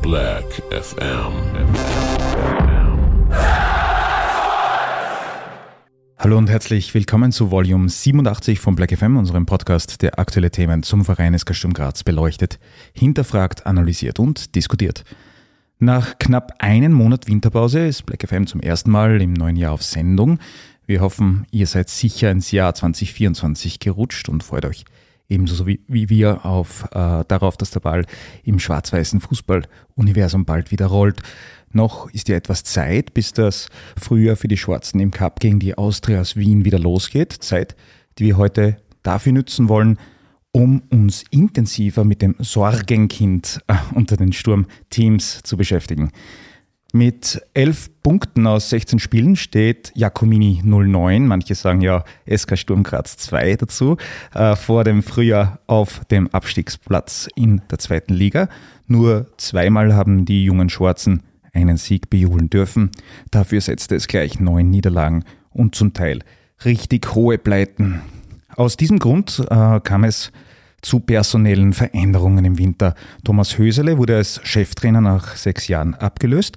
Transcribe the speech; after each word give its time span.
Black 0.00 0.62
FM. 0.70 1.32
Hallo 6.18 6.38
und 6.38 6.48
herzlich 6.48 6.94
willkommen 6.94 7.32
zu 7.32 7.50
Volume 7.50 7.90
87 7.90 8.58
von 8.58 8.74
Black 8.74 8.96
FM, 8.96 9.18
unserem 9.18 9.44
Podcast, 9.44 10.00
der 10.00 10.18
aktuelle 10.18 10.50
Themen 10.50 10.82
zum 10.82 11.04
Verein 11.04 11.38
SK 11.38 11.54
Sturm 11.54 11.74
Graz 11.74 12.02
beleuchtet, 12.02 12.58
hinterfragt, 12.94 13.66
analysiert 13.66 14.18
und 14.18 14.54
diskutiert. 14.54 15.04
Nach 15.78 16.18
knapp 16.18 16.54
einem 16.60 16.92
Monat 16.92 17.26
Winterpause 17.26 17.86
ist 17.88 18.06
Black 18.06 18.26
FM 18.26 18.46
zum 18.46 18.60
ersten 18.60 18.90
Mal 18.90 19.20
im 19.20 19.34
neuen 19.34 19.56
Jahr 19.56 19.72
auf 19.72 19.82
Sendung. 19.82 20.38
Wir 20.86 21.00
hoffen, 21.00 21.46
ihr 21.50 21.66
seid 21.66 21.88
sicher 21.88 22.30
ins 22.30 22.50
Jahr 22.50 22.74
2024 22.74 23.80
gerutscht 23.80 24.28
und 24.28 24.42
freut 24.42 24.66
euch 24.66 24.84
ebenso 25.28 25.66
wie, 25.66 25.80
wie 25.88 26.08
wir 26.08 26.44
auf, 26.44 26.84
äh, 26.92 27.24
darauf, 27.26 27.56
dass 27.56 27.70
der 27.70 27.80
Ball 27.80 28.04
im 28.42 28.58
schwarz-weißen 28.58 29.20
Fußballuniversum 29.20 30.44
bald 30.44 30.70
wieder 30.70 30.86
rollt. 30.86 31.20
Noch 31.72 32.10
ist 32.10 32.28
ja 32.28 32.36
etwas 32.36 32.62
Zeit, 32.62 33.14
bis 33.14 33.32
das 33.32 33.68
Frühjahr 33.96 34.36
für 34.36 34.48
die 34.48 34.56
Schwarzen 34.56 35.00
im 35.00 35.10
Cup 35.10 35.40
gegen 35.40 35.58
die 35.58 35.76
Austria 35.76 36.20
aus 36.20 36.36
Wien 36.36 36.64
wieder 36.64 36.78
losgeht. 36.78 37.32
Zeit, 37.32 37.74
die 38.18 38.26
wir 38.26 38.36
heute 38.36 38.76
dafür 39.02 39.32
nützen 39.32 39.68
wollen, 39.68 39.98
um 40.52 40.82
uns 40.90 41.24
intensiver 41.30 42.04
mit 42.04 42.22
dem 42.22 42.36
Sorgenkind 42.38 43.60
äh, 43.66 43.74
unter 43.94 44.16
den 44.16 44.32
Sturmteams 44.32 45.42
zu 45.42 45.56
beschäftigen. 45.56 46.12
Mit 46.96 47.42
elf 47.54 47.90
Punkten 48.04 48.46
aus 48.46 48.70
16 48.70 49.00
Spielen 49.00 49.34
steht 49.34 49.90
Jakomini 49.96 50.60
09, 50.62 51.26
manche 51.26 51.56
sagen 51.56 51.80
ja 51.80 52.04
SK 52.32 52.56
Sturm 52.56 52.84
Graz 52.84 53.16
2 53.16 53.56
dazu, 53.56 53.96
äh, 54.32 54.54
vor 54.54 54.84
dem 54.84 55.02
Frühjahr 55.02 55.58
auf 55.66 56.04
dem 56.04 56.28
Abstiegsplatz 56.28 57.28
in 57.34 57.62
der 57.68 57.80
zweiten 57.80 58.14
Liga. 58.14 58.48
Nur 58.86 59.26
zweimal 59.38 59.92
haben 59.92 60.24
die 60.24 60.44
jungen 60.44 60.68
Schwarzen 60.68 61.24
einen 61.52 61.78
Sieg 61.78 62.10
bejubeln 62.10 62.48
dürfen. 62.48 62.92
Dafür 63.32 63.60
setzte 63.60 63.96
es 63.96 64.06
gleich 64.06 64.38
neun 64.38 64.70
Niederlagen 64.70 65.24
und 65.50 65.74
zum 65.74 65.94
Teil 65.94 66.20
richtig 66.64 67.12
hohe 67.16 67.38
Pleiten. 67.38 68.02
Aus 68.54 68.76
diesem 68.76 69.00
Grund 69.00 69.44
äh, 69.50 69.80
kam 69.80 70.04
es 70.04 70.30
zu 70.80 71.00
personellen 71.00 71.72
Veränderungen 71.72 72.44
im 72.44 72.58
Winter. 72.58 72.94
Thomas 73.24 73.58
Hösele 73.58 73.98
wurde 73.98 74.16
als 74.16 74.40
Cheftrainer 74.44 75.00
nach 75.00 75.34
sechs 75.34 75.66
Jahren 75.66 75.94
abgelöst 75.94 76.56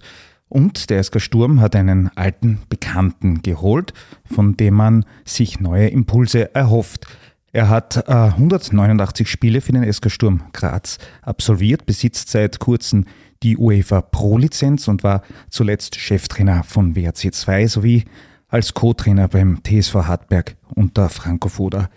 und 0.50 0.90
der 0.90 1.04
SK 1.04 1.20
Sturm 1.22 1.60
hat 1.60 1.76
einen 1.76 2.10
alten 2.16 2.60
Bekannten 2.70 3.42
geholt, 3.42 3.94
von 4.26 4.58
dem 4.58 4.76
man 4.76 5.06
sich 5.26 5.60
neue 5.60 5.88
Impulse 5.88 6.54
erhofft. 6.56 7.06
Er 7.52 7.70
hat 7.70 8.08
äh, 8.08 8.12
189 8.12 9.30
Spiele 9.30 9.62
für 9.62 9.72
den 9.72 9.92
SK 9.92 10.12
Sturm 10.12 10.44
Graz 10.54 10.98
absolviert, 11.22 11.86
besitzt 11.86 12.30
seit 12.30 12.60
kurzem 12.60 13.06
die 13.44 13.58
UEFA 13.58 14.02
Pro-Lizenz 14.02 14.88
und 14.88 15.04
war 15.04 15.22
zuletzt 15.50 15.96
Cheftrainer 15.96 16.64
von 16.64 16.96
WRC 16.96 17.34
2 17.34 17.68
sowie 17.68 18.06
als 18.48 18.74
Co-Trainer 18.74 19.28
beim 19.28 19.62
TSV 19.64 19.96
Hartberg 19.96 20.56
unter 20.76 21.10
Franco 21.10 21.50
Foda 21.50 21.90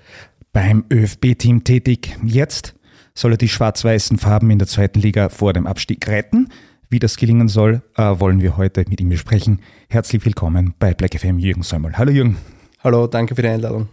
beim 0.52 0.84
ÖFB-Team 0.92 1.64
tätig. 1.64 2.16
Jetzt 2.24 2.74
soll 3.14 3.32
er 3.32 3.38
die 3.38 3.48
schwarz-weißen 3.48 4.18
Farben 4.18 4.50
in 4.50 4.58
der 4.58 4.68
zweiten 4.68 5.00
Liga 5.00 5.28
vor 5.28 5.52
dem 5.52 5.66
Abstieg 5.66 6.06
retten. 6.08 6.48
Wie 6.92 6.98
das 6.98 7.16
gelingen 7.16 7.46
soll, 7.46 7.82
äh, 7.96 8.02
wollen 8.18 8.40
wir 8.40 8.56
heute 8.56 8.84
mit 8.88 9.00
ihm 9.00 9.10
besprechen. 9.10 9.60
Herzlich 9.88 10.24
willkommen 10.24 10.74
bei 10.80 10.92
Black 10.92 11.16
FM, 11.16 11.38
Jürgen 11.38 11.62
Säumel. 11.62 11.96
Hallo 11.96 12.10
Jürgen. 12.10 12.36
Hallo, 12.82 13.06
danke 13.06 13.36
für 13.36 13.42
die 13.42 13.48
Einladung. 13.48 13.88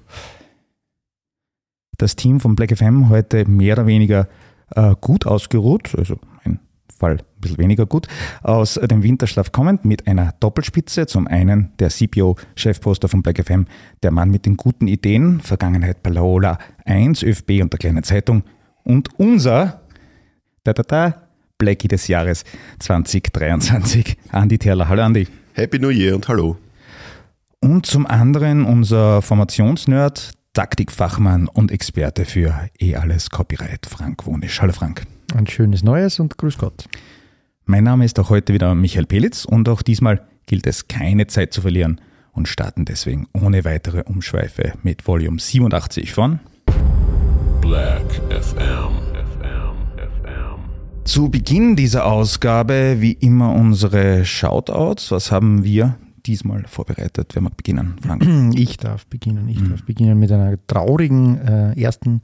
Das 2.00 2.16
Team 2.16 2.40
von 2.40 2.56
Black 2.56 2.76
FM 2.76 3.10
heute 3.10 3.48
mehr 3.48 3.76
oder 3.76 3.86
weniger 3.86 4.28
äh, 4.72 4.96
gut 5.00 5.28
ausgeruht, 5.28 5.94
also 5.96 6.18
ein 6.44 6.60
Fall 6.92 7.18
ein 7.18 7.40
bisschen 7.40 7.60
weniger 7.60 7.86
gut, 7.86 8.08
aus 8.42 8.74
dem 8.74 9.04
Winterschlaf 9.04 9.52
kommend 9.52 9.86
mit 9.86 10.08
einer 10.08 10.34
Doppelspitze. 10.40 11.06
Zum 11.06 11.28
einen 11.28 11.74
der 11.78 11.90
CPO-Chefposter 11.90 13.10
von 13.10 13.22
Black 13.22 13.46
FM, 13.46 13.68
der 14.02 14.10
Mann 14.10 14.32
mit 14.32 14.48
den 14.48 14.58
guten 14.58 14.88
Ideen, 14.88 15.40
Vergangenheit 15.42 16.02
bei 16.02 16.10
Laola 16.10 16.58
1, 16.86 17.22
ÖFB 17.22 17.62
und 17.62 17.72
der 17.72 17.78
kleinen 17.78 18.02
Zeitung 18.02 18.42
und 18.84 19.20
unser 19.20 19.84
da, 20.64 20.74
da, 20.74 20.84
da, 20.84 21.27
Blackie 21.58 21.88
des 21.88 22.08
Jahres 22.08 22.44
2023. 22.80 24.18
Andi 24.32 24.58
Terler. 24.60 24.88
Hallo 24.90 25.04
Andi. 25.04 25.28
Happy 25.54 25.80
New 25.80 25.90
Year 25.90 26.16
und 26.16 26.28
hallo. 26.28 26.58
Und 27.60 27.88
zum 27.88 28.06
anderen 28.06 28.64
unser 28.64 29.24
Formationsnerd, 29.24 30.34
Taktikfachmann 30.54 31.48
und 31.48 31.72
Experte 31.72 32.26
für 32.26 32.70
eh 32.80 32.96
alles 32.96 33.32
Copyright, 33.32 33.88
Frank 33.88 34.26
Wonisch. 34.28 34.62
Hallo 34.62 34.72
Frank. 34.72 35.04
Ein 35.36 35.48
schönes 35.48 35.84
Neues 35.84 36.20
und 36.20 36.38
grüß 36.38 36.58
Gott. 36.60 36.86
Mein 37.66 37.84
Name 37.84 38.06
ist 38.06 38.20
auch 38.20 38.30
heute 38.30 38.54
wieder 38.54 38.76
Michael 38.76 39.08
Pelitz 39.08 39.44
und 39.44 39.68
auch 39.68 39.82
diesmal 39.82 40.26
gilt 40.46 40.68
es 40.68 40.88
keine 40.88 41.28
Zeit 41.28 41.54
zu 41.54 41.62
verlieren 41.62 42.00
und 42.32 42.48
starten 42.48 42.86
deswegen 42.86 43.28
ohne 43.34 43.66
weitere 43.66 44.04
Umschweife 44.04 44.74
mit 44.84 45.08
Volume 45.08 45.40
87 45.40 46.14
von 46.14 46.40
Black 47.62 48.22
FM. 48.30 48.97
Zu 51.08 51.30
Beginn 51.30 51.78
dieser 51.78 52.06
Ausgabe 52.06 52.98
wie 53.00 53.14
immer 53.14 53.54
unsere 53.54 54.26
Shoutouts. 54.26 55.10
Was 55.10 55.32
haben 55.32 55.64
wir 55.64 55.98
diesmal 56.26 56.66
vorbereitet? 56.68 57.32
Wer 57.34 57.44
mag 57.44 57.56
beginnen, 57.56 57.96
Frank? 58.02 58.26
Ich 58.60 58.76
darf 58.76 59.06
beginnen. 59.06 59.48
Ich 59.48 59.58
darf 59.64 59.86
beginnen 59.86 60.20
mit 60.20 60.34
einer 60.34 60.58
traurigen 60.68 61.38
äh, 61.38 61.82
ersten 61.82 62.20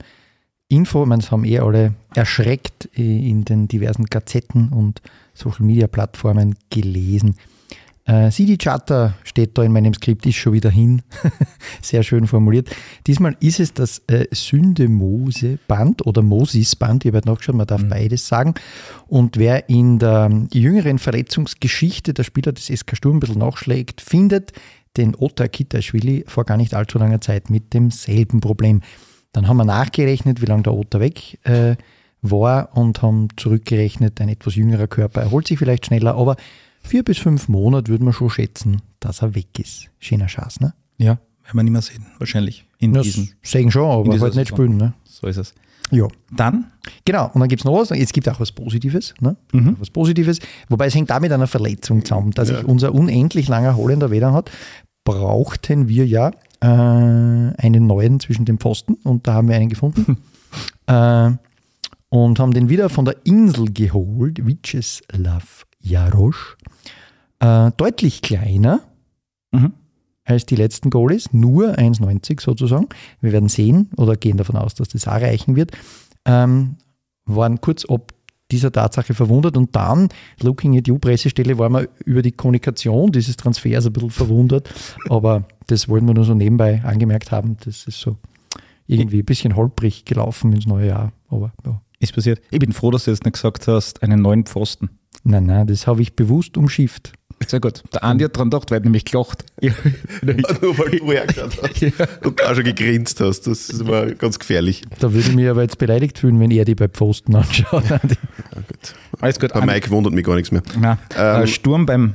Info. 0.68 1.02
Ich 1.02 1.08
meine, 1.08 1.22
es 1.22 1.30
haben 1.30 1.46
eh 1.46 1.60
alle 1.60 1.94
erschreckt 2.14 2.90
äh, 2.94 3.30
in 3.30 3.46
den 3.46 3.68
diversen 3.68 4.04
Gazetten 4.04 4.68
und 4.68 5.00
Social 5.32 5.64
Media 5.64 5.86
Plattformen 5.86 6.54
gelesen. 6.68 7.36
Äh, 8.06 8.30
CD 8.30 8.58
Charter 8.58 9.14
steht 9.24 9.56
da 9.56 9.62
in 9.62 9.72
meinem 9.72 9.94
Skript, 9.94 10.26
ist 10.26 10.36
schon 10.36 10.52
wieder 10.52 10.70
hin. 10.70 11.02
Sehr 11.82 12.02
schön 12.02 12.26
formuliert. 12.26 12.68
Diesmal 13.06 13.34
ist 13.40 13.60
es 13.60 13.72
das 13.72 14.02
äh, 14.08 14.26
Sünde-Mose-Band 14.30 16.06
oder 16.06 16.20
Mosis-Band, 16.20 17.04
ich 17.06 17.14
habe 17.14 17.26
nachgeschaut, 17.26 17.54
man 17.54 17.66
darf 17.66 17.82
mhm. 17.82 17.88
beides 17.88 18.26
sagen. 18.28 18.54
Und 19.08 19.38
wer 19.38 19.70
in 19.70 19.98
der 19.98 20.30
jüngeren 20.52 20.98
Verletzungsgeschichte 20.98 22.12
der 22.12 22.24
Spieler 22.24 22.52
des 22.52 22.66
SK 22.66 22.96
Sturm 22.96 23.16
ein 23.16 23.20
bisschen 23.20 23.38
nachschlägt, 23.38 24.02
findet 24.02 24.52
den 24.98 25.14
Otar 25.16 25.48
Kitaschwili 25.48 26.24
vor 26.26 26.44
gar 26.44 26.58
nicht 26.58 26.74
allzu 26.74 26.98
langer 26.98 27.22
Zeit 27.22 27.48
mit 27.48 27.72
demselben 27.72 28.40
Problem. 28.40 28.82
Dann 29.32 29.48
haben 29.48 29.56
wir 29.56 29.64
nachgerechnet, 29.64 30.42
wie 30.42 30.46
lange 30.46 30.62
der 30.62 30.74
Otter 30.74 31.00
weg 31.00 31.38
äh, 31.44 31.76
war 32.20 32.76
und 32.76 33.02
haben 33.02 33.28
zurückgerechnet, 33.36 34.20
ein 34.20 34.28
etwas 34.28 34.54
jüngerer 34.54 34.86
Körper 34.86 35.22
erholt 35.22 35.48
sich 35.48 35.58
vielleicht 35.58 35.86
schneller, 35.86 36.16
aber 36.16 36.36
vier 36.84 37.02
bis 37.02 37.18
fünf 37.18 37.48
Monate 37.48 37.90
würde 37.90 38.04
man 38.04 38.12
schon 38.12 38.30
schätzen, 38.30 38.82
dass 39.00 39.22
er 39.22 39.34
weg 39.34 39.58
ist. 39.58 39.90
Schöner 39.98 40.28
Schatz, 40.28 40.60
ne? 40.60 40.74
Ja, 40.98 41.18
werden 41.44 41.54
wir 41.54 41.62
nicht 41.64 41.72
mehr 41.72 41.82
sehen, 41.82 42.06
wahrscheinlich. 42.18 42.66
In 42.78 42.92
das 42.92 43.04
diesen, 43.04 43.30
sehen 43.42 43.70
schon, 43.70 43.84
aber 43.90 44.20
halt 44.20 44.34
nicht 44.36 44.48
spielen, 44.48 44.76
ne? 44.76 44.94
So 45.04 45.26
ist 45.26 45.36
es. 45.38 45.54
Ja. 45.90 46.08
Dann? 46.34 46.70
Genau, 47.04 47.30
und 47.34 47.40
dann 47.40 47.48
gibt 47.48 47.60
es 47.60 47.64
noch 47.64 47.74
was, 47.78 47.90
es 47.90 48.12
gibt 48.12 48.28
auch 48.28 48.40
was 48.40 48.52
Positives, 48.52 49.14
ne? 49.20 49.36
Mhm. 49.52 49.76
Was 49.78 49.90
Positives, 49.90 50.38
wobei 50.68 50.86
es 50.86 50.94
hängt 50.94 51.10
da 51.10 51.20
mit 51.20 51.32
einer 51.32 51.46
Verletzung 51.46 52.04
zusammen, 52.04 52.30
dass 52.32 52.48
Ja. 52.50 52.56
sich 52.58 52.64
unser 52.66 52.94
unendlich 52.94 53.48
langer 53.48 53.76
Holländer 53.76 54.10
weder 54.10 54.32
hat, 54.32 54.50
brauchten 55.04 55.88
wir 55.88 56.06
ja 56.06 56.30
äh, 56.60 56.66
einen 56.66 57.86
neuen 57.86 58.20
zwischen 58.20 58.44
den 58.46 58.58
Pfosten 58.58 58.94
und 59.04 59.26
da 59.26 59.34
haben 59.34 59.48
wir 59.48 59.56
einen 59.56 59.68
gefunden. 59.68 60.18
äh, 60.86 61.30
und 62.08 62.38
haben 62.38 62.54
den 62.54 62.68
wieder 62.68 62.88
von 62.88 63.04
der 63.04 63.16
Insel 63.24 63.66
geholt, 63.72 64.46
Vyacheslav 64.46 65.66
Jarosch. 65.84 66.56
Äh, 67.40 67.70
deutlich 67.76 68.22
kleiner 68.22 68.80
Mhm. 69.52 69.72
als 70.24 70.46
die 70.46 70.56
letzten 70.56 70.90
Goalies, 70.90 71.32
nur 71.32 71.78
1,90 71.78 72.40
sozusagen. 72.40 72.88
Wir 73.20 73.30
werden 73.32 73.48
sehen 73.48 73.90
oder 73.96 74.16
gehen 74.16 74.36
davon 74.36 74.56
aus, 74.56 74.74
dass 74.74 74.88
das 74.88 75.06
auch 75.06 75.12
reichen 75.20 75.54
wird. 75.54 75.70
Ähm, 76.24 76.76
waren 77.26 77.60
kurz 77.60 77.88
ob 77.88 78.12
dieser 78.50 78.72
Tatsache 78.72 79.14
verwundert 79.14 79.56
und 79.56 79.74
dann, 79.76 80.08
looking 80.42 80.76
at 80.76 80.86
you 80.88 80.98
Pressestelle, 80.98 81.56
waren 81.58 81.72
wir 81.72 81.88
über 82.04 82.22
die 82.22 82.32
Kommunikation 82.32 83.10
dieses 83.12 83.36
Transfers 83.36 83.86
ein 83.86 83.92
bisschen 83.92 84.10
verwundert, 84.10 84.70
aber 85.08 85.44
das 85.66 85.88
wollten 85.88 86.06
wir 86.06 86.14
nur 86.14 86.24
so 86.24 86.34
nebenbei 86.34 86.82
angemerkt 86.84 87.30
haben. 87.30 87.56
Das 87.64 87.86
ist 87.86 88.00
so 88.00 88.16
irgendwie 88.86 89.20
ein 89.20 89.24
bisschen 89.24 89.56
holprig 89.56 90.04
gelaufen 90.04 90.52
ins 90.52 90.66
neue 90.66 90.88
Jahr, 90.88 91.12
aber 91.28 91.52
ja. 91.64 91.80
Ist 92.00 92.14
passiert. 92.14 92.40
Ich 92.50 92.58
bin 92.58 92.72
froh, 92.72 92.90
dass 92.90 93.04
du 93.04 93.12
jetzt 93.12 93.24
nicht 93.24 93.34
gesagt 93.34 93.66
hast, 93.66 94.02
einen 94.02 94.20
neuen 94.20 94.44
Pfosten. 94.44 94.90
Nein, 95.24 95.46
nein, 95.46 95.66
das 95.66 95.86
habe 95.86 96.02
ich 96.02 96.14
bewusst 96.14 96.56
umschifft. 96.56 97.12
Sehr 97.46 97.60
gut. 97.60 97.82
Der 97.92 98.04
Andi 98.04 98.24
hat 98.24 98.36
dran 98.36 98.48
gedacht, 98.48 98.70
weil 98.70 98.78
er 98.78 98.84
nämlich 98.84 99.04
gelacht. 99.04 99.44
Nur 99.62 100.78
weil 100.78 100.98
du 100.98 101.12
hergeschaut 101.12 101.58
hast 101.62 102.24
und 102.24 102.40
da 102.40 102.54
schon 102.54 102.64
gegrinst 102.64 103.20
hast. 103.20 103.42
Das 103.46 103.68
ist 103.68 103.80
immer 103.80 104.06
ganz 104.12 104.38
gefährlich. 104.38 104.82
Da 105.00 105.12
würde 105.12 105.28
ich 105.28 105.34
mich 105.34 105.48
aber 105.48 105.62
jetzt 105.62 105.78
beleidigt 105.78 106.18
fühlen, 106.18 106.38
wenn 106.40 106.50
er 106.50 106.64
die 106.64 106.74
bei 106.74 106.88
Pfosten 106.88 107.34
anschaut. 107.34 107.84
Ja, 107.90 107.98
gut. 107.98 108.94
Alles 109.20 109.40
gut. 109.40 109.52
Bei 109.52 109.64
Mike 109.66 109.90
wundert 109.90 110.12
mich 110.14 110.24
gar 110.24 110.36
nichts 110.36 110.52
mehr. 110.52 110.62
Ähm, 110.74 111.42
äh, 111.42 111.46
Sturm 111.46 111.86
beim 111.86 112.14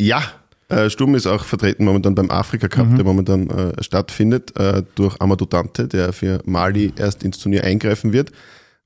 Ja, 0.00 0.22
Äh, 0.70 0.90
Sturm 0.90 1.14
ist 1.14 1.26
auch 1.26 1.44
vertreten 1.44 1.86
momentan 1.86 2.14
beim 2.14 2.30
Afrika 2.30 2.68
Cup, 2.68 2.94
der 2.94 3.04
momentan 3.04 3.48
äh, 3.48 3.82
stattfindet, 3.82 4.54
äh, 4.58 4.82
durch 4.96 5.18
Amadou 5.18 5.46
Dante, 5.46 5.88
der 5.88 6.12
für 6.12 6.42
Mali 6.44 6.92
erst 6.96 7.22
ins 7.22 7.38
Turnier 7.38 7.64
eingreifen 7.64 8.12
wird. 8.12 8.32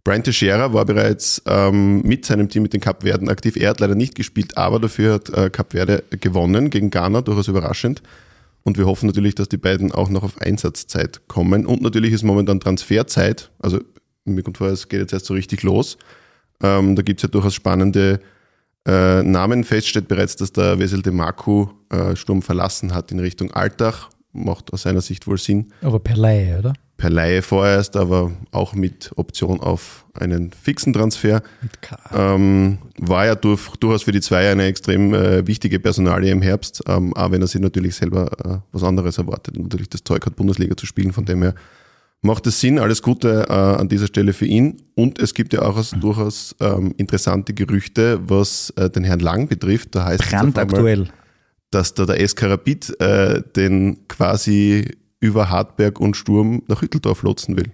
Brian 0.05 0.25
Teixeira 0.25 0.73
war 0.73 0.85
bereits 0.85 1.43
ähm, 1.47 2.03
mit 2.03 2.27
seinem 2.27 2.49
Team 2.49 2.65
mit 2.65 2.73
den 2.73 2.81
Kapverden 2.81 3.29
aktiv. 3.29 3.57
Er 3.57 3.71
hat 3.71 3.81
leider 3.81 3.95
nicht 3.95 4.17
gespielt, 4.17 4.57
aber 4.57 4.81
dafür 4.81 5.15
hat 5.15 5.31
äh, 5.31 5.49
Kapverde 5.49 6.03
gewonnen 6.11 6.71
gegen 6.71 6.91
Ghana, 6.91 7.21
durchaus 7.21 7.47
überraschend. 7.47 8.03
Und 8.65 8.79
wir 8.79 8.87
hoffen 8.87 9.07
natürlich, 9.07 9.35
dass 9.37 9.49
die 9.49 9.57
beiden 9.57 9.93
auch 9.93 10.09
noch 10.09 10.25
auf 10.25 10.41
Einsatzzeit 10.41 11.29
kommen. 11.29 11.67
Und 11.67 11.83
natürlich 11.83 12.13
ist 12.13 12.25
momentan 12.25 12.59
Transferzeit. 12.59 13.51
Also 13.61 13.81
mir 14.25 14.43
kommt 14.43 14.59
vor, 14.59 14.69
es 14.69 14.89
geht 14.89 15.01
jetzt 15.01 15.13
erst 15.13 15.27
so 15.27 15.35
richtig 15.35 15.63
los. 15.63 15.99
Ähm, 16.63 16.97
da 16.97 17.03
gibt's 17.03 17.23
ja 17.23 17.29
durchaus 17.29 17.55
spannende 17.55 18.21
äh, 18.87 19.23
Namen. 19.23 19.65
Fest 19.65 19.89
steht 19.89 20.09
bereits, 20.09 20.37
dass 20.37 20.53
der 20.53 20.79
Wesel 20.79 21.03
de 21.03 21.13
Marco 21.13 21.73
äh, 21.91 22.17
Sturm 22.17 22.43
verlassen 22.43 22.95
hat 22.95 23.13
in 23.13 23.21
Richtung 23.21 23.53
Altach. 23.53 24.11
Macht 24.33 24.73
aus 24.73 24.83
seiner 24.83 25.01
Sicht 25.01 25.27
wohl 25.27 25.39
Sinn. 25.39 25.73
Aber 25.83 26.01
per 26.01 26.17
Laie, 26.17 26.59
oder? 26.59 26.73
Per 27.03 27.11
Laie 27.11 27.43
vorerst, 27.43 27.97
aber 27.97 28.31
auch 28.53 28.75
mit 28.75 29.11
Option 29.17 29.59
auf 29.59 30.07
einen 30.15 30.53
fixen 30.53 30.93
Transfer. 30.93 31.43
Ähm, 32.15 32.79
war 32.97 33.27
ja 33.27 33.35
durch, 33.35 33.71
durchaus 33.79 34.05
für 34.05 34.13
die 34.13 34.21
zwei 34.21 34.49
eine 34.49 34.67
extrem 34.67 35.13
äh, 35.13 35.45
wichtige 35.45 35.81
Personalie 35.81 36.31
im 36.31 36.43
Herbst, 36.43 36.85
ähm, 36.87 37.13
auch 37.17 37.33
wenn 37.33 37.41
er 37.41 37.49
sich 37.49 37.61
natürlich 37.61 37.97
selber 37.97 38.31
äh, 38.45 38.59
was 38.71 38.85
anderes 38.85 39.19
erwartet 39.19 39.57
und 39.57 39.65
natürlich 39.65 39.91
das 39.91 40.05
Zeug 40.05 40.25
hat, 40.25 40.37
Bundesliga 40.37 40.77
zu 40.77 40.87
spielen. 40.87 41.13
Von 41.13 41.25
dem 41.25 41.43
her 41.43 41.57
macht 42.21 42.47
es 42.47 42.61
Sinn. 42.61 42.79
Alles 42.79 43.03
Gute 43.03 43.47
äh, 43.49 43.53
an 43.53 43.89
dieser 43.89 44.07
Stelle 44.07 44.33
für 44.33 44.47
ihn. 44.47 44.81
Und 44.95 45.19
es 45.19 45.35
gibt 45.35 45.53
ja 45.55 45.63
auch 45.63 45.77
als, 45.77 45.91
durchaus 45.91 46.55
ähm, 46.61 46.95
interessante 46.99 47.53
Gerüchte, 47.53 48.21
was 48.29 48.73
äh, 48.77 48.89
den 48.91 49.03
Herrn 49.03 49.19
Lang 49.19 49.49
betrifft. 49.49 49.97
Da 49.97 50.05
heißt 50.05 50.21
es 50.21 50.29
auf 50.29 50.35
einmal, 50.35 50.53
Brandaktuell. 50.53 51.09
dass 51.73 51.95
da 51.95 52.07
der 52.07 52.29
SK 52.29 52.45
Rapid 52.45 53.01
äh, 53.01 53.43
den 53.57 54.07
quasi 54.07 55.02
über 55.23 55.49
Hartberg 55.49 56.01
und 56.01 56.17
Sturm 56.17 56.63
nach 56.67 56.83
Hütteldorf 56.83 57.23
lotsen 57.23 57.57
will. 57.57 57.71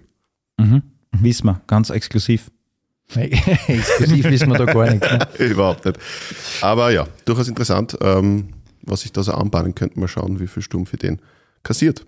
Mhm. 0.57 0.83
Wissen 1.11 1.47
wir, 1.47 1.61
ganz 1.65 1.89
exklusiv. 1.89 2.51
Exklusiv 3.15 4.25
wissen 4.25 4.49
wir 4.49 4.59
da 4.59 4.65
gar 4.65 4.91
nichts. 4.91 5.11
Ne? 5.11 5.27
Überhaupt 5.47 5.83
nicht. 5.83 5.97
Aber 6.61 6.91
ja, 6.91 7.07
durchaus 7.25 7.47
interessant, 7.47 7.97
ähm, 8.01 8.49
was 8.83 9.01
sich 9.01 9.11
da 9.11 9.23
so 9.23 9.31
anbahnen 9.31 9.73
könnte. 9.73 9.99
Mal 9.99 10.07
schauen, 10.07 10.39
wie 10.39 10.45
viel 10.45 10.61
Sturm 10.61 10.85
für 10.85 10.97
den 10.97 11.19
kassiert. 11.63 12.05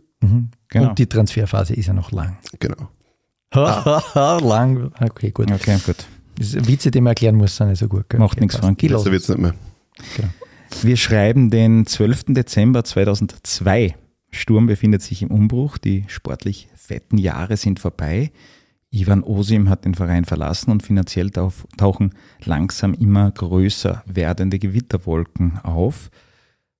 Genau. 0.67 0.89
Und 0.89 0.99
die 0.99 1.07
Transferphase 1.07 1.73
ist 1.73 1.87
ja 1.87 1.93
noch 1.93 2.11
lang. 2.11 2.37
Genau. 2.59 2.89
lang. 4.45 4.91
Okay, 4.99 5.31
gut. 5.31 5.51
okay, 5.51 5.79
gut. 5.83 6.05
Das 6.37 6.53
ist 6.53 6.67
Witze, 6.67 6.91
die 6.91 7.01
man 7.01 7.11
erklären 7.11 7.35
muss, 7.35 7.55
sind 7.55 7.69
nicht 7.69 7.79
so 7.79 7.87
gut. 7.87 8.07
Gell? 8.07 8.19
Macht 8.19 8.39
nichts. 8.39 8.57
Frankie. 8.57 8.85
Ich 8.85 8.91
lass 8.91 9.03
Besser 9.03 9.11
wird's 9.11 9.29
nicht 9.29 9.39
mehr. 9.39 9.53
Wir 10.83 10.97
schreiben 10.97 11.49
den 11.49 11.87
12. 11.87 12.25
Dezember 12.27 12.83
2002. 12.83 13.95
Sturm 14.31 14.67
befindet 14.67 15.01
sich 15.01 15.21
im 15.21 15.31
Umbruch. 15.31 15.77
Die 15.77 16.05
sportlich 16.07 16.69
fetten 16.75 17.17
Jahre 17.17 17.57
sind 17.57 17.79
vorbei. 17.79 18.31
Ivan 18.89 19.23
Osim 19.23 19.69
hat 19.69 19.85
den 19.85 19.95
Verein 19.95 20.25
verlassen 20.25 20.69
und 20.71 20.83
finanziell 20.83 21.31
tauchen 21.31 22.13
langsam 22.43 22.93
immer 22.93 23.31
größer 23.31 24.03
werdende 24.05 24.59
Gewitterwolken 24.59 25.59
auf. 25.59 26.09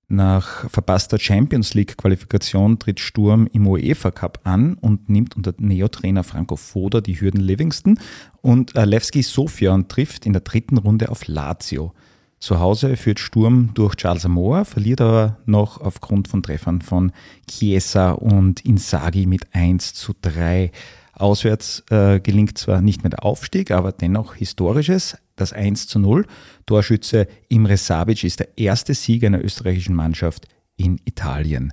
Nach 0.10 0.70
verpasster 0.70 1.18
Champions 1.18 1.74
League 1.74 1.96
Qualifikation 1.96 2.80
tritt 2.80 3.00
Sturm 3.00 3.48
im 3.54 3.66
UEFA 3.66 4.12
Cup 4.12 4.42
an 4.44 4.74
und 4.74 5.08
nimmt 5.10 5.38
unter 5.38 5.54
Neotrainer 5.58 6.26
Franco 6.26 6.58
Foda 6.58 7.00
die 7.00 7.22
Hürden 7.22 7.40
Livingston 7.40 7.98
und 8.42 8.74
Levski 8.74 9.24
Sofia 9.24 9.74
und 9.74 9.88
trifft 9.88 10.26
in 10.26 10.34
der 10.34 10.42
dritten 10.42 10.78
Runde 10.78 11.08
auf 11.08 11.28
Lazio. 11.28 11.94
Zu 12.42 12.60
Hause 12.60 12.98
führt 12.98 13.20
Sturm 13.20 13.70
durch 13.76 13.96
Charles 13.96 14.26
Amoa, 14.26 14.66
verliert 14.66 15.00
aber 15.00 15.38
noch 15.46 15.80
aufgrund 15.80 16.28
von 16.28 16.42
Treffern 16.42 16.82
von 16.82 17.12
Chiesa 17.48 18.14
und 18.14 18.66
Insagi 18.66 19.28
mit 19.28 19.54
1 19.54 19.94
zu 19.94 20.14
3. 20.20 20.72
Auswärts 21.14 21.84
äh, 21.92 22.20
gelingt 22.20 22.58
zwar 22.58 22.82
nicht 22.82 23.04
mehr 23.04 23.12
der 23.12 23.24
Aufstieg, 23.24 23.70
aber 23.70 23.92
dennoch 23.92 24.34
historisches, 24.34 25.20
das 25.36 25.54
1 25.54 25.86
zu 25.86 26.00
0. 26.00 26.26
Torschütze 26.66 27.28
Imre 27.48 27.78
Sabic 27.78 28.24
ist 28.24 28.40
der 28.40 28.58
erste 28.58 28.96
Sieg 28.96 29.24
einer 29.24 29.44
österreichischen 29.44 29.96
Mannschaft 29.96 30.48
in 30.78 31.00
Italien. 31.06 31.72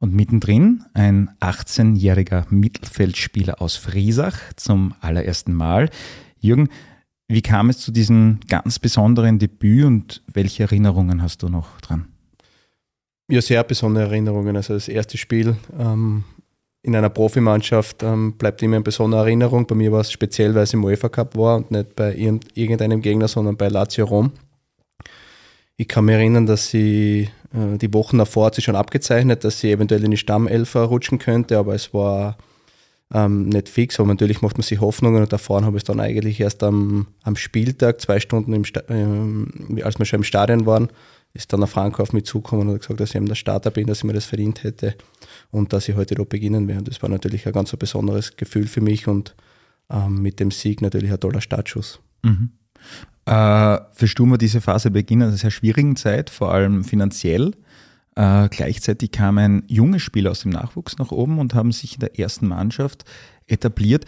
Und 0.00 0.14
mittendrin 0.14 0.82
ein 0.94 1.30
18-jähriger 1.38 2.46
Mittelfeldspieler 2.50 3.62
aus 3.62 3.76
Friesach 3.76 4.52
zum 4.56 4.94
allerersten 5.00 5.54
Mal. 5.54 5.90
Jürgen, 6.40 6.70
wie 7.28 7.42
kam 7.42 7.70
es 7.70 7.78
zu 7.78 7.92
diesem 7.92 8.40
ganz 8.48 8.78
besonderen 8.78 9.38
Debüt 9.38 9.84
und 9.84 10.22
welche 10.32 10.64
Erinnerungen 10.64 11.22
hast 11.22 11.42
du 11.42 11.48
noch 11.48 11.80
dran? 11.80 12.08
Ja, 13.30 13.40
sehr 13.40 13.64
besondere 13.64 14.04
Erinnerungen. 14.06 14.56
Also 14.56 14.74
das 14.74 14.88
erste 14.88 15.16
Spiel 15.16 15.56
ähm, 15.78 16.24
in 16.82 16.94
einer 16.94 17.08
Profimannschaft 17.08 18.02
ähm, 18.02 18.34
bleibt 18.36 18.62
immer 18.62 18.76
in 18.76 18.82
besonderer 18.82 19.22
Erinnerung. 19.22 19.66
Bei 19.66 19.74
mir 19.74 19.92
war 19.92 20.00
es 20.00 20.12
speziell, 20.12 20.54
weil 20.54 20.64
es 20.64 20.74
im 20.74 20.84
UEFA 20.84 21.08
Cup 21.08 21.36
war 21.36 21.56
und 21.56 21.70
nicht 21.70 21.96
bei 21.96 22.14
irgend- 22.14 22.54
irgendeinem 22.56 23.00
Gegner, 23.00 23.28
sondern 23.28 23.56
bei 23.56 23.68
Lazio 23.68 24.04
Rom. 24.04 24.32
Ich 25.76 25.88
kann 25.88 26.04
mich 26.04 26.16
erinnern, 26.16 26.44
dass 26.44 26.68
sie 26.68 27.30
äh, 27.54 27.78
die 27.78 27.94
Wochen 27.94 28.18
davor 28.18 28.46
hat 28.46 28.56
sie 28.56 28.62
schon 28.62 28.76
abgezeichnet, 28.76 29.44
dass 29.44 29.60
sie 29.60 29.70
eventuell 29.70 30.04
in 30.04 30.10
die 30.10 30.16
Stammelf 30.16 30.76
rutschen 30.76 31.18
könnte, 31.18 31.56
aber 31.56 31.74
es 31.74 31.94
war 31.94 32.36
ähm, 33.12 33.48
nicht 33.48 33.68
fix. 33.68 33.98
Aber 34.00 34.08
natürlich 34.08 34.42
macht 34.42 34.56
man 34.56 34.62
sich 34.62 34.80
Hoffnungen 34.80 35.22
und 35.22 35.32
davor 35.32 35.62
habe 35.64 35.76
ich 35.76 35.82
es 35.82 35.86
dann 35.86 36.00
eigentlich 36.00 36.40
erst 36.40 36.62
am, 36.62 37.06
am 37.22 37.36
Spieltag, 37.36 38.00
zwei 38.00 38.20
Stunden, 38.20 38.52
im 38.52 38.64
ähm, 38.88 39.80
als 39.82 39.98
wir 39.98 40.06
schon 40.06 40.20
im 40.20 40.24
Stadion 40.24 40.66
waren, 40.66 40.88
ist 41.34 41.52
dann 41.52 41.60
der 41.60 41.66
Franco 41.66 42.02
auf 42.02 42.12
mich 42.12 42.24
zugekommen 42.24 42.68
und 42.68 42.74
hat 42.74 42.82
gesagt, 42.82 43.00
dass 43.00 43.10
ich 43.10 43.16
eben 43.16 43.26
der 43.26 43.34
Starter 43.34 43.70
bin, 43.70 43.86
dass 43.86 43.98
ich 43.98 44.04
mir 44.04 44.12
das 44.12 44.26
verdient 44.26 44.64
hätte 44.64 44.94
und 45.50 45.72
dass 45.72 45.88
ich 45.88 45.96
heute 45.96 46.14
dort 46.14 46.28
beginnen 46.28 46.68
werde. 46.68 46.80
Und 46.80 46.88
das 46.88 47.02
war 47.02 47.08
natürlich 47.08 47.46
ein 47.46 47.52
ganz 47.52 47.72
ein 47.72 47.78
besonderes 47.78 48.36
Gefühl 48.36 48.66
für 48.66 48.80
mich 48.80 49.08
und 49.08 49.34
ähm, 49.90 50.20
mit 50.20 50.40
dem 50.40 50.50
Sieg 50.50 50.82
natürlich 50.82 51.10
ein 51.10 51.20
toller 51.20 51.40
Startschuss. 51.40 52.00
Äh, 53.24 53.78
für 53.92 54.08
Sturm 54.08 54.32
war 54.32 54.38
diese 54.38 54.60
Phase 54.60 54.90
Beginn 54.90 55.22
einer 55.22 55.32
sehr 55.32 55.50
schwierigen 55.50 55.96
Zeit, 55.96 56.28
vor 56.28 56.52
allem 56.52 56.84
finanziell. 56.84 57.52
Äh, 58.14 58.48
gleichzeitig 58.50 59.10
kamen 59.10 59.64
junge 59.68 60.00
Spieler 60.00 60.30
aus 60.30 60.40
dem 60.40 60.50
Nachwuchs 60.50 60.98
nach 60.98 61.12
oben 61.12 61.38
und 61.38 61.54
haben 61.54 61.72
sich 61.72 61.94
in 61.94 62.00
der 62.00 62.18
ersten 62.18 62.46
Mannschaft 62.46 63.04
etabliert. 63.46 64.04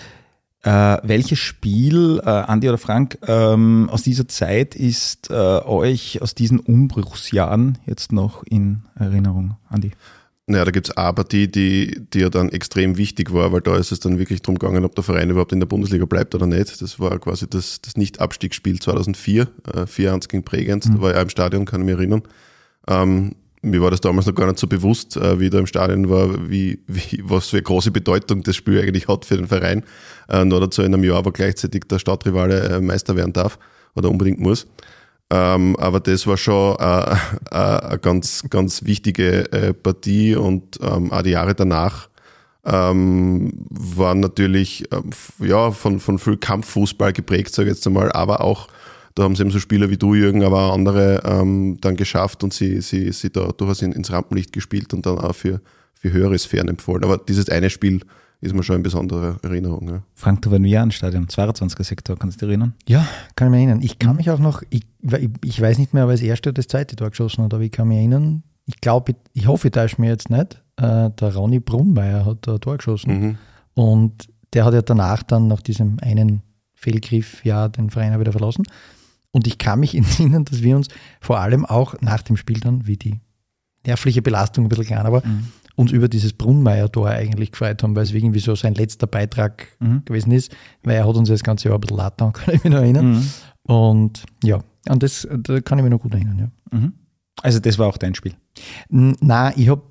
Äh, 0.62 0.98
welches 1.02 1.38
Spiel, 1.38 2.20
äh, 2.24 2.28
Andi 2.28 2.68
oder 2.68 2.78
Frank, 2.78 3.18
ähm, 3.26 3.88
aus 3.90 4.02
dieser 4.02 4.26
Zeit 4.28 4.74
ist 4.74 5.30
äh, 5.30 5.34
euch 5.34 6.22
aus 6.22 6.34
diesen 6.34 6.58
Umbruchsjahren 6.58 7.78
jetzt 7.86 8.12
noch 8.12 8.42
in 8.44 8.82
Erinnerung, 8.98 9.56
Andi? 9.68 9.92
Naja, 10.46 10.66
da 10.66 10.70
gibt's 10.70 10.90
eine 10.90 11.12
Partie, 11.14 11.48
die, 11.48 12.00
die 12.12 12.18
ja 12.18 12.28
dann 12.28 12.50
extrem 12.50 12.98
wichtig 12.98 13.32
war, 13.32 13.52
weil 13.52 13.62
da 13.62 13.76
ist 13.76 13.92
es 13.92 14.00
dann 14.00 14.18
wirklich 14.18 14.42
drum 14.42 14.58
gegangen, 14.58 14.84
ob 14.84 14.94
der 14.94 15.04
Verein 15.04 15.30
überhaupt 15.30 15.52
in 15.52 15.60
der 15.60 15.66
Bundesliga 15.66 16.04
bleibt 16.04 16.34
oder 16.34 16.46
nicht. 16.46 16.82
Das 16.82 17.00
war 17.00 17.18
quasi 17.18 17.48
das, 17.48 17.80
das 17.80 17.96
Nicht-Abstiegsspiel 17.96 18.78
2004, 18.78 19.48
äh, 19.72 19.86
4-1 19.86 20.28
gegen 20.28 20.44
Bregenz. 20.44 20.90
Da 20.90 21.00
war 21.00 21.12
ich 21.12 21.16
auch 21.16 21.22
im 21.22 21.30
Stadion, 21.30 21.64
kann 21.64 21.80
ich 21.80 21.86
mich 21.86 21.96
erinnern. 21.96 22.22
Ähm, 22.88 23.36
mir 23.64 23.80
war 23.82 23.90
das 23.90 24.00
damals 24.00 24.26
noch 24.26 24.34
gar 24.34 24.46
nicht 24.46 24.58
so 24.58 24.66
bewusst, 24.66 25.16
äh, 25.16 25.40
wie 25.40 25.46
ich 25.46 25.50
da 25.50 25.58
im 25.58 25.66
Stadion 25.66 26.08
war, 26.08 26.48
wie, 26.48 26.80
wie, 26.86 27.22
was 27.24 27.48
für 27.48 27.56
eine 27.56 27.62
große 27.64 27.90
Bedeutung 27.90 28.42
das 28.42 28.56
Spiel 28.56 28.80
eigentlich 28.80 29.08
hat 29.08 29.24
für 29.24 29.36
den 29.36 29.48
Verein. 29.48 29.84
Äh, 30.28 30.44
nur 30.44 30.60
dazu 30.60 30.82
in 30.82 30.94
einem 30.94 31.04
Jahr, 31.04 31.24
wo 31.24 31.30
gleichzeitig 31.30 31.84
der 31.84 31.98
Stadtrivale 31.98 32.68
äh, 32.68 32.80
Meister 32.80 33.16
werden 33.16 33.32
darf 33.32 33.58
oder 33.94 34.10
unbedingt 34.10 34.40
muss. 34.40 34.66
Ähm, 35.30 35.76
aber 35.76 36.00
das 36.00 36.26
war 36.26 36.36
schon 36.36 36.76
äh, 36.78 37.16
äh, 37.50 37.56
eine 37.56 37.98
ganz, 37.98 38.44
ganz 38.50 38.84
wichtige 38.84 39.50
äh, 39.52 39.72
Partie 39.72 40.36
und 40.36 40.78
ähm, 40.82 41.12
auch 41.12 41.22
die 41.22 41.30
Jahre 41.30 41.54
danach 41.54 42.08
ähm, 42.64 43.52
waren 43.68 44.20
natürlich 44.20 44.84
ähm, 44.92 45.10
ja, 45.38 45.70
von, 45.70 46.00
von 46.00 46.18
viel 46.18 46.36
Kampffußball 46.36 47.12
geprägt, 47.12 47.54
sage 47.54 47.70
ich 47.70 47.76
jetzt 47.76 47.86
einmal, 47.86 48.12
aber 48.12 48.40
auch, 48.40 48.68
da 49.14 49.22
haben 49.22 49.36
sie 49.36 49.42
eben 49.42 49.50
so 49.50 49.60
Spieler 49.60 49.90
wie 49.90 49.96
du, 49.96 50.14
Jürgen, 50.14 50.42
aber 50.42 50.64
auch 50.64 50.74
andere 50.74 51.22
ähm, 51.24 51.78
dann 51.80 51.96
geschafft 51.96 52.42
und 52.42 52.52
sie, 52.52 52.80
sie, 52.80 53.12
sie 53.12 53.30
da 53.30 53.52
durchaus 53.52 53.82
in, 53.82 53.92
ins 53.92 54.10
Rampenlicht 54.10 54.52
gespielt 54.52 54.92
und 54.92 55.06
dann 55.06 55.18
auch 55.18 55.34
für, 55.34 55.60
für 55.94 56.12
höhere 56.12 56.38
Sphären 56.38 56.68
empfohlen. 56.68 57.04
Aber 57.04 57.18
dieses 57.18 57.48
eine 57.48 57.70
Spiel 57.70 58.00
ist 58.40 58.54
mir 58.54 58.62
schon 58.62 58.76
in 58.76 58.82
besonderer 58.82 59.36
Erinnerung. 59.42 59.88
Ja. 59.88 60.02
Frank, 60.14 60.42
du 60.42 60.50
warst 60.50 60.58
im 60.58 60.64
Jahrenstadion, 60.64 61.26
22er 61.26 61.84
Sektor, 61.84 62.16
kannst 62.18 62.42
du 62.42 62.46
dich 62.46 62.50
erinnern? 62.50 62.74
Ja, 62.86 63.06
kann 63.36 63.48
ich 63.48 63.50
mich 63.52 63.58
erinnern. 63.60 63.80
Ich 63.82 63.98
kann 63.98 64.16
mich 64.16 64.30
auch 64.30 64.40
noch, 64.40 64.62
ich, 64.70 64.82
ich, 65.44 65.60
weiß 65.60 65.78
nicht 65.78 65.94
mehr, 65.94 66.04
ob 66.04 66.10
er 66.10 66.14
das 66.14 66.22
erste 66.22 66.50
oder 66.50 66.54
das 66.54 66.66
zweite 66.66 66.96
Tor 66.96 67.10
geschossen 67.10 67.44
hat, 67.44 67.54
aber 67.54 67.62
ich 67.62 67.70
kann 67.70 67.88
mich 67.88 67.98
erinnern, 67.98 68.42
ich 68.66 68.80
glaube, 68.80 69.12
ich, 69.12 69.42
ich 69.42 69.46
hoffe, 69.46 69.68
ich 69.68 69.72
täusche 69.72 70.00
mir 70.00 70.08
jetzt 70.08 70.28
nicht, 70.28 70.62
äh, 70.76 71.10
der 71.10 71.34
Ronny 71.34 71.60
Brunnmeier 71.60 72.26
hat 72.26 72.38
da 72.42 72.54
ein 72.54 72.60
Tor 72.60 72.76
geschossen. 72.76 73.20
Mhm. 73.20 73.38
Und 73.74 74.28
der 74.52 74.64
hat 74.64 74.74
ja 74.74 74.82
danach 74.82 75.22
dann 75.22 75.48
nach 75.48 75.60
diesem 75.60 75.98
einen 76.00 76.42
Fehlgriff 76.74 77.44
ja 77.44 77.68
den 77.68 77.90
Verein 77.90 78.14
auch 78.14 78.20
wieder 78.20 78.32
verlassen. 78.32 78.64
Und 79.34 79.46
ich 79.48 79.58
kann 79.58 79.80
mich 79.80 79.94
erinnern, 80.18 80.44
dass 80.44 80.62
wir 80.62 80.76
uns 80.76 80.88
vor 81.20 81.40
allem 81.40 81.66
auch 81.66 81.94
nach 82.00 82.22
dem 82.22 82.36
Spiel 82.36 82.60
dann, 82.60 82.86
wie 82.86 82.96
die 82.96 83.20
nervliche 83.84 84.22
Belastung 84.22 84.64
ein 84.64 84.68
bisschen 84.68 84.86
kleiner 84.86 85.12
war, 85.12 85.22
uns 85.76 85.90
über 85.90 86.08
dieses 86.08 86.32
Brunnmeier-Tor 86.32 87.08
eigentlich 87.10 87.50
gefreut 87.50 87.82
haben, 87.82 87.96
weil 87.96 88.04
es 88.04 88.12
irgendwie 88.12 88.38
so 88.38 88.54
sein 88.54 88.74
letzter 88.74 89.06
Beitrag 89.08 89.66
Mhm. 89.80 90.02
gewesen 90.04 90.30
ist, 90.32 90.54
weil 90.84 90.96
er 90.96 91.06
hat 91.08 91.16
uns 91.16 91.28
das 91.28 91.42
ganze 91.42 91.68
Jahr 91.68 91.76
ein 91.76 91.80
bisschen 91.80 91.96
laut 91.98 92.16
kann 92.18 92.54
ich 92.54 92.62
mich 92.64 92.72
noch 92.72 92.80
erinnern. 92.80 93.28
Und 93.64 94.24
ja, 94.42 94.60
an 94.86 94.98
das 95.00 95.26
da 95.30 95.60
kann 95.60 95.78
ich 95.78 95.82
mich 95.84 95.90
noch 95.90 96.00
gut 96.00 96.14
erinnern. 96.14 96.38
Ja. 96.72 96.78
Mhm. 96.78 96.92
Also 97.42 97.58
das 97.58 97.78
war 97.78 97.88
auch 97.88 97.98
dein 97.98 98.14
Spiel. 98.14 98.34
Na, 98.88 99.54
ich 99.56 99.68
habe 99.68 99.82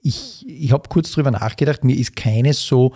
ich, 0.00 0.46
ich 0.48 0.72
hab 0.72 0.88
kurz 0.88 1.12
drüber 1.12 1.30
nachgedacht. 1.30 1.84
Mir 1.84 1.96
ist 1.96 2.16
keines 2.16 2.64
so 2.66 2.94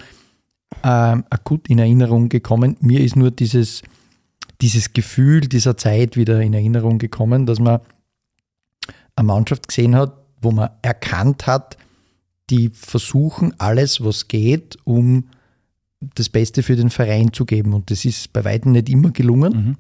ähm, 0.83 1.25
akut 1.29 1.69
in 1.69 1.79
Erinnerung 1.79 2.31
gekommen. 2.31 2.77
Mir 2.81 3.01
ist 3.01 3.15
nur 3.17 3.31
dieses, 3.31 3.83
dieses 4.63 4.93
Gefühl 4.93 5.41
dieser 5.43 5.77
Zeit 5.77 6.17
wieder 6.17 6.41
in 6.41 6.55
Erinnerung 6.55 6.99
gekommen, 6.99 7.47
dass 7.47 7.59
man 7.59 7.81
eine 9.17 9.27
Mannschaft 9.27 9.69
gesehen 9.69 9.97
hat, 9.97 10.17
wo 10.41 10.53
man 10.53 10.71
erkannt 10.83 11.47
hat, 11.47 11.77
die 12.49 12.71
versuchen 12.73 13.59
alles, 13.59 14.03
was 14.05 14.29
geht, 14.29 14.79
um 14.85 15.25
das 16.15 16.29
Beste 16.29 16.63
für 16.63 16.77
den 16.77 16.91
Verein 16.91 17.33
zu 17.33 17.45
geben. 17.45 17.75
Und 17.75 17.91
das 17.91 18.05
ist 18.05 18.33
bei 18.33 18.45
weitem 18.45 18.73
nicht 18.73 18.89
immer 18.89 19.11
gelungen. 19.11 19.53
Mhm. 19.53 19.77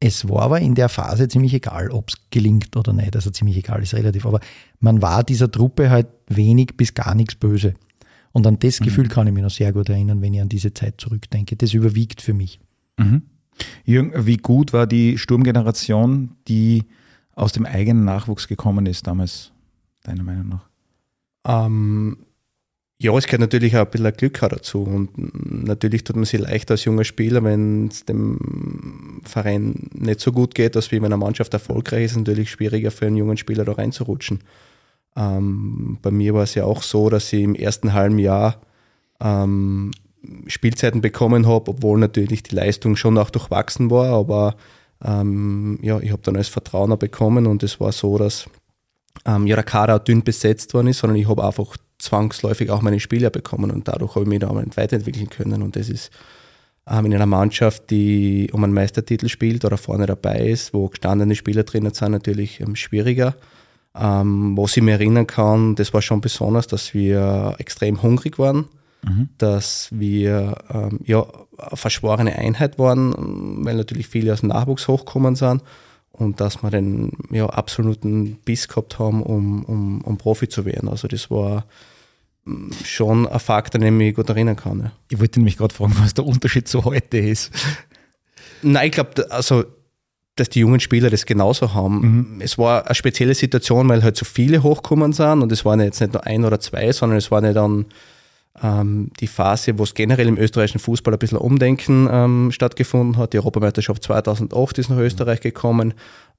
Es 0.00 0.28
war 0.28 0.42
aber 0.42 0.60
in 0.60 0.74
der 0.74 0.88
Phase 0.88 1.28
ziemlich 1.28 1.54
egal, 1.54 1.90
ob 1.90 2.08
es 2.08 2.16
gelingt 2.30 2.76
oder 2.76 2.92
nicht. 2.92 3.14
Also 3.14 3.30
ziemlich 3.30 3.56
egal 3.56 3.82
ist 3.82 3.94
relativ. 3.94 4.26
Aber 4.26 4.40
man 4.80 5.00
war 5.00 5.22
dieser 5.22 5.50
Truppe 5.50 5.90
halt 5.90 6.08
wenig 6.26 6.76
bis 6.76 6.94
gar 6.94 7.14
nichts 7.14 7.36
böse. 7.36 7.74
Und 8.32 8.46
an 8.46 8.58
das 8.58 8.80
Gefühl 8.80 9.08
kann 9.08 9.26
ich 9.26 9.32
mich 9.32 9.42
noch 9.42 9.50
sehr 9.50 9.72
gut 9.72 9.88
erinnern, 9.88 10.20
wenn 10.22 10.34
ich 10.34 10.40
an 10.40 10.48
diese 10.48 10.74
Zeit 10.74 11.00
zurückdenke. 11.00 11.54
Das 11.54 11.74
überwiegt 11.74 12.20
für 12.20 12.34
mich. 12.34 12.58
Mhm. 12.98 13.22
Jürgen, 13.84 14.26
wie 14.26 14.36
gut 14.36 14.72
war 14.72 14.86
die 14.86 15.18
Sturmgeneration, 15.18 16.30
die 16.48 16.84
aus 17.34 17.52
dem 17.52 17.66
eigenen 17.66 18.04
Nachwuchs 18.04 18.48
gekommen 18.48 18.86
ist 18.86 19.06
damals, 19.06 19.52
deiner 20.02 20.22
Meinung 20.22 20.48
nach? 20.48 20.68
Ähm, 21.44 22.18
ja, 23.02 23.12
es 23.16 23.26
gehört 23.26 23.40
natürlich 23.40 23.76
auch 23.76 23.84
ein 23.84 23.90
bisschen 23.90 24.12
Glück 24.12 24.38
dazu. 24.40 24.82
Und 24.82 25.10
natürlich 25.64 26.04
tut 26.04 26.14
man 26.14 26.24
sich 26.24 26.40
leicht 26.40 26.70
als 26.70 26.84
junger 26.84 27.02
Spieler, 27.02 27.42
wenn 27.42 27.88
es 27.88 28.04
dem 28.04 29.20
Verein 29.24 29.88
nicht 29.92 30.20
so 30.20 30.30
gut 30.30 30.54
geht, 30.54 30.76
als 30.76 30.92
wie 30.92 31.02
wenn 31.02 31.06
eine 31.06 31.16
Mannschaft 31.16 31.52
erfolgreich 31.52 32.04
ist, 32.04 32.16
natürlich 32.16 32.50
schwieriger 32.50 32.92
für 32.92 33.06
einen 33.06 33.16
jungen 33.16 33.36
Spieler 33.36 33.64
da 33.64 33.72
reinzurutschen. 33.72 34.40
Ähm, 35.16 35.98
bei 36.00 36.12
mir 36.12 36.34
war 36.34 36.44
es 36.44 36.54
ja 36.54 36.64
auch 36.64 36.82
so, 36.82 37.10
dass 37.10 37.32
ich 37.32 37.42
im 37.42 37.56
ersten 37.56 37.92
halben 37.92 38.20
Jahr 38.20 38.60
ähm, 39.20 39.90
Spielzeiten 40.46 41.00
bekommen 41.00 41.46
habe, 41.46 41.70
obwohl 41.70 41.98
natürlich 41.98 42.42
die 42.42 42.54
Leistung 42.54 42.96
schon 42.96 43.18
auch 43.18 43.30
durchwachsen 43.30 43.90
war, 43.90 44.10
aber 44.10 44.56
ähm, 45.04 45.78
ja, 45.82 45.98
ich 46.00 46.12
habe 46.12 46.22
dann 46.22 46.36
als 46.36 46.48
Vertrauener 46.48 46.96
bekommen 46.96 47.46
und 47.46 47.62
es 47.62 47.80
war 47.80 47.92
so, 47.92 48.18
dass 48.18 48.46
ähm, 49.26 49.46
Kader 49.46 49.98
dünn 49.98 50.22
besetzt 50.22 50.74
worden 50.74 50.88
ist, 50.88 50.98
sondern 50.98 51.18
ich 51.18 51.28
habe 51.28 51.44
einfach 51.44 51.76
zwangsläufig 51.98 52.70
auch 52.70 52.82
meine 52.82 53.00
Spieler 53.00 53.30
bekommen 53.30 53.70
und 53.70 53.88
dadurch 53.88 54.14
habe 54.14 54.24
ich 54.24 54.28
mich 54.28 54.40
da 54.40 54.54
weiterentwickeln 54.54 55.28
können 55.28 55.62
und 55.62 55.76
das 55.76 55.88
ist 55.88 56.10
ähm, 56.88 57.06
in 57.06 57.14
einer 57.14 57.26
Mannschaft, 57.26 57.90
die 57.90 58.50
um 58.52 58.64
einen 58.64 58.72
Meistertitel 58.72 59.28
spielt 59.28 59.64
oder 59.64 59.76
vorne 59.76 60.06
dabei 60.06 60.48
ist, 60.48 60.74
wo 60.74 60.88
gestandene 60.88 61.34
Spieler 61.34 61.62
drinnen 61.62 61.92
sind, 61.92 62.12
natürlich 62.12 62.60
ähm, 62.60 62.76
schwieriger. 62.76 63.36
Ähm, 63.94 64.56
was 64.56 64.76
ich 64.76 64.82
mir 64.82 64.92
erinnern 64.92 65.26
kann, 65.26 65.74
das 65.74 65.92
war 65.92 66.02
schon 66.02 66.20
besonders, 66.20 66.66
dass 66.66 66.94
wir 66.94 67.54
extrem 67.58 68.02
hungrig 68.02 68.38
waren, 68.38 68.68
dass 69.38 69.88
wir 69.92 70.54
ähm, 70.70 71.00
ja, 71.04 71.26
eine 71.58 71.76
verschworene 71.76 72.36
Einheit 72.36 72.78
waren, 72.78 73.64
weil 73.64 73.76
natürlich 73.76 74.06
viele 74.06 74.32
aus 74.32 74.40
dem 74.40 74.50
Nachwuchs 74.50 74.86
hochgekommen 74.86 75.34
sind 75.34 75.62
und 76.12 76.40
dass 76.40 76.62
wir 76.62 76.70
den 76.70 77.12
ja, 77.30 77.46
absoluten 77.46 78.36
Biss 78.44 78.68
gehabt 78.68 78.98
haben, 78.98 79.22
um, 79.22 79.64
um, 79.64 80.00
um 80.02 80.18
Profi 80.18 80.48
zu 80.48 80.64
werden. 80.64 80.88
Also 80.88 81.08
das 81.08 81.30
war 81.30 81.66
mm, 82.44 82.70
schon 82.84 83.26
ein 83.26 83.40
Fakt, 83.40 83.74
an 83.74 83.80
den 83.80 83.94
ich 83.94 84.06
mich 84.06 84.14
gut 84.14 84.28
erinnern 84.28 84.56
kann. 84.56 84.80
Ja. 84.80 84.92
Ich 85.10 85.18
wollte 85.18 85.40
nämlich 85.40 85.56
gerade 85.56 85.74
fragen, 85.74 85.96
was 85.98 86.14
der 86.14 86.26
Unterschied 86.26 86.68
zu 86.68 86.84
heute 86.84 87.18
ist. 87.18 87.50
Nein, 88.62 88.86
ich 88.86 88.92
glaube, 88.92 89.30
also, 89.30 89.64
dass 90.36 90.48
die 90.48 90.60
jungen 90.60 90.80
Spieler 90.80 91.10
das 91.10 91.26
genauso 91.26 91.74
haben. 91.74 92.40
Es 92.40 92.56
war 92.56 92.86
eine 92.86 92.94
spezielle 92.94 93.34
Situation, 93.34 93.88
weil 93.88 94.02
halt 94.02 94.16
so 94.16 94.24
viele 94.24 94.62
hochgekommen 94.62 95.12
sind 95.12 95.42
und 95.42 95.50
es 95.50 95.64
waren 95.64 95.80
jetzt 95.80 96.00
nicht 96.00 96.12
nur 96.12 96.24
ein 96.24 96.44
oder 96.44 96.60
zwei, 96.60 96.92
sondern 96.92 97.18
es 97.18 97.30
war 97.30 97.40
nicht 97.40 97.56
dann 97.56 97.86
die 98.54 99.26
Phase, 99.26 99.78
wo 99.78 99.82
es 99.82 99.94
generell 99.94 100.28
im 100.28 100.36
österreichischen 100.36 100.78
Fußball 100.78 101.14
ein 101.14 101.18
bisschen 101.18 101.38
Umdenken 101.38 102.06
ähm, 102.10 102.52
stattgefunden 102.52 103.16
hat. 103.16 103.32
Die 103.32 103.38
Europameisterschaft 103.38 104.02
2008 104.02 104.78
ist 104.78 104.90
nach 104.90 104.98
Österreich 104.98 105.40
gekommen. 105.40 105.94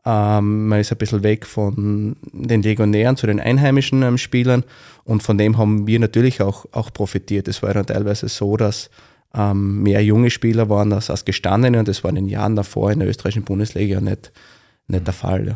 Ähm, 0.06 0.68
man 0.68 0.80
ist 0.80 0.92
ein 0.92 0.98
bisschen 0.98 1.24
weg 1.24 1.46
von 1.46 2.16
den 2.34 2.62
Legionären 2.62 3.16
zu 3.16 3.26
den 3.26 3.40
einheimischen 3.40 4.04
ähm, 4.04 4.18
Spielern 4.18 4.64
und 5.06 5.24
von 5.24 5.38
dem 5.38 5.58
haben 5.58 5.88
wir 5.88 6.00
natürlich 6.00 6.42
auch, 6.42 6.66
auch 6.72 6.92
profitiert. 6.92 7.48
Es 7.48 7.64
war 7.64 7.74
dann 7.74 7.86
teilweise 7.86 8.28
so, 8.28 8.58
dass 8.58 8.90
ähm, 9.34 9.82
mehr 9.82 10.04
junge 10.04 10.30
Spieler 10.30 10.70
waren 10.70 10.92
als, 10.92 11.10
als 11.10 11.24
gestandene 11.26 11.80
und 11.80 11.88
das 11.88 12.04
war 12.04 12.10
in 12.10 12.16
den 12.16 12.28
Jahren 12.28 12.56
davor 12.56 12.92
in 12.92 13.00
der 13.00 13.08
österreichischen 13.08 13.46
Bundesliga 13.46 14.02
nicht, 14.02 14.32
nicht 14.88 15.08
der 15.08 15.14
Fall. 15.14 15.48
Ja. 15.48 15.56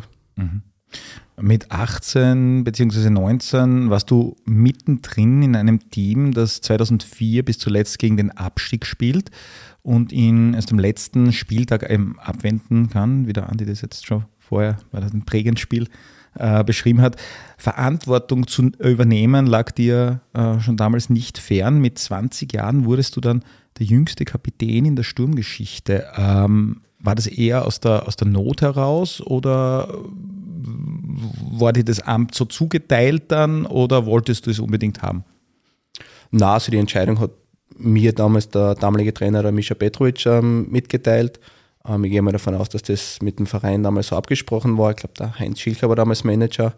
Mit 1.40 1.70
18 1.70 2.64
bzw. 2.64 3.10
19 3.10 3.90
warst 3.90 4.10
du 4.10 4.36
mittendrin 4.44 5.42
in 5.42 5.56
einem 5.56 5.90
Team, 5.90 6.32
das 6.32 6.60
2004 6.60 7.44
bis 7.44 7.58
zuletzt 7.58 7.98
gegen 7.98 8.16
den 8.16 8.30
Abstieg 8.30 8.84
spielt 8.84 9.30
und 9.82 10.12
ihn 10.12 10.54
erst 10.54 10.72
am 10.72 10.78
letzten 10.78 11.32
Spieltag 11.32 11.88
eben 11.88 12.18
abwenden 12.18 12.90
kann, 12.90 13.26
wie 13.26 13.32
der 13.32 13.48
Andi 13.48 13.66
das 13.66 13.82
jetzt 13.82 14.06
schon 14.06 14.24
vorher 14.38 14.78
bei 14.90 15.00
dem 15.00 15.24
Prägensspiel 15.24 15.88
äh, 16.34 16.64
beschrieben 16.64 17.00
hat. 17.00 17.16
Verantwortung 17.56 18.46
zu 18.46 18.70
übernehmen 18.78 19.46
lag 19.46 19.70
dir 19.70 20.20
äh, 20.34 20.58
schon 20.60 20.76
damals 20.76 21.10
nicht 21.10 21.38
fern. 21.38 21.80
Mit 21.80 21.98
20 21.98 22.52
Jahren 22.52 22.84
wurdest 22.84 23.16
du 23.16 23.20
dann 23.20 23.44
der 23.78 23.86
jüngste 23.86 24.24
Kapitän 24.24 24.84
in 24.84 24.96
der 24.96 25.04
Sturmgeschichte. 25.04 26.06
Ähm, 26.16 26.80
war 27.00 27.14
das 27.14 27.26
eher 27.26 27.64
aus 27.66 27.80
der, 27.80 28.06
aus 28.06 28.16
der 28.16 28.28
Not 28.28 28.62
heraus 28.62 29.20
oder 29.20 29.88
war 31.52 31.72
dir 31.72 31.84
das 31.84 32.00
Amt 32.00 32.34
so 32.34 32.44
zugeteilt 32.44 33.24
dann 33.28 33.66
oder 33.66 34.06
wolltest 34.06 34.46
du 34.46 34.50
es 34.50 34.58
unbedingt 34.58 35.02
haben? 35.02 35.24
Na, 36.30 36.54
also 36.54 36.70
die 36.70 36.78
Entscheidung 36.78 37.20
hat 37.20 37.30
mir 37.76 38.12
damals 38.12 38.48
der 38.48 38.74
damalige 38.74 39.14
Trainer, 39.14 39.42
der 39.42 39.52
Mischa 39.52 39.74
Petrovic, 39.74 40.26
ähm, 40.26 40.68
mitgeteilt. 40.70 41.40
Ähm, 41.86 42.04
ich 42.04 42.10
gehe 42.10 42.22
mal 42.22 42.32
davon 42.32 42.54
aus, 42.54 42.68
dass 42.68 42.82
das 42.82 43.22
mit 43.22 43.38
dem 43.38 43.46
Verein 43.46 43.82
damals 43.82 44.08
so 44.08 44.16
abgesprochen 44.16 44.76
war. 44.78 44.90
Ich 44.90 44.96
glaube, 44.96 45.14
der 45.18 45.38
Heinz 45.38 45.60
Schilcher 45.60 45.88
war 45.88 45.96
damals 45.96 46.24
Manager. 46.24 46.74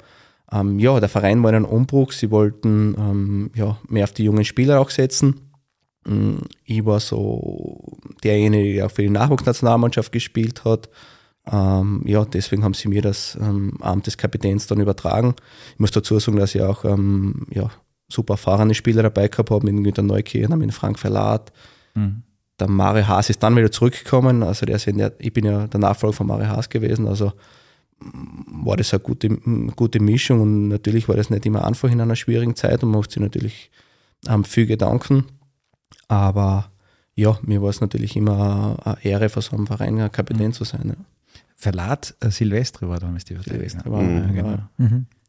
Ähm, 0.52 0.78
ja, 0.78 1.00
der 1.00 1.08
Verein 1.08 1.42
war 1.42 1.50
in 1.50 1.56
einem 1.56 1.64
Umbruch. 1.64 2.12
Sie 2.12 2.30
wollten 2.30 2.94
ähm, 2.98 3.50
ja, 3.54 3.78
mehr 3.88 4.04
auf 4.04 4.12
die 4.12 4.24
jungen 4.24 4.44
Spieler 4.44 4.80
auch 4.80 4.90
setzen. 4.90 5.40
Mm, 6.04 6.38
Ich 6.64 6.84
war 6.84 7.00
so 7.00 7.98
derjenige, 8.24 8.74
der 8.74 8.86
auch 8.86 8.90
für 8.90 9.02
die 9.02 9.10
Nachwuchsnationalmannschaft 9.10 10.12
gespielt 10.12 10.64
hat. 10.64 10.88
Ähm, 11.50 12.02
ja, 12.04 12.24
deswegen 12.24 12.64
haben 12.64 12.74
sie 12.74 12.88
mir 12.88 13.02
das 13.02 13.36
ähm, 13.40 13.74
Amt 13.80 14.06
des 14.06 14.16
Kapitäns 14.16 14.66
dann 14.66 14.80
übertragen. 14.80 15.34
Ich 15.72 15.78
muss 15.80 15.90
dazu 15.90 16.18
sagen, 16.18 16.38
dass 16.38 16.54
ich 16.54 16.62
auch 16.62 16.84
ähm, 16.84 17.46
ja, 17.50 17.70
super 18.08 18.34
erfahrene 18.34 18.74
Spieler 18.74 19.02
dabei 19.02 19.28
gehabt 19.28 19.50
habe, 19.50 19.70
mit 19.70 19.82
Günter 19.84 20.02
Neukirchner, 20.02 20.56
mit 20.56 20.72
Frank 20.74 20.98
Verlat. 20.98 21.52
Der 22.58 22.68
Mare 22.68 23.08
Haas 23.08 23.30
ist 23.30 23.42
dann 23.42 23.56
wieder 23.56 23.72
zurückgekommen. 23.72 24.42
Also 24.42 24.66
der 24.66 24.76
ist 24.76 24.86
der, 24.86 25.12
ich 25.18 25.32
bin 25.32 25.44
ja 25.46 25.66
der 25.66 25.80
Nachfolger 25.80 26.14
von 26.14 26.26
Mare 26.26 26.48
Haas 26.48 26.68
gewesen. 26.68 27.08
Also 27.08 27.32
mm, 28.00 28.66
war 28.66 28.76
das 28.76 28.92
eine 28.92 29.00
gute, 29.00 29.30
mm, 29.30 29.72
gute 29.76 29.98
Mischung 30.00 30.40
und 30.40 30.68
natürlich 30.68 31.08
war 31.08 31.16
das 31.16 31.30
nicht 31.30 31.46
immer 31.46 31.64
einfach 31.66 31.90
in 31.90 32.00
einer 32.00 32.16
schwierigen 32.16 32.54
Zeit 32.54 32.82
und 32.82 32.90
man 32.90 33.00
macht 33.00 33.12
sich 33.12 33.22
natürlich 33.22 33.70
ähm, 34.28 34.44
viel 34.44 34.66
Gedanken. 34.66 35.24
Aber 36.08 36.70
ja, 37.14 37.38
mir 37.42 37.62
war 37.62 37.70
es 37.70 37.80
natürlich 37.80 38.16
immer 38.16 38.76
eine 38.84 39.04
Ehre, 39.04 39.28
für 39.28 39.42
so 39.42 39.56
einem 39.56 39.66
Verein 39.66 40.00
ein 40.00 40.12
Kapitän 40.12 40.52
zu 40.52 40.64
sein. 40.64 40.88
Ja. 40.88 40.94
Verlat 41.60 42.14
äh, 42.20 42.30
Silvestre 42.30 42.88
war 42.88 42.98
damals 42.98 43.24
die 43.26 43.34
Verteidigung. 43.34 43.68
Silvestre 43.68 43.92
war- 43.92 44.02
ja, 44.02 44.26
genau. 44.32 44.58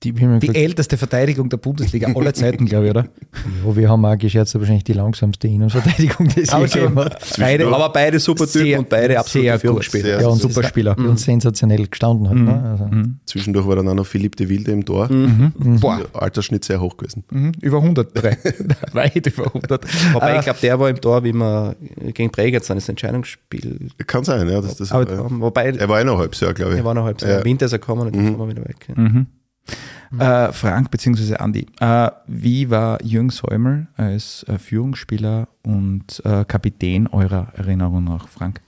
Die, 0.04 0.14
haben 0.14 0.40
Die 0.40 0.48
gesagt, 0.48 0.58
älteste 0.58 0.98
Verteidigung 0.98 1.48
der 1.50 1.58
Bundesliga 1.58 2.12
aller 2.12 2.34
Zeiten, 2.34 2.66
glaube 2.66 2.86
ich, 2.86 2.90
oder? 2.90 3.04
ja, 3.68 3.76
wir 3.76 3.88
haben 3.88 4.04
auch 4.04 4.18
gescherzt, 4.18 4.56
wahrscheinlich 4.56 4.84
die 4.84 4.94
langsamste 4.94 5.48
Innenverteidigung, 5.48 6.28
die 6.30 6.42
es 6.42 6.52
je 6.52 6.60
gegeben 6.66 6.96
hat. 6.98 7.24
Beide, 7.38 7.68
Aber 7.68 7.90
beide 7.94 8.20
super 8.20 8.48
Typen 8.48 8.66
Sehr- 8.66 8.80
und 8.80 8.90
beide 8.90 9.20
absolute 9.20 9.46
sehr 9.46 9.54
gut. 9.54 9.62
Führungsspieler. 9.62 10.22
Ja, 10.22 10.28
und 10.28 10.42
super 10.42 10.64
Spieler. 10.64 10.98
Und 10.98 11.20
sensationell 11.20 11.86
gestanden 11.86 12.30
hat. 12.30 12.36
Ne? 12.36 12.64
Also, 12.64 12.90
Zwischendurch 13.28 13.68
war 13.68 13.76
dann 13.76 13.90
auch 13.90 13.94
noch 13.94 14.08
Philipp 14.08 14.36
de 14.38 14.50
Wilde 14.50 14.72
im 14.72 14.84
Tor. 14.86 15.08
Boah, 15.08 16.00
Der 16.12 16.20
Altersschnitt 16.20 16.64
sehr 16.66 16.82
hoch 16.82 16.98
gewesen. 16.98 17.24
mhm, 17.30 17.52
über 17.62 17.78
103. 17.78 18.38
Weit 18.94 19.28
über 19.28 19.46
100. 19.54 19.86
Wobei 20.14 20.32
Äh, 20.34 20.38
ich 20.40 20.44
glaube, 20.46 20.60
der 20.64 20.80
war 20.80 20.90
im 20.90 21.00
Tor, 21.00 21.24
wie 21.24 21.34
wir 21.34 21.76
gegen 22.12 22.32
Bregenz 22.32 22.66
dann 22.66 22.78
das 22.78 22.90
Entscheidungsspiel 22.90 23.90
Kann 24.08 24.24
sein, 24.24 24.50
ja. 24.50 24.62
Das, 24.62 24.78
das, 24.78 24.92
Aber- 24.92 25.12
ja. 25.12 25.18
haben. 25.20 25.42
Wobei, 25.42 25.70
Er 25.70 25.88
war 25.90 26.02
eh 26.02 26.04
noch 26.06 26.21
halbes 26.22 26.40
Jahr, 26.40 26.54
glaube 26.54 26.74
ich. 26.74 26.78
er 26.80 26.86
war 26.86 26.94
noch 26.94 27.06
halb 27.06 27.20
so. 27.20 27.28
Ja. 27.28 27.40
Im 27.40 27.46
Winter 27.46 27.66
ist 27.66 27.74
er 27.74 27.80
gekommen 27.80 28.08
und 28.08 28.16
dann 28.16 28.40
war 28.40 28.48
er 28.48 28.50
wieder 28.56 28.66
weg. 28.66 28.88
Ja. 28.88 30.48
Äh, 30.48 30.52
Frank 30.52 30.92
bzw. 30.92 31.36
Andi, 31.36 31.68
äh, 31.80 32.10
wie 32.28 32.70
war 32.70 33.02
Jürgen 33.04 33.30
Säumel 33.30 33.88
als 33.96 34.44
äh, 34.44 34.58
Führungsspieler 34.58 35.48
und 35.64 36.22
äh, 36.26 36.44
Kapitän 36.46 37.08
eurer 37.08 37.54
Erinnerung 37.56 38.04
nach, 38.04 38.28
Frank? 38.28 38.60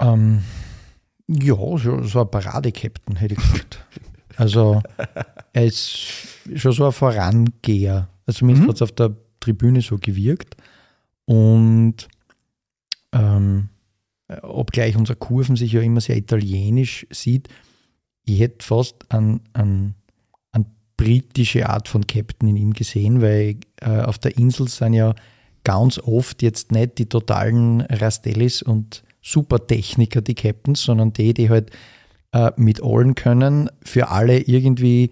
ähm, 0.00 0.40
ja, 1.28 1.54
so, 1.54 2.02
so 2.02 2.20
ein 2.22 2.30
Parade-Captain, 2.30 3.16
hätte 3.16 3.34
ich 3.34 3.40
gesagt. 3.40 3.84
Also, 4.36 4.82
er 5.52 5.64
ist 5.64 6.08
schon 6.56 6.72
so 6.72 6.86
ein 6.86 6.92
Vorangeher. 6.92 8.08
Also 8.26 8.38
zumindest 8.40 8.64
Mhm. 8.64 8.68
hat 8.70 8.76
es 8.76 8.82
auf 8.82 8.92
der 8.92 9.12
Tribüne 9.38 9.80
so 9.80 9.98
gewirkt. 9.98 10.56
Und 11.26 12.08
ähm, 13.12 13.68
obgleich 14.42 14.96
unser 14.96 15.14
Kurven 15.14 15.56
sich 15.56 15.72
ja 15.72 15.80
immer 15.80 16.00
sehr 16.00 16.16
italienisch 16.16 17.06
sieht, 17.10 17.48
ich 18.24 18.40
hätte 18.40 18.64
fast 18.64 19.10
einen, 19.12 19.40
einen, 19.52 19.94
einen 20.52 20.66
britische 20.96 21.68
Art 21.68 21.88
von 21.88 22.06
Captain 22.06 22.48
in 22.48 22.56
ihm 22.56 22.72
gesehen, 22.72 23.20
weil 23.20 23.56
äh, 23.80 24.02
auf 24.02 24.18
der 24.18 24.36
Insel 24.38 24.68
sind 24.68 24.94
ja 24.94 25.14
ganz 25.64 25.98
oft 25.98 26.42
jetzt 26.42 26.72
nicht 26.72 26.98
die 26.98 27.08
totalen 27.08 27.80
Rastellis 27.82 28.62
und 28.62 29.02
Supertechniker 29.22 30.20
die 30.20 30.34
Captains, 30.34 30.82
sondern 30.82 31.12
die, 31.12 31.34
die 31.34 31.48
halt 31.48 31.70
äh, 32.32 32.50
mit 32.56 32.82
allen 32.82 33.14
können, 33.14 33.70
für 33.82 34.08
alle 34.08 34.40
irgendwie 34.40 35.10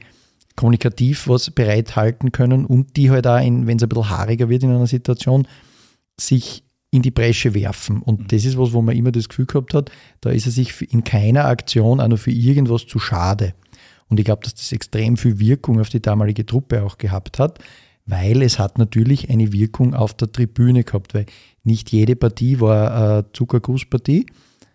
kommunikativ 0.57 1.29
was 1.29 1.51
bereithalten 1.51 2.33
können 2.33 2.67
und 2.67 2.97
die 2.97 3.11
halt 3.11 3.27
auch, 3.27 3.39
wenn 3.39 3.77
es 3.77 3.83
ein 3.83 3.89
bisschen 3.89 4.11
haariger 4.11 4.49
wird 4.49 4.63
in 4.65 4.71
einer 4.71 4.87
Situation, 4.87 5.47
sich 6.19 6.65
in 6.91 7.03
die 7.03 7.11
Bresche 7.11 7.55
werfen. 7.55 8.03
Und 8.03 8.21
mhm. 8.21 8.29
das 8.29 8.45
ist 8.45 8.59
was, 8.59 8.73
wo 8.73 8.83
man 8.83 8.97
immer 8.97 9.13
das 9.13 9.29
Gefühl 9.29 9.47
gehabt 9.47 9.75
hat, 9.75 9.91
da 10.21 10.31
ist 10.31 10.47
er 10.47 10.53
sich 10.53 10.93
in 10.93 11.05
keiner 11.05 11.45
Aktion 11.45 12.01
auch 12.01 12.09
nur 12.09 12.19
für 12.19 12.33
irgendwas 12.33 12.87
zu 12.87 12.99
schade. 12.99 13.55
Und 14.09 14.19
ich 14.19 14.25
glaube, 14.25 14.43
dass 14.43 14.55
das 14.55 14.73
extrem 14.73 15.17
viel 15.17 15.39
Wirkung 15.39 15.81
auf 15.81 15.89
die 15.89 16.03
damalige 16.03 16.45
Truppe 16.45 16.83
auch 16.83 16.99
gehabt 16.99 17.39
hat, 17.39 17.61
weil 18.07 18.43
es 18.43 18.59
hat 18.59 18.77
natürlich 18.77 19.31
eine 19.31 19.53
Wirkung 19.53 19.95
auf 19.95 20.15
der 20.15 20.33
Tribüne 20.33 20.83
gehabt, 20.83 21.15
weil 21.15 21.27
nicht 21.63 21.93
jede 21.93 22.17
Partie 22.17 22.61
war 22.61 22.93
eine 22.95 23.33
Zuckergusspartie, 23.33 24.27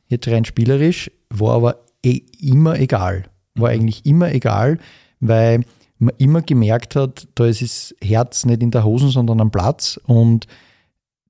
jetzt 0.07 0.27
rein 0.29 0.45
spielerisch, 0.45 1.11
war 1.29 1.55
aber 1.55 1.85
eh 2.03 2.21
immer 2.39 2.79
egal. 2.79 3.25
War 3.55 3.71
mhm. 3.71 3.79
eigentlich 3.79 4.05
immer 4.05 4.31
egal, 4.31 4.79
weil 5.19 5.65
man 5.97 6.15
immer 6.17 6.41
gemerkt 6.41 6.95
hat, 6.95 7.27
da 7.35 7.45
ist 7.45 7.61
das 7.61 7.95
Herz 8.01 8.45
nicht 8.45 8.63
in 8.63 8.71
der 8.71 8.85
Hosen, 8.85 9.09
sondern 9.09 9.41
am 9.41 9.51
Platz 9.51 9.99
und 10.05 10.47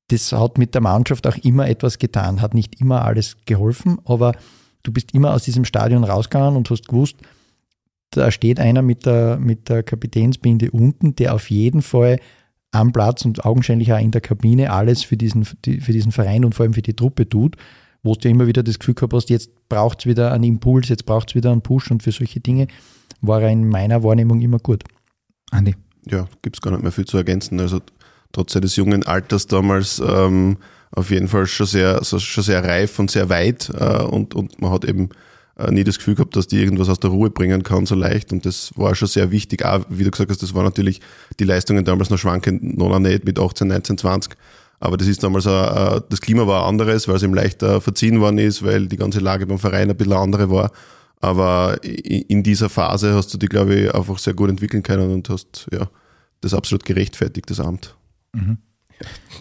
das 0.07 0.31
hat 0.31 0.57
mit 0.57 0.73
der 0.73 0.81
Mannschaft 0.81 1.25
auch 1.27 1.37
immer 1.37 1.67
etwas 1.67 1.97
getan, 1.97 2.41
hat 2.41 2.53
nicht 2.53 2.79
immer 2.79 3.03
alles 3.03 3.37
geholfen, 3.45 3.99
aber 4.05 4.33
du 4.83 4.91
bist 4.91 5.13
immer 5.13 5.33
aus 5.33 5.43
diesem 5.43 5.65
Stadion 5.65 6.03
rausgegangen 6.03 6.55
und 6.55 6.69
hast 6.69 6.87
gewusst, 6.87 7.17
da 8.11 8.31
steht 8.31 8.59
einer 8.59 8.81
mit 8.81 9.05
der, 9.05 9.37
mit 9.37 9.67
der 9.67 9.83
Kapitänsbinde 9.83 10.71
unten, 10.71 11.15
der 11.15 11.33
auf 11.33 11.49
jeden 11.49 11.81
Fall 11.81 12.19
am 12.71 12.91
Platz 12.91 13.25
und 13.25 13.45
augenscheinlich 13.45 13.93
auch 13.93 13.99
in 13.99 14.11
der 14.11 14.21
Kabine 14.21 14.71
alles 14.71 15.03
für 15.03 15.17
diesen, 15.17 15.45
für 15.45 15.57
diesen 15.63 16.11
Verein 16.11 16.45
und 16.45 16.53
vor 16.53 16.65
allem 16.65 16.73
für 16.73 16.81
die 16.81 16.93
Truppe 16.93 17.27
tut, 17.27 17.55
wo 18.03 18.13
du 18.13 18.29
immer 18.29 18.47
wieder 18.47 18.63
das 18.63 18.79
Gefühl 18.79 18.93
gehabt 18.93 19.13
hast, 19.13 19.29
jetzt 19.29 19.49
braucht 19.69 19.99
es 19.99 20.05
wieder 20.05 20.31
einen 20.31 20.43
Impuls, 20.43 20.89
jetzt 20.89 21.05
braucht 21.05 21.29
es 21.29 21.35
wieder 21.35 21.51
einen 21.51 21.61
Push 21.61 21.89
und 21.89 22.03
für 22.03 22.11
solche 22.11 22.39
Dinge 22.39 22.67
war 23.21 23.41
er 23.41 23.49
in 23.49 23.67
meiner 23.67 24.03
Wahrnehmung 24.03 24.41
immer 24.41 24.59
gut. 24.59 24.83
Andi. 25.51 25.75
Ja, 26.07 26.27
gibt 26.43 26.57
es 26.57 26.61
gar 26.61 26.71
nicht 26.71 26.83
mehr 26.83 26.91
viel 26.91 27.05
zu 27.05 27.17
ergänzen. 27.17 27.59
Also 27.59 27.79
trotz 28.35 28.53
seines 28.53 28.75
jungen 28.75 29.03
Alters 29.03 29.47
damals 29.47 30.01
ähm, 30.05 30.57
auf 30.91 31.09
jeden 31.09 31.27
Fall 31.27 31.47
schon 31.47 31.65
sehr, 31.65 32.03
schon 32.03 32.43
sehr 32.43 32.63
reif 32.63 32.99
und 32.99 33.09
sehr 33.09 33.29
weit 33.29 33.71
äh, 33.77 34.03
und, 34.03 34.35
und 34.35 34.61
man 34.61 34.71
hat 34.71 34.85
eben 34.85 35.09
äh, 35.57 35.71
nie 35.71 35.83
das 35.83 35.97
Gefühl 35.97 36.15
gehabt, 36.15 36.35
dass 36.35 36.47
die 36.47 36.59
irgendwas 36.61 36.89
aus 36.89 36.99
der 36.99 37.09
Ruhe 37.09 37.29
bringen 37.29 37.63
kann 37.63 37.85
so 37.85 37.95
leicht 37.95 38.31
und 38.33 38.45
das 38.45 38.71
war 38.75 38.93
schon 38.95 39.07
sehr 39.07 39.31
wichtig. 39.31 39.63
Auch, 39.65 39.85
wie 39.89 40.03
du 40.03 40.11
gesagt 40.11 40.31
hast, 40.31 40.43
das 40.43 40.53
war 40.53 40.63
natürlich 40.63 41.01
die 41.39 41.45
Leistungen 41.45 41.85
damals 41.85 42.09
noch 42.09 42.17
schwankend, 42.17 42.77
noch 42.77 42.97
nicht 42.99 43.25
mit 43.25 43.39
18, 43.39 43.67
19, 43.67 43.97
20. 43.97 44.35
Aber 44.81 44.97
das 44.97 45.07
ist 45.07 45.23
damals, 45.23 45.47
auch, 45.47 46.01
das 46.01 46.19
Klima 46.19 46.45
war 46.45 46.65
anderes, 46.65 47.07
weil 47.07 47.15
es 47.15 47.23
ihm 47.23 47.33
leichter 47.33 47.79
verziehen 47.79 48.19
worden 48.19 48.37
ist, 48.37 48.63
weil 48.63 48.87
die 48.87 48.97
ganze 48.97 49.19
Lage 49.19 49.47
beim 49.47 49.57
Verein 49.57 49.89
ein 49.89 49.95
bisschen 49.95 50.13
andere 50.13 50.49
war. 50.49 50.71
Aber 51.21 51.81
in 51.81 52.43
dieser 52.43 52.69
Phase 52.69 53.13
hast 53.13 53.33
du 53.33 53.37
dich, 53.37 53.49
glaube 53.49 53.75
ich, 53.75 53.95
einfach 53.95 54.19
sehr 54.19 54.33
gut 54.33 54.49
entwickeln 54.49 54.83
können 54.83 55.11
und 55.11 55.29
hast 55.29 55.67
ja 55.71 55.89
das 56.41 56.53
absolut 56.53 56.85
gerechtfertigt, 56.85 57.49
das 57.49 57.59
Amt. 57.59 57.95
Mhm. 58.35 58.57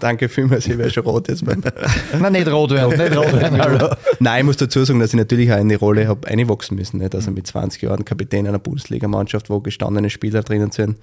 Danke 0.00 0.28
vielmals, 0.28 0.66
ich 0.66 0.76
wäre 0.76 0.90
schon 0.90 1.04
rot 1.04 1.28
jetzt. 1.28 1.44
Beim 1.44 1.62
Nein, 2.18 2.32
nicht 2.32 2.48
rot 2.48 2.70
werden, 2.70 2.98
nicht 2.98 3.16
rot 3.16 3.32
werden. 3.32 3.96
Nein, 4.18 4.40
ich 4.40 4.44
muss 4.44 4.56
dazu 4.56 4.84
sagen, 4.84 4.98
dass 4.98 5.10
ich 5.10 5.18
natürlich 5.18 5.52
auch 5.52 5.58
in 5.58 5.68
die 5.68 5.76
Rolle 5.76 6.08
habe 6.08 6.26
einwachsen 6.26 6.76
müssen. 6.76 6.98
Nicht? 6.98 7.14
Also 7.14 7.30
mit 7.30 7.46
20 7.46 7.82
Jahren 7.82 8.04
Kapitän 8.04 8.46
einer 8.46 8.58
Bundesligamannschaft, 8.58 9.50
wo 9.50 9.60
gestandene 9.60 10.10
Spieler 10.10 10.42
drinnen 10.42 10.72
sind, 10.72 10.98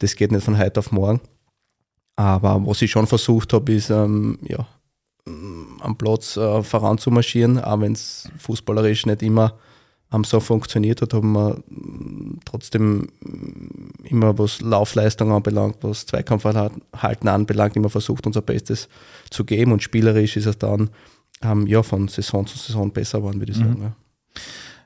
das 0.00 0.16
geht 0.16 0.32
nicht 0.32 0.44
von 0.44 0.58
heute 0.58 0.80
auf 0.80 0.90
morgen. 0.90 1.20
Aber 2.16 2.60
was 2.66 2.82
ich 2.82 2.90
schon 2.90 3.06
versucht 3.06 3.52
habe, 3.52 3.72
ist 3.72 3.90
ähm, 3.90 4.38
ja, 4.42 4.66
am 5.80 5.96
Platz 5.96 6.36
äh, 6.36 6.62
voranzumarschieren, 6.62 7.62
auch 7.62 7.80
wenn 7.80 7.92
es 7.92 8.28
fußballerisch 8.38 9.06
nicht 9.06 9.22
immer 9.22 9.56
ähm, 10.12 10.24
so 10.24 10.40
funktioniert 10.40 11.02
hat, 11.02 11.14
haben 11.14 11.32
wir 11.32 11.62
mm, 11.68 12.40
trotzdem 12.44 13.08
mm, 13.20 14.04
immer, 14.04 14.38
was 14.38 14.60
Laufleistung 14.60 15.32
anbelangt, 15.32 15.76
was 15.82 16.06
Zweikampfhalten 16.06 17.28
anbelangt, 17.28 17.76
immer 17.76 17.90
versucht, 17.90 18.26
unser 18.26 18.42
Bestes 18.42 18.88
zu 19.30 19.44
geben. 19.44 19.72
Und 19.72 19.82
spielerisch 19.82 20.36
ist 20.36 20.46
es 20.46 20.58
dann 20.58 20.90
ähm, 21.42 21.66
ja, 21.66 21.82
von 21.82 22.08
Saison 22.08 22.46
zu 22.46 22.58
Saison 22.58 22.92
besser 22.92 23.18
geworden, 23.18 23.40
würde 23.40 23.52
ich 23.52 23.58
mhm. 23.58 23.64
sagen. 23.64 23.82
Ja. 23.82 23.92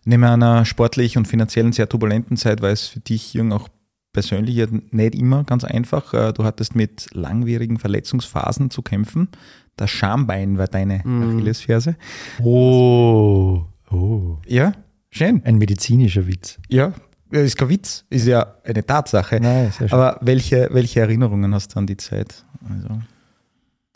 Neben 0.05 0.25
einer 0.25 0.65
sportlich 0.65 1.17
und 1.17 1.27
finanziellen 1.27 1.73
sehr 1.73 1.89
turbulenten 1.89 2.37
Zeit 2.37 2.62
war 2.62 2.71
es 2.71 2.87
für 2.87 3.01
dich, 3.01 3.35
Jürgen, 3.35 3.53
auch 3.53 3.69
persönlich 4.12 4.67
nicht 4.91 5.15
immer 5.15 5.45
ganz 5.45 5.65
einfach. 5.65 6.15
Äh, 6.15 6.33
du 6.33 6.45
hattest 6.45 6.75
mit 6.75 7.09
langwierigen 7.12 7.79
Verletzungsphasen 7.79 8.71
zu 8.71 8.83
kämpfen. 8.83 9.29
Das 9.77 9.91
Schambein 9.91 10.57
war 10.57 10.69
deine 10.69 11.03
mhm. 11.05 11.37
Achillesferse. 11.37 11.97
Oh. 12.43 13.65
Oh. 13.91 14.39
Ja, 14.47 14.73
Schön. 15.16 15.42
Ein 15.44 15.57
medizinischer 15.57 16.26
Witz. 16.26 16.59
Ja, 16.68 16.92
ist 17.31 17.57
kein 17.57 17.70
Witz, 17.70 18.05
ist 18.11 18.26
ja 18.26 18.55
eine 18.64 18.85
Tatsache. 18.85 19.40
Nein, 19.40 19.72
sehr 19.72 19.88
schön. 19.88 19.98
Aber 19.98 20.18
welche, 20.20 20.68
welche 20.72 21.00
Erinnerungen 21.00 21.55
hast 21.55 21.74
du 21.74 21.79
an 21.79 21.87
die 21.87 21.96
Zeit? 21.96 22.44
Also. 22.68 23.00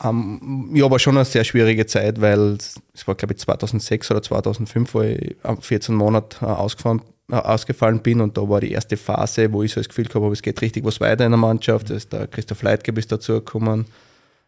Um, 0.03 0.71
ja, 0.73 0.89
war 0.89 0.97
schon 0.97 1.15
eine 1.15 1.25
sehr 1.25 1.43
schwierige 1.43 1.85
Zeit, 1.85 2.19
weil 2.19 2.57
es 2.57 3.07
war, 3.07 3.13
glaube 3.13 3.35
ich, 3.35 3.39
2006 3.39 4.09
oder 4.09 4.23
2005, 4.23 4.93
wo 4.95 5.01
ich 5.01 5.35
14 5.59 5.93
Monate 5.93 6.41
ausgefahren, 6.41 7.03
äh, 7.29 7.35
ausgefallen 7.35 8.01
bin 8.01 8.19
und 8.19 8.35
da 8.35 8.49
war 8.49 8.59
die 8.59 8.71
erste 8.71 8.97
Phase, 8.97 9.53
wo 9.53 9.61
ich 9.61 9.73
so 9.73 9.79
das 9.79 9.89
Gefühl 9.89 10.05
gehabt 10.05 10.23
habe, 10.23 10.33
es 10.33 10.41
geht 10.41 10.59
richtig 10.59 10.83
was 10.85 10.99
weiter 11.01 11.23
in 11.23 11.31
der 11.31 11.37
Mannschaft. 11.37 11.91
Da 11.91 11.93
ist 11.93 12.11
der 12.11 12.25
Christoph 12.25 12.63
Leitgeb 12.63 12.97
ist 12.97 13.11
dazugekommen. 13.11 13.85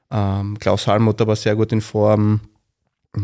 Ähm, 0.10 0.58
Klaus 0.58 0.88
Hallmutter 0.88 1.28
war 1.28 1.36
sehr 1.36 1.56
gut 1.56 1.72
in 1.72 1.82
Form. 1.82 2.42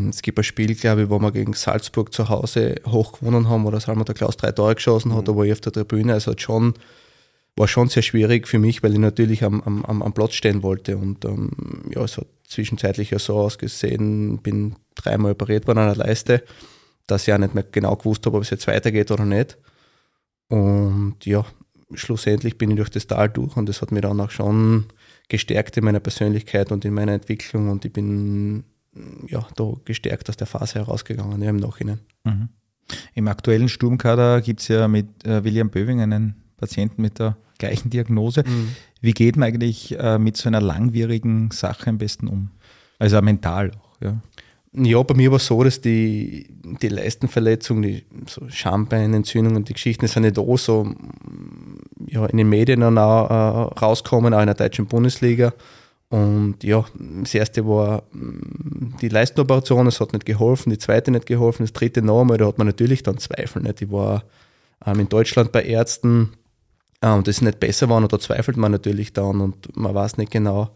Es 0.09 0.21
gibt 0.21 0.37
ein 0.37 0.43
Spiel, 0.43 0.75
glaube 0.75 1.03
ich, 1.03 1.09
wo 1.09 1.19
wir 1.19 1.31
gegen 1.31 1.53
Salzburg 1.53 2.13
zu 2.13 2.29
Hause 2.29 2.75
hoch 2.85 3.19
gewonnen 3.19 3.49
haben, 3.49 3.65
wo 3.65 3.71
der 3.71 3.79
Salmo 3.79 4.03
der 4.03 4.13
Klaus 4.13 4.37
drei 4.37 4.51
Tore 4.51 4.75
geschossen 4.75 5.13
hat, 5.15 5.21
mhm. 5.21 5.25
da 5.25 5.35
war 5.35 5.45
ich 5.45 5.51
auf 5.51 5.61
der 5.61 5.73
Tribüne. 5.73 6.13
Also 6.13 6.31
hat 6.31 6.41
schon, 6.41 6.75
war 7.55 7.67
schon 7.67 7.89
sehr 7.89 8.03
schwierig 8.03 8.47
für 8.47 8.59
mich, 8.59 8.83
weil 8.83 8.93
ich 8.93 8.99
natürlich 8.99 9.43
am, 9.43 9.61
am, 9.61 10.01
am 10.03 10.13
Platz 10.13 10.33
stehen 10.33 10.61
wollte. 10.61 10.95
Und 10.97 11.25
ähm, 11.25 11.51
ja, 11.89 12.03
es 12.03 12.17
hat 12.17 12.27
zwischenzeitlich 12.47 13.09
ja 13.09 13.19
so 13.19 13.37
ausgesehen, 13.37 14.37
bin 14.37 14.75
dreimal 14.93 15.31
operiert 15.31 15.65
worden 15.65 15.79
an 15.79 15.95
der 15.95 16.05
Leiste, 16.05 16.43
dass 17.07 17.27
ich 17.27 17.33
auch 17.33 17.39
nicht 17.39 17.55
mehr 17.55 17.63
genau 17.63 17.95
gewusst 17.95 18.25
habe, 18.27 18.37
ob 18.37 18.43
es 18.43 18.51
jetzt 18.51 18.67
weitergeht 18.67 19.09
oder 19.09 19.25
nicht. 19.25 19.57
Und 20.49 21.15
ja, 21.23 21.45
schlussendlich 21.95 22.59
bin 22.59 22.69
ich 22.71 22.77
durch 22.77 22.89
das 22.89 23.07
Tal 23.07 23.29
durch 23.29 23.57
und 23.57 23.67
das 23.67 23.81
hat 23.81 23.91
mich 23.91 24.01
dann 24.01 24.21
auch 24.21 24.29
schon 24.29 24.85
gestärkt 25.29 25.77
in 25.77 25.85
meiner 25.85 25.99
Persönlichkeit 25.99 26.71
und 26.71 26.85
in 26.85 26.93
meiner 26.93 27.13
Entwicklung 27.13 27.69
und 27.69 27.85
ich 27.85 27.93
bin 27.93 28.63
ja, 29.27 29.45
da 29.55 29.73
gestärkt 29.85 30.29
aus 30.29 30.37
der 30.37 30.47
Phase 30.47 30.75
herausgegangen, 30.75 31.41
ja, 31.41 31.49
im 31.49 31.57
Nachhinein. 31.57 31.99
Mhm. 32.23 32.49
Im 33.13 33.27
aktuellen 33.27 33.69
Sturmkader 33.69 34.41
gibt 34.41 34.61
es 34.61 34.67
ja 34.67 34.87
mit 34.87 35.25
äh, 35.25 35.43
William 35.43 35.69
Böving 35.69 36.01
einen 36.01 36.35
Patienten 36.57 37.01
mit 37.01 37.19
der 37.19 37.37
gleichen 37.59 37.89
Diagnose. 37.89 38.43
Mhm. 38.45 38.69
Wie 39.01 39.13
geht 39.13 39.37
man 39.37 39.47
eigentlich 39.47 39.97
äh, 39.97 40.17
mit 40.17 40.37
so 40.37 40.49
einer 40.49 40.61
langwierigen 40.61 41.51
Sache 41.51 41.89
am 41.89 41.97
besten 41.97 42.27
um? 42.27 42.51
Also 42.97 43.21
mental 43.21 43.71
auch, 43.71 44.01
ja. 44.01 44.21
Ja, 44.71 45.01
bei 45.01 45.15
mir 45.15 45.31
war 45.31 45.37
es 45.37 45.47
so, 45.47 45.63
dass 45.63 45.81
die, 45.81 46.47
die 46.81 46.89
Leistenverletzung, 46.89 47.81
die 47.81 48.03
so 48.27 48.47
Schambeinentzündungen, 48.49 49.63
die 49.63 49.73
Geschichten 49.73 50.05
sind 50.07 50.23
nicht 50.23 50.37
auch 50.37 50.57
so 50.57 50.93
ja, 52.05 52.27
in 52.27 52.37
den 52.37 52.49
Medien 52.49 52.81
dann 52.81 52.97
auch, 52.99 53.29
äh, 53.29 53.79
rauskommen, 53.79 54.33
auch 54.33 54.41
in 54.41 54.45
der 54.45 54.53
deutschen 54.55 54.85
Bundesliga. 54.85 55.53
Und 56.09 56.63
ja, 56.63 56.85
das 57.21 57.35
erste 57.35 57.67
war 57.67 58.03
mm, 58.11 58.97
die 58.99 59.09
Leistenoperation, 59.09 59.87
es 59.87 59.99
hat 59.99 60.13
nicht 60.13 60.25
geholfen, 60.25 60.71
die 60.71 60.79
zweite 60.79 61.11
nicht 61.11 61.27
geholfen, 61.27 61.63
das 61.63 61.73
dritte 61.73 62.01
nochmal, 62.01 62.37
da 62.37 62.47
hat 62.47 62.57
man 62.57 62.67
natürlich 62.67 63.03
dann 63.03 63.19
Zweifel. 63.19 63.61
Nicht? 63.61 63.81
Ich 63.83 63.91
war 63.91 64.23
ähm, 64.85 65.01
in 65.01 65.09
Deutschland 65.09 65.51
bei 65.51 65.63
Ärzten 65.63 66.33
äh, 67.01 67.11
und 67.11 67.27
ist 67.27 67.41
nicht 67.41 67.59
besser 67.59 67.89
war 67.89 67.97
und 67.97 68.11
da 68.11 68.19
zweifelt 68.19 68.57
man 68.57 68.71
natürlich 68.71 69.13
dann 69.13 69.39
und 69.39 69.77
man 69.77 69.93
weiß 69.93 70.17
nicht 70.17 70.31
genau, 70.31 70.71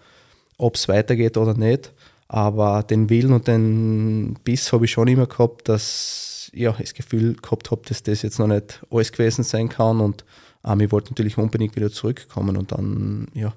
ob 0.58 0.76
es 0.76 0.88
weitergeht 0.88 1.36
oder 1.38 1.56
nicht. 1.56 1.92
Aber 2.28 2.84
den 2.84 3.10
Willen 3.10 3.34
und 3.34 3.48
den 3.48 4.36
Biss 4.44 4.72
habe 4.72 4.86
ich 4.86 4.92
schon 4.92 5.08
immer 5.08 5.26
gehabt, 5.28 5.68
dass 5.68 6.52
ja, 6.54 6.72
ich 6.72 6.86
das 6.86 6.94
Gefühl 6.94 7.36
gehabt 7.36 7.72
habe, 7.72 7.82
dass 7.88 8.04
das 8.04 8.22
jetzt 8.22 8.38
noch 8.38 8.48
nicht 8.48 8.84
alles 8.92 9.12
gewesen 9.12 9.44
sein 9.44 9.70
kann 9.70 10.00
und 10.00 10.26
ähm, 10.64 10.80
ich 10.82 10.92
wollte 10.92 11.12
natürlich 11.12 11.38
unbedingt 11.40 11.76
wieder 11.76 11.92
zurückkommen 11.92 12.56
und 12.56 12.72
dann, 12.72 13.28
ja, 13.34 13.54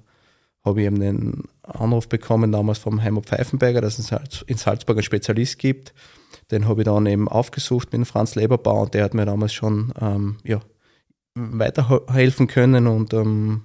habe 0.67 0.81
ich 0.81 0.87
eben 0.87 1.01
einen 1.01 1.45
Anruf 1.63 2.09
bekommen, 2.09 2.53
damals 2.53 2.79
vom 2.79 3.03
Heimat 3.03 3.27
Pfeifenberger, 3.27 3.81
dass 3.81 3.99
es 3.99 4.11
in 4.43 4.57
Salzburg 4.57 4.97
einen 4.97 5.05
Spezialist 5.05 5.59
gibt. 5.59 5.95
Den 6.51 6.69
habe 6.69 6.83
ich 6.83 6.85
dann 6.85 7.07
eben 7.07 7.29
aufgesucht 7.29 7.93
mit 7.93 8.07
Franz 8.07 8.35
Leberbauer 8.35 8.83
und 8.83 8.95
der 8.95 9.05
hat 9.05 9.15
mir 9.15 9.25
damals 9.25 9.55
schon 9.55 9.93
ähm, 10.01 10.37
ja, 10.45 10.61
weiterhelfen 11.35 12.47
können 12.47 12.87
und 12.87 13.15
ähm, 13.15 13.63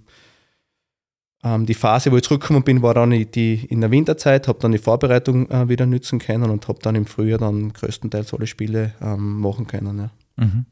ähm, 1.44 1.66
die 1.66 1.74
Phase, 1.74 2.12
wo 2.12 2.18
ich 2.18 2.24
zurückgekommen 2.24 2.64
bin, 2.64 2.82
war 2.82 2.94
dann 2.94 3.10
die 3.12 3.66
in 3.66 3.82
der 3.82 3.92
Winterzeit, 3.92 4.48
habe 4.48 4.60
dann 4.60 4.72
die 4.72 4.78
Vorbereitung 4.78 5.50
äh, 5.50 5.70
wieder 5.70 5.86
nützen 5.86 6.20
können 6.20 6.50
und 6.50 6.68
habe 6.68 6.80
dann 6.82 6.96
im 6.96 7.06
Frühjahr 7.06 7.40
dann 7.40 7.74
größtenteils 7.74 8.34
alle 8.34 8.48
Spiele 8.48 8.94
ähm, 9.02 9.40
machen 9.40 9.68
können. 9.68 9.98
Ja. 10.38 10.46
Mhm. 10.46 10.66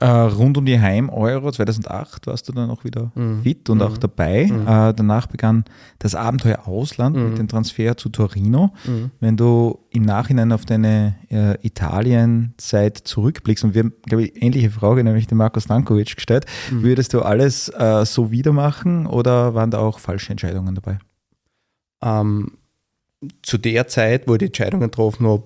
Äh, 0.00 0.06
rund 0.06 0.56
um 0.58 0.64
die 0.66 0.80
Heim-Euro 0.80 1.52
2008 1.52 2.26
warst 2.26 2.48
du 2.48 2.52
dann 2.52 2.70
auch 2.70 2.82
wieder 2.84 3.12
Mhm. 3.14 3.42
fit 3.42 3.68
und 3.70 3.78
Mhm. 3.78 3.82
auch 3.84 3.98
dabei. 3.98 4.46
Mhm. 4.50 4.66
Äh, 4.66 4.94
danach 4.94 5.26
begann 5.26 5.64
das 6.00 6.14
Abenteuer 6.14 6.66
Ausland 6.66 7.14
Mhm. 7.16 7.28
mit 7.28 7.38
dem 7.38 7.46
Transfer 7.48 7.96
zu 7.96 8.08
Torino. 8.08 8.72
Mhm. 8.86 9.10
Wenn 9.20 9.36
du 9.36 9.78
im 9.90 10.02
Nachhinein 10.02 10.50
auf 10.52 10.64
deine 10.64 11.14
äh, 11.28 11.54
Italien-Zeit 11.64 12.98
zurückblickst, 12.98 13.64
und 13.64 13.74
wir 13.74 13.80
haben, 13.84 13.92
glaube 14.06 14.24
ich, 14.24 14.42
ähnliche 14.42 14.70
Frage, 14.70 15.04
nämlich 15.04 15.26
den 15.28 15.38
Marco 15.38 15.60
Stankovic 15.60 16.16
gestellt, 16.16 16.46
Mhm. 16.72 16.82
würdest 16.82 17.12
du 17.14 17.20
alles 17.22 17.68
äh, 17.68 18.04
so 18.06 18.30
wieder 18.30 18.52
machen 18.52 19.06
oder 19.06 19.54
waren 19.54 19.70
da 19.70 19.78
auch 19.78 19.98
falsche 19.98 20.32
Entscheidungen 20.32 20.74
dabei? 20.74 20.98
Ähm, 22.02 22.52
zu 23.42 23.58
der 23.58 23.86
Zeit, 23.86 24.26
wo 24.26 24.32
ich 24.32 24.38
die 24.38 24.46
Entscheidungen 24.46 24.84
getroffen 24.84 25.26
habe, 25.26 25.44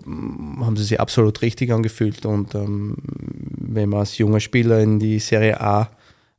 haben 0.64 0.76
sie 0.76 0.84
sich 0.84 1.00
absolut 1.00 1.42
richtig 1.42 1.72
angefühlt. 1.72 2.24
Und 2.24 2.54
ähm, 2.54 2.96
wenn 3.74 3.88
man 3.88 4.00
als 4.00 4.18
junger 4.18 4.40
Spieler 4.40 4.80
in 4.80 4.98
die 4.98 5.18
Serie 5.18 5.60
A 5.60 5.90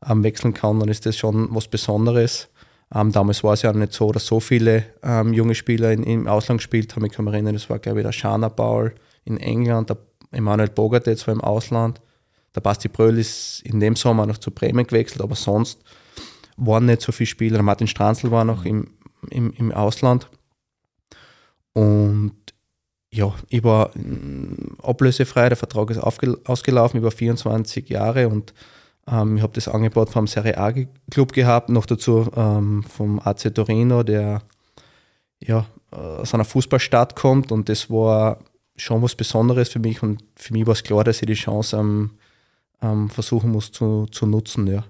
ähm, 0.08 0.24
wechseln 0.24 0.54
kann, 0.54 0.80
dann 0.80 0.90
ist 0.90 1.06
das 1.06 1.18
schon 1.18 1.48
was 1.52 1.68
Besonderes. 1.68 2.50
Ähm, 2.94 3.12
damals 3.12 3.44
war 3.44 3.54
es 3.54 3.64
ja 3.64 3.74
nicht 3.74 3.94
so, 3.94 4.12
dass 4.12 4.26
so 4.26 4.40
viele 4.40 4.86
ähm, 5.04 5.34
junge 5.34 5.56
Spieler 5.56 5.92
in, 5.92 6.04
im 6.04 6.28
Ausland 6.28 6.60
gespielt 6.60 6.96
haben. 6.96 7.06
Ich 7.06 7.12
kann 7.14 7.26
mich 7.26 7.34
erinnern, 7.34 7.54
das 7.54 7.70
war, 7.70 7.80
glaube 7.80 8.00
ich, 8.00 8.06
der 8.06 8.12
Shana 8.12 8.50
Paul 8.50 8.94
in 9.26 9.38
England, 9.38 9.90
der 9.90 9.98
Emanuel 10.32 10.70
Bogart 10.70 11.08
jetzt 11.08 11.26
war 11.28 11.34
im 11.34 11.42
Ausland. 11.42 12.02
Der 12.56 12.62
Basti 12.62 12.88
Bröll 12.88 13.18
ist 13.18 13.62
in 13.66 13.80
dem 13.80 13.96
Sommer 13.96 14.26
noch 14.26 14.38
zu 14.38 14.52
Bremen 14.52 14.86
gewechselt, 14.88 15.22
aber 15.22 15.36
sonst 15.36 15.82
waren 16.58 16.86
nicht 16.86 17.02
so 17.02 17.12
viele 17.12 17.28
Spieler. 17.28 17.62
Martin 17.62 17.88
Stranzl 17.88 18.32
war 18.32 18.46
noch 18.46 18.66
im, 18.66 18.92
im, 19.30 19.52
im 19.54 19.72
Ausland. 19.72 20.30
Und 21.74 22.45
ja, 23.16 23.34
ich 23.50 23.64
war 23.64 23.92
mm, 23.98 24.78
ablösefrei, 24.84 25.48
der 25.48 25.58
Vertrag 25.58 25.90
ist 25.90 26.00
ausgelaufen, 26.00 27.02
war 27.02 27.12
24 27.12 27.90
Jahre 27.90 28.28
und 28.28 28.54
ähm, 29.08 29.38
ich 29.38 29.44
habe 29.44 29.54
das 29.54 29.68
Angebot 29.68 30.10
vom 30.10 30.28
Serie 30.28 30.58
A 30.58 30.74
Club 31.10 31.32
gehabt, 31.32 31.70
noch 31.70 31.86
dazu 31.86 32.30
ähm, 32.36 32.84
vom 32.84 33.20
AC 33.20 33.56
Torino, 33.56 34.04
der 34.04 34.42
ja, 35.40 35.66
äh, 35.92 35.96
aus 35.96 36.34
einer 36.34 36.46
Fußballstadt 36.46 37.16
kommt 37.16 37.52
und 37.52 37.70
das 37.70 37.90
war 37.90 38.40
schon 38.76 39.02
was 39.02 39.16
Besonderes 39.16 39.70
für 39.70 39.80
mich 39.80 40.04
und 40.04 40.22
für 40.36 40.52
mich 40.52 40.66
war 40.66 40.74
es 40.74 40.84
klar, 40.84 41.06
dass 41.06 41.22
ich 41.22 41.28
die 41.28 41.36
Chance 41.36 41.78
ähm, 42.82 43.10
versuchen 43.10 43.52
muss 43.52 43.72
zu, 43.72 44.08
zu 44.08 44.26
nutzen. 44.26 44.68
Ja. 44.68 44.84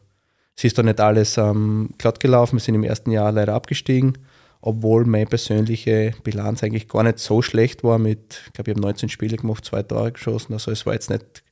Es 0.57 0.63
ist 0.63 0.77
da 0.79 0.83
nicht 0.83 0.99
alles 0.99 1.37
ähm, 1.37 1.91
glatt 1.99 2.19
gelaufen, 2.19 2.55
wir 2.55 2.61
sind 2.61 2.73
im 2.73 2.83
ersten 2.83 3.11
Jahr 3.11 3.31
leider 3.31 3.53
abgestiegen, 3.53 4.17
obwohl 4.65 5.05
meine 5.05 5.27
persönliche 5.27 6.13
Bilanz 6.23 6.63
eigentlich 6.63 6.87
gar 6.87 7.03
nicht 7.03 7.19
so 7.19 7.43
schlecht 7.43 7.83
war 7.83 7.99
mit, 7.99 8.41
ich 8.47 8.53
glaube, 8.53 8.71
ich 8.71 8.75
habe 8.75 8.81
19 8.81 9.09
Spiele 9.09 9.37
gemacht, 9.37 9.63
zwei 9.63 9.83
Tore 9.83 10.11
geschossen, 10.11 10.53
also 10.53 10.71
es 10.71 10.87
war 10.87 10.93
jetzt 10.93 11.11
nicht 11.11 11.43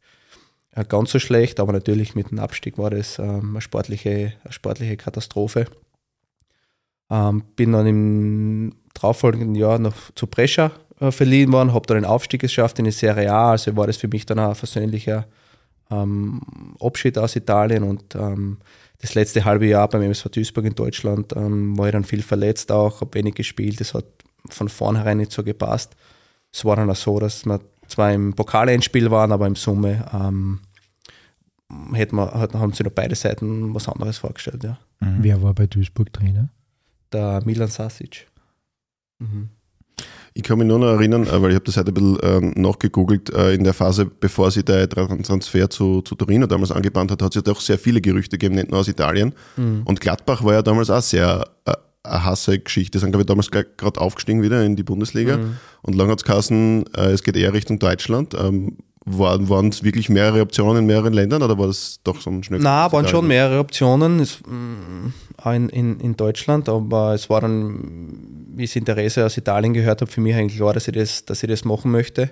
äh, 0.72 0.84
ganz 0.84 1.12
so 1.12 1.20
schlecht, 1.20 1.60
aber 1.60 1.74
natürlich 1.74 2.16
mit 2.16 2.32
dem 2.32 2.40
Abstieg 2.40 2.80
war 2.80 2.90
das 2.90 3.20
ähm, 3.20 3.52
eine, 3.52 3.62
sportliche, 3.62 4.34
eine 4.44 4.52
sportliche 4.52 4.98
Katastrophe. 4.98 5.68
Ähm, 7.12 7.44
bin 7.56 7.74
dann 7.74 7.86
im 7.86 8.76
darauffolgenden 8.96 9.54
Jahr 9.54 9.78
noch 9.78 9.94
zu 10.16 10.26
Brescia 10.26 10.72
äh, 11.00 11.12
verliehen 11.12 11.52
worden, 11.52 11.72
habe 11.72 11.86
dann 11.86 11.98
den 11.98 12.06
Aufstieg 12.06 12.42
geschafft 12.42 12.80
in 12.80 12.86
die 12.86 12.92
Serie 12.92 13.32
A, 13.32 13.52
also 13.52 13.76
war 13.76 13.86
das 13.86 13.98
für 13.98 14.08
mich 14.08 14.26
dann 14.26 14.40
auch 14.40 14.50
ein 14.50 14.56
versöhnlicher 14.56 15.28
ähm, 15.92 16.42
Abschied 16.80 17.20
aus 17.20 17.36
Italien 17.36 17.84
und 17.84 18.16
das 19.04 19.16
letzte 19.16 19.44
halbe 19.44 19.68
Jahr 19.68 19.90
beim 19.90 20.02
MSV 20.02 20.30
Duisburg 20.30 20.64
in 20.64 20.76
Deutschland 20.76 21.34
ähm, 21.36 21.78
war 21.78 21.88
ich 21.88 21.92
dann 21.92 22.06
viel 22.06 22.24
verletzt 22.24 22.72
auch, 22.72 23.02
habe 23.02 23.14
wenig 23.16 23.36
gespielt, 23.36 23.82
das 23.82 23.94
hat 23.94 24.06
von 24.50 24.70
vornherein 24.70 25.18
nicht 25.18 25.34
so 25.34 25.44
gepasst. 25.44 25.98
Es 26.54 26.64
war 26.64 26.78
dann 26.78 26.90
auch 26.90 26.96
so, 26.96 27.20
dass 27.20 27.46
wir 27.46 27.60
zwar 27.88 28.14
im 28.14 28.34
Pokalendspiel 28.34 29.12
waren, 29.12 29.34
aber 29.34 29.46
im 29.46 29.58
Summe 29.58 30.10
ähm, 30.14 30.62
hätten 31.92 32.16
wir, 32.16 32.32
haben 32.32 32.72
sich 32.72 32.86
noch 32.86 32.94
beide 32.94 33.16
Seiten 33.16 33.76
was 33.76 33.90
anderes 33.90 34.20
vorgestellt. 34.20 34.64
Ja. 34.64 34.78
Wer 35.02 35.42
war 35.42 35.54
bei 35.54 35.68
Duisburg 35.68 36.14
Trainer? 36.14 36.48
Der 37.12 37.42
Milan 37.44 37.68
Sasic. 37.68 38.28
Mhm. 39.20 39.50
Ich 40.36 40.44
kann 40.44 40.58
mich 40.58 40.68
nur 40.68 40.80
noch 40.80 40.88
erinnern, 40.88 41.28
äh, 41.28 41.42
weil 41.42 41.52
ich 41.52 41.56
habe 41.56 41.66
das 41.66 41.78
heute 41.78 41.92
ein 41.92 41.94
bisschen 41.94 42.18
ähm, 42.24 42.54
nachgegoogelt, 42.56 43.32
äh, 43.34 43.54
in 43.54 43.64
der 43.64 43.74
Phase, 43.74 44.06
bevor 44.06 44.50
sie 44.50 44.62
Tran- 44.62 45.24
Transfer 45.24 45.70
zu, 45.70 46.02
zu 46.02 46.16
Torino 46.16 46.48
damals 46.48 46.72
angebahnt 46.72 47.12
hat, 47.12 47.22
hat 47.22 47.30
es 47.30 47.36
ja 47.36 47.42
doch 47.42 47.62
sehr 47.62 47.78
viele 47.78 48.02
Gerüchte 48.02 48.38
gegeben, 48.38 48.56
nicht 48.56 48.72
nur 48.72 48.80
aus 48.80 48.88
Italien. 48.88 49.34
Mhm. 49.58 49.84
Und 49.86 50.02
Gladbach 50.02 50.44
war 50.44 50.54
ja 50.54 50.62
damals 50.62 50.90
auch 50.90 51.02
sehr 51.02 51.48
äh, 51.66 51.74
eine 52.04 52.24
hasse 52.24 52.60
Geschichte. 52.60 53.00
Sind, 53.00 53.12
glaube 53.12 53.22
ich, 53.22 53.28
damals 53.28 53.52
gerade 53.52 54.02
aufgestiegen 54.02 54.42
wieder 54.42 54.64
in 54.64 54.76
die 54.76 54.84
Bundesliga. 54.84 55.38
Mhm. 55.38 55.58
Und 55.84 55.96
lang 55.96 56.10
hat 56.10 56.20
es 56.20 56.26
geheißen, 56.26 56.86
äh, 56.96 57.12
es 57.12 57.22
geht 57.24 57.36
eher 57.36 57.54
Richtung 57.54 57.78
Deutschland. 57.78 58.34
Ähm, 58.34 58.78
waren 59.06 59.50
waren 59.50 59.68
es 59.68 59.84
wirklich 59.84 60.10
mehrere 60.10 60.42
Optionen 60.42 60.78
in 60.78 60.86
mehreren 60.86 61.14
Ländern 61.14 61.44
oder 61.44 61.58
war 61.58 61.68
das 61.68 62.00
doch 62.04 62.22
so 62.22 62.30
ein 62.30 62.42
schnell? 62.42 62.62
Na, 62.62 62.90
waren 62.92 63.08
schon 63.08 63.28
mehrere 63.28 63.60
Optionen 63.60 64.22
es, 64.22 64.40
auch 65.38 65.52
in, 65.52 65.68
in, 65.70 66.00
in 66.00 66.16
Deutschland, 66.16 66.70
aber 66.70 67.14
es 67.14 67.30
war 67.30 67.42
dann, 67.42 68.43
wie 68.56 68.64
ich 68.64 68.72
das 68.72 68.76
Interesse 68.78 69.26
aus 69.26 69.38
Italien 69.38 69.74
gehört 69.74 70.02
habe, 70.02 70.12
für 70.12 70.22
mich 70.22 70.36
eigentlich 70.36 70.58
klar, 70.58 70.74
dass 70.74 70.88
ich 70.88 70.94
das, 70.94 71.26
dass 71.26 71.44
ich 71.44 71.50
das 71.50 71.66
machen 71.66 71.92
möchte. 71.92 72.30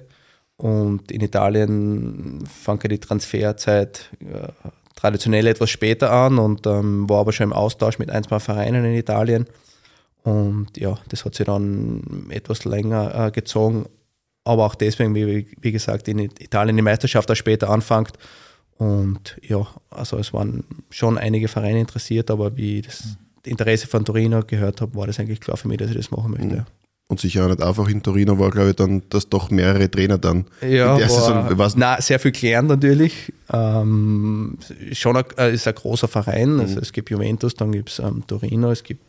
Und 0.57 1.11
in 1.11 1.21
Italien 1.21 2.43
ja 2.83 2.89
die 2.89 2.99
Transferzeit 2.99 4.11
äh, 4.19 4.49
traditionell 4.95 5.47
etwas 5.47 5.71
später 5.71 6.11
an 6.11 6.37
und 6.37 6.67
ähm, 6.67 7.09
war 7.09 7.21
aber 7.21 7.33
schon 7.33 7.45
im 7.45 7.53
Austausch 7.53 7.97
mit 7.97 8.11
ein, 8.11 8.23
zwei 8.23 8.39
Vereinen 8.39 8.85
in 8.85 8.93
Italien. 8.93 9.47
Und 10.23 10.77
ja, 10.77 10.99
das 11.09 11.25
hat 11.25 11.33
sich 11.33 11.47
dann 11.47 12.27
etwas 12.29 12.65
länger 12.65 13.27
äh, 13.27 13.31
gezogen. 13.31 13.85
Aber 14.43 14.65
auch 14.65 14.75
deswegen, 14.75 15.15
wie, 15.15 15.47
wie 15.59 15.71
gesagt, 15.71 16.07
in 16.07 16.19
Italien 16.19 16.75
die 16.75 16.83
Meisterschaft 16.83 17.31
auch 17.31 17.35
später 17.35 17.69
anfängt. 17.69 18.13
Und 18.77 19.37
ja, 19.41 19.67
also 19.89 20.17
es 20.17 20.33
waren 20.33 20.63
schon 20.89 21.17
einige 21.17 21.47
Vereine 21.47 21.79
interessiert, 21.79 22.31
aber 22.31 22.57
wie 22.57 22.81
das 22.81 23.17
Interesse 23.45 23.87
von 23.87 24.05
Torino 24.05 24.41
gehört 24.45 24.81
habe, 24.81 24.95
war 24.95 25.07
das 25.07 25.19
eigentlich 25.19 25.39
klar 25.39 25.57
für 25.57 25.67
mich, 25.67 25.77
dass 25.77 25.89
ich 25.89 25.97
das 25.97 26.11
machen 26.11 26.31
möchte. 26.31 26.57
Mhm. 26.57 26.65
Und 27.11 27.19
sicher 27.19 27.43
auch 27.43 27.49
nicht 27.49 27.61
einfach 27.61 27.89
in 27.89 28.01
Torino 28.01 28.39
war, 28.39 28.51
glaube 28.51 28.69
ich, 28.69 28.75
dann, 28.77 29.01
dass 29.09 29.27
doch 29.27 29.51
mehrere 29.51 29.91
Trainer 29.91 30.17
dann 30.17 30.45
Ja, 30.61 30.93
in 30.93 30.99
der 30.99 31.09
Saison, 31.09 31.35
war, 31.35 31.57
was, 31.57 31.75
na, 31.75 31.99
sehr 31.99 32.19
viel 32.19 32.31
gelernt 32.31 32.69
natürlich. 32.69 33.33
Ähm, 33.51 34.57
schon 34.93 35.17
ein, 35.17 35.25
äh, 35.37 35.53
ist 35.53 35.67
ein 35.67 35.75
großer 35.75 36.07
Verein. 36.07 36.61
Also 36.61 36.79
es 36.79 36.93
gibt 36.93 37.09
Juventus, 37.09 37.53
dann 37.55 37.73
gibt 37.73 37.89
es 37.89 37.99
ähm, 37.99 38.23
Torino, 38.27 38.71
es 38.71 38.83
gibt 38.83 39.03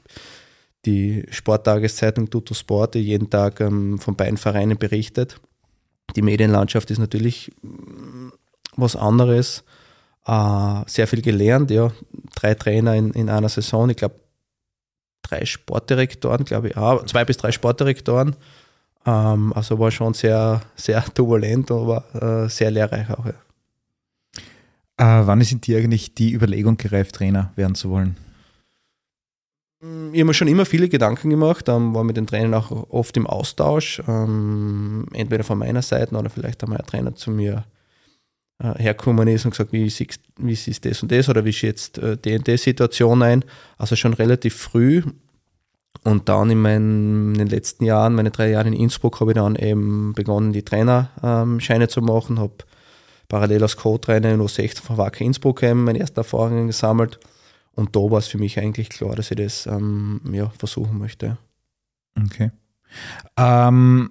die 0.84 1.24
Sporttageszeitung 1.30 2.28
Tutto 2.28 2.54
Sport, 2.54 2.94
die 2.94 3.02
jeden 3.02 3.30
Tag 3.30 3.60
ähm, 3.60 4.00
von 4.00 4.16
beiden 4.16 4.36
Vereinen 4.36 4.78
berichtet. 4.78 5.36
Die 6.16 6.22
Medienlandschaft 6.22 6.90
ist 6.90 6.98
natürlich 6.98 7.52
mm, 7.62 8.30
was 8.74 8.96
anderes. 8.96 9.62
Äh, 10.26 10.82
sehr 10.86 11.06
viel 11.06 11.22
gelernt, 11.22 11.70
ja. 11.70 11.92
Drei 12.34 12.54
Trainer 12.54 12.96
in, 12.96 13.12
in 13.12 13.28
einer 13.28 13.48
Saison, 13.48 13.90
ich 13.90 13.96
glaube 13.96 14.16
drei 15.32 15.44
Sportdirektoren, 15.44 16.44
glaube 16.44 16.68
ich, 16.68 16.76
auch, 16.76 17.04
zwei 17.06 17.24
bis 17.24 17.36
drei 17.36 17.52
Sportdirektoren. 17.52 18.36
Ähm, 19.06 19.52
also 19.54 19.78
war 19.78 19.90
schon 19.90 20.14
sehr, 20.14 20.60
sehr 20.76 21.02
turbulent, 21.14 21.70
aber 21.70 22.04
äh, 22.14 22.48
sehr 22.48 22.70
lehrreich 22.70 23.10
auch. 23.10 23.26
Ja. 23.26 23.32
Äh, 25.20 25.26
wann 25.26 25.40
ist 25.40 25.52
in 25.52 25.60
dir 25.60 25.78
eigentlich 25.78 26.14
die 26.14 26.32
Überlegung 26.32 26.76
gereift, 26.76 27.16
Trainer 27.16 27.52
werden 27.56 27.74
zu 27.74 27.90
wollen? 27.90 28.16
Ich 29.80 30.20
habe 30.20 30.26
mir 30.26 30.34
schon 30.34 30.46
immer 30.46 30.64
viele 30.64 30.88
Gedanken 30.88 31.30
gemacht, 31.30 31.68
ähm, 31.68 31.92
war 31.92 32.04
mit 32.04 32.16
den 32.16 32.28
Trainern 32.28 32.54
auch 32.54 32.70
oft 32.90 33.16
im 33.16 33.26
Austausch, 33.26 34.00
ähm, 34.06 35.06
entweder 35.12 35.42
von 35.42 35.58
meiner 35.58 35.82
Seite 35.82 36.14
oder 36.14 36.30
vielleicht 36.30 36.62
einmal 36.62 36.78
ein 36.78 36.86
Trainer 36.86 37.16
zu 37.16 37.32
mir 37.32 37.64
äh, 38.62 38.78
hergekommen 38.78 39.26
ist 39.26 39.44
und 39.44 39.50
gesagt, 39.50 39.72
wie 39.72 39.90
siehst, 39.90 40.20
wie 40.38 40.54
siehst 40.54 40.84
das 40.84 41.02
und 41.02 41.10
das 41.10 41.28
oder 41.28 41.44
wie 41.44 41.52
schätzt 41.52 41.98
äh, 41.98 42.16
die 42.16 42.36
und 42.36 42.46
die 42.46 42.56
Situation 42.56 43.20
ein. 43.22 43.44
Also 43.76 43.96
schon 43.96 44.14
relativ 44.14 44.54
früh. 44.54 45.02
Und 46.04 46.28
dann 46.28 46.50
in, 46.50 46.60
meinen, 46.60 47.32
in 47.32 47.38
den 47.38 47.48
letzten 47.48 47.84
Jahren, 47.84 48.14
meine 48.14 48.30
drei 48.30 48.50
Jahre 48.50 48.68
in 48.68 48.74
Innsbruck, 48.74 49.20
habe 49.20 49.32
ich 49.32 49.36
dann 49.36 49.56
eben 49.56 50.14
begonnen, 50.14 50.52
die 50.52 50.64
Trainerscheine 50.64 51.88
zu 51.88 52.02
machen, 52.02 52.40
habe 52.40 52.54
parallel 53.28 53.62
als 53.62 53.76
Co-Trainer 53.76 54.32
in 54.32 54.40
U16 54.40 54.82
von 54.82 54.98
Wacker 54.98 55.24
Innsbruck 55.24 55.62
eben 55.62 55.84
meine 55.84 56.00
ersten 56.00 56.18
Erfahrungen 56.18 56.66
gesammelt. 56.66 57.20
Und 57.74 57.96
da 57.96 58.00
war 58.00 58.18
es 58.18 58.26
für 58.26 58.38
mich 58.38 58.58
eigentlich 58.58 58.90
klar, 58.90 59.14
dass 59.14 59.30
ich 59.30 59.38
das 59.38 59.66
ähm, 59.66 60.20
ja, 60.32 60.50
versuchen 60.58 60.98
möchte. 60.98 61.38
Okay. 62.20 62.50
Ähm, 63.36 64.10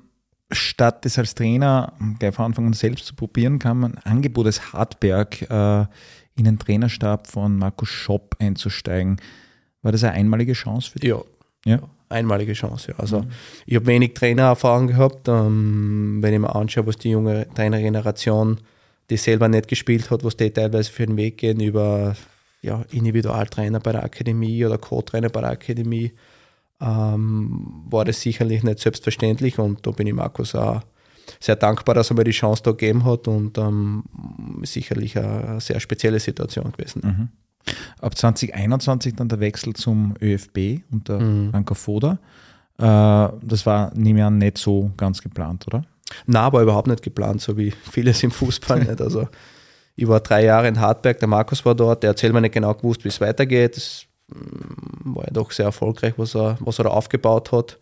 statt 0.51 1.05
es 1.05 1.19
als 1.19 1.35
Trainer 1.35 1.93
gleich 2.19 2.33
von 2.33 2.45
Anfang 2.45 2.67
an 2.67 2.73
selbst 2.73 3.05
zu 3.05 3.15
probieren, 3.15 3.59
kam 3.59 3.83
ein 3.83 3.97
Angebot 3.99 4.47
des 4.47 4.73
Hartberg 4.73 5.41
äh, 5.43 5.85
in 6.35 6.45
den 6.45 6.57
Trainerstab 6.57 7.27
von 7.27 7.57
Markus 7.57 7.89
Schopp 7.89 8.35
einzusteigen. 8.39 9.17
War 9.81 9.91
das 9.91 10.03
eine 10.03 10.13
einmalige 10.13 10.53
Chance 10.53 10.91
für 10.91 10.99
dich? 10.99 11.09
Ja. 11.09 11.21
Ja. 11.65 11.79
Einmalige 12.09 12.53
Chance. 12.53 12.91
Ja. 12.91 12.99
Also 12.99 13.25
ich 13.65 13.75
habe 13.75 13.87
wenig 13.87 14.13
Trainererfahrung 14.13 14.87
gehabt. 14.87 15.27
Ähm, 15.27 16.17
wenn 16.21 16.33
ich 16.33 16.39
mir 16.39 16.53
anschaue, 16.53 16.87
was 16.87 16.97
die 16.97 17.11
junge 17.11 17.47
Trainergeneration, 17.53 18.59
die 19.09 19.17
selber 19.17 19.47
nicht 19.47 19.67
gespielt 19.67 20.11
hat, 20.11 20.23
was 20.23 20.37
die 20.37 20.51
teilweise 20.51 20.91
für 20.91 21.05
den 21.05 21.17
Weg 21.17 21.37
gehen 21.37 21.59
über 21.61 22.15
ja, 22.61 22.83
Individualtrainer 22.91 23.79
bei 23.79 23.91
der 23.93 24.03
Akademie 24.03 24.65
oder 24.65 24.77
Co-Trainer 24.77 25.29
bei 25.29 25.41
der 25.41 25.51
Akademie, 25.51 26.11
ähm, 26.81 27.83
war 27.89 28.05
das 28.05 28.21
sicherlich 28.21 28.63
nicht 28.63 28.79
selbstverständlich 28.79 29.59
und 29.59 29.85
da 29.85 29.91
bin 29.91 30.07
ich 30.07 30.13
Markus 30.13 30.55
auch 30.55 30.81
sehr 31.39 31.55
dankbar, 31.55 31.95
dass 31.95 32.11
er 32.11 32.15
mir 32.15 32.23
die 32.23 32.31
Chance 32.31 32.63
da 32.63 32.71
gegeben 32.71 33.05
hat 33.05 33.27
und 33.27 33.57
ähm, 33.57 34.03
sicherlich 34.63 35.17
eine 35.17 35.61
sehr 35.61 35.79
spezielle 35.79 36.19
Situation 36.19 36.71
gewesen. 36.71 37.01
Mhm. 37.03 37.29
Ab 37.99 38.17
2021 38.17 39.15
dann 39.15 39.29
der 39.29 39.39
Wechsel 39.39 39.73
zum 39.73 40.15
ÖFB 40.21 40.81
unter 40.91 41.19
Mhm. 41.19 41.51
Franco 41.51 41.73
Foda. 41.75 42.17
Äh, 42.77 43.29
das 43.43 43.65
war, 43.65 43.91
nehme 43.95 44.19
ich 44.19 44.25
an, 44.25 44.37
nicht 44.37 44.57
so 44.57 44.91
ganz 44.97 45.21
geplant, 45.21 45.67
oder? 45.67 45.83
Na, 46.25 46.41
aber 46.41 46.61
überhaupt 46.61 46.87
nicht 46.87 47.03
geplant, 47.03 47.41
so 47.41 47.57
wie 47.57 47.71
vieles 47.71 48.21
im 48.23 48.31
Fußball 48.31 48.79
nicht. 48.83 49.01
Also 49.01 49.27
ich 49.95 50.07
war 50.07 50.19
drei 50.19 50.43
Jahre 50.45 50.67
in 50.67 50.79
Hartberg, 50.79 51.19
der 51.19 51.27
Markus 51.27 51.63
war 51.65 51.75
dort, 51.75 52.03
der 52.03 52.11
hat 52.11 52.17
selber 52.19 52.41
nicht 52.41 52.53
genau 52.53 52.73
gewusst, 52.73 53.03
wie 53.03 53.09
es 53.09 53.21
weitergeht. 53.21 53.75
Das 53.77 54.05
mm, 54.29 55.15
war 55.15 55.25
ja 55.25 55.31
doch 55.31 55.51
sehr 55.51 55.65
erfolgreich, 55.65 56.13
was 56.17 56.35
er, 56.35 56.57
was 56.59 56.79
er 56.79 56.85
da 56.85 56.89
aufgebaut 56.89 57.51
hat. 57.51 57.77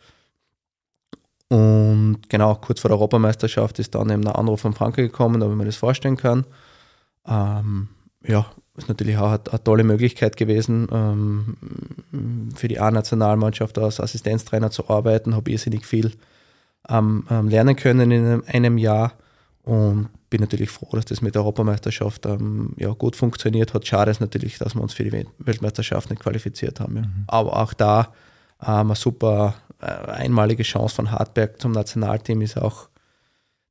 Und 1.48 2.20
genau, 2.30 2.56
kurz 2.56 2.80
vor 2.82 2.89
der 2.89 2.98
Europameisterschaft 2.98 3.80
ist 3.80 3.96
dann 3.96 4.10
eben 4.12 4.28
ein 4.28 4.36
Anruf 4.36 4.62
von 4.62 4.74
Franke 4.74 5.02
gekommen, 5.02 5.42
ob 5.42 5.50
ich 5.52 5.58
mir 5.58 5.65
das 5.65 5.78
vorstellen 5.78 6.18
kann. 6.18 6.46
Ähm, 7.28 7.89
ja, 8.28 8.46
ist 8.80 8.89
natürlich 8.89 9.18
auch 9.18 9.30
eine, 9.30 9.42
eine 9.52 9.63
tolle 9.63 9.84
Möglichkeit 9.84 10.36
gewesen, 10.38 10.88
ähm, 10.92 11.58
für 12.56 12.68
die 12.68 12.80
A-Nationalmannschaft 12.80 13.78
als 13.78 14.00
Assistenztrainer 14.00 14.72
zu 14.72 14.89
arbeiten. 14.89 15.36
Habe 15.36 15.52
irrsinnig 15.52 15.86
viel 15.86 16.12
ähm, 16.89 17.26
ähm, 17.30 17.48
lernen 17.48 17.76
können 17.76 18.12
in 18.12 18.26
einem, 18.26 18.44
einem 18.48 18.78
Jahr 18.78 19.13
und 19.63 20.10
bin 20.30 20.42
natürlich 20.42 20.70
froh, 20.70 20.89
dass 20.94 21.06
das 21.06 21.22
mit 21.22 21.36
der 21.36 21.42
Europameisterschaft 21.42 22.26
ähm, 22.26 22.74
ja, 22.78 22.89
gut 22.89 23.15
funktioniert 23.15 23.74
hat. 23.74 23.88
Schade 23.88 24.12
ist 24.12 24.22
natürlich, 24.22 24.58
dass 24.58 24.76
wir 24.76 24.82
uns 24.82 24.94
für 24.94 25.04
die 25.04 25.12
Wel- 25.12 25.28
Weltmeisterschaft 25.39 26.10
nicht 26.10 26.22
qualifiziert 26.22 26.80
haben. 26.80 26.96
Ja. 26.98 27.04
Aber 27.28 27.58
auch 27.58 27.74
da 27.74 28.13
ähm, 28.62 28.92
eine 28.92 28.96
super 28.96 29.56
äh, 29.82 29.86
einmalige 29.86 30.63
Chance 30.63 30.96
von 30.96 31.12
Hartberg 31.12 31.62
zum 31.62 31.72
Nationalteam 31.72 32.42
ist 32.42 32.58
auch 32.58 32.88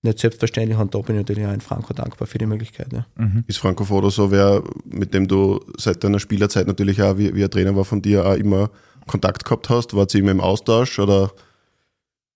nicht 0.09 0.19
selbstverständlich 0.19 0.79
und 0.79 0.95
da 0.95 0.99
bin 1.01 1.17
ich 1.17 1.21
natürlich 1.21 1.47
auch 1.47 1.53
in 1.53 1.61
Franco 1.61 1.93
dankbar 1.93 2.27
für 2.27 2.39
die 2.39 2.47
Möglichkeit. 2.47 2.93
Ja. 2.93 3.07
Ist 3.47 3.59
Franco 3.59 3.85
Foda 3.85 4.11
so 4.11 4.31
wer, 4.31 4.63
mit 4.85 5.15
dem 5.15 5.29
du 5.29 5.61
seit 5.77 6.03
deiner 6.03 6.19
Spielerzeit 6.19 6.67
natürlich 6.67 7.01
auch, 7.03 7.17
wie, 7.19 7.35
wie 7.35 7.43
er 7.43 7.51
Trainer 7.51 7.77
war 7.77 7.85
von 7.85 8.03
dir, 8.03 8.27
auch 8.27 8.35
immer 8.35 8.71
Kontakt 9.07 9.45
gehabt 9.45 9.69
hast? 9.71 9.95
Wart 9.95 10.15
ihr 10.15 10.21
immer 10.21 10.33
im 10.33 10.41
Austausch 10.41 10.99
oder? 10.99 11.33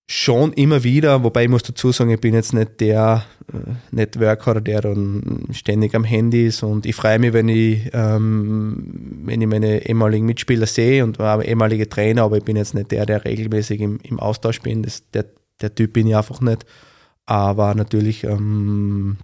Schon 0.05 0.51
immer 0.53 0.83
wieder, 0.83 1.23
wobei 1.23 1.43
ich 1.43 1.49
muss 1.49 1.63
dazu 1.63 1.93
sagen, 1.93 2.11
ich 2.11 2.19
bin 2.19 2.33
jetzt 2.33 2.53
nicht 2.53 2.81
der 2.81 3.23
äh, 3.53 3.57
Networker, 3.91 4.59
der 4.59 4.81
dann 4.81 5.45
ständig 5.53 5.95
am 5.95 6.03
Handy 6.03 6.47
ist 6.47 6.61
und 6.61 6.85
ich 6.85 6.93
freue 6.93 7.19
mich, 7.19 7.31
wenn 7.31 7.47
ich, 7.47 7.89
ähm, 7.93 9.21
wenn 9.23 9.41
ich 9.41 9.47
meine 9.47 9.87
ehemaligen 9.87 10.25
Mitspieler 10.25 10.65
sehe 10.65 11.05
und 11.05 11.19
war 11.19 11.43
ehemalige 11.43 11.87
Trainer, 11.87 12.23
aber 12.23 12.37
ich 12.37 12.43
bin 12.43 12.57
jetzt 12.57 12.75
nicht 12.75 12.91
der, 12.91 13.05
der 13.05 13.23
regelmäßig 13.23 13.79
im, 13.79 13.99
im 14.03 14.19
Austausch 14.19 14.59
bin. 14.61 14.83
Das, 14.83 15.09
der, 15.11 15.25
der 15.61 15.73
Typ 15.73 15.93
bin 15.93 16.07
ich 16.07 16.15
einfach 16.17 16.41
nicht. 16.41 16.65
Aber 17.25 17.75
natürlich 17.75 18.23
ähm, 18.23 19.17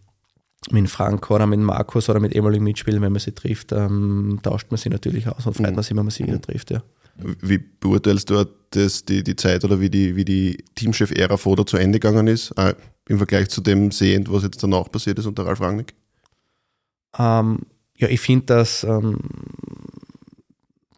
mit 0.72 0.90
Frank 0.90 1.30
oder 1.32 1.46
mit 1.48 1.60
Markus 1.60 2.10
oder 2.10 2.20
mit 2.20 2.34
ehemaligen 2.34 2.64
Mitspielern, 2.64 3.02
wenn 3.02 3.12
man 3.12 3.20
sie 3.20 3.32
trifft, 3.32 3.72
ähm, 3.72 4.40
tauscht 4.42 4.72
man 4.72 4.78
sie 4.78 4.90
natürlich 4.90 5.28
aus 5.28 5.46
und 5.46 5.56
freut 5.56 5.76
man 5.76 5.84
sich, 5.84 5.96
wenn 5.96 6.06
man 6.06 6.12
sie 6.12 6.26
wieder 6.26 6.42
trifft. 6.42 6.72
Ja. 6.72 6.84
Wie 7.16 7.58
beurteilst 7.58 8.30
du 8.30 8.46
das, 8.72 9.04
die, 9.04 9.24
die 9.24 9.36
Zeit 9.36 9.64
oder 9.66 9.80
wie 9.80 9.90
die, 9.90 10.16
wie 10.16 10.26
die 10.26 10.64
Teamchef-Ära 10.76 11.38
Foda 11.38 11.66
zu 11.66 11.78
Ende 11.78 12.00
gegangen 12.00 12.28
ist, 12.28 12.52
äh, 12.52 12.76
im 13.10 13.18
Vergleich 13.18 13.50
zu 13.50 13.62
dem 13.62 13.92
sehend, 13.92 14.32
was 14.32 14.44
jetzt 14.44 14.64
danach 14.64 14.90
passiert 14.92 15.20
ist 15.20 15.26
unter 15.26 15.46
Ralf 15.46 15.60
Rangnick? 15.60 15.94
Ähm, 17.18 17.60
ja, 17.98 18.08
ich 18.08 18.22
finde, 18.22 18.46
dass 18.46 18.84
ähm, 18.84 19.18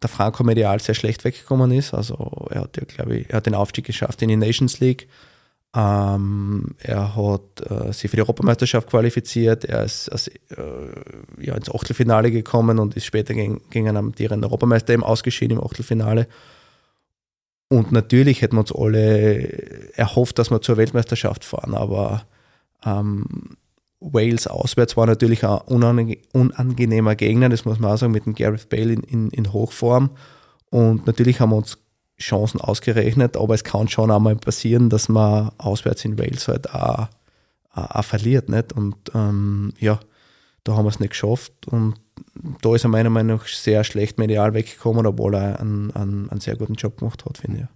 der 0.02 0.10
Franco 0.10 0.44
medial 0.44 0.80
sehr 0.80 0.94
schlecht 0.94 1.24
weggekommen 1.24 1.70
ist. 1.72 1.94
Also 1.94 2.14
er 2.50 2.62
hat 2.62 2.76
ja, 2.76 2.84
glaube 2.84 3.16
ich, 3.16 3.30
er 3.30 3.38
hat 3.38 3.46
den 3.46 3.54
Aufstieg 3.54 3.86
geschafft 3.86 4.22
in 4.22 4.28
die 4.28 4.36
Nations 4.36 4.78
League. 4.80 5.08
Ähm, 5.74 6.74
er 6.78 7.16
hat 7.16 7.70
äh, 7.70 7.92
sich 7.92 8.10
für 8.10 8.16
die 8.16 8.22
Europameisterschaft 8.22 8.90
qualifiziert. 8.90 9.64
Er 9.64 9.84
ist 9.84 10.10
also, 10.10 10.30
äh, 10.50 11.44
ja, 11.44 11.54
ins 11.54 11.72
Achtelfinale 11.72 12.30
gekommen 12.30 12.78
und 12.78 12.94
ist 12.94 13.06
später 13.06 13.32
gegen, 13.32 13.62
gegen 13.70 13.88
einen 13.88 13.96
amtierenden 13.96 14.44
Europameister 14.44 14.92
eben 14.92 15.04
ausgeschieden 15.04 15.56
im 15.58 15.64
Achtelfinale. 15.64 16.26
Und 17.68 17.90
natürlich 17.90 18.42
hätten 18.42 18.56
wir 18.56 18.60
uns 18.60 18.72
alle 18.72 19.96
erhofft, 19.96 20.38
dass 20.38 20.50
wir 20.50 20.60
zur 20.60 20.76
Weltmeisterschaft 20.76 21.42
fahren, 21.42 21.74
aber 21.74 22.26
ähm, 22.84 23.24
Wales 23.98 24.46
auswärts 24.46 24.96
war 24.98 25.06
natürlich 25.06 25.42
ein 25.44 25.58
unange 25.64 26.18
unangenehmer 26.32 27.14
Gegner, 27.14 27.48
das 27.48 27.64
muss 27.64 27.78
man 27.78 27.92
auch 27.92 27.96
sagen, 27.96 28.12
mit 28.12 28.26
dem 28.26 28.34
Gareth 28.34 28.68
Bale 28.68 28.92
in, 28.92 29.02
in, 29.04 29.30
in 29.30 29.52
Hochform. 29.54 30.10
Und 30.68 31.06
natürlich 31.06 31.40
haben 31.40 31.50
wir 31.50 31.56
uns 31.56 31.78
Chancen 32.22 32.60
ausgerechnet, 32.60 33.36
aber 33.36 33.54
es 33.54 33.64
kann 33.64 33.88
schon 33.88 34.10
einmal 34.10 34.36
passieren, 34.36 34.88
dass 34.88 35.08
man 35.08 35.50
auswärts 35.58 36.04
in 36.04 36.18
Wales 36.18 36.48
halt 36.48 36.72
auch, 36.74 37.08
auch, 37.72 37.90
auch 37.90 38.04
verliert. 38.04 38.48
Nicht? 38.48 38.72
Und 38.72 38.96
ähm, 39.14 39.72
ja, 39.78 40.00
da 40.64 40.76
haben 40.76 40.84
wir 40.84 40.90
es 40.90 41.00
nicht 41.00 41.10
geschafft. 41.10 41.52
Und 41.66 41.96
da 42.60 42.74
ist 42.74 42.84
er 42.84 42.90
meiner 42.90 43.10
Meinung 43.10 43.38
nach 43.38 43.46
sehr 43.46 43.84
schlecht 43.84 44.18
medial 44.18 44.54
weggekommen, 44.54 45.06
obwohl 45.06 45.34
er 45.34 45.60
einen, 45.60 45.90
einen, 45.92 46.30
einen 46.30 46.40
sehr 46.40 46.56
guten 46.56 46.74
Job 46.74 46.98
gemacht 46.98 47.24
hat, 47.24 47.38
finde 47.38 47.68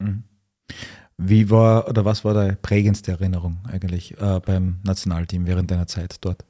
ich. 0.00 0.06
Mhm. 0.06 0.24
Wie 1.16 1.48
war 1.48 1.88
oder 1.88 2.04
was 2.04 2.24
war 2.24 2.34
deine 2.34 2.56
prägendste 2.56 3.12
Erinnerung 3.12 3.58
eigentlich 3.70 4.18
äh, 4.20 4.40
beim 4.40 4.78
Nationalteam 4.82 5.46
während 5.46 5.70
deiner 5.70 5.86
Zeit 5.86 6.16
dort? 6.22 6.44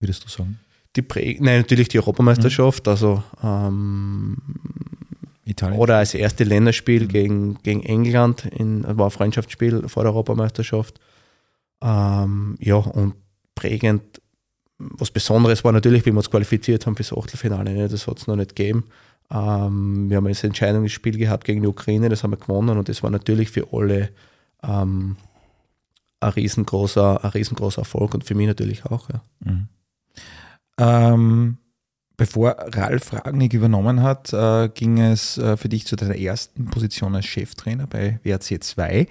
Würdest 0.00 0.24
du 0.24 0.28
sagen? 0.28 0.58
Die 0.96 1.02
Prä 1.02 1.36
Nein, 1.40 1.58
natürlich 1.58 1.88
die 1.88 1.98
Europameisterschaft, 1.98 2.86
also 2.88 3.22
ähm, 3.42 4.38
Italien? 5.44 5.78
oder 5.78 5.98
als 5.98 6.14
erste 6.14 6.44
Länderspiel 6.44 7.06
gegen, 7.06 7.58
gegen 7.62 7.82
England, 7.82 8.46
in, 8.46 8.84
war 8.86 9.06
ein 9.06 9.10
Freundschaftsspiel 9.10 9.88
vor 9.88 10.04
der 10.04 10.12
Europameisterschaft. 10.12 11.00
Ähm, 11.82 12.56
ja, 12.60 12.76
und 12.76 13.14
prägend, 13.54 14.02
was 14.78 15.10
Besonderes 15.10 15.64
war 15.64 15.72
natürlich, 15.72 16.04
wie 16.06 16.12
wir 16.12 16.16
uns 16.16 16.30
qualifiziert 16.30 16.86
haben 16.86 16.96
fürs 16.96 17.12
Achtelfinale. 17.12 17.72
Ne? 17.72 17.88
Das 17.88 18.06
hat 18.06 18.18
es 18.18 18.26
noch 18.26 18.36
nicht 18.36 18.56
gegeben. 18.56 18.84
Ähm, 19.30 20.08
wir 20.08 20.16
haben 20.16 20.28
jetzt 20.28 20.44
ein 20.44 20.48
Entscheidungsspiel 20.48 21.16
gehabt 21.16 21.44
gegen 21.44 21.62
die 21.62 21.68
Ukraine, 21.68 22.08
das 22.08 22.22
haben 22.22 22.32
wir 22.32 22.36
gewonnen 22.36 22.76
und 22.76 22.88
das 22.88 23.02
war 23.02 23.10
natürlich 23.10 23.50
für 23.50 23.68
alle 23.72 24.10
ähm, 24.62 25.16
ein, 26.20 26.30
riesengroßer, 26.30 27.24
ein 27.24 27.30
riesengroßer 27.30 27.82
Erfolg 27.82 28.14
und 28.14 28.24
für 28.24 28.34
mich 28.34 28.46
natürlich 28.46 28.84
auch. 28.86 29.08
Ja. 29.10 29.22
Mhm. 29.40 29.68
Ähm, 30.78 31.58
bevor 32.16 32.56
Ralf 32.58 33.12
Ragnick 33.12 33.54
übernommen 33.54 34.02
hat, 34.02 34.32
äh, 34.32 34.68
ging 34.68 35.00
es 35.00 35.38
äh, 35.38 35.56
für 35.56 35.68
dich 35.68 35.86
zu 35.86 35.96
deiner 35.96 36.16
ersten 36.16 36.66
Position 36.66 37.14
als 37.14 37.26
Cheftrainer 37.26 37.86
bei 37.86 38.20
WRC 38.22 38.62
2. 38.62 39.00
Äh, 39.00 39.06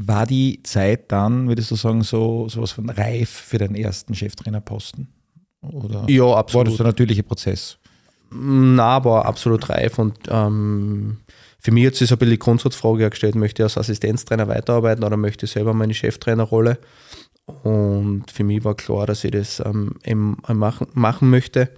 war 0.00 0.26
die 0.26 0.62
Zeit 0.62 1.10
dann, 1.10 1.48
würdest 1.48 1.70
du 1.70 1.74
sagen, 1.74 2.02
so 2.02 2.48
sowas 2.48 2.70
von 2.70 2.88
reif 2.88 3.28
für 3.30 3.58
den 3.58 3.74
ersten 3.74 4.14
Cheftrainerposten? 4.14 5.08
Oder 5.60 6.04
Ja, 6.08 6.24
war 6.24 6.38
absolut. 6.38 6.68
das 6.68 6.76
der 6.76 6.86
natürliche 6.86 7.22
Prozess? 7.24 7.78
Na, 8.30 8.84
aber 8.84 9.24
absolut 9.26 9.68
reif 9.70 9.98
und 9.98 10.16
ähm, 10.28 11.18
für 11.60 11.72
mich 11.72 11.86
hat 11.86 11.94
sich 11.96 12.08
so 12.08 12.14
ein 12.14 12.18
bisschen 12.18 12.32
die 12.32 12.38
Grundsatzfrage 12.38 13.10
gestellt, 13.10 13.34
möchte 13.34 13.62
ich 13.62 13.64
als 13.64 13.78
Assistenztrainer 13.78 14.46
weiterarbeiten 14.46 15.02
oder 15.02 15.16
möchte 15.16 15.46
ich 15.46 15.52
selber 15.52 15.74
meine 15.74 15.94
Cheftrainerrolle? 15.94 16.78
Und 17.62 18.30
für 18.30 18.44
mich 18.44 18.64
war 18.64 18.74
klar, 18.74 19.06
dass 19.06 19.24
ich 19.24 19.30
das 19.30 19.60
ähm, 19.60 19.94
eben 20.04 20.36
machen, 20.48 20.86
machen 20.92 21.30
möchte. 21.30 21.70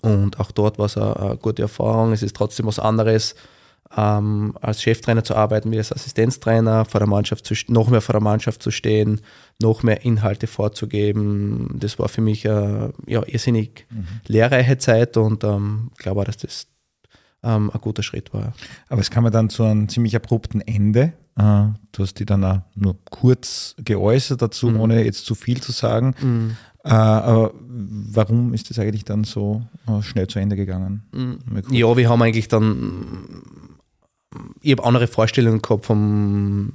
Und 0.00 0.38
auch 0.40 0.50
dort 0.50 0.78
war 0.78 0.86
es 0.86 0.96
eine, 0.96 1.16
eine 1.16 1.36
gute 1.36 1.62
Erfahrung. 1.62 2.12
Es 2.12 2.22
ist 2.22 2.36
trotzdem 2.36 2.66
was 2.66 2.78
anderes, 2.78 3.34
ähm, 3.96 4.54
als 4.60 4.82
Cheftrainer 4.82 5.24
zu 5.24 5.34
arbeiten 5.34 5.70
wie 5.70 5.78
als 5.78 5.92
Assistenztrainer, 5.92 6.84
vor 6.84 7.00
der 7.00 7.08
Mannschaft 7.08 7.46
zu, 7.46 7.54
noch 7.68 7.88
mehr 7.88 8.00
vor 8.00 8.14
der 8.14 8.22
Mannschaft 8.22 8.62
zu 8.62 8.70
stehen, 8.70 9.20
noch 9.60 9.82
mehr 9.82 10.04
Inhalte 10.04 10.46
vorzugeben. 10.46 11.76
Das 11.78 11.98
war 11.98 12.08
für 12.08 12.20
mich 12.20 12.44
äh, 12.44 12.88
ja, 13.06 13.22
irrsinnig 13.26 13.86
lehrreiche 14.26 14.78
Zeit 14.78 15.16
und 15.16 15.44
ähm, 15.44 15.90
glaube 15.98 16.22
auch, 16.22 16.24
dass 16.24 16.38
das 16.38 16.66
ähm, 17.42 17.70
ein 17.72 17.80
guter 17.80 18.02
Schritt 18.02 18.32
war. 18.32 18.54
Aber 18.88 19.00
es 19.00 19.10
kam 19.10 19.24
ja 19.24 19.30
dann 19.30 19.50
zu 19.50 19.62
einem 19.62 19.88
ziemlich 19.88 20.16
abrupten 20.16 20.60
Ende. 20.60 21.12
Äh, 21.36 21.64
Du 21.94 22.02
hast 22.02 22.14
die 22.18 22.24
dann 22.24 22.42
auch 22.44 22.60
nur 22.74 22.96
kurz 23.10 23.74
geäußert 23.84 24.40
dazu, 24.40 24.68
Mhm. 24.70 24.80
ohne 24.80 25.04
jetzt 25.04 25.26
zu 25.26 25.34
viel 25.34 25.60
zu 25.60 25.70
sagen. 25.72 26.14
Äh, 26.84 26.88
Aber 26.88 27.52
warum 27.60 28.54
ist 28.54 28.70
das 28.70 28.78
eigentlich 28.78 29.04
dann 29.04 29.24
so 29.24 29.62
äh, 29.86 30.00
schnell 30.02 30.26
zu 30.26 30.38
Ende 30.38 30.56
gegangen? 30.56 31.02
Kurz. 31.52 31.66
Ja, 31.70 31.94
wir 31.96 32.08
haben 32.08 32.22
eigentlich 32.22 32.48
dann, 32.48 33.42
ich 34.62 34.72
habe 34.72 34.84
andere 34.84 35.06
Vorstellungen 35.06 35.60
gehabt 35.60 35.84
vom, 35.84 36.72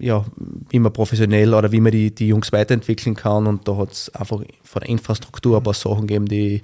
ja, 0.00 0.24
wie 0.70 0.80
man 0.80 0.92
professionell 0.92 1.54
oder 1.54 1.70
wie 1.70 1.80
man 1.80 1.92
die, 1.92 2.12
die 2.12 2.26
Jungs 2.28 2.50
weiterentwickeln 2.52 3.14
kann 3.14 3.46
und 3.46 3.68
da 3.68 3.76
hat 3.76 3.92
es 3.92 4.08
einfach 4.16 4.42
von 4.64 4.80
der 4.80 4.88
Infrastruktur 4.88 5.56
ein 5.58 5.62
paar 5.62 5.74
Sachen 5.74 6.08
gegeben, 6.08 6.26
die, 6.26 6.62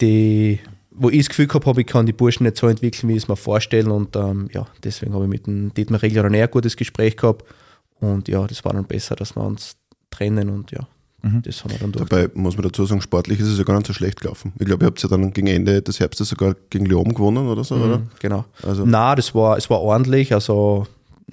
die 0.00 0.58
wo 0.98 1.10
ich 1.10 1.18
das 1.18 1.28
Gefühl 1.28 1.46
gehabt 1.46 1.66
habe, 1.66 1.80
ich 1.80 1.86
kann 1.86 2.06
die 2.06 2.12
Burschen 2.12 2.44
nicht 2.44 2.56
so 2.56 2.66
entwickeln, 2.68 3.08
wie 3.08 3.16
ich 3.16 3.22
es 3.24 3.28
mir 3.28 3.36
vorstelle 3.36 3.92
und 3.92 4.16
ähm, 4.16 4.48
ja, 4.52 4.66
deswegen 4.82 5.14
habe 5.14 5.24
ich 5.24 5.30
mit 5.30 5.46
dem 5.46 5.72
Dietmar 5.74 6.02
Riegler 6.02 6.24
ein 6.24 6.34
eher 6.34 6.48
gutes 6.48 6.76
Gespräch 6.76 7.16
gehabt 7.16 7.44
und 8.00 8.28
ja, 8.28 8.46
das 8.46 8.64
war 8.64 8.72
dann 8.72 8.84
besser, 8.84 9.16
dass 9.16 9.36
wir 9.36 9.42
uns 9.44 9.76
trennen 10.10 10.48
und 10.50 10.70
ja, 10.72 10.86
Mhm. 11.22 11.42
das 11.42 11.64
haben 11.64 11.72
wir 11.72 11.78
dann 11.78 11.92
durch. 11.92 12.08
Dabei 12.08 12.30
muss 12.34 12.56
man 12.56 12.64
dazu 12.64 12.84
sagen, 12.84 13.00
sportlich 13.00 13.40
ist 13.40 13.48
es 13.48 13.58
ja 13.58 13.64
gar 13.64 13.74
nicht 13.76 13.86
so 13.86 13.92
schlecht 13.94 14.20
gelaufen. 14.20 14.52
Ich 14.58 14.66
glaube, 14.66 14.84
ihr 14.84 14.86
habt 14.86 15.02
ja 15.02 15.08
dann 15.08 15.32
gegen 15.32 15.46
Ende 15.48 15.82
des 15.82 15.98
Herbstes 15.98 16.28
sogar 16.28 16.54
gegen 16.70 16.86
Leoben 16.86 17.14
gewonnen 17.14 17.48
oder 17.48 17.64
so, 17.64 17.74
oder? 17.74 17.98
Mhm, 17.98 18.08
genau. 18.20 18.44
Also, 18.62 18.84
Na, 18.86 19.14
das 19.14 19.34
war, 19.34 19.56
es 19.56 19.68
war 19.70 19.80
ordentlich. 19.80 20.32
Also 20.34 20.86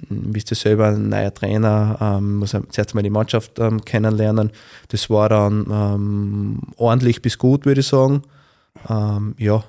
bist 0.08 0.50
du 0.50 0.54
selber 0.56 0.88
ein 0.88 1.10
neuer 1.10 1.32
Trainer, 1.32 1.98
ähm, 2.00 2.36
muss 2.38 2.56
zuerst 2.70 2.94
mal 2.94 3.02
die 3.02 3.10
Mannschaft 3.10 3.58
ähm, 3.60 3.84
kennenlernen. 3.84 4.50
Das 4.88 5.08
war 5.10 5.28
dann 5.28 5.66
ähm, 5.70 6.58
ordentlich 6.76 7.22
bis 7.22 7.38
gut, 7.38 7.64
würde 7.64 7.80
ich 7.80 7.86
sagen. 7.86 8.22
Ähm, 8.88 9.34
ja, 9.38 9.64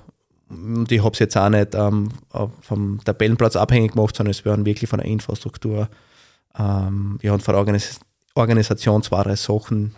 und 0.48 0.90
ich 0.92 1.02
habe 1.02 1.12
es 1.12 1.18
jetzt 1.18 1.36
auch 1.36 1.48
nicht 1.48 1.74
ähm, 1.74 2.10
vom 2.60 3.00
Tabellenplatz 3.04 3.56
abhängig 3.56 3.92
gemacht, 3.92 4.14
sondern 4.16 4.30
es 4.30 4.44
waren 4.44 4.64
wirklich 4.64 4.88
von 4.88 5.00
der 5.00 5.08
Infrastruktur 5.08 5.88
ähm, 6.58 7.18
ja, 7.22 7.32
und 7.32 7.42
von 7.42 7.52
der 7.52 7.58
Organis 7.58 8.00
Organisation 8.34 9.02
zwei, 9.02 9.22
drei 9.22 9.34
Sachen, 9.34 9.94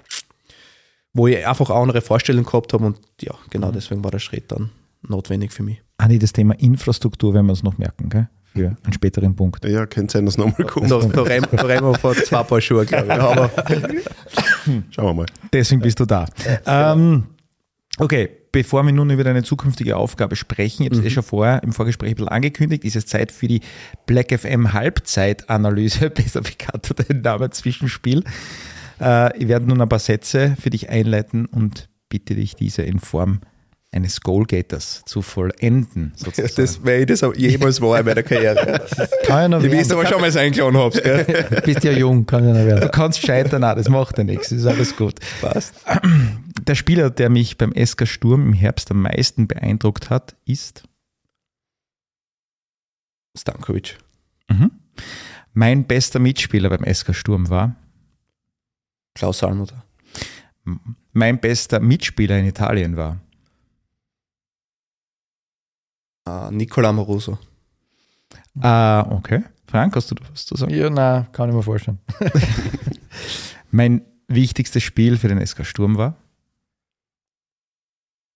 wo 1.13 1.27
ich 1.27 1.45
einfach 1.45 1.71
auch 1.71 1.83
andere 1.83 2.01
Vorstellungen 2.01 2.47
gehabt 2.47 2.73
habe 2.73 2.87
und 2.87 2.99
ja, 3.21 3.35
genau 3.51 3.73
deswegen 3.73 4.05
war 4.05 4.13
der 4.13 4.21
Schritt 4.21 4.53
dann 4.53 4.71
notwendig 5.03 5.53
für 5.53 5.65
mich. 5.65 5.83
Andi, 5.99 6.19
das 6.19 6.33
Thema 6.33 6.55
Infrastruktur 6.55 7.35
werden 7.35 7.47
wir 7.47 7.53
uns 7.53 7.65
noch 7.65 7.79
merken, 7.79 8.09
gell? 8.09 8.29
für 8.53 8.77
einen 8.85 8.93
späteren 8.93 9.37
Punkt. 9.37 9.65
Ja, 9.65 9.87
könnte 9.87 10.13
sein, 10.13 10.27
dass 10.27 10.39
nochmal 10.39 10.67
kommt. 10.67 10.91
Da, 10.91 10.99
da, 10.99 11.23
rennen, 11.23 11.47
da 11.51 11.63
rennen 11.63 11.87
wir 11.87 11.99
vor 11.99 12.15
zwei 12.15 12.43
Paar 12.43 12.61
Schuhe, 12.61 12.87
glaube 12.87 13.07
ich. 13.07 13.13
Aber 13.13 13.51
Schauen 14.91 15.07
wir 15.07 15.15
mal. 15.15 15.27
Deswegen 15.53 15.81
bist 15.81 16.01
du 16.01 16.07
da. 16.07 16.27
Ähm, 16.67 17.25
okay, 17.99 18.31
bevor 18.53 18.83
wir 18.85 18.93
nun 18.93 19.11
über 19.11 19.25
deine 19.25 19.43
zukünftige 19.43 19.97
Aufgabe 19.97 20.37
sprechen, 20.37 20.83
ich 20.83 20.91
habe 20.91 20.99
es 21.01 21.05
eh 21.05 21.11
schon 21.11 21.23
vorher 21.23 21.63
im 21.63 21.73
Vorgespräch 21.73 22.11
ein 22.11 22.17
bisschen 22.17 22.29
angekündigt, 22.29 22.85
ist 22.85 22.97
es 22.97 23.07
Zeit 23.07 23.33
für 23.33 23.49
die 23.49 23.61
Black 24.07 24.39
FM 24.39 24.73
Halbzeitanalyse, 24.73 26.11
besser 26.11 26.41
bekannt 26.41 26.91
unter 26.91 27.05
dem 27.05 27.21
Namen 27.23 27.53
Zwischenspiel. 27.53 28.25
Äh, 29.01 29.37
ich 29.39 29.49
werde 29.49 29.67
nun 29.67 29.81
ein 29.81 29.89
paar 29.89 29.99
Sätze 29.99 30.57
für 30.61 30.71
dich 30.71 30.89
einleiten 30.89 31.47
und 31.47 31.89
bitte 32.09 32.35
dich, 32.35 32.55
diese 32.55 32.83
in 32.83 32.99
Form 32.99 33.41
eines 33.91 34.21
Goalgetters 34.21 35.03
zu 35.07 35.23
vollenden. 35.23 36.13
Sozusagen. 36.17 36.53
das 36.57 36.85
wäre 36.85 37.01
ich 37.01 37.07
das 37.07 37.23
auch 37.23 37.35
jemals 37.35 37.81
war 37.81 37.99
in 38.01 38.07
meiner 38.07 38.23
Karriere. 38.23 38.85
Kann 39.25 39.39
ja 39.41 39.49
noch 39.49 39.63
Ich 39.65 39.73
weiß 39.73 39.93
aber 39.93 40.07
schon 40.07 40.21
mal 40.21 40.31
sein 40.31 40.53
Clown 40.53 40.77
hab's, 40.77 41.03
gell? 41.03 41.25
Du 41.25 41.61
bist 41.63 41.85
ja 41.85 41.93
jung, 41.93 42.27
kann 42.27 42.45
ja 42.47 42.53
noch 42.53 42.61
Du 42.61 42.67
werden. 42.67 42.91
kannst 42.93 43.21
scheitern, 43.23 43.65
auch, 43.65 43.75
das 43.75 43.89
macht 43.89 44.19
ja 44.19 44.25
nichts, 44.25 44.53
ist 44.53 44.67
alles 44.67 44.95
gut. 44.97 45.15
Passt. 45.41 45.75
Der 46.67 46.75
Spieler, 46.75 47.09
der 47.09 47.31
mich 47.31 47.57
beim 47.57 47.73
SK 47.73 48.07
Sturm 48.07 48.49
im 48.49 48.53
Herbst 48.53 48.91
am 48.91 49.01
meisten 49.01 49.49
beeindruckt 49.49 50.11
hat, 50.11 50.37
ist 50.45 50.83
Stankovic. 53.37 53.97
mhm. 54.49 54.71
mein 55.55 55.85
bester 55.87 56.19
Mitspieler 56.19 56.69
beim 56.69 56.85
SK 56.93 57.15
Sturm 57.15 57.49
war 57.49 57.75
Klaus 59.15 59.39
Salmutter. 59.39 59.83
mein 61.13 61.41
bester 61.41 61.81
Mitspieler 61.81 62.39
in 62.39 62.47
Italien 62.47 62.97
war. 62.97 63.19
Uh, 66.29 66.51
Nicola 66.51 66.91
Amoroso. 66.91 67.39
Ah, 68.61 69.07
okay. 69.11 69.45
Frank, 69.67 69.97
hast 69.97 70.11
du 70.11 70.15
da 70.15 70.25
was 70.31 70.45
zu 70.47 70.57
sagen? 70.57 70.75
Ja, 70.75 70.91
nein, 70.91 71.27
kann 71.33 71.49
ich 71.49 71.55
mir 71.55 71.63
vorstellen. 71.63 71.99
Mein 73.71 74.03
wichtigstes 74.27 74.83
Spiel 74.83 75.17
für 75.17 75.29
den 75.29 75.45
SK 75.47 75.65
Sturm 75.65 75.97
war 75.97 76.17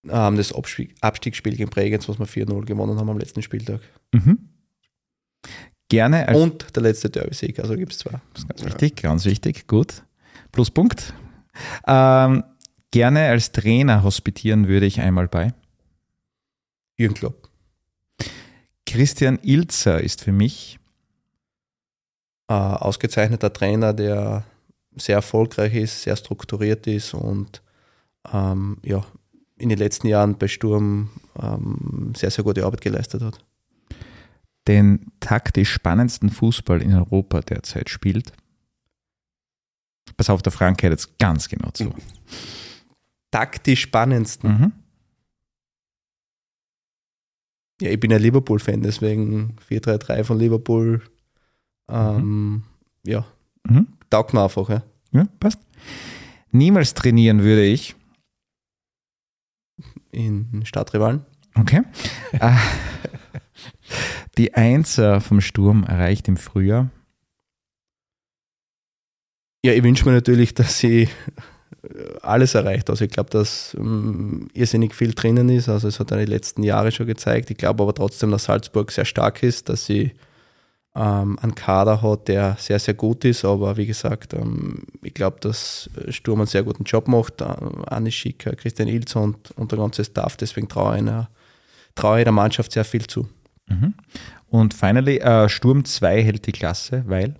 Ähm, 0.09 0.37
das 0.37 0.53
Abstieg, 0.53 0.95
Abstiegsspiel 1.01 1.57
gegen 1.57 1.71
Bregenz, 1.71 2.09
was 2.09 2.19
wir 2.19 2.27
4-0 2.27 2.65
gewonnen 2.65 2.99
haben 2.99 3.09
am 3.09 3.19
letzten 3.19 3.43
Spieltag. 3.43 3.81
mhm. 4.13 4.39
gerne 5.89 6.29
als 6.29 6.39
Und 6.39 6.75
der 6.75 6.83
letzte 6.83 7.11
Derby-Sieg, 7.11 7.59
also 7.59 7.77
gibt 7.77 7.93
es 7.93 7.99
zwei. 7.99 8.21
Das 8.33 8.43
ist 8.43 8.49
ganz 8.49 8.65
wichtig, 8.65 9.03
ganz 9.03 9.25
wichtig, 9.25 9.67
gut. 9.67 10.03
Pluspunkt. 10.51 11.15
Ähm, 11.87 12.45
gerne 12.91 13.29
als 13.29 13.53
Trainer 13.53 14.03
hospitieren 14.03 14.69
würde 14.69 14.87
ich 14.87 15.01
einmal 15.01 15.29
bei. 15.29 15.53
Jürgen 16.97 17.15
Klopp. 17.15 17.42
Christian 18.93 19.39
Ilzer 19.43 20.01
ist 20.01 20.23
für 20.23 20.33
mich 20.33 20.79
Äh, 22.49 22.55
ausgezeichneter 22.55 23.53
Trainer, 23.53 23.95
der 23.95 24.45
sehr 24.97 25.17
erfolgreich 25.17 25.75
ist, 25.75 26.03
sehr 26.03 26.17
strukturiert 26.17 26.87
ist 26.87 27.15
und 27.15 27.63
ähm, 28.31 28.77
ja, 28.83 29.05
in 29.57 29.71
den 29.71 29.79
letzten 29.79 30.09
Jahren 30.09 30.37
bei 30.37 30.49
Sturm 30.49 31.09
ähm, 31.41 32.13
sehr, 32.15 32.31
sehr 32.31 32.45
gute 32.45 32.65
Arbeit 32.67 32.83
geleistet 32.83 33.23
hat. 33.23 33.39
den 34.69 35.11
taktisch 35.21 35.73
spannendsten 35.73 36.29
Fußball 36.31 36.83
in 36.83 36.93
Europa 36.95 37.41
derzeit 37.41 37.89
spielt. 37.89 38.33
Pass 40.17 40.29
auf, 40.29 40.43
der 40.43 40.53
Frank 40.53 40.83
hört 40.83 40.93
jetzt 40.93 41.19
ganz 41.19 41.49
genau 41.49 41.71
zu. 41.71 41.95
Taktisch 43.31 43.81
spannendsten. 43.81 44.51
Mhm. 44.51 44.73
Ja, 47.83 47.91
ich 47.91 47.99
bin 47.99 48.13
ein 48.13 48.23
Liverpool-Fan, 48.23 48.81
deswegen 48.83 49.57
4-3-3 49.69 50.23
von 50.23 50.39
Liverpool. 50.39 51.03
Ähm, 51.91 52.63
Ja, 53.05 53.27
Mhm. 53.69 53.89
taugt 54.09 54.33
mir 54.35 54.43
einfach. 54.45 54.69
Ja. 54.69 54.83
Ja, 55.11 55.27
passt. 55.41 55.59
Niemals 56.53 56.95
trainieren 56.95 57.43
würde 57.43 57.65
ich. 57.65 57.97
In 60.13 60.65
Stadtrivalen. 60.65 61.25
Okay. 61.57 61.83
Äh, 62.33 62.55
Die 64.39 64.55
Einser 64.55 65.21
vom 65.21 65.41
Sturm 65.41 65.83
erreicht 65.85 66.29
im 66.29 66.37
Frühjahr. 66.37 66.91
Ja, 69.65 69.73
ich 69.73 69.83
wünsche 69.83 70.05
mir 70.07 70.13
natürlich, 70.13 70.55
dass 70.55 70.79
sie 70.79 71.09
alles 72.23 72.55
erreicht. 72.55 72.91
Also 72.91 73.05
ich 73.05 73.11
glaube, 73.11 73.31
dass 73.31 73.75
ähm, 73.79 74.49
irrsinnig 74.53 74.95
viel 74.95 75.13
drinnen 75.13 75.49
ist. 75.49 75.69
Also 75.69 75.89
es 75.89 75.99
hat 75.99 76.11
er 76.11 76.19
die 76.19 76.31
letzten 76.31 76.63
Jahre 76.63 76.93
schon 76.93 77.07
gezeigt. 77.07 77.51
Ich 77.51 77.57
glaube 77.57 77.83
aber 77.83 77.95
trotzdem, 77.95 78.31
dass 78.31 78.45
Salzburg 78.45 78.93
sehr 78.93 79.05
stark 79.05 79.43
ist, 79.43 79.69
dass 79.69 79.87
sie 79.87 80.13
ähm, 80.95 81.39
einen 81.41 81.55
Kader 81.55 82.03
hat, 82.03 82.29
der 82.29 82.57
sehr, 82.59 82.79
sehr 82.79 82.95
gut 82.95 83.25
ist. 83.25 83.45
Aber 83.45 83.77
wie 83.77 83.87
gesagt, 83.87 84.35
ähm, 84.35 84.85
ich 85.03 85.15
glaube, 85.15 85.39
dass 85.41 85.91
Sturm 86.09 86.41
einen 86.41 86.47
sehr 86.47 86.63
guten 86.63 86.85
Job 86.85 87.09
macht. 87.09 87.41
Äh, 87.41 87.47
Anni 87.87 88.13
Schicker, 88.13 88.55
Christian 88.55 88.89
Ilz 88.89 89.17
und, 89.17 89.51
und 89.53 89.73
der 89.73 89.79
ganze 89.79 90.05
Staff. 90.05 90.37
Deswegen 90.37 90.69
traue 90.69 90.95
ich, 90.95 90.99
einer, 90.99 91.31
ich 91.97 92.03
der 92.25 92.33
Mannschaft 92.33 92.73
sehr 92.73 92.85
viel 92.85 93.07
zu. 93.09 93.29
Mhm. 93.67 93.95
Und 94.49 94.75
finally, 94.75 95.19
äh, 95.19 95.49
Sturm 95.49 95.85
2 95.85 96.23
hält 96.23 96.47
die 96.47 96.53
Klasse, 96.53 97.03
weil 97.07 97.35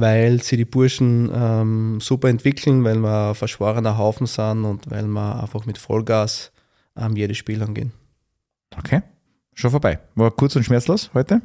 weil 0.00 0.42
sie 0.42 0.56
die 0.56 0.64
Burschen 0.64 1.30
ähm, 1.34 1.98
super 2.00 2.28
entwickeln, 2.28 2.84
weil 2.84 2.98
wir 2.98 3.28
ein 3.30 3.34
verschworener 3.34 3.96
Haufen 3.98 4.26
sind 4.26 4.64
und 4.64 4.90
weil 4.90 5.06
wir 5.06 5.42
einfach 5.42 5.66
mit 5.66 5.78
Vollgas 5.78 6.52
ähm, 6.96 7.16
jedes 7.16 7.36
Spiel 7.36 7.62
angehen. 7.62 7.92
Okay, 8.78 9.02
schon 9.54 9.70
vorbei. 9.70 9.98
War 10.14 10.30
kurz 10.30 10.56
und 10.56 10.64
schmerzlos 10.64 11.10
heute. 11.14 11.40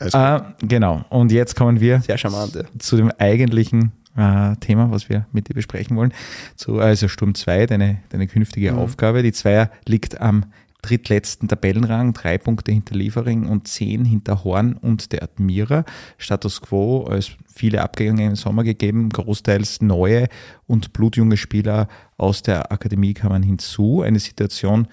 Äh, 0.00 0.40
genau, 0.62 1.04
und 1.10 1.32
jetzt 1.32 1.56
kommen 1.56 1.80
wir 1.80 2.00
Sehr 2.00 2.18
charmant. 2.18 2.54
Ja. 2.54 2.62
zu 2.78 2.96
dem 2.96 3.10
eigentlichen 3.18 3.92
äh, 4.16 4.56
Thema, 4.56 4.90
was 4.90 5.08
wir 5.08 5.26
mit 5.32 5.48
dir 5.48 5.54
besprechen 5.54 5.96
wollen. 5.96 6.12
Zu, 6.56 6.78
also 6.78 7.08
Sturm 7.08 7.34
2, 7.34 7.66
deine, 7.66 7.98
deine 8.10 8.26
künftige 8.26 8.72
Mhm. 8.72 8.78
Aufgabe. 8.78 9.22
Die 9.22 9.32
Zweier 9.32 9.70
liegt 9.86 10.20
am 10.20 10.46
drittletzten 10.82 11.48
Tabellenrang, 11.48 12.12
drei 12.12 12.38
Punkte 12.38 12.72
hinter 12.72 12.94
Liefering 12.94 13.46
und 13.46 13.68
zehn 13.68 14.04
hinter 14.04 14.44
Horn 14.44 14.74
und 14.74 15.12
der 15.12 15.22
Admira. 15.22 15.84
Status 16.18 16.60
quo, 16.60 17.08
es 17.10 17.32
viele 17.46 17.82
Abgänge 17.82 18.26
im 18.26 18.36
Sommer 18.36 18.64
gegeben, 18.64 19.08
großteils 19.08 19.80
neue 19.80 20.28
und 20.66 20.92
blutjunge 20.92 21.36
Spieler 21.36 21.88
aus 22.16 22.42
der 22.42 22.72
Akademie 22.72 23.14
kamen 23.14 23.42
hinzu. 23.42 24.02
Eine 24.02 24.20
Situation, 24.20 24.88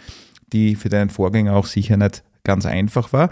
die 0.51 0.75
für 0.75 0.89
deinen 0.89 1.09
Vorgänger 1.09 1.55
auch 1.55 1.65
sicher 1.65 1.97
nicht 1.97 2.23
ganz 2.43 2.65
einfach 2.65 3.13
war. 3.13 3.29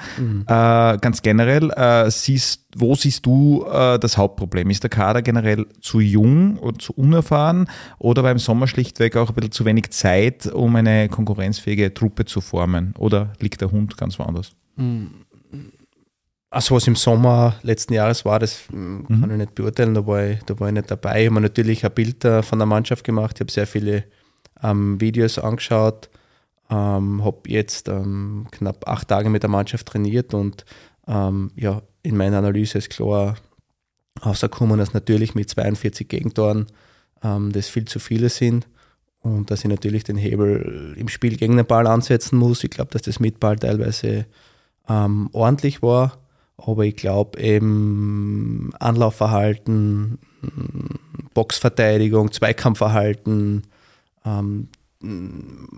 Äh, 0.47 0.97
ganz 1.00 1.21
generell, 1.21 1.71
äh, 1.71 2.10
siehst, 2.10 2.65
wo 2.76 2.95
siehst 2.95 3.26
du 3.26 3.65
äh, 3.65 4.00
das 4.00 4.17
Hauptproblem? 4.17 4.69
Ist 4.69 4.84
der 4.84 4.89
Kader 4.89 5.21
generell 5.21 5.65
zu 5.82 6.00
jung 6.00 6.58
und 6.58 6.82
zu 6.82 6.93
unerfahren 6.93 7.67
oder 8.00 8.24
beim 8.24 8.39
Sommer 8.39 8.67
schlichtweg 8.67 9.17
auch 9.17 9.30
ein 9.30 9.36
bisschen 9.36 9.52
zu 9.52 9.65
wenig 9.65 9.91
Zeit, 9.91 10.47
um 10.47 10.76
eine 10.76 11.10
konkurrenzfähige 11.10 11.93
Truppe 11.93 12.26
zu 12.26 12.41
formen? 12.41 12.93
Oder 12.97 13.34
liegt 13.39 13.62
der 13.62 13.71
Hund 13.71 13.97
ganz 13.97 14.17
woanders? 14.17 14.54
Also 16.50 16.76
was 16.76 16.86
im 16.86 16.97
Sommer 16.97 17.56
letzten 17.63 17.93
Jahres 17.93 18.26
war, 18.26 18.38
das 18.38 18.63
mm, 18.69 19.04
kann 19.08 19.32
ich 19.32 19.38
nicht 19.38 19.56
beurteilen, 19.56 19.93
da 19.93 20.06
war 20.06 20.26
ich, 20.26 20.44
da 20.44 20.60
war 20.60 20.67
ich 20.67 20.73
nicht 20.73 20.92
dabei. 20.92 21.21
Ich 21.21 21.27
habe 21.27 21.36
mir 21.36 21.42
natürlich 21.42 21.86
ein 21.86 21.94
Bild 21.94 22.25
äh, 22.25 22.44
von 22.44 22.60
der 22.60 22.65
Mannschaft 22.65 23.06
gemacht, 23.06 23.38
ich 23.38 23.40
habe 23.40 23.52
sehr 23.52 23.67
viele 23.67 24.04
ähm, 24.62 25.00
Videos 25.00 25.40
angeschaut, 25.40 26.10
ähm, 26.72 27.24
habe 27.24 27.42
jetzt 27.48 27.90
ähm, 27.90 28.48
knapp 28.52 28.88
acht 28.88 29.10
Tage 29.10 29.30
mit 29.30 29.44
der 29.44 29.50
Mannschaft 29.50 29.88
trainiert 29.88 30.34
und 30.34 30.65
ähm, 31.08 31.52
ja, 31.56 31.82
in 32.02 32.17
meiner 32.17 32.38
Analyse 32.38 32.78
ist 32.78 32.90
klar 32.90 33.36
rausgekommen, 34.26 34.80
dass 34.80 34.94
natürlich 34.94 35.36
mit 35.36 35.50
42 35.50 36.08
Gegentoren 36.08 36.67
ähm, 37.24 37.52
das 37.52 37.67
viel 37.67 37.86
zu 37.86 38.00
viele 38.00 38.30
sind 38.30 38.67
und 39.19 39.52
dass 39.52 39.63
ich 39.63 39.69
natürlich 39.69 40.04
den 40.04 40.17
Hebel 40.17 40.96
im 40.98 41.10
Spiel 41.10 41.36
gegen 41.38 41.58
den 41.58 41.65
Ball 41.65 41.88
ansetzen 41.88 42.38
muss. 42.38 42.63
Ich 42.63 42.72
glaube, 42.72 42.92
dass 42.92 43.04
das 43.04 43.19
mit 43.19 43.40
Ball 43.40 43.58
teilweise 43.58 44.26
ähm, 44.88 45.30
ordentlich 45.34 45.82
war, 45.82 46.19
aber 46.58 46.86
ich 46.86 46.96
glaube 46.96 47.40
eben 47.40 48.72
Anlaufverhalten, 48.80 50.19
Boxverteidigung, 51.34 52.32
Zweikampfverhalten, 52.32 53.63
ähm, 54.26 54.69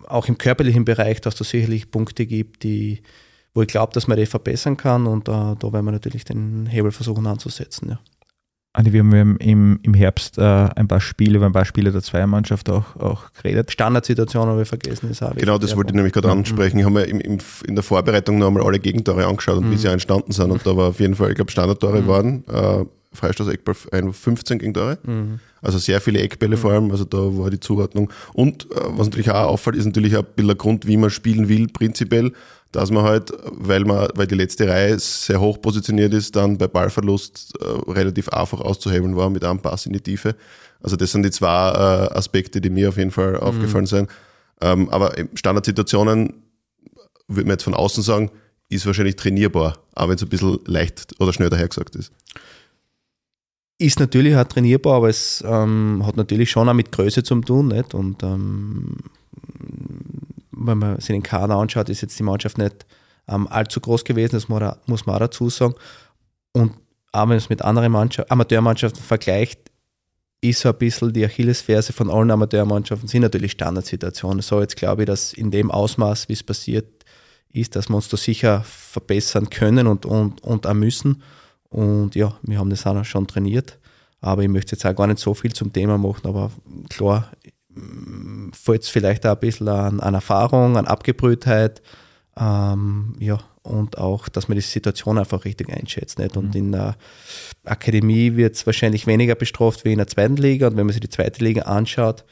auch 0.07 0.28
im 0.28 0.38
körperlichen 0.38 0.86
Bereich, 0.86 1.21
dass 1.21 1.36
es 1.36 1.38
da 1.39 1.45
sicherlich 1.45 1.91
Punkte 1.91 2.26
gibt, 2.26 2.63
die, 2.63 3.01
wo 3.53 3.61
ich 3.61 3.67
glaube, 3.67 3.93
dass 3.93 4.07
man 4.07 4.17
die 4.17 4.26
verbessern 4.26 4.78
kann 4.78 5.07
und 5.07 5.28
äh, 5.28 5.32
da 5.32 5.74
werden 5.74 5.86
wir 5.86 5.91
natürlich 5.91 6.26
den 6.26 6.65
Hebel 6.65 6.91
versuchen 6.91 7.28
anzusetzen. 7.28 7.89
Ja. 7.89 7.99
Andi, 8.76 8.91
wir 8.91 9.01
haben 9.01 9.38
im, 9.38 9.80
im 9.84 9.93
Herbst 9.93 10.39
äh, 10.39 10.41
ein 10.41 10.88
paar 10.88 10.99
Spiele, 10.99 11.38
über 11.38 11.45
ein 11.45 11.51
paar 11.51 11.65
Spiele 11.65 11.91
der 11.91 12.01
Zweiermannschaft 12.01 12.71
auch, 12.71 12.95
auch 12.95 13.32
geredet. 13.34 13.71
Standardsituation 13.71 14.47
habe 14.47 14.63
ich 14.63 14.67
vergessen. 14.67 15.11
Ist 15.11 15.21
auch 15.21 15.36
genau, 15.36 15.59
das 15.59 15.76
wollte 15.76 15.91
ich 15.91 15.95
nämlich 15.95 16.11
gerade 16.11 16.32
ansprechen. 16.32 16.80
Ich 16.80 16.86
habe 16.86 16.95
mir 16.95 17.03
im, 17.03 17.19
im, 17.21 17.38
in 17.67 17.76
der 17.76 17.84
Vorbereitung 17.84 18.39
noch 18.39 18.47
einmal 18.47 18.63
alle 18.63 18.80
Gegentore 18.80 19.28
angeschaut 19.28 19.57
und 19.57 19.67
mhm. 19.67 19.74
wie 19.74 19.78
sie 19.78 19.89
entstanden 19.89 20.32
sind. 20.32 20.49
Und 20.49 20.65
da 20.65 20.76
war 20.76 20.89
auf 20.89 20.99
jeden 20.99 21.13
Fall, 21.13 21.30
ich 21.30 21.36
glaube, 21.36 21.51
Standardtore 21.51 22.01
mhm. 22.01 22.07
waren. 22.07 22.43
Äh, 22.47 22.86
Freistoß 23.14 23.47
Eckball 23.47 23.76
15 23.76 24.59
Gegentore. 24.59 24.97
Mhm. 25.03 25.39
Also 25.61 25.78
sehr 25.78 26.01
viele 26.01 26.20
Eckbälle 26.20 26.55
mhm. 26.55 26.59
vor 26.61 26.72
allem. 26.72 26.91
Also 26.91 27.05
da 27.05 27.18
war 27.18 27.49
die 27.49 27.59
Zuordnung. 27.59 28.11
Und 28.34 28.66
äh, 28.72 28.76
was 28.89 29.07
natürlich 29.07 29.32
auch 29.32 29.47
auffällt, 29.47 29.76
ist 29.76 29.86
natürlich 29.86 30.16
auch 30.16 30.24
ein 30.24 30.34
bisschen 30.36 30.47
der 30.47 30.57
Grund, 30.57 30.88
wie 30.88 30.97
man 30.97 31.09
spielen 31.09 31.49
will, 31.49 31.68
prinzipiell 31.68 32.34
dass 32.74 32.89
man 32.89 33.03
halt, 33.03 33.32
weil 33.51 33.86
man, 33.86 34.09
weil 34.16 34.28
die 34.28 34.36
letzte 34.36 34.68
Reihe 34.68 34.97
sehr 34.97 35.39
hoch 35.39 35.61
positioniert 35.61 36.11
ist, 36.11 36.36
dann 36.36 36.57
bei 36.57 36.68
Ballverlust 36.68 37.53
äh, 37.61 37.91
relativ 37.91 38.30
einfach 38.30 38.59
auszuhebeln 38.59 39.16
war 39.16 39.30
mit 39.30 39.45
einem 39.45 39.59
Pass 39.59 39.86
in 39.86 39.93
die 39.93 40.01
Tiefe. 40.01 40.36
Also 40.82 40.95
das 40.95 41.11
sind 41.11 41.24
die 41.24 41.32
zwei 41.32 41.47
äh, 41.47 42.18
Aspekte, 42.18 42.59
die 42.59 42.72
mir 42.72 42.89
auf 42.89 42.97
jeden 42.97 43.11
Fall 43.11 43.34
mhm. 43.34 43.39
aufgefallen 43.39 43.86
sind. 43.86 44.09
Ähm, 44.59 44.89
aber 44.89 45.14
Standardsituationen, 45.36 46.34
würde 47.28 47.47
man 47.47 47.53
jetzt 47.53 47.64
von 47.64 47.76
außen 47.76 48.01
sagen, 48.01 48.32
ist 48.70 48.88
wahrscheinlich 48.88 49.18
trainierbar, 49.18 49.78
auch 49.93 50.09
wenn 50.09 50.16
es 50.16 50.24
ein 50.24 50.30
bisschen 50.30 50.59
leicht 50.66 51.14
oder 51.20 51.32
schnell 51.32 51.49
dahergesagt 51.49 51.95
ist. 51.95 52.11
Ist 53.80 53.99
natürlich 53.99 54.36
auch 54.36 54.43
trainierbar, 54.43 54.97
aber 54.97 55.09
es 55.09 55.43
ähm, 55.45 56.03
hat 56.05 56.15
natürlich 56.15 56.51
schon 56.51 56.69
auch 56.69 56.74
mit 56.74 56.91
Größe 56.91 57.24
zu 57.24 57.39
tun. 57.41 57.69
Nicht? 57.69 57.93
Und 57.93 58.24
ähm, 58.24 58.97
wenn 60.51 60.78
man 60.78 60.99
sich 60.99 61.07
den 61.07 61.24
Kader 61.24 61.55
anschaut, 61.55 61.89
ist 61.89 62.01
jetzt 62.01 62.17
die 62.17 62.24
Mannschaft 62.24 62.57
nicht 62.57 62.86
ähm, 63.28 63.47
allzu 63.47 63.80
groß 63.80 64.03
gewesen, 64.03 64.34
das 64.34 64.47
muss 64.49 65.05
man 65.05 65.15
auch 65.15 65.19
dazu 65.19 65.49
sagen. 65.49 65.76
Und 66.53 66.71
auch 67.11 67.21
wenn 67.21 67.30
man 67.30 67.38
es 67.38 67.49
mit 67.49 67.61
anderen 67.61 67.91
Mannschaft, 67.91 68.32
Amateurmannschaften 68.32 69.01
vergleicht, 69.01 69.59
ist 70.41 70.59
so 70.59 70.69
ein 70.69 70.78
bisschen 70.78 71.13
die 71.13 71.26
Achillesferse 71.26 71.93
von 71.93 72.09
allen 72.09 72.32
Amateurmannschaften, 72.32 73.07
sind 73.07 73.21
natürlich 73.21 73.53
Standardsituationen. 73.53 74.41
So 74.41 74.59
jetzt 74.59 74.76
glaube 74.76 75.03
ich, 75.03 75.07
dass 75.07 75.34
in 75.34 75.51
dem 75.51 75.71
Ausmaß, 75.71 76.28
wie 76.28 76.34
es 76.34 76.43
passiert 76.43 77.05
ist, 77.53 77.76
dass 77.76 77.88
wir 77.88 77.95
uns 77.95 78.09
da 78.09 78.17
sicher 78.17 78.63
verbessern 78.63 79.49
können 79.49 79.88
und, 79.88 80.05
und, 80.05 80.43
und 80.43 80.67
auch 80.67 80.74
müssen. 80.74 81.21
Und 81.74 82.15
ja, 82.15 82.38
wir 82.43 82.59
haben 82.59 82.69
das 82.69 82.86
auch 82.86 83.03
schon 83.03 83.28
trainiert. 83.28 83.80
Aber 84.21 84.41
ich 84.41 84.47
möchte 84.47 84.76
jetzt 84.76 84.86
auch 84.86 84.95
gar 84.95 85.07
nicht 85.07 85.19
so 85.19 85.34
viel 85.34 85.51
zum 85.51 85.74
Thema 85.74 85.97
machen, 85.97 86.28
aber 86.28 86.49
klar, 86.89 87.30
fällt 88.53 88.84
es 88.84 88.89
vielleicht 88.89 89.26
auch 89.26 89.34
ein 89.34 89.39
bisschen 89.39 89.67
an, 89.67 89.99
an 89.99 90.13
Erfahrung, 90.13 90.78
an 90.78 90.88
Abgebrühtheit, 90.88 91.82
ähm, 92.38 93.15
ja, 93.19 93.39
und 93.63 93.97
auch, 93.97 94.30
dass 94.30 94.47
man 94.47 94.55
die 94.55 94.61
Situation 94.61 95.17
einfach 95.17 95.45
richtig 95.45 95.69
einschätzt. 95.71 96.19
Nicht? 96.19 96.38
Und 96.38 96.49
mhm. 96.49 96.59
in 96.59 96.71
der 96.74 96.95
Akademie 97.63 98.36
wird 98.36 98.55
es 98.55 98.65
wahrscheinlich 98.65 99.07
weniger 99.07 99.36
bestraft 99.36 99.86
wie 99.86 99.93
in 99.93 99.99
der 99.99 100.07
zweiten 100.07 100.36
Liga. 100.36 100.67
Und 100.67 100.78
wenn 100.78 100.86
man 100.86 100.93
sich 100.93 101.01
die 101.01 101.09
zweite 101.09 101.43
Liga 101.43 101.63
anschaut, 101.63 102.26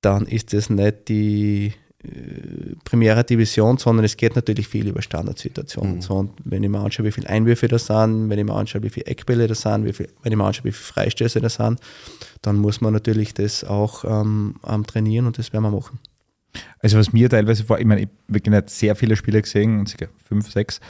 dann 0.00 0.26
ist 0.26 0.54
es 0.54 0.70
nicht 0.70 1.08
die 1.08 1.74
äh, 2.04 2.74
Primera 2.84 3.22
Division, 3.22 3.78
sondern 3.78 4.04
es 4.04 4.16
geht 4.16 4.36
natürlich 4.36 4.68
viel 4.68 4.88
über 4.88 5.02
Standardsituationen. 5.02 5.96
Mhm. 5.96 6.02
So, 6.02 6.14
und 6.14 6.32
wenn 6.44 6.62
ich 6.62 6.70
mir 6.70 6.80
anschaue, 6.80 7.06
wie 7.06 7.12
viele 7.12 7.28
Einwürfe 7.28 7.68
da 7.68 7.78
sind, 7.78 8.30
wenn 8.30 8.38
ich 8.38 8.44
mir 8.44 8.54
anschaue, 8.54 8.82
wie 8.82 8.90
viele 8.90 9.06
Eckbälle 9.06 9.46
da 9.46 9.54
sind, 9.54 9.84
wie 9.84 9.92
viel, 9.92 10.08
wenn 10.22 10.32
ich 10.32 10.38
mir 10.38 10.44
anschaue, 10.44 10.64
wie 10.64 10.72
viele 10.72 10.92
Freistöße 10.92 11.40
da 11.40 11.48
sind, 11.48 11.80
dann 12.42 12.56
muss 12.56 12.80
man 12.80 12.92
natürlich 12.92 13.34
das 13.34 13.64
auch 13.64 14.04
ähm, 14.04 14.56
trainieren 14.86 15.26
und 15.26 15.38
das 15.38 15.52
werden 15.52 15.64
wir 15.64 15.70
machen. 15.70 15.98
Also 16.78 16.98
was 16.98 17.12
mir 17.12 17.28
teilweise 17.28 17.64
vor, 17.64 17.78
ich 17.78 17.86
meine, 17.86 18.02
ich 18.02 18.08
habe 18.46 18.64
sehr 18.68 18.94
viele 18.94 19.16
Spiele 19.16 19.42
gesehen, 19.42 19.86
fünf, 20.28 20.50
sechs, 20.50 20.80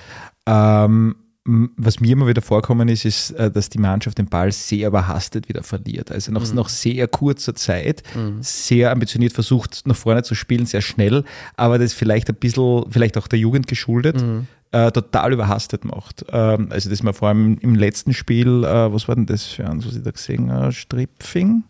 ähm, 0.46 1.16
was 1.46 2.00
mir 2.00 2.12
immer 2.12 2.26
wieder 2.26 2.40
vorkommen 2.40 2.88
ist, 2.88 3.04
ist, 3.04 3.32
äh, 3.32 3.50
dass 3.50 3.68
die 3.68 3.78
Mannschaft 3.78 4.16
den 4.16 4.26
Ball 4.26 4.50
sehr 4.50 4.88
überhastet 4.88 5.48
wieder 5.48 5.62
verliert. 5.62 6.10
Also 6.10 6.32
nach, 6.32 6.48
mhm. 6.48 6.54
nach 6.54 6.70
sehr 6.70 7.06
kurzer 7.06 7.54
Zeit, 7.54 8.02
mhm. 8.14 8.38
sehr 8.40 8.90
ambitioniert 8.90 9.34
versucht, 9.34 9.86
nach 9.86 9.96
vorne 9.96 10.22
zu 10.22 10.34
spielen, 10.34 10.64
sehr 10.64 10.80
schnell, 10.80 11.24
aber 11.56 11.78
das 11.78 11.92
vielleicht 11.92 12.30
ein 12.30 12.36
bisschen, 12.36 12.90
vielleicht 12.90 13.18
auch 13.18 13.28
der 13.28 13.38
Jugend 13.38 13.66
geschuldet, 13.66 14.22
mhm. 14.22 14.46
äh, 14.72 14.90
total 14.90 15.34
überhastet 15.34 15.84
macht. 15.84 16.24
Ähm, 16.30 16.68
also 16.70 16.88
das 16.88 17.04
war 17.04 17.12
vor 17.12 17.28
allem 17.28 17.58
im 17.60 17.74
letzten 17.74 18.14
Spiel, 18.14 18.64
äh, 18.64 18.92
was 18.92 19.06
war 19.06 19.14
denn 19.14 19.26
das 19.26 19.44
für 19.44 19.68
eins, 19.68 19.86
was 19.86 19.96
ich 19.96 20.02
da 20.02 20.12
gesehen 20.12 20.50
habe? 20.50 20.72
Stripfing? 20.72 21.64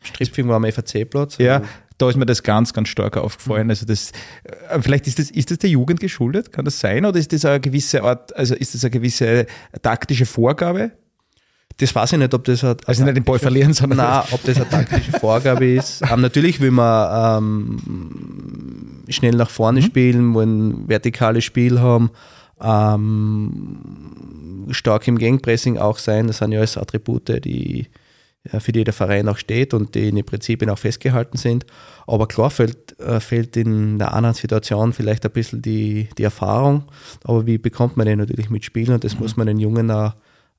Stripfing 0.00 0.46
war 0.46 0.56
am 0.56 0.64
FAC-Platz. 0.64 1.38
Ja, 1.38 1.62
da 1.98 2.08
ist 2.08 2.16
mir 2.16 2.26
das 2.26 2.42
ganz, 2.42 2.72
ganz 2.72 2.88
stark 2.88 3.16
aufgefallen. 3.16 3.64
Mhm. 3.64 3.70
Also 3.70 3.86
das, 3.86 4.12
äh, 4.44 4.80
vielleicht 4.80 5.06
ist 5.06 5.18
das, 5.18 5.30
ist 5.30 5.50
das 5.50 5.58
der 5.58 5.70
Jugend 5.70 6.00
geschuldet, 6.00 6.52
kann 6.52 6.64
das 6.64 6.80
sein? 6.80 7.04
Oder 7.04 7.18
ist 7.18 7.32
das 7.32 7.44
eine 7.44 7.60
gewisse 7.60 8.02
Art, 8.02 8.34
also 8.36 8.54
ist 8.54 8.74
das 8.74 8.84
eine 8.84 8.90
gewisse 8.90 9.46
taktische 9.82 10.24
Vorgabe? 10.24 10.92
Das 11.78 11.94
weiß 11.94 12.12
ich 12.12 12.18
nicht, 12.18 12.34
ob 12.34 12.44
das 12.44 12.64
eine, 12.64 12.76
also 12.86 13.04
nicht 13.04 13.16
den 13.16 13.24
Ball 13.24 13.38
verlieren, 13.38 13.72
sondern 13.72 13.98
nein, 13.98 14.22
ob 14.32 14.42
das 14.44 14.56
eine 14.56 14.68
taktische 14.68 15.12
Vorgabe 15.12 15.66
ist. 15.66 16.02
Ähm, 16.10 16.20
natürlich 16.22 16.60
will 16.60 16.70
man 16.70 17.42
ähm, 17.42 19.02
schnell 19.08 19.34
nach 19.34 19.50
vorne 19.50 19.80
mhm. 19.80 19.84
spielen, 19.84 20.34
wollen 20.34 20.88
vertikales 20.88 21.44
Spiel 21.44 21.80
haben, 21.80 22.10
ähm, 22.60 23.78
stark 24.70 25.06
im 25.06 25.18
Gangpressing 25.18 25.78
auch 25.78 25.98
sein. 25.98 26.28
Das 26.28 26.38
sind 26.38 26.52
ja 26.52 26.58
alles 26.58 26.78
Attribute, 26.78 27.44
die 27.44 27.88
für 28.60 28.72
die 28.72 28.84
der 28.84 28.94
Verein 28.94 29.28
auch 29.28 29.38
steht 29.38 29.74
und 29.74 29.94
die 29.94 30.08
in 30.08 30.16
den 30.16 30.24
Prinzipien 30.24 30.70
auch 30.70 30.78
festgehalten 30.78 31.36
sind. 31.36 31.66
Aber 32.06 32.26
klar 32.26 32.50
fehlt, 32.50 32.98
äh, 33.00 33.20
fehlt 33.20 33.56
in 33.56 33.98
der 33.98 34.14
anderen 34.14 34.34
Situation 34.34 34.92
vielleicht 34.92 35.24
ein 35.24 35.32
bisschen 35.32 35.62
die, 35.62 36.08
die 36.16 36.22
Erfahrung. 36.22 36.84
Aber 37.24 37.46
wie 37.46 37.58
bekommt 37.58 37.96
man 37.96 38.06
den 38.06 38.18
natürlich 38.18 38.50
mit 38.50 38.64
Spielen? 38.64 38.94
Und 38.94 39.04
das 39.04 39.14
mhm. 39.14 39.20
muss 39.20 39.36
man 39.36 39.46
den 39.46 39.58
Jungen 39.58 39.90
auch 39.90 40.14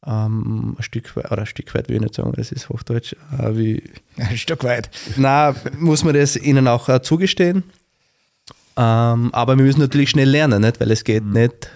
ähm, 0.05 0.75
ein 0.77 0.83
Stück 0.83 1.15
weit, 1.15 1.31
oder 1.31 1.41
ein 1.41 1.47
Stück 1.47 1.73
weit 1.75 1.89
will 1.89 1.97
ich 1.97 2.01
nicht 2.01 2.15
sagen, 2.15 2.31
das 2.35 2.51
ist 2.51 2.69
Hochdeutsch. 2.69 3.15
Äh, 3.37 3.57
wie, 3.57 3.83
ein 4.17 4.37
Stück 4.37 4.63
weit. 4.63 4.89
Na, 5.17 5.55
muss 5.77 6.03
man 6.03 6.13
das 6.13 6.35
ihnen 6.35 6.67
auch 6.67 6.87
äh, 6.89 7.01
zugestehen. 7.01 7.63
Ähm, 8.77 9.33
aber 9.33 9.57
wir 9.57 9.65
müssen 9.65 9.81
natürlich 9.81 10.11
schnell 10.11 10.29
lernen, 10.29 10.61
nicht? 10.61 10.79
weil 10.79 10.91
es 10.91 11.03
geht 11.03 11.25
mhm. 11.25 11.33
nicht 11.33 11.69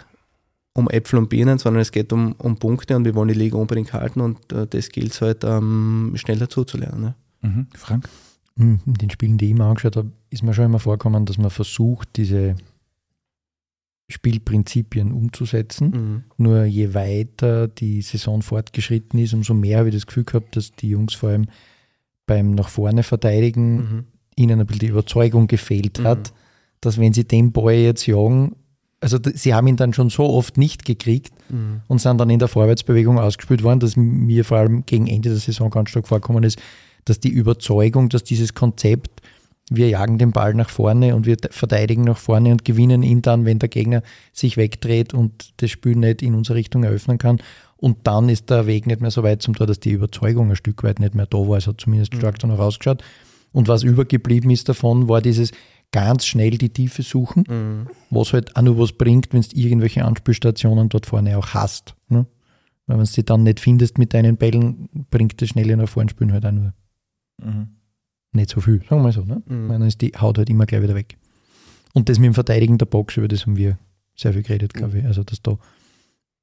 um 0.73 0.89
Äpfel 0.89 1.19
und 1.19 1.29
Birnen, 1.29 1.59
sondern 1.59 1.81
es 1.81 1.91
geht 1.91 2.11
um, 2.11 2.33
um 2.33 2.57
Punkte 2.57 2.95
und 2.95 3.05
wir 3.05 3.15
wollen 3.15 3.27
die 3.27 3.35
Liga 3.35 3.57
unbedingt 3.57 3.93
halten 3.93 4.21
und 4.21 4.51
äh, 4.51 4.67
das 4.67 4.89
gilt 4.89 5.19
halt 5.21 5.43
ähm, 5.43 6.13
schnell 6.15 6.39
dazu 6.39 6.63
zu 6.63 6.77
lernen. 6.77 7.01
Ne? 7.01 7.15
Mhm. 7.41 7.67
Frank? 7.75 8.09
In 8.55 8.79
den 8.85 9.09
Spielen, 9.09 9.37
die 9.37 9.47
ich 9.47 9.53
mir 9.55 9.65
angeschaut 9.65 9.97
habe, 9.97 10.11
ist 10.29 10.43
mir 10.43 10.53
schon 10.53 10.65
immer 10.65 10.79
vorgekommen, 10.79 11.25
dass 11.25 11.39
man 11.39 11.49
versucht, 11.49 12.09
diese 12.17 12.55
Spielprinzipien 14.09 15.11
umzusetzen. 15.11 15.89
Mhm. 15.89 16.23
Nur 16.37 16.65
je 16.65 16.93
weiter 16.93 17.67
die 17.67 18.01
Saison 18.01 18.41
fortgeschritten 18.41 19.19
ist, 19.19 19.33
umso 19.33 19.53
mehr 19.53 19.79
habe 19.79 19.89
ich 19.89 19.95
das 19.95 20.05
Gefühl 20.05 20.23
gehabt, 20.23 20.55
dass 20.55 20.71
die 20.71 20.89
Jungs 20.89 21.13
vor 21.13 21.29
allem 21.29 21.47
beim 22.25 22.53
nach 22.53 22.69
vorne 22.69 23.03
verteidigen 23.03 23.75
mhm. 23.75 24.03
ihnen 24.35 24.59
ein 24.59 24.65
bisschen 24.65 24.79
die 24.79 24.87
Überzeugung 24.87 25.47
gefehlt 25.47 25.99
hat, 26.03 26.31
mhm. 26.31 26.35
dass 26.81 26.99
wenn 26.99 27.13
sie 27.13 27.25
den 27.25 27.51
Ball 27.51 27.73
jetzt 27.73 28.05
jagen, 28.05 28.55
also 29.03 29.19
sie 29.33 29.53
haben 29.53 29.67
ihn 29.67 29.75
dann 29.75 29.93
schon 29.93 30.09
so 30.09 30.29
oft 30.29 30.57
nicht 30.57 30.85
gekriegt 30.85 31.33
mhm. 31.49 31.81
und 31.87 31.99
sind 31.99 32.17
dann 32.17 32.29
in 32.29 32.39
der 32.39 32.47
Vorwärtsbewegung 32.47 33.19
ausgespielt 33.19 33.61
worden, 33.61 33.81
dass 33.81 33.95
mir 33.97 34.45
vor 34.45 34.57
allem 34.57 34.85
gegen 34.85 35.07
Ende 35.07 35.29
der 35.29 35.37
Saison 35.37 35.69
ganz 35.69 35.89
stark 35.89 36.07
vorkommen 36.07 36.43
ist, 36.43 36.57
dass 37.05 37.19
die 37.19 37.29
Überzeugung, 37.29 38.07
dass 38.07 38.23
dieses 38.23 38.53
Konzept, 38.53 39.21
wir 39.69 39.89
jagen 39.89 40.17
den 40.17 40.31
Ball 40.31 40.53
nach 40.53 40.69
vorne 40.69 41.15
und 41.15 41.25
wir 41.25 41.37
verteidigen 41.51 42.03
nach 42.03 42.17
vorne 42.17 42.51
und 42.51 42.65
gewinnen 42.65 43.03
ihn 43.03 43.21
dann, 43.21 43.45
wenn 43.45 43.59
der 43.59 43.69
Gegner 43.69 44.03
sich 44.31 44.55
wegdreht 44.55 45.13
und 45.13 45.53
das 45.57 45.69
Spiel 45.69 45.95
nicht 45.95 46.21
in 46.21 46.33
unsere 46.33 46.57
Richtung 46.57 46.83
eröffnen 46.83 47.17
kann. 47.17 47.39
Und 47.77 48.07
dann 48.07 48.29
ist 48.29 48.49
der 48.49 48.65
Weg 48.67 48.87
nicht 48.87 49.01
mehr 49.01 49.11
so 49.11 49.23
weit 49.23 49.41
zum 49.41 49.55
Tor, 49.55 49.67
dass 49.67 49.79
die 49.79 49.91
Überzeugung 49.91 50.49
ein 50.49 50.55
Stück 50.55 50.83
weit 50.83 50.99
nicht 50.99 51.15
mehr 51.15 51.25
da 51.25 51.37
war. 51.37 51.57
Es 51.57 51.67
hat 51.67 51.81
zumindest 51.81 52.13
mhm. 52.13 52.19
stark 52.19 52.39
danach 52.39 52.59
ausgeschaut. 52.59 53.03
Und 53.51 53.67
was 53.67 53.83
übergeblieben 53.83 54.49
ist 54.51 54.69
davon, 54.69 55.09
war 55.09 55.21
dieses, 55.21 55.51
ganz 55.93 56.25
schnell 56.25 56.57
die 56.57 56.69
Tiefe 56.69 57.03
suchen, 57.03 57.45
mhm. 57.47 57.87
was 58.09 58.33
halt 58.33 58.57
auch 58.57 58.61
nur 58.61 58.77
was 58.79 58.91
bringt, 58.91 59.31
wenn 59.31 59.41
du 59.41 59.47
irgendwelche 59.53 60.03
Anspielstationen 60.03 60.89
dort 60.89 61.05
vorne 61.05 61.37
auch 61.37 61.53
hast. 61.53 61.95
Ne? 62.09 62.25
Weil 62.87 62.97
wenn 62.97 63.05
du 63.05 63.11
sie 63.11 63.23
dann 63.23 63.43
nicht 63.43 63.61
findest 63.61 63.97
mit 63.97 64.13
deinen 64.13 64.35
Bällen, 64.35 64.89
bringt 65.09 65.41
das 65.41 65.49
schnelle 65.49 65.77
nach 65.77 65.87
vorne 65.87 66.09
spielen 66.09 66.33
halt 66.33 66.45
auch 66.45 66.51
nur 66.51 66.73
mhm. 67.41 67.67
nicht 68.33 68.49
so 68.49 68.59
viel, 68.59 68.79
sagen 68.79 68.97
wir 68.97 69.03
mal 69.03 69.11
so. 69.13 69.23
Ne? 69.23 69.41
Mhm. 69.45 69.69
Dann 69.69 69.81
ist 69.83 70.01
die 70.01 70.11
Haut 70.19 70.37
halt 70.37 70.49
immer 70.49 70.65
gleich 70.65 70.81
wieder 70.81 70.95
weg. 70.95 71.15
Und 71.93 72.09
das 72.09 72.17
mit 72.17 72.25
dem 72.25 72.33
Verteidigen 72.33 72.79
der 72.79 72.87
Box, 72.87 73.15
über 73.17 73.27
das 73.27 73.45
haben 73.45 73.55
wir 73.55 73.77
sehr 74.15 74.33
viel 74.33 74.41
geredet, 74.41 74.73
glaube 74.73 74.99
ich. 74.99 75.05
Also, 75.05 75.23
dass 75.23 75.41
da 75.43 75.57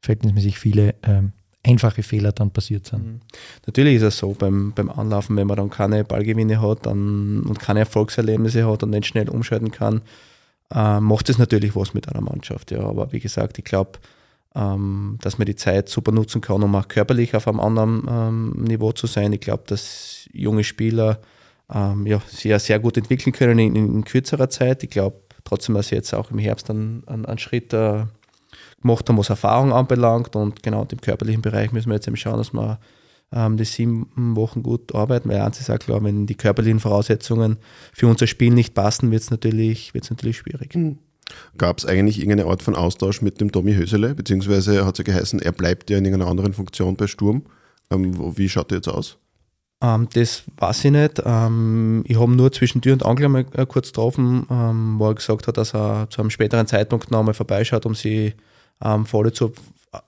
verhältnismäßig 0.01 0.59
viele 0.59 0.95
ähm, 1.03 1.33
einfache 1.63 2.03
Fehler 2.03 2.33
dann 2.33 2.51
passiert 2.51 2.87
sind. 2.87 3.07
Mhm. 3.07 3.21
Natürlich 3.67 3.97
ist 3.97 4.03
es 4.03 4.19
so 4.19 4.33
beim, 4.33 4.73
beim 4.73 4.91
Anlaufen, 4.91 5.37
wenn 5.37 5.47
man 5.47 5.57
dann 5.57 5.71
keine 5.71 6.05
Ballgewinne 6.05 6.61
hat 6.61 6.87
dann, 6.87 7.43
und 7.43 7.59
keine 7.61 7.81
Erfolgserlebnisse 7.81 8.67
hat 8.71 8.83
und 8.83 8.91
nicht 8.91 9.07
schnell 9.07 9.29
umschalten 9.29 9.71
kann, 9.71 10.03
äh, 10.75 11.01
macht 11.01 11.29
es 11.29 11.39
natürlich 11.39 11.77
was 11.77 11.95
mit 11.95 12.09
einer 12.09 12.23
Mannschaft. 12.23 12.71
Ja. 12.71 12.81
Aber 12.81 13.13
wie 13.13 13.21
gesagt, 13.21 13.59
ich 13.59 13.65
glaube, 13.65 13.99
ähm, 14.55 15.19
dass 15.21 15.39
man 15.39 15.47
die 15.47 15.57
Zeit 15.57 15.89
super 15.89 16.13
nutzen 16.13 16.41
kann, 16.41 16.63
um 16.63 16.75
auch 16.75 16.89
körperlich 16.89 17.37
auf 17.37 17.47
einem 17.47 17.61
anderen 17.61 18.07
ähm, 18.09 18.65
Niveau 18.65 18.93
zu 18.93 19.07
sein. 19.07 19.33
Ich 19.33 19.41
glaube, 19.41 19.65
dass 19.67 20.29
junge 20.33 20.65
Spieler 20.65 21.21
ähm, 21.73 22.07
ja, 22.07 22.21
sich 22.27 22.45
ja 22.45 22.59
sehr 22.59 22.79
gut 22.79 22.97
entwickeln 22.97 23.33
können 23.33 23.59
in, 23.59 23.77
in 23.77 24.05
kürzerer 24.05 24.51
Zeit. 24.51 24.83
Ich 24.83 24.91
glaube 24.91 25.21
trotzdem, 25.45 25.75
dass 25.75 25.89
sie 25.89 25.95
jetzt 25.95 26.15
auch 26.15 26.31
im 26.31 26.39
Herbst 26.39 26.71
einen, 26.71 27.07
einen, 27.07 27.27
einen 27.27 27.39
Schritt 27.39 27.73
äh, 27.73 28.05
gemacht 28.83 29.09
haben, 29.09 29.19
was 29.19 29.31
Erfahrung 29.31 29.73
anbelangt. 29.73 30.37
Und 30.37 30.63
genau 30.63 30.87
im 30.91 31.01
körperlichen 31.01 31.43
Bereich 31.43 31.73
müssen 31.73 31.89
wir 31.89 31.95
jetzt 31.95 32.07
eben 32.07 32.17
schauen, 32.17 32.39
dass 32.39 32.53
wir 32.53 32.79
ähm, 33.33 33.57
die 33.57 33.65
sieben 33.65 34.37
Wochen 34.37 34.63
gut 34.63 34.95
arbeiten, 34.95 35.29
weil 35.29 35.41
eins 35.41 35.61
ist 35.61 35.71
auch 35.71 35.79
klar, 35.79 36.03
wenn 36.03 36.27
die 36.27 36.35
körperlichen 36.35 36.81
Voraussetzungen 36.81 37.59
für 37.93 38.07
unser 38.07 38.27
Spiel 38.27 38.53
nicht 38.53 38.75
passen, 38.75 39.11
wird 39.11 39.23
es 39.23 39.31
natürlich, 39.31 39.95
wird's 39.95 40.11
natürlich 40.11 40.39
schwierig. 40.39 40.75
Mhm. 40.75 40.99
Gab 41.59 41.79
es 41.79 41.87
eigentlich 41.87 42.19
irgendeine 42.19 42.51
Art 42.51 42.63
von 42.63 42.75
Austausch 42.75 43.23
mit 43.23 43.41
dem 43.41 43.53
Tommy 43.53 43.75
Hösele, 43.75 44.17
beziehungsweise 44.17 44.85
hat 44.85 44.99
es 44.99 45.07
ja 45.07 45.13
geheißen, 45.13 45.41
er 45.41 45.53
bleibt 45.53 45.89
ja 45.89 45.99
in 45.99 46.05
irgendeiner 46.05 46.31
anderen 46.31 46.53
Funktion 46.53 46.97
bei 46.97 47.07
Sturm. 47.07 47.43
Ähm, 47.91 48.37
wie 48.37 48.49
schaut 48.49 48.71
der 48.73 48.79
jetzt 48.79 48.89
aus? 48.89 49.19
Ähm, 49.83 50.09
das 50.13 50.43
weiß 50.59 50.87
ich 50.87 50.91
nicht. 50.91 51.23
Ähm, 51.25 52.05
ich 52.07 52.19
habe 52.19 52.33
nur 52.33 52.53
zwischen 52.53 52.83
Tür 52.83 52.95
und 52.95 53.07
Angel 53.07 53.29
mal 53.29 53.47
äh, 53.53 53.65
kurz 53.65 53.89
getroffen, 53.89 54.47
ähm, 54.51 54.99
wo 54.99 55.09
er 55.09 55.15
gesagt 55.15 55.47
hat, 55.47 55.57
dass 55.57 55.75
er 55.75 56.09
zu 56.11 56.21
einem 56.21 56.31
späteren 56.31 56.67
Zeitpunkt 56.67 57.11
noch 57.11 57.21
einmal 57.21 57.35
vorbeischaut, 57.35 57.87
um 57.87 57.95
sie 57.95 58.35
ähm, 58.83 59.07
voll 59.07 59.33
zu 59.33 59.53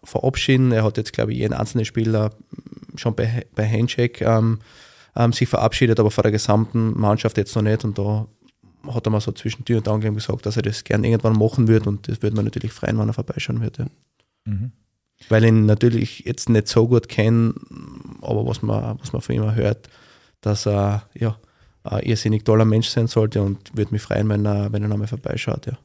verabschieden. 0.04 0.72
Er 0.72 0.84
hat 0.84 0.96
jetzt, 0.96 1.12
glaube 1.12 1.32
ich, 1.32 1.38
jeden 1.38 1.54
einzelnen 1.54 1.84
Spieler 1.84 2.30
schon 2.96 3.14
bei, 3.14 3.46
bei 3.54 3.68
Handshake 3.68 4.24
ähm, 4.24 4.60
ähm, 5.16 5.32
sich 5.32 5.48
verabschiedet, 5.48 5.98
aber 6.00 6.10
vor 6.10 6.22
der 6.22 6.32
gesamten 6.32 6.98
Mannschaft 6.98 7.36
jetzt 7.36 7.54
noch 7.56 7.62
nicht. 7.62 7.84
Und 7.84 7.98
da 7.98 8.26
hat 8.88 9.06
er 9.06 9.10
mal 9.10 9.20
so 9.20 9.32
zwischen 9.32 9.64
Tür 9.64 9.78
und 9.78 9.88
Angel 9.88 10.12
gesagt, 10.12 10.46
dass 10.46 10.56
er 10.56 10.62
das 10.62 10.84
gern 10.84 11.04
irgendwann 11.04 11.38
machen 11.38 11.68
wird 11.68 11.86
und 11.86 12.08
das 12.08 12.22
würde 12.22 12.36
man 12.36 12.44
natürlich 12.44 12.72
freuen, 12.72 12.98
wenn 12.98 13.08
er 13.08 13.14
vorbeischauen 13.14 13.60
wird. 13.60 13.78
Ja. 13.78 13.86
Mhm. 14.44 14.72
Weil 15.28 15.44
ihn 15.44 15.66
natürlich 15.66 16.20
jetzt 16.20 16.48
nicht 16.48 16.68
so 16.68 16.88
gut 16.88 17.08
kenne, 17.08 17.54
aber 18.22 18.44
was 18.46 18.62
man, 18.62 18.98
was 18.98 19.12
man 19.12 19.22
von 19.22 19.34
ihm 19.34 19.54
hört, 19.54 19.88
dass 20.40 20.66
er 20.66 21.08
ja, 21.14 21.38
ein 21.84 22.02
irrsinnig 22.02 22.44
toller 22.44 22.64
Mensch 22.64 22.88
sein 22.88 23.06
sollte 23.06 23.42
und 23.42 23.76
würde 23.76 23.92
mich 23.92 24.02
freuen, 24.02 24.28
wenn 24.28 24.44
er, 24.44 24.72
wenn 24.72 24.82
er 24.82 24.88
nochmal 24.88 25.06
vorbeischaut. 25.06 25.66
Ja. 25.66 25.78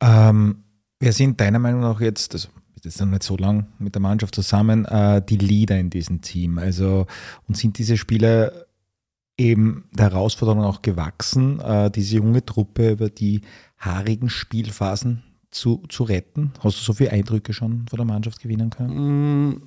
Ähm, 0.00 0.64
wer 1.00 1.12
sind 1.12 1.40
deiner 1.40 1.58
Meinung 1.58 1.80
nach 1.80 2.00
jetzt, 2.00 2.34
also 2.34 2.48
jetzt 2.82 3.00
noch 3.00 3.06
nicht 3.06 3.22
so 3.22 3.36
lang 3.36 3.66
mit 3.78 3.94
der 3.94 4.02
Mannschaft 4.02 4.34
zusammen, 4.34 4.84
äh, 4.84 5.22
die 5.22 5.36
Leader 5.36 5.78
in 5.78 5.90
diesem 5.90 6.20
Team? 6.20 6.58
Also, 6.58 7.06
und 7.48 7.56
sind 7.56 7.78
diese 7.78 7.96
Spieler 7.96 8.52
eben 9.38 9.88
der 9.92 10.10
Herausforderung 10.10 10.62
auch 10.62 10.82
gewachsen, 10.82 11.60
äh, 11.60 11.90
diese 11.90 12.16
junge 12.16 12.44
Truppe 12.44 12.92
über 12.92 13.10
die 13.10 13.42
haarigen 13.78 14.30
Spielphasen 14.30 15.22
zu, 15.50 15.82
zu 15.88 16.04
retten? 16.04 16.52
Hast 16.62 16.78
du 16.78 16.82
so 16.82 16.92
viele 16.92 17.12
Eindrücke 17.12 17.52
schon 17.52 17.86
von 17.88 17.96
der 17.96 18.06
Mannschaft 18.06 18.40
gewinnen 18.40 18.70
können? 18.70 19.50
Mm, 19.50 19.62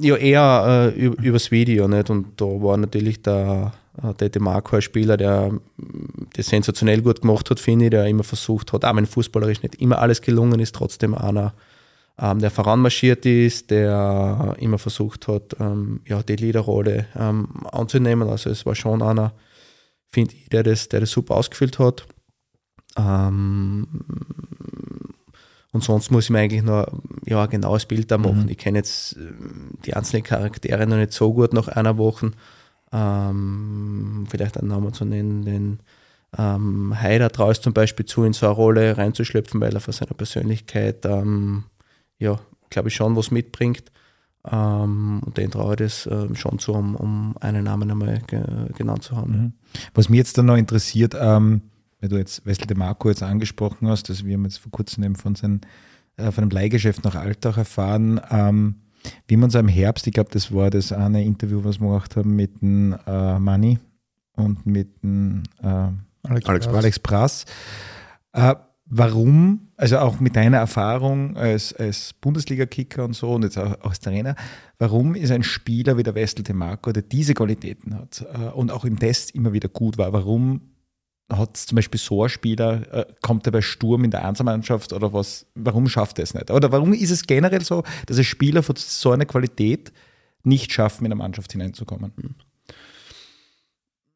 ja, 0.00 0.16
eher 0.16 0.92
äh, 0.96 1.00
übers 1.00 1.50
Video 1.50 1.88
nicht. 1.88 2.10
Und 2.10 2.40
da 2.40 2.44
war 2.44 2.76
natürlich 2.76 3.22
der, 3.22 3.72
äh, 4.02 4.14
der 4.14 4.28
Demarco 4.28 4.76
ein 4.76 4.82
Spieler, 4.82 5.16
der 5.16 5.52
das 6.34 6.46
sensationell 6.46 7.02
gut 7.02 7.20
gemacht 7.20 7.50
hat, 7.50 7.60
finde 7.60 7.86
ich, 7.86 7.90
der 7.90 8.06
immer 8.06 8.24
versucht 8.24 8.72
hat, 8.72 8.84
auch 8.84 8.96
wenn 8.96 9.06
fußballerisch 9.06 9.62
nicht 9.62 9.76
immer 9.76 9.98
alles 9.98 10.20
gelungen 10.20 10.60
ist, 10.60 10.74
trotzdem 10.74 11.14
einer, 11.14 11.54
ähm, 12.18 12.38
der 12.38 12.50
voranmarschiert 12.50 13.26
ist, 13.26 13.70
der 13.70 14.56
immer 14.58 14.78
versucht 14.78 15.28
hat, 15.28 15.56
ähm, 15.60 16.00
ja, 16.06 16.22
die 16.22 16.36
Leaderrolle 16.36 17.06
ähm, 17.16 17.48
anzunehmen. 17.70 18.28
Also 18.28 18.50
es 18.50 18.66
war 18.66 18.74
schon 18.74 19.02
einer, 19.02 19.32
finde 20.12 20.34
ich, 20.34 20.48
der 20.48 20.62
das, 20.62 20.88
der 20.88 21.00
das 21.00 21.10
super 21.10 21.36
ausgefüllt 21.36 21.78
hat. 21.78 22.06
Ähm, 22.96 23.86
und 25.72 25.82
sonst 25.82 26.12
muss 26.12 26.24
ich 26.24 26.30
mir 26.30 26.38
eigentlich 26.38 26.62
noch 26.62 26.86
ja, 27.26 27.42
ein 27.42 27.50
genaues 27.50 27.84
Bild 27.84 28.08
da 28.08 28.16
machen. 28.16 28.44
Mhm. 28.44 28.48
Ich 28.48 28.58
kenne 28.58 28.78
jetzt 28.78 29.16
äh, 29.16 29.32
die 29.84 29.94
einzelnen 29.94 30.22
Charaktere 30.22 30.86
noch 30.86 30.96
nicht 30.96 31.12
so 31.12 31.32
gut 31.32 31.52
nach 31.52 31.66
einer 31.66 31.98
Woche. 31.98 32.30
Ähm, 32.94 34.24
vielleicht 34.28 34.56
einen 34.56 34.68
Namen 34.68 34.92
zu 34.92 35.04
nennen, 35.04 35.44
den 35.44 35.80
ähm, 36.38 36.94
Haider 37.00 37.30
traue 37.30 37.54
zum 37.54 37.72
Beispiel 37.72 38.06
zu, 38.06 38.22
in 38.22 38.32
so 38.32 38.46
eine 38.46 38.54
Rolle 38.54 38.96
reinzuschlüpfen, 38.96 39.60
weil 39.60 39.74
er 39.74 39.80
von 39.80 39.92
seiner 39.92 40.14
Persönlichkeit, 40.14 41.04
ähm, 41.04 41.64
ja, 42.18 42.38
glaube 42.70 42.88
ich, 42.88 42.94
schon 42.94 43.16
was 43.16 43.32
mitbringt. 43.32 43.90
Ähm, 44.48 45.22
und 45.24 45.36
den 45.38 45.50
traue 45.50 45.72
ich 45.72 45.78
das 45.78 46.06
äh, 46.06 46.34
schon 46.36 46.58
zu, 46.58 46.72
um, 46.72 46.94
um 46.94 47.34
einen 47.40 47.64
Namen 47.64 47.90
einmal 47.90 48.20
ge 48.26 48.44
genannt 48.76 49.02
zu 49.02 49.16
haben. 49.16 49.32
Mhm. 49.32 49.52
Was 49.94 50.08
mich 50.08 50.18
jetzt 50.18 50.38
dann 50.38 50.46
noch 50.46 50.56
interessiert, 50.56 51.16
ähm, 51.18 51.62
weil 52.00 52.10
du 52.10 52.16
jetzt 52.16 52.46
Wesley 52.46 52.66
de 52.66 52.76
Marco 52.76 53.08
jetzt 53.08 53.22
angesprochen 53.22 53.88
hast, 53.88 54.08
also 54.10 54.24
wir 54.26 54.34
haben 54.34 54.44
jetzt 54.44 54.58
vor 54.58 54.70
kurzem 54.70 55.02
eben 55.02 55.16
von, 55.16 55.34
seinen, 55.34 55.62
äh, 56.16 56.30
von 56.30 56.42
einem 56.42 56.50
Leihgeschäft 56.50 57.02
nach 57.04 57.14
Altach 57.14 57.56
erfahren, 57.56 58.20
ähm, 58.30 58.76
wie 59.26 59.36
man 59.36 59.50
so 59.50 59.58
im 59.58 59.68
Herbst, 59.68 60.06
ich 60.06 60.12
glaube, 60.12 60.30
das 60.32 60.52
war 60.52 60.70
das 60.70 60.92
eine 60.92 61.24
Interview, 61.24 61.62
was 61.64 61.80
wir 61.80 61.88
gemacht 61.88 62.16
haben 62.16 62.36
mit 62.36 62.60
dem 62.60 62.96
äh, 63.06 63.38
Manni 63.38 63.78
und 64.36 64.66
mit 64.66 65.02
dem 65.02 65.42
äh, 65.62 65.88
Alex, 66.22 66.48
Alex, 66.48 66.66
Alex 66.68 66.98
Prass. 66.98 67.44
Äh, 68.32 68.54
warum, 68.86 69.68
also 69.76 69.98
auch 69.98 70.20
mit 70.20 70.36
deiner 70.36 70.58
Erfahrung 70.58 71.36
als, 71.36 71.72
als 71.74 72.12
Bundesliga-Kicker 72.14 73.04
und 73.04 73.14
so 73.14 73.32
und 73.32 73.42
jetzt 73.42 73.58
auch 73.58 73.80
als 73.82 74.00
Trainer, 74.00 74.34
warum 74.78 75.14
ist 75.14 75.30
ein 75.30 75.42
Spieler 75.42 75.96
wie 75.96 76.02
der 76.02 76.14
Westel 76.14 76.44
de 76.44 76.54
Marco, 76.54 76.92
der 76.92 77.02
diese 77.02 77.34
Qualitäten 77.34 77.94
hat 77.94 78.24
äh, 78.32 78.50
und 78.50 78.70
auch 78.70 78.84
im 78.84 78.98
Test 78.98 79.34
immer 79.34 79.52
wieder 79.52 79.68
gut 79.68 79.98
war, 79.98 80.12
warum 80.12 80.73
hat 81.32 81.56
zum 81.56 81.76
Beispiel 81.76 81.98
so 81.98 82.22
ein 82.22 82.28
Spieler, 82.28 82.82
äh, 82.92 83.06
kommt 83.22 83.46
er 83.46 83.52
bei 83.52 83.62
Sturm 83.62 84.04
in 84.04 84.10
der 84.10 84.24
Einzelmannschaft 84.24 84.92
oder 84.92 85.12
was, 85.12 85.46
warum 85.54 85.88
schafft 85.88 86.18
er 86.18 86.24
es 86.24 86.34
nicht? 86.34 86.50
Oder 86.50 86.70
warum 86.72 86.92
ist 86.92 87.10
es 87.10 87.26
generell 87.26 87.64
so, 87.64 87.82
dass 88.06 88.18
ein 88.18 88.24
Spieler 88.24 88.62
von 88.62 88.76
so 88.76 89.12
einer 89.12 89.24
Qualität 89.24 89.92
nicht 90.42 90.72
schaffen, 90.72 91.06
in 91.06 91.12
eine 91.12 91.16
Mannschaft 91.16 91.52
hineinzukommen? 91.52 92.12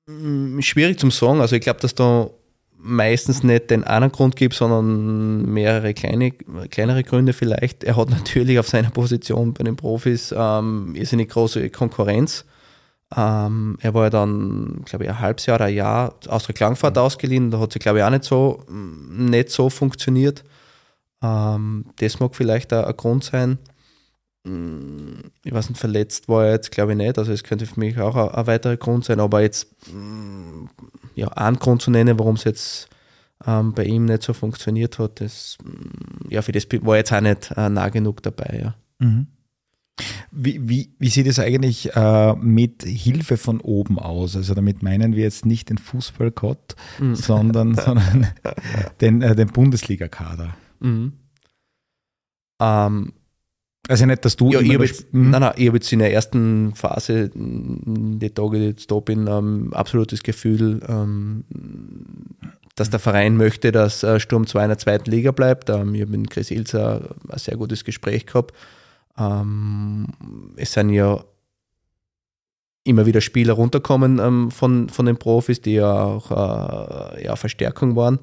Hm. 0.07 0.61
Schwierig 0.63 0.99
zum 0.99 1.11
sagen. 1.11 1.41
Also 1.41 1.57
ich 1.57 1.63
glaube, 1.63 1.81
dass 1.81 1.95
da 1.95 2.31
meistens 2.79 3.43
nicht 3.43 3.71
den 3.71 3.85
einen 3.85 4.13
Grund 4.13 4.37
gibt, 4.37 4.55
sondern 4.55 5.53
mehrere 5.53 5.95
kleine, 5.95 6.31
kleinere 6.31 7.03
Gründe 7.03 7.33
vielleicht. 7.33 7.85
Er 7.85 7.97
hat 7.97 8.11
natürlich 8.11 8.59
auf 8.59 8.69
seiner 8.69 8.91
Position 8.91 9.53
bei 9.55 9.65
den 9.65 9.77
Profis 9.77 10.33
ähm, 10.37 10.95
eine 10.97 11.27
große 11.27 11.71
Konkurrenz. 11.71 12.45
Ähm, 13.17 13.79
er 13.81 13.95
war 13.95 14.05
ja 14.05 14.11
dann, 14.11 14.83
glaube 14.85 15.05
ich, 15.05 15.11
ein 15.11 15.19
halbes 15.19 15.47
Jahr 15.47 15.57
oder 15.57 15.67
ein 15.67 15.75
Jahr 15.75 16.15
aus 16.29 16.45
der 16.47 16.55
Klangfahrt 16.55 16.97
mhm. 16.97 17.03
ausgeliehen. 17.03 17.51
Da 17.51 17.59
hat 17.59 17.73
sie, 17.73 17.79
glaube 17.79 17.99
ich, 17.99 18.05
auch 18.05 18.11
nicht 18.11 18.25
so, 18.25 18.65
nicht 18.69 19.51
so 19.51 19.71
funktioniert. 19.71 20.45
Ähm, 21.23 21.87
das 21.97 22.21
mag 22.21 22.37
vielleicht 22.37 22.73
auch 22.73 22.87
ein 22.87 22.97
Grund 22.97 23.25
sein. 23.25 23.59
Mm, 24.45 25.31
ich 25.43 25.53
weiß 25.53 25.71
nicht, 25.71 25.79
verletzt 25.79 26.29
war 26.29 26.47
er 26.47 26.53
jetzt, 26.53 26.71
glaube 26.71 26.93
ich, 26.93 26.99
nicht. 26.99 27.19
Also, 27.19 27.33
es 27.33 27.43
könnte 27.43 27.67
für 27.67 27.81
mich 27.81 27.99
auch 27.99 28.15
ein, 28.15 28.29
ein, 28.31 28.47
weiterer 28.47 28.77
Grund 28.77 29.05
sein. 29.05 29.21
Aber 29.21 29.41
jetzt, 29.41 29.69
mm, 29.93 30.67
ja, 31.15 31.29
einen 31.29 31.59
Grund 31.59 31.83
zu 31.83 31.91
nennen, 31.91 32.19
warum 32.19 32.37
es 32.37 32.45
jetzt 32.45 32.89
ähm, 33.47 33.73
bei 33.73 33.85
ihm 33.85 34.05
nicht 34.05 34.23
so 34.23 34.33
funktioniert 34.35 34.99
hat, 34.99 35.21
das, 35.21 35.57
mm, 35.65 36.31
ja, 36.31 36.43
für 36.43 36.53
das 36.53 36.67
war 36.83 36.97
jetzt 36.97 37.13
auch 37.13 37.21
nicht 37.21 37.53
äh, 37.57 37.69
nah 37.69 37.89
genug 37.89 38.23
dabei, 38.23 38.61
ja. 38.63 38.75
Mhm. 38.99 39.29
Wie, 40.31 40.69
wie, 40.69 40.91
wie 40.99 41.09
sieht 41.09 41.27
es 41.27 41.39
eigentlich 41.39 41.95
äh, 41.95 42.35
mit 42.35 42.83
Hilfe 42.85 43.37
von 43.37 43.61
oben 43.61 43.99
aus? 43.99 44.37
Also 44.37 44.55
damit 44.55 44.83
meinen 44.83 45.17
wir 45.17 45.25
jetzt 45.25 45.47
nicht 45.47 45.71
den 45.71 45.79
Fußballgott, 45.79 46.77
mhm. 46.99 47.15
sondern, 47.15 47.75
sondern 47.77 48.29
den, 49.01 49.23
äh, 49.23 49.35
den 49.35 49.49
Bundesliga-Kader. 49.49 50.55
Mhm. 50.81 51.13
Ähm, 52.61 53.13
also 53.89 54.05
nicht, 54.05 54.25
dass 54.25 54.37
du. 54.37 54.51
Ja, 54.51 54.61
ich 54.61 54.71
jetzt, 54.71 55.13
mhm. 55.15 55.31
Nein, 55.31 55.41
nein, 55.41 55.55
ich 55.57 55.67
habe 55.67 55.79
jetzt 55.79 55.93
in 55.93 56.01
der 56.01 56.13
ersten 56.13 56.75
Phase, 56.75 57.31
die 57.35 58.31
Tage, 58.31 58.59
die 58.59 58.65
ich 58.65 58.71
jetzt 58.71 58.91
da 58.91 59.01
bin, 59.01 59.27
ähm, 59.27 59.73
absolutes 59.73 60.23
Gefühl, 60.23 60.81
ähm, 60.87 61.45
dass 62.75 62.91
der 62.91 63.01
Verein 63.01 63.37
möchte, 63.37 63.73
dass 63.73 64.03
äh, 64.03 64.21
Sturm 64.21 64.47
2 64.47 64.63
in 64.65 64.69
der 64.69 64.79
zweiten 64.79 65.11
Liga 65.11 65.31
bleibt. 65.31 65.71
Ähm, 65.71 65.95
ich 65.95 66.03
habe 66.03 66.17
mit 66.17 66.31
Chris 66.31 66.51
Ilzer 66.51 67.17
ein 67.29 67.39
sehr 67.39 67.57
gutes 67.57 67.85
Gespräch 67.85 68.27
gehabt. 68.27 68.55
Ähm, 69.19 70.07
es 70.57 70.73
sind 70.73 70.91
ja 70.91 71.23
immer 72.85 73.07
wieder 73.07 73.21
Spieler 73.21 73.55
runterkommen 73.55 74.19
ähm, 74.19 74.51
von, 74.51 74.89
von 74.89 75.07
den 75.07 75.19
Profis, 75.19 75.61
die 75.61 75.75
ja 75.75 76.05
auch 76.05 76.31
äh, 76.31 77.25
ja, 77.25 77.37
Verstärkung 77.37 77.97
waren. 77.97 78.19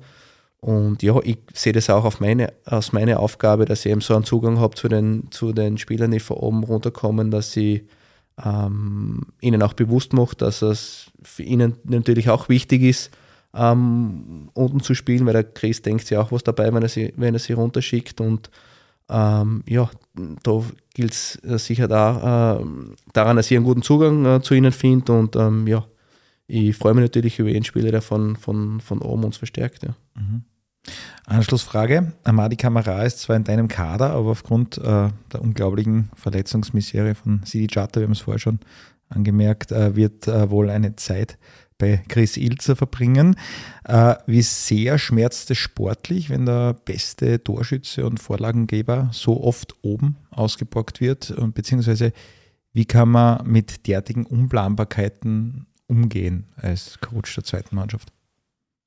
Und 0.59 1.03
ja, 1.03 1.19
ich 1.23 1.37
sehe 1.53 1.73
das 1.73 1.91
auch 1.91 2.05
auf 2.05 2.19
meine, 2.19 2.51
als 2.65 2.91
meine 2.91 3.19
Aufgabe, 3.19 3.65
dass 3.65 3.85
ich 3.85 3.91
eben 3.91 4.01
so 4.01 4.15
einen 4.15 4.23
Zugang 4.23 4.59
habe 4.59 4.75
zu 4.75 4.87
den, 4.87 5.27
zu 5.29 5.53
den 5.53 5.77
Spielern, 5.77 6.09
die 6.09 6.19
von 6.19 6.37
oben 6.37 6.63
runterkommen, 6.63 7.29
dass 7.29 7.55
ich 7.55 7.83
ähm, 8.43 9.27
ihnen 9.41 9.61
auch 9.61 9.73
bewusst 9.73 10.13
mache, 10.13 10.35
dass 10.35 10.63
es 10.63 11.11
für 11.21 11.43
ihnen 11.43 11.75
natürlich 11.83 12.29
auch 12.29 12.49
wichtig 12.49 12.81
ist, 12.81 13.11
ähm, 13.53 14.49
unten 14.53 14.79
zu 14.79 14.95
spielen, 14.95 15.25
weil 15.27 15.33
der 15.33 15.43
Chris 15.43 15.83
denkt 15.83 16.07
sich 16.07 16.17
auch 16.17 16.31
was 16.31 16.43
dabei, 16.43 16.73
wenn 16.73 16.81
er 16.81 16.89
sie, 16.89 17.13
wenn 17.15 17.35
er 17.35 17.39
sie 17.39 17.53
runterschickt. 17.53 18.19
Und 18.19 18.49
ähm, 19.09 19.63
ja, 19.67 19.89
da 20.43 20.63
gilt 20.93 21.13
es 21.13 21.43
äh, 21.43 21.57
sicher 21.57 21.87
da, 21.87 22.59
äh, 22.59 22.65
daran, 23.13 23.37
dass 23.37 23.51
ich 23.51 23.57
einen 23.57 23.65
guten 23.65 23.81
Zugang 23.81 24.25
äh, 24.25 24.41
zu 24.41 24.53
ihnen 24.53 24.71
finde 24.71 25.13
und 25.13 25.35
ähm, 25.35 25.67
ja, 25.67 25.85
ich 26.47 26.75
freue 26.75 26.93
mich 26.93 27.03
natürlich 27.03 27.39
über 27.39 27.49
jeden 27.49 27.65
Spieler, 27.65 27.91
der 27.91 28.01
von, 28.01 28.35
von, 28.35 28.79
von 28.79 29.01
oben 29.01 29.23
uns 29.23 29.37
verstärkt. 29.37 29.83
Ja. 29.83 29.95
Mhm. 30.15 30.43
Anschlussfrage. 31.25 32.13
Amadi 32.23 32.55
Kamara 32.55 33.03
ist 33.03 33.19
zwar 33.19 33.35
in 33.35 33.43
deinem 33.43 33.67
Kader, 33.67 34.11
aber 34.11 34.31
aufgrund 34.31 34.77
äh, 34.77 35.09
der 35.33 35.41
unglaublichen 35.41 36.09
Verletzungsmisere 36.15 37.15
von 37.15 37.41
Sidi 37.43 37.67
Chata, 37.67 37.99
wir 37.99 38.05
haben 38.05 38.11
es 38.11 38.19
vorher 38.19 38.39
schon 38.39 38.59
angemerkt, 39.09 39.71
äh, 39.71 39.95
wird 39.95 40.27
äh, 40.27 40.49
wohl 40.49 40.69
eine 40.69 40.95
Zeit 40.95 41.37
bei 41.77 42.03
Chris 42.07 42.37
Ilzer 42.37 42.75
verbringen. 42.75 43.35
Äh, 43.83 44.15
wie 44.27 44.41
sehr 44.41 44.97
schmerzt 44.97 45.51
es 45.51 45.57
sportlich, 45.57 46.29
wenn 46.29 46.45
der 46.45 46.73
beste 46.73 47.43
Torschütze 47.43 48.05
und 48.05 48.19
Vorlagengeber 48.19 49.09
so 49.11 49.43
oft 49.43 49.75
oben 49.81 50.17
ausgeborgt 50.31 51.01
wird? 51.01 51.31
Und 51.31 51.55
beziehungsweise 51.55 52.13
wie 52.73 52.85
kann 52.85 53.09
man 53.09 53.47
mit 53.47 53.87
derartigen 53.87 54.25
Unplanbarkeiten 54.25 55.65
umgehen 55.87 56.45
als 56.57 56.99
Coach 56.99 57.35
der 57.35 57.43
zweiten 57.43 57.75
Mannschaft? 57.75 58.14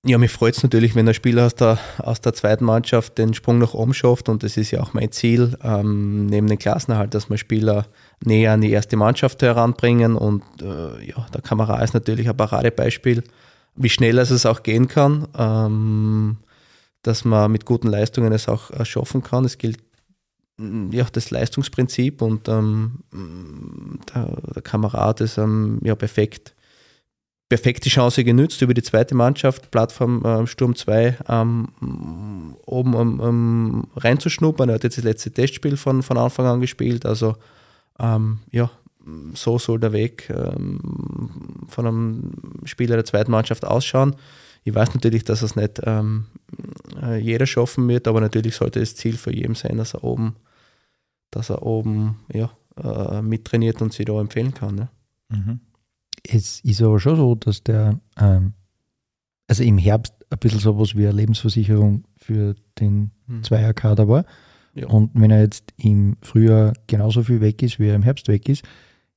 Ja, 0.08 0.16
mich 0.16 0.30
freut 0.30 0.56
es 0.56 0.62
natürlich, 0.62 0.94
wenn 0.94 1.06
ein 1.06 1.12
Spieler 1.12 1.44
aus 1.44 1.54
der, 1.54 1.78
aus 1.98 2.22
der 2.22 2.32
zweiten 2.32 2.64
Mannschaft 2.64 3.18
den 3.18 3.34
Sprung 3.34 3.58
nach 3.58 3.74
oben 3.74 3.92
schafft 3.92 4.30
und 4.30 4.42
das 4.42 4.56
ist 4.56 4.70
ja 4.70 4.80
auch 4.80 4.94
mein 4.94 5.12
Ziel, 5.12 5.58
ähm, 5.62 6.24
neben 6.24 6.46
den 6.46 6.58
Klassenerhalt, 6.58 7.12
dass 7.12 7.28
wir 7.28 7.36
Spieler 7.36 7.84
näher 8.24 8.54
an 8.54 8.62
die 8.62 8.70
erste 8.70 8.96
Mannschaft 8.96 9.42
heranbringen 9.42 10.16
und 10.16 10.42
äh, 10.62 11.04
ja, 11.04 11.26
der 11.34 11.42
Kamera 11.42 11.82
ist 11.82 11.92
natürlich 11.92 12.26
ein 12.26 12.36
Paradebeispiel, 12.38 13.22
wie 13.76 13.88
schnell 13.90 14.16
es 14.16 14.46
auch 14.46 14.62
gehen 14.62 14.88
kann, 14.88 15.28
ähm, 15.36 16.38
dass 17.02 17.26
man 17.26 17.52
mit 17.52 17.66
guten 17.66 17.88
Leistungen 17.88 18.32
es 18.32 18.48
auch 18.48 18.70
äh, 18.70 18.86
schaffen 18.86 19.22
kann. 19.22 19.44
Es 19.44 19.58
gilt 19.58 19.76
mm, 20.56 20.90
ja, 20.90 21.04
das 21.12 21.30
Leistungsprinzip 21.30 22.22
und 22.22 22.48
ähm, 22.48 23.00
der, 24.14 24.24
der 24.54 24.62
Kamerad 24.62 25.20
ist 25.20 25.36
ähm, 25.36 25.80
ja 25.84 25.94
perfekt 25.94 26.54
perfekt 27.48 27.84
die 27.84 27.90
Chance 27.90 28.24
genützt 28.24 28.60
über 28.60 28.74
die 28.74 28.82
zweite 28.82 29.14
Mannschaft, 29.14 29.70
Plattform 29.70 30.24
äh, 30.24 30.46
Sturm 30.46 30.74
2, 30.74 31.18
ähm, 31.28 31.68
oben 32.66 32.94
um, 32.94 33.20
um, 33.20 33.86
reinzuschnuppern. 33.96 34.68
Er 34.68 34.76
hat 34.76 34.84
jetzt 34.84 34.98
das 34.98 35.04
letzte 35.04 35.30
Testspiel 35.30 35.76
von, 35.76 36.02
von 36.02 36.18
Anfang 36.18 36.46
an 36.46 36.60
gespielt. 36.60 37.06
Also 37.06 37.36
ähm, 37.98 38.40
ja, 38.50 38.70
so 39.34 39.58
soll 39.58 39.80
der 39.80 39.92
Weg 39.92 40.28
ähm, 40.30 41.66
von 41.68 41.86
einem 41.86 42.32
Spieler 42.64 42.96
der 42.96 43.06
zweiten 43.06 43.30
Mannschaft 43.30 43.64
ausschauen. 43.64 44.16
Ich 44.64 44.74
weiß 44.74 44.94
natürlich, 44.94 45.24
dass 45.24 45.40
es 45.40 45.56
nicht 45.56 45.80
ähm, 45.84 46.26
äh, 47.00 47.18
jeder 47.18 47.46
schaffen 47.46 47.88
wird, 47.88 48.06
aber 48.06 48.20
natürlich 48.20 48.56
sollte 48.56 48.80
das 48.80 48.96
Ziel 48.96 49.16
für 49.16 49.34
jeden 49.34 49.54
sein, 49.54 49.78
dass 49.78 49.94
er 49.94 50.04
oben, 50.04 50.36
dass 51.30 51.48
er 51.48 51.62
oben 51.62 52.16
ja, 52.32 52.50
äh, 52.82 53.22
mittrainiert 53.22 53.80
und 53.80 53.94
sich 53.94 54.04
da 54.04 54.20
empfehlen 54.20 54.52
kann. 54.52 54.76
Ja. 54.78 54.88
Mhm. 55.30 55.60
Es 56.22 56.60
ist 56.60 56.82
aber 56.82 57.00
schon 57.00 57.16
so, 57.16 57.34
dass 57.34 57.62
der, 57.62 58.00
ähm, 58.18 58.52
also 59.46 59.62
im 59.62 59.78
Herbst 59.78 60.14
ein 60.30 60.38
bisschen 60.38 60.60
sowas 60.60 60.94
wie 60.94 61.06
eine 61.06 61.16
Lebensversicherung 61.16 62.04
für 62.16 62.54
den 62.78 63.10
hm. 63.26 63.42
Zweierkader 63.42 64.08
war. 64.08 64.24
Ja. 64.74 64.86
Und 64.88 65.10
wenn 65.14 65.30
er 65.30 65.40
jetzt 65.40 65.72
im 65.76 66.16
Frühjahr 66.22 66.72
genauso 66.86 67.22
viel 67.22 67.40
weg 67.40 67.62
ist, 67.62 67.78
wie 67.78 67.88
er 67.88 67.94
im 67.94 68.02
Herbst 68.02 68.28
weg 68.28 68.48
ist, 68.48 68.64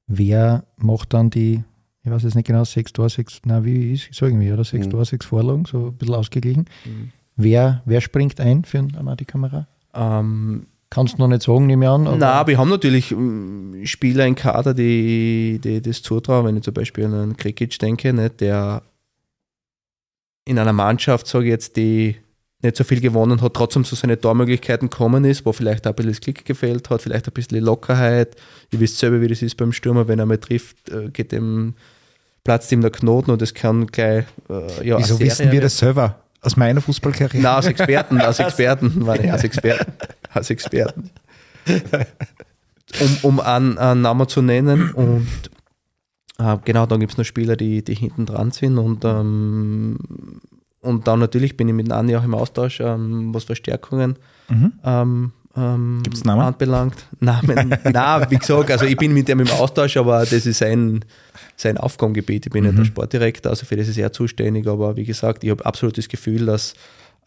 wer 0.07 0.65
macht 0.77 1.13
dann 1.13 1.29
die, 1.29 1.63
ich 2.03 2.11
weiß 2.11 2.23
jetzt 2.23 2.35
nicht 2.35 2.47
genau, 2.47 2.63
6 2.63 2.93
Tor, 2.93 3.09
6, 3.09 3.41
na 3.45 3.63
wie 3.63 3.93
ist, 3.93 4.09
so 4.11 4.25
irgendwie, 4.25 4.51
oder 4.51 4.63
6 4.63 4.85
mhm. 4.85 4.91
Tor, 4.91 5.05
6 5.05 5.25
Vorlagen, 5.25 5.65
so 5.65 5.87
ein 5.87 5.95
bisschen 5.95 6.15
ausgeglichen. 6.15 6.65
Mhm. 6.85 7.11
Wer, 7.35 7.81
wer 7.85 8.01
springt 8.01 8.39
ein 8.39 8.63
für 8.63 8.79
eine 8.79 8.97
Amadi-Kamera? 8.97 9.67
Ähm, 9.93 10.67
Kannst 10.91 11.13
du 11.13 11.17
noch 11.19 11.29
nicht 11.29 11.41
sagen, 11.41 11.67
nehme 11.67 11.85
ich 11.85 11.89
an. 11.89 12.03
Nein, 12.03 12.47
wir 12.47 12.57
haben 12.57 12.69
natürlich 12.69 13.11
ähm, 13.11 13.81
Spieler 13.85 14.27
in 14.27 14.35
Kader, 14.35 14.73
die, 14.73 15.59
die 15.63 15.81
das 15.81 16.01
zutrauen. 16.01 16.45
Wenn 16.45 16.57
ich 16.57 16.63
zum 16.63 16.73
Beispiel 16.73 17.05
an 17.05 17.13
einen 17.13 17.37
Krikic 17.37 17.79
denke, 17.79 18.11
ne, 18.11 18.29
der 18.29 18.83
in 20.43 20.59
einer 20.59 20.73
Mannschaft, 20.73 21.27
sage 21.27 21.45
ich 21.45 21.51
jetzt, 21.51 21.77
die 21.77 22.17
nicht 22.61 22.75
so 22.75 22.83
viel 22.83 22.99
gewonnen 22.99 23.41
hat, 23.41 23.53
trotzdem 23.53 23.85
zu 23.85 23.95
seinen 23.95 24.19
Tormöglichkeiten 24.19 24.89
gekommen 24.89 25.23
ist, 25.23 25.45
wo 25.45 25.53
vielleicht 25.53 25.87
auch 25.87 25.91
ein 25.91 25.95
bisschen 25.95 26.11
das 26.11 26.19
Klick 26.19 26.43
gefehlt 26.43 26.89
hat, 26.89 27.01
vielleicht 27.01 27.25
ein 27.25 27.33
bisschen 27.33 27.63
Lockerheit. 27.63 28.35
Ihr 28.71 28.81
wisst 28.81 28.97
selber, 28.97 29.21
wie 29.21 29.29
das 29.29 29.41
ist 29.41 29.55
beim 29.55 29.71
Stürmer, 29.71 30.09
wenn 30.09 30.19
er 30.19 30.25
mal 30.25 30.39
trifft, 30.39 30.89
äh, 30.89 31.09
geht 31.09 31.31
dem 31.31 31.73
platzt 32.43 32.71
ihm 32.71 32.81
der 32.81 32.91
Knoten 32.91 33.31
und 33.31 33.41
das 33.41 33.53
kann 33.53 33.87
gleich. 33.87 34.25
Äh, 34.49 34.87
ja, 34.87 34.97
Wieso 34.97 35.19
wissen 35.19 35.51
wir 35.51 35.61
das 35.61 35.77
selber? 35.77 36.17
Aus 36.41 36.57
meiner 36.57 36.81
Fußballkarriere? 36.81 37.41
Nein, 37.41 37.55
aus 37.55 37.67
Experten, 37.67 38.19
aus 38.19 38.39
Experten, 38.39 38.99
meine 38.99 39.25
ich, 39.25 39.31
aus 39.31 39.43
Experten. 39.43 39.93
Als 40.33 40.49
Experten. 40.49 41.09
Um, 42.99 43.17
um 43.21 43.39
einen, 43.39 43.77
einen 43.77 44.01
Namen 44.01 44.27
zu 44.27 44.41
nennen 44.41 44.91
und 44.91 45.27
äh, 46.39 46.57
genau, 46.65 46.85
dann 46.85 46.99
gibt 46.99 47.13
es 47.13 47.17
noch 47.17 47.25
Spieler, 47.25 47.55
die, 47.55 47.83
die 47.83 47.93
hinten 47.93 48.25
dran 48.25 48.51
sind 48.51 48.77
und, 48.77 49.05
ähm, 49.05 49.97
und 50.81 51.07
dann 51.07 51.19
natürlich 51.19 51.55
bin 51.55 51.69
ich 51.69 51.73
mit 51.75 51.87
Nani 51.87 52.15
auch 52.15 52.23
im 52.23 52.33
Austausch, 52.33 52.79
ähm, 52.79 53.33
was 53.33 53.45
Verstärkungen 53.45 54.17
mhm. 54.49 54.73
ähm, 54.83 55.31
ähm, 55.55 55.99
Gibt's 56.03 56.23
Namen? 56.23 56.41
anbelangt. 56.41 57.05
Namen, 57.19 57.75
na, 57.91 58.29
wie 58.29 58.37
gesagt, 58.37 58.71
also 58.71 58.85
ich 58.85 58.97
bin 58.97 59.13
mit 59.13 59.27
dem 59.27 59.41
im 59.41 59.51
Austausch, 59.51 59.97
aber 59.97 60.19
das 60.19 60.45
ist 60.45 60.59
sein, 60.59 61.03
sein 61.57 61.77
Aufgabengebiet. 61.77 62.45
Ich 62.45 62.51
bin 62.51 62.63
mhm. 62.63 62.69
nicht 62.69 62.79
der 62.79 62.85
Sportdirektor, 62.85 63.49
also 63.49 63.65
für 63.65 63.75
das 63.75 63.87
ist 63.87 63.97
er 63.97 64.13
zuständig, 64.13 64.67
aber 64.67 64.95
wie 64.95 65.03
gesagt, 65.03 65.43
ich 65.43 65.49
habe 65.49 65.65
absolut 65.65 65.97
das 65.97 66.07
Gefühl, 66.07 66.45
dass 66.45 66.73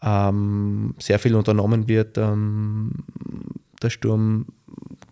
ähm, 0.01 0.95
sehr 0.99 1.19
viel 1.19 1.35
unternommen 1.35 1.87
wird, 1.87 2.17
ähm, 2.17 2.91
der 3.81 3.89
Sturm 3.89 4.47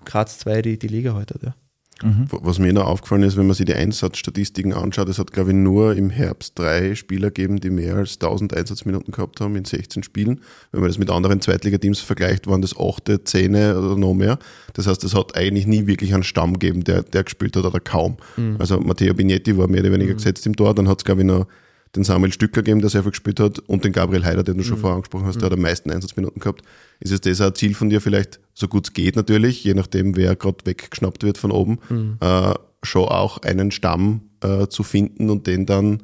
Graz 0.06 0.40
2 0.40 0.62
die, 0.62 0.80
die 0.80 0.88
Liga 0.88 1.14
heute. 1.14 1.40
Ja. 1.44 1.56
Mhm. 2.04 2.28
Was 2.30 2.60
mir 2.60 2.74
noch 2.74 2.86
aufgefallen 2.86 3.24
ist, 3.24 3.38
wenn 3.38 3.48
man 3.48 3.56
sich 3.56 3.66
die 3.66 3.74
Einsatzstatistiken 3.74 4.74
anschaut, 4.74 5.08
es 5.08 5.20
hat, 5.20 5.32
glaube 5.32 5.52
ich, 5.52 5.56
nur 5.56 5.96
im 5.96 6.10
Herbst 6.10 6.58
drei 6.60 6.96
Spieler 6.96 7.30
gegeben, 7.30 7.60
die 7.62 7.70
mehr 7.70 7.96
als 7.96 8.16
1000 8.16 8.56
Einsatzminuten 8.56 9.14
gehabt 9.14 9.40
haben 9.40 9.56
in 9.56 9.64
16 9.64 10.04
Spielen. 10.04 10.42
Wenn 10.72 10.82
man 10.82 10.90
das 10.90 10.98
mit 10.98 11.10
anderen 11.10 11.40
Zweitligateams 11.40 12.02
vergleicht, 12.02 12.48
waren 12.48 12.62
das 12.62 12.78
achte, 12.78 13.24
zehne 13.24 13.78
oder 13.78 13.96
noch 13.96 14.14
mehr. 14.14 14.38
Das 14.74 14.88
heißt, 14.88 15.04
es 15.04 15.16
hat 15.16 15.38
eigentlich 15.38 15.66
nie 15.66 15.88
wirklich 15.88 16.14
einen 16.14 16.24
Stamm 16.24 16.60
gegeben, 16.60 16.84
der, 16.84 17.04
der 17.04 17.24
gespielt 17.24 17.56
hat 17.56 17.64
oder 17.64 17.80
kaum. 17.80 18.18
Mhm. 18.36 18.58
Also 18.60 18.80
Matteo 18.80 19.14
Bignetti 19.14 19.58
war 19.58 19.68
mehr 19.68 19.82
oder 19.82 19.94
weniger 19.94 20.14
mhm. 20.14 20.18
gesetzt 20.18 20.46
im 20.46 20.56
Tor, 20.56 20.76
dann 20.76 20.90
hat 20.90 20.98
es, 21.00 21.06
glaube 21.06 21.22
ich, 21.22 21.28
noch 21.28 21.48
den 21.96 22.04
Samuel 22.04 22.34
Stückler 22.34 22.64
gegeben, 22.64 22.82
der 22.82 22.89
sehr 22.89 23.04
viel 23.04 23.12
gespielt 23.12 23.39
hat, 23.39 23.60
und 23.60 23.84
den 23.84 23.91
Gabriel 23.91 24.26
Heider, 24.26 24.44
den 24.44 24.58
du 24.58 24.64
schon 24.64 24.78
mhm. 24.78 24.82
vorher 24.82 24.96
angesprochen 24.96 25.26
hast, 25.26 25.38
der 25.38 25.46
hat 25.46 25.54
am 25.54 25.62
meisten 25.62 25.91
Einsatzminuten 25.91 26.39
gehabt. 26.39 26.64
Ist 27.00 27.12
es 27.12 27.22
das 27.22 27.41
auch 27.41 27.48
ein 27.48 27.56
Ziel 27.56 27.76
von 27.76 27.89
dir, 27.89 28.02
vielleicht 28.02 28.39
so 28.54 28.68
gut 28.68 28.88
es 28.88 28.94
geht 28.94 29.16
natürlich, 29.16 29.64
je 29.64 29.74
nachdem, 29.74 30.16
wer 30.16 30.36
gerade 30.36 30.58
weggeschnappt 30.66 31.24
wird 31.24 31.38
von 31.38 31.52
oben, 31.52 31.80
mhm. 31.89 32.18
äh, 32.20 32.54
schon 32.82 33.08
auch 33.08 33.39
einen 33.39 33.72
Stamm 33.72 34.22
äh, 34.41 34.68
zu 34.68 34.84
finden 34.84 35.30
und 35.30 35.46
den 35.46 35.66
dann 35.66 36.04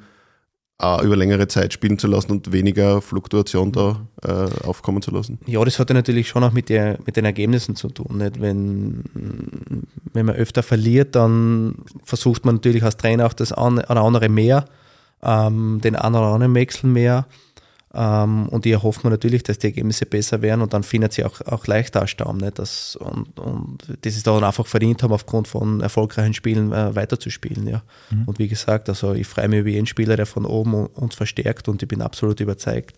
äh, 0.81 1.03
über 1.03 1.15
längere 1.15 1.47
Zeit 1.47 1.73
spielen 1.73 1.97
zu 1.97 2.07
lassen 2.07 2.31
und 2.31 2.51
weniger 2.51 3.01
Fluktuation 3.01 3.71
da 3.71 4.07
äh, 4.23 4.65
aufkommen 4.65 5.01
zu 5.01 5.11
lassen? 5.11 5.39
Ja, 5.47 5.63
das 5.65 5.79
hat 5.79 5.89
ja 5.89 5.95
natürlich 5.95 6.29
schon 6.29 6.43
auch 6.43 6.53
mit, 6.53 6.69
der, 6.69 6.99
mit 7.05 7.17
den 7.17 7.25
Ergebnissen 7.25 7.75
zu 7.75 7.89
tun. 7.89 8.19
Nicht? 8.19 8.39
Wenn, 8.39 9.03
wenn 10.13 10.25
man 10.25 10.35
öfter 10.35 10.61
verliert, 10.63 11.15
dann 11.15 11.75
versucht 12.03 12.45
man 12.45 12.55
natürlich 12.55 12.83
als 12.83 12.97
Trainer 12.97 13.25
auch 13.25 13.33
das 13.33 13.51
eine 13.51 13.85
oder 13.87 14.01
andere 14.01 14.29
mehr 14.29 14.65
ähm, 15.23 15.79
den 15.83 15.95
einen 15.95 16.15
oder 16.15 16.27
anderen 16.27 16.55
Wechsel 16.55 16.87
mehr. 16.87 17.25
Ähm, 17.91 18.47
und 18.49 18.65
hier 18.65 18.83
hofft 18.83 19.03
man 19.03 19.11
natürlich, 19.11 19.41
dass 19.43 19.57
die 19.57 19.67
Ergebnisse 19.67 20.05
besser 20.05 20.41
werden 20.43 20.61
und 20.61 20.73
dann 20.73 20.83
findet 20.83 21.13
sie 21.13 21.23
auch, 21.23 21.41
auch 21.41 21.65
leichter 21.65 22.05
Stamm. 22.05 22.37
Ne? 22.37 22.51
Das, 22.51 22.95
und, 22.95 23.39
und 23.39 23.97
das 24.01 24.15
ist 24.15 24.27
dann 24.27 24.43
einfach 24.43 24.67
verdient 24.67 25.01
haben, 25.01 25.13
aufgrund 25.13 25.47
von 25.47 25.81
erfolgreichen 25.81 26.35
Spielen 26.35 26.71
äh, 26.71 26.95
weiterzuspielen. 26.95 27.67
Ja. 27.67 27.81
Mhm. 28.11 28.25
Und 28.25 28.37
wie 28.37 28.47
gesagt, 28.47 28.89
also 28.89 29.13
ich 29.13 29.27
freue 29.27 29.47
mich 29.47 29.61
über 29.61 29.69
jeden 29.69 29.87
Spieler, 29.87 30.15
der 30.15 30.27
von 30.27 30.45
oben 30.45 30.85
uns 30.85 31.15
verstärkt 31.15 31.67
und 31.67 31.81
ich 31.81 31.87
bin 31.87 32.01
absolut 32.01 32.39
überzeugt, 32.39 32.95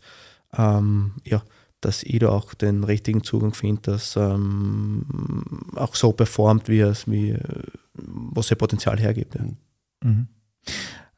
ähm, 0.58 1.14
ja, 1.24 1.42
dass 1.80 2.04
ich 2.04 2.20
da 2.20 2.30
auch 2.30 2.54
den 2.54 2.84
richtigen 2.84 3.24
Zugang 3.24 3.54
finde, 3.54 3.82
dass 3.84 4.18
ähm, 4.18 5.06
auch 5.76 5.96
so 5.96 6.12
performt, 6.12 6.68
wie 6.68 6.82
es, 6.82 7.10
wie, 7.10 7.36
was 7.94 8.52
ihr 8.52 8.58
Potenzial 8.58 9.00
hergibt. 9.00 9.36
Ja. 9.36 9.46
Mhm. 10.04 10.28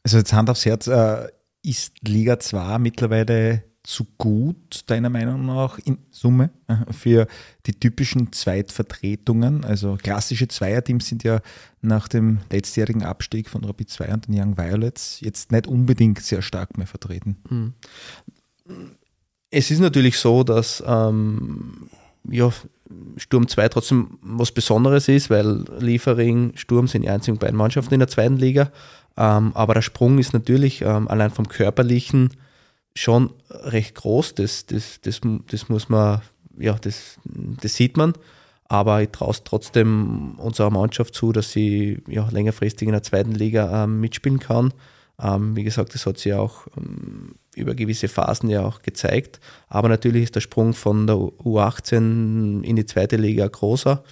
Also 0.03 0.17
jetzt 0.17 0.33
Hand 0.33 0.49
aufs 0.49 0.65
Herz, 0.65 0.87
äh, 0.87 1.29
ist 1.63 1.93
Liga 2.07 2.39
2 2.39 2.77
mittlerweile 2.79 3.63
zu 3.83 4.05
gut, 4.17 4.89
deiner 4.89 5.09
Meinung 5.09 5.45
nach, 5.45 5.77
in 5.79 5.97
Summe 6.09 6.51
äh, 6.67 6.91
für 6.91 7.27
die 7.65 7.73
typischen 7.73 8.31
Zweitvertretungen? 8.31 9.65
Also 9.65 9.97
klassische 10.01 10.47
Zweierteams 10.47 11.07
sind 11.07 11.23
ja 11.23 11.41
nach 11.81 12.07
dem 12.07 12.39
letztjährigen 12.49 13.03
Abstieg 13.03 13.49
von 13.49 13.63
Rapid 13.63 13.89
2 13.89 14.13
und 14.13 14.27
den 14.27 14.39
Young 14.39 14.57
Violets 14.57 15.19
jetzt 15.19 15.51
nicht 15.51 15.67
unbedingt 15.67 16.21
sehr 16.21 16.41
stark 16.41 16.77
mehr 16.77 16.87
vertreten. 16.87 17.37
Hm. 17.49 17.73
Es 19.51 19.69
ist 19.69 19.79
natürlich 19.79 20.17
so, 20.17 20.43
dass 20.43 20.81
ähm, 20.85 21.89
ja, 22.29 22.51
Sturm 23.17 23.47
2 23.47 23.69
trotzdem 23.69 24.17
was 24.21 24.51
Besonderes 24.51 25.07
ist, 25.07 25.29
weil 25.29 25.65
Liefering, 25.79 26.53
Sturm 26.55 26.87
sind 26.87 27.03
die 27.03 27.09
einzigen 27.09 27.37
beiden 27.37 27.57
Mannschaften 27.57 27.93
in 27.93 27.99
der 27.99 28.09
zweiten 28.09 28.37
Liga. 28.37 28.71
Ähm, 29.17 29.51
aber 29.53 29.73
der 29.75 29.81
Sprung 29.81 30.17
ist 30.19 30.33
natürlich 30.33 30.81
ähm, 30.81 31.07
allein 31.07 31.31
vom 31.31 31.47
Körperlichen 31.47 32.31
schon 32.95 33.31
recht 33.49 33.95
groß. 33.95 34.35
Das, 34.35 34.65
das, 34.65 35.01
das, 35.01 35.21
das 35.49 35.69
muss 35.69 35.89
man, 35.89 36.21
ja, 36.57 36.73
das, 36.73 37.17
das 37.25 37.75
sieht 37.75 37.97
man. 37.97 38.13
Aber 38.65 39.01
ich 39.01 39.09
traue 39.09 39.31
es 39.31 39.43
trotzdem 39.43 40.35
unserer 40.37 40.71
Mannschaft 40.71 41.13
zu, 41.13 41.31
dass 41.31 41.51
sie 41.51 42.01
ja, 42.07 42.27
längerfristig 42.31 42.87
in 42.87 42.93
der 42.93 43.03
zweiten 43.03 43.33
Liga 43.33 43.83
ähm, 43.83 43.99
mitspielen 43.99 44.39
kann. 44.39 44.73
Ähm, 45.21 45.55
wie 45.55 45.63
gesagt, 45.63 45.93
das 45.93 46.05
hat 46.05 46.17
sie 46.17 46.33
auch 46.33 46.65
ähm, 46.75 47.35
über 47.55 47.75
gewisse 47.75 48.07
Phasen 48.07 48.49
ja 48.49 48.65
auch 48.65 48.81
gezeigt. 48.81 49.39
Aber 49.67 49.89
natürlich 49.89 50.23
ist 50.23 50.35
der 50.35 50.41
Sprung 50.41 50.73
von 50.73 51.05
der 51.05 51.17
U18 51.17 52.63
in 52.63 52.75
die 52.75 52.85
zweite 52.85 53.17
Liga 53.17 53.47
großer. 53.47 54.03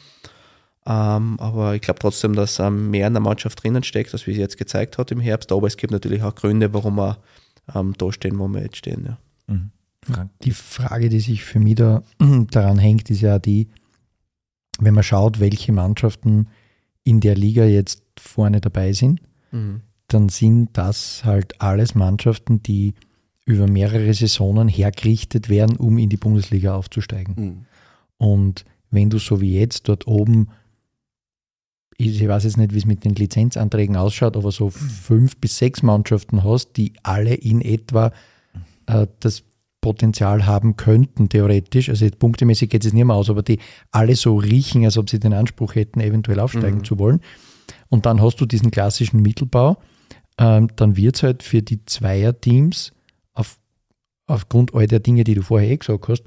Ähm, 0.85 1.39
aber 1.39 1.75
ich 1.75 1.81
glaube 1.81 1.99
trotzdem, 1.99 2.33
dass 2.33 2.59
ähm, 2.59 2.89
mehr 2.89 3.07
in 3.07 3.13
der 3.13 3.21
Mannschaft 3.21 3.63
drinnen 3.63 3.83
steckt, 3.83 4.13
als 4.13 4.25
wie 4.25 4.31
es 4.31 4.37
jetzt 4.37 4.57
gezeigt 4.57 4.97
hat 4.97 5.11
im 5.11 5.19
Herbst. 5.19 5.51
Aber 5.51 5.67
es 5.67 5.77
gibt 5.77 5.91
natürlich 5.91 6.23
auch 6.23 6.33
Gründe, 6.33 6.73
warum 6.73 6.95
wir 6.95 7.19
ähm, 7.75 7.93
da 7.97 8.11
stehen, 8.11 8.39
wo 8.39 8.47
wir 8.47 8.63
jetzt 8.63 8.77
stehen. 8.77 9.05
Ja. 9.05 9.17
Mhm. 9.47 9.71
Die 10.43 10.51
Frage, 10.51 11.09
die 11.09 11.19
sich 11.19 11.43
für 11.43 11.59
mich 11.59 11.75
da 11.75 12.03
daran 12.51 12.79
hängt, 12.79 13.09
ist 13.11 13.21
ja 13.21 13.37
die, 13.37 13.69
wenn 14.79 14.95
man 14.95 15.03
schaut, 15.03 15.39
welche 15.39 15.71
Mannschaften 15.71 16.47
in 17.03 17.19
der 17.19 17.35
Liga 17.35 17.65
jetzt 17.65 18.03
vorne 18.19 18.61
dabei 18.61 18.93
sind, 18.93 19.21
mhm. 19.51 19.81
dann 20.07 20.29
sind 20.29 20.69
das 20.73 21.23
halt 21.23 21.61
alles 21.61 21.93
Mannschaften, 21.93 22.63
die 22.63 22.95
über 23.45 23.67
mehrere 23.67 24.13
Saisonen 24.13 24.67
hergerichtet 24.67 25.49
werden, 25.49 25.77
um 25.77 25.97
in 25.97 26.09
die 26.09 26.17
Bundesliga 26.17 26.75
aufzusteigen. 26.75 27.35
Mhm. 27.37 27.65
Und 28.17 28.65
wenn 28.89 29.09
du 29.09 29.19
so 29.19 29.41
wie 29.41 29.59
jetzt 29.59 29.87
dort 29.87 30.07
oben, 30.07 30.49
ich 32.07 32.27
weiß 32.27 32.43
jetzt 32.43 32.57
nicht, 32.57 32.73
wie 32.73 32.77
es 32.77 32.85
mit 32.85 33.03
den 33.03 33.15
Lizenzanträgen 33.15 33.95
ausschaut, 33.95 34.37
aber 34.37 34.51
so 34.51 34.69
fünf 34.69 35.37
bis 35.37 35.57
sechs 35.57 35.83
Mannschaften 35.83 36.43
hast, 36.43 36.77
die 36.77 36.93
alle 37.03 37.33
in 37.33 37.61
etwa 37.61 38.11
äh, 38.87 39.07
das 39.19 39.43
Potenzial 39.81 40.45
haben 40.45 40.77
könnten, 40.77 41.27
theoretisch. 41.27 41.89
Also 41.89 42.07
punktemäßig 42.17 42.69
geht 42.69 42.85
es 42.85 42.93
nicht 42.93 43.03
mehr 43.03 43.15
aus, 43.15 43.29
aber 43.29 43.41
die 43.41 43.59
alle 43.91 44.15
so 44.15 44.35
riechen, 44.35 44.85
als 44.85 44.97
ob 44.97 45.09
sie 45.09 45.19
den 45.19 45.33
Anspruch 45.33 45.75
hätten, 45.75 45.99
eventuell 45.99 46.39
aufsteigen 46.39 46.79
mhm. 46.79 46.83
zu 46.83 46.99
wollen. 46.99 47.21
Und 47.89 48.05
dann 48.05 48.21
hast 48.21 48.39
du 48.39 48.45
diesen 48.45 48.71
klassischen 48.71 49.21
Mittelbau. 49.21 49.77
Ähm, 50.37 50.69
dann 50.75 50.95
wird 50.97 51.15
es 51.15 51.23
halt 51.23 51.43
für 51.43 51.61
die 51.61 51.83
Zweierteams 51.85 52.93
auf, 53.33 53.57
aufgrund 54.27 54.73
all 54.75 54.87
der 54.87 54.99
Dinge, 54.99 55.23
die 55.23 55.33
du 55.33 55.41
vorher 55.41 55.69
eh 55.69 55.77
gesagt 55.77 56.07
hast, 56.07 56.23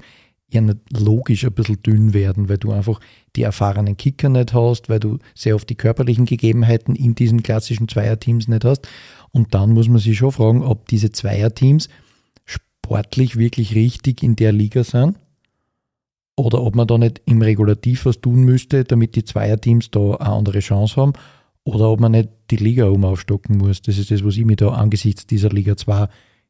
ja 0.55 0.61
nicht 0.61 0.79
logisch 0.97 1.45
ein 1.45 1.53
bisschen 1.53 1.81
dünn 1.83 2.13
werden, 2.13 2.49
weil 2.49 2.57
du 2.57 2.71
einfach 2.71 2.99
die 3.35 3.43
erfahrenen 3.43 3.97
Kicker 3.97 4.29
nicht 4.29 4.53
hast, 4.53 4.89
weil 4.89 4.99
du 4.99 5.19
sehr 5.35 5.55
oft 5.55 5.69
die 5.69 5.75
körperlichen 5.75 6.25
Gegebenheiten 6.25 6.95
in 6.95 7.15
diesen 7.15 7.43
klassischen 7.43 7.87
Zweierteams 7.87 8.47
nicht 8.47 8.65
hast. 8.65 8.87
Und 9.31 9.53
dann 9.53 9.73
muss 9.73 9.87
man 9.87 9.99
sich 9.99 10.17
schon 10.17 10.31
fragen, 10.31 10.63
ob 10.63 10.87
diese 10.87 11.11
Zweierteams 11.11 11.89
sportlich 12.45 13.37
wirklich 13.37 13.75
richtig 13.75 14.23
in 14.23 14.35
der 14.35 14.51
Liga 14.51 14.83
sind 14.83 15.17
oder 16.37 16.61
ob 16.61 16.75
man 16.75 16.87
da 16.87 16.97
nicht 16.97 17.21
im 17.25 17.41
Regulativ 17.41 18.05
was 18.05 18.21
tun 18.21 18.43
müsste, 18.43 18.83
damit 18.83 19.15
die 19.15 19.23
Zweierteams 19.23 19.91
da 19.91 20.15
eine 20.15 20.21
andere 20.21 20.59
Chance 20.59 20.95
haben 20.97 21.13
oder 21.63 21.89
ob 21.89 21.99
man 21.99 22.11
nicht 22.11 22.29
die 22.51 22.57
Liga 22.57 22.85
um 22.85 23.03
aufstocken 23.03 23.57
muss. 23.57 23.81
Das 23.81 23.97
ist 23.97 24.11
das, 24.11 24.23
was 24.23 24.37
ich 24.37 24.45
mir 24.45 24.55
da 24.55 24.69
angesichts 24.69 25.27
dieser 25.27 25.49
Liga 25.49 25.75
2, 25.75 26.07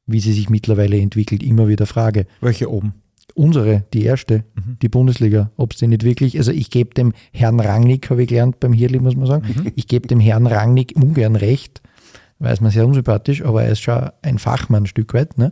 wie 0.07 0.19
sie 0.19 0.33
sich 0.33 0.49
mittlerweile 0.49 0.99
entwickelt, 0.99 1.41
immer 1.41 1.67
wieder 1.67 1.85
frage. 1.85 2.27
Welche 2.41 2.69
oben? 2.69 2.93
Unsere, 3.35 3.83
die 3.93 4.03
erste, 4.03 4.45
mhm. 4.55 4.77
die 4.81 4.89
Bundesliga. 4.89 5.51
Ob 5.57 5.73
es 5.73 5.79
denn 5.79 5.89
nicht 5.89 6.03
wirklich, 6.03 6.37
also 6.37 6.51
ich 6.51 6.69
gebe 6.69 6.93
dem 6.93 7.13
Herrn 7.33 7.59
Rangnick, 7.59 8.09
habe 8.09 8.23
ich 8.23 8.29
gelernt 8.29 8.59
beim 8.61 8.73
Hirli, 8.73 8.99
muss 8.99 9.15
man 9.15 9.27
sagen, 9.27 9.45
mhm. 9.47 9.71
ich 9.75 9.87
gebe 9.87 10.07
dem 10.07 10.21
Herrn 10.21 10.47
Rangnick 10.47 10.93
ungern 10.95 11.35
recht, 11.35 11.81
weil 12.39 12.53
es 12.53 12.61
mir 12.61 12.71
sehr 12.71 12.87
unsympathisch, 12.87 13.43
aber 13.43 13.63
er 13.63 13.73
ist 13.73 13.81
schon 13.81 14.09
ein 14.21 14.39
Fachmann 14.39 14.83
ein 14.83 14.87
Stück 14.87 15.13
weit. 15.13 15.37
Ne? 15.37 15.51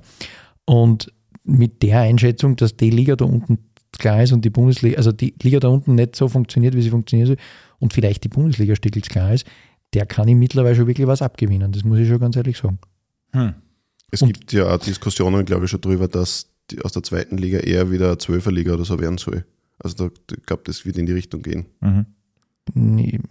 Und 0.65 1.11
mit 1.43 1.83
der 1.83 1.99
Einschätzung, 1.99 2.55
dass 2.55 2.77
die 2.77 2.89
Liga 2.89 3.17
da 3.17 3.25
unten 3.25 3.59
klar 3.91 4.23
ist 4.23 4.31
und 4.31 4.45
die 4.45 4.49
Bundesliga, 4.49 4.97
also 4.97 5.11
die 5.11 5.35
Liga 5.43 5.59
da 5.59 5.67
unten 5.67 5.95
nicht 5.95 6.15
so 6.15 6.29
funktioniert, 6.29 6.75
wie 6.75 6.81
sie 6.81 6.89
funktioniert 6.89 7.27
soll 7.27 7.37
und 7.79 7.93
vielleicht 7.93 8.23
die 8.23 8.29
Bundesliga 8.29 8.75
stickelt 8.75 9.09
klar 9.09 9.33
ist, 9.33 9.45
der 9.93 10.05
kann 10.05 10.27
ihm 10.27 10.39
mittlerweile 10.39 10.75
schon 10.75 10.87
wirklich 10.87 11.07
was 11.07 11.21
abgewinnen. 11.21 11.71
Das 11.73 11.83
muss 11.83 11.99
ich 11.99 12.07
schon 12.07 12.19
ganz 12.19 12.35
ehrlich 12.35 12.57
sagen. 12.57 12.79
Hm. 13.33 13.53
Es 14.09 14.21
und 14.21 14.31
gibt 14.31 14.53
ja 14.53 14.73
auch 14.73 14.77
Diskussionen, 14.77 15.43
glaube 15.45 15.65
ich, 15.65 15.71
schon 15.71 15.81
darüber, 15.81 16.07
dass 16.07 16.52
die 16.71 16.81
aus 16.81 16.93
der 16.93 17.03
zweiten 17.03 17.37
Liga 17.37 17.59
eher 17.59 17.91
wieder 17.91 18.07
eine 18.07 18.17
Zwölferliga 18.17 18.73
oder 18.73 18.85
so 18.85 18.99
werden 18.99 19.17
soll. 19.17 19.45
Also 19.79 20.07
da, 20.07 20.13
ich 20.31 20.45
glaube, 20.45 20.63
das 20.65 20.85
wird 20.85 20.97
in 20.97 21.05
die 21.05 21.11
Richtung 21.11 21.41
gehen. 21.41 21.65
Mhm. 21.81 22.05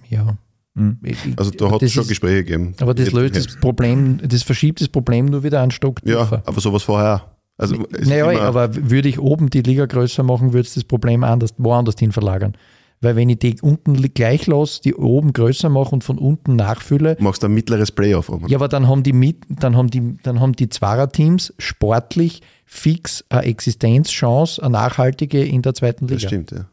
Ja. 0.08 0.36
Mhm. 0.74 0.98
Also 1.36 1.50
da 1.50 1.70
hat 1.70 1.82
es 1.82 1.92
schon 1.92 2.02
ist, 2.02 2.08
Gespräche 2.08 2.44
gegeben. 2.44 2.74
Aber 2.80 2.94
das 2.94 3.12
löst 3.12 3.36
das 3.36 3.56
Problem, 3.56 4.18
das 4.26 4.42
verschiebt 4.42 4.80
das 4.80 4.88
Problem 4.88 5.26
nur 5.26 5.42
wieder 5.42 5.60
einen 5.60 5.70
Stock 5.70 6.02
tiefer. 6.02 6.30
Ja, 6.30 6.42
aber 6.44 6.60
sowas 6.60 6.82
vorher. 6.82 7.36
Also 7.58 7.76
naja, 8.00 8.40
aber 8.40 8.74
würde 8.90 9.08
ich 9.08 9.18
oben 9.18 9.50
die 9.50 9.60
Liga 9.60 9.86
größer 9.86 10.22
machen, 10.22 10.52
würde 10.52 10.66
es 10.66 10.74
das 10.74 10.84
Problem 10.84 11.22
anders, 11.22 11.54
woanders 11.58 11.98
hin 11.98 12.12
verlagern. 12.12 12.56
Weil 13.02 13.16
wenn 13.16 13.28
ich 13.28 13.40
die 13.40 13.56
unten 13.60 13.94
gleich 14.14 14.46
lasse, 14.46 14.80
die 14.80 14.94
oben 14.94 15.32
größer 15.32 15.68
mache 15.68 15.90
und 15.90 16.04
von 16.04 16.18
unten 16.18 16.54
nachfülle. 16.56 17.16
Machst 17.18 17.42
du 17.42 17.48
ein 17.48 17.52
mittleres 17.52 17.90
Playoff. 17.90 18.30
Ja, 18.46 18.56
aber 18.56 18.68
dann 18.68 18.88
haben 18.88 19.02
die, 19.02 19.36
dann 19.48 19.76
haben 19.76 19.90
die, 19.90 20.16
dann 20.22 20.40
haben 20.40 20.52
die 20.52 20.68
Zwarer-Teams 20.68 21.52
sportlich 21.58 22.42
fix 22.64 23.24
eine 23.28 23.42
Existenzchance, 23.42 24.62
eine 24.62 24.72
nachhaltige 24.72 25.44
in 25.44 25.62
der 25.62 25.74
zweiten 25.74 26.06
Liga. 26.06 26.20
Das 26.20 26.22
stimmt, 26.22 26.52
ja. 26.52 26.66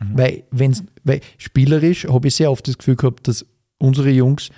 Mhm. 0.00 0.18
Weil, 0.18 0.44
wenn's, 0.50 0.82
weil 1.04 1.20
spielerisch 1.38 2.06
habe 2.08 2.28
ich 2.28 2.34
sehr 2.34 2.50
oft 2.50 2.66
das 2.66 2.78
Gefühl 2.78 2.96
gehabt, 2.96 3.28
dass 3.28 3.44
unsere 3.78 4.10
Jungs 4.10 4.48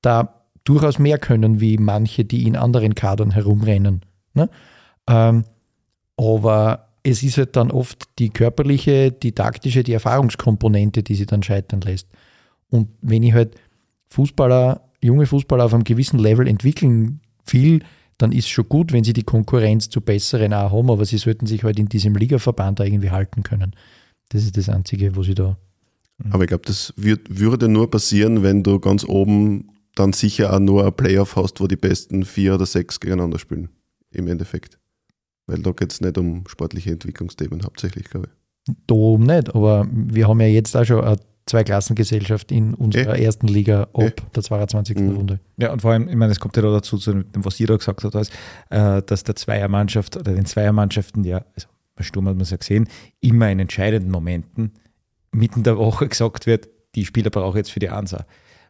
da 0.00 0.42
durchaus 0.64 0.98
mehr 0.98 1.18
können, 1.18 1.60
wie 1.60 1.76
manche, 1.76 2.24
die 2.24 2.46
in 2.46 2.56
anderen 2.56 2.94
Kadern 2.94 3.32
herumrennen. 3.32 4.02
Ne? 4.34 4.48
Ähm, 5.08 5.44
aber 6.16 6.87
es 7.08 7.22
ist 7.22 7.38
halt 7.38 7.56
dann 7.56 7.70
oft 7.70 8.08
die 8.18 8.30
körperliche, 8.30 9.10
die 9.10 9.32
taktische, 9.32 9.82
die 9.82 9.92
Erfahrungskomponente, 9.92 11.02
die 11.02 11.14
sie 11.14 11.26
dann 11.26 11.42
scheitern 11.42 11.80
lässt. 11.80 12.08
Und 12.70 12.88
wenn 13.00 13.22
ich 13.22 13.32
halt 13.32 13.54
Fußballer, 14.10 14.82
junge 15.02 15.26
Fußballer 15.26 15.64
auf 15.64 15.74
einem 15.74 15.84
gewissen 15.84 16.18
Level 16.18 16.46
entwickeln 16.46 17.20
will, 17.46 17.80
dann 18.18 18.32
ist 18.32 18.44
es 18.44 18.50
schon 18.50 18.68
gut, 18.68 18.92
wenn 18.92 19.04
sie 19.04 19.12
die 19.12 19.22
Konkurrenz 19.22 19.88
zu 19.88 20.00
besseren 20.00 20.52
auch 20.52 20.72
haben, 20.72 20.90
aber 20.90 21.04
sie 21.04 21.18
sollten 21.18 21.46
sich 21.46 21.62
halt 21.62 21.78
in 21.78 21.88
diesem 21.88 22.14
Ligaverband 22.14 22.80
da 22.80 22.84
irgendwie 22.84 23.10
halten 23.10 23.42
können. 23.42 23.74
Das 24.28 24.42
ist 24.44 24.56
das 24.56 24.68
Einzige, 24.68 25.16
wo 25.16 25.22
sie 25.22 25.34
da. 25.34 25.56
Mhm. 26.18 26.32
Aber 26.32 26.44
ich 26.44 26.48
glaube, 26.48 26.64
das 26.66 26.92
wird, 26.96 27.38
würde 27.38 27.68
nur 27.68 27.90
passieren, 27.90 28.42
wenn 28.42 28.62
du 28.62 28.80
ganz 28.80 29.04
oben 29.04 29.70
dann 29.94 30.12
sicher 30.12 30.52
auch 30.52 30.58
nur 30.58 30.84
ein 30.84 30.94
Playoff 30.94 31.36
hast, 31.36 31.60
wo 31.60 31.66
die 31.66 31.76
besten 31.76 32.24
vier 32.24 32.54
oder 32.54 32.66
sechs 32.66 33.00
gegeneinander 33.00 33.38
spielen. 33.38 33.68
Im 34.10 34.28
Endeffekt. 34.28 34.78
Weil 35.48 35.62
da 35.62 35.72
geht 35.72 35.92
es 35.92 36.00
nicht 36.00 36.16
um 36.18 36.46
sportliche 36.46 36.92
Entwicklungsthemen 36.92 37.64
hauptsächlich, 37.64 38.08
glaube 38.08 38.28
ich. 38.28 38.74
Da 38.86 38.94
oben 38.94 39.24
nicht, 39.24 39.54
aber 39.54 39.88
wir 39.90 40.28
haben 40.28 40.40
ja 40.40 40.46
jetzt 40.46 40.76
auch 40.76 40.84
schon 40.84 41.02
eine 41.02 41.18
Zweiklassengesellschaft 41.46 42.52
in 42.52 42.74
unserer 42.74 43.18
eh. 43.18 43.24
ersten 43.24 43.48
Liga 43.48 43.84
ab 43.94 44.02
eh. 44.02 44.12
der 44.34 44.42
22. 44.42 44.98
Mhm. 44.98 45.16
Runde. 45.16 45.40
Ja, 45.56 45.72
und 45.72 45.80
vor 45.80 45.92
allem, 45.92 46.06
ich 46.06 46.14
meine, 46.14 46.32
es 46.32 46.38
kommt 46.38 46.54
ja 46.56 46.62
da 46.62 46.70
dazu, 46.70 46.98
zu 46.98 47.14
dem, 47.14 47.24
was 47.32 47.58
ihr 47.58 47.66
da 47.66 47.76
gesagt 47.76 48.04
habt, 48.04 48.30
äh, 48.70 49.02
dass 49.02 49.24
der 49.24 49.36
Zweiermannschaft 49.36 50.18
oder 50.18 50.34
den 50.34 50.44
Zweiermannschaften 50.44 51.24
ja, 51.24 51.44
also 51.54 51.68
bei 51.96 52.04
Sturm 52.04 52.28
hat 52.28 52.34
man 52.34 52.42
es 52.42 52.50
ja 52.50 52.58
gesehen, 52.58 52.88
immer 53.20 53.50
in 53.50 53.58
entscheidenden 53.58 54.10
Momenten 54.10 54.72
mitten 55.32 55.62
der 55.62 55.78
Woche 55.78 56.08
gesagt 56.08 56.46
wird, 56.46 56.68
die 56.94 57.04
Spieler 57.04 57.30
brauche 57.30 57.58
ich 57.58 57.64
jetzt 57.64 57.72
für 57.72 57.80
die 57.80 57.88
Ansa. 57.88 58.26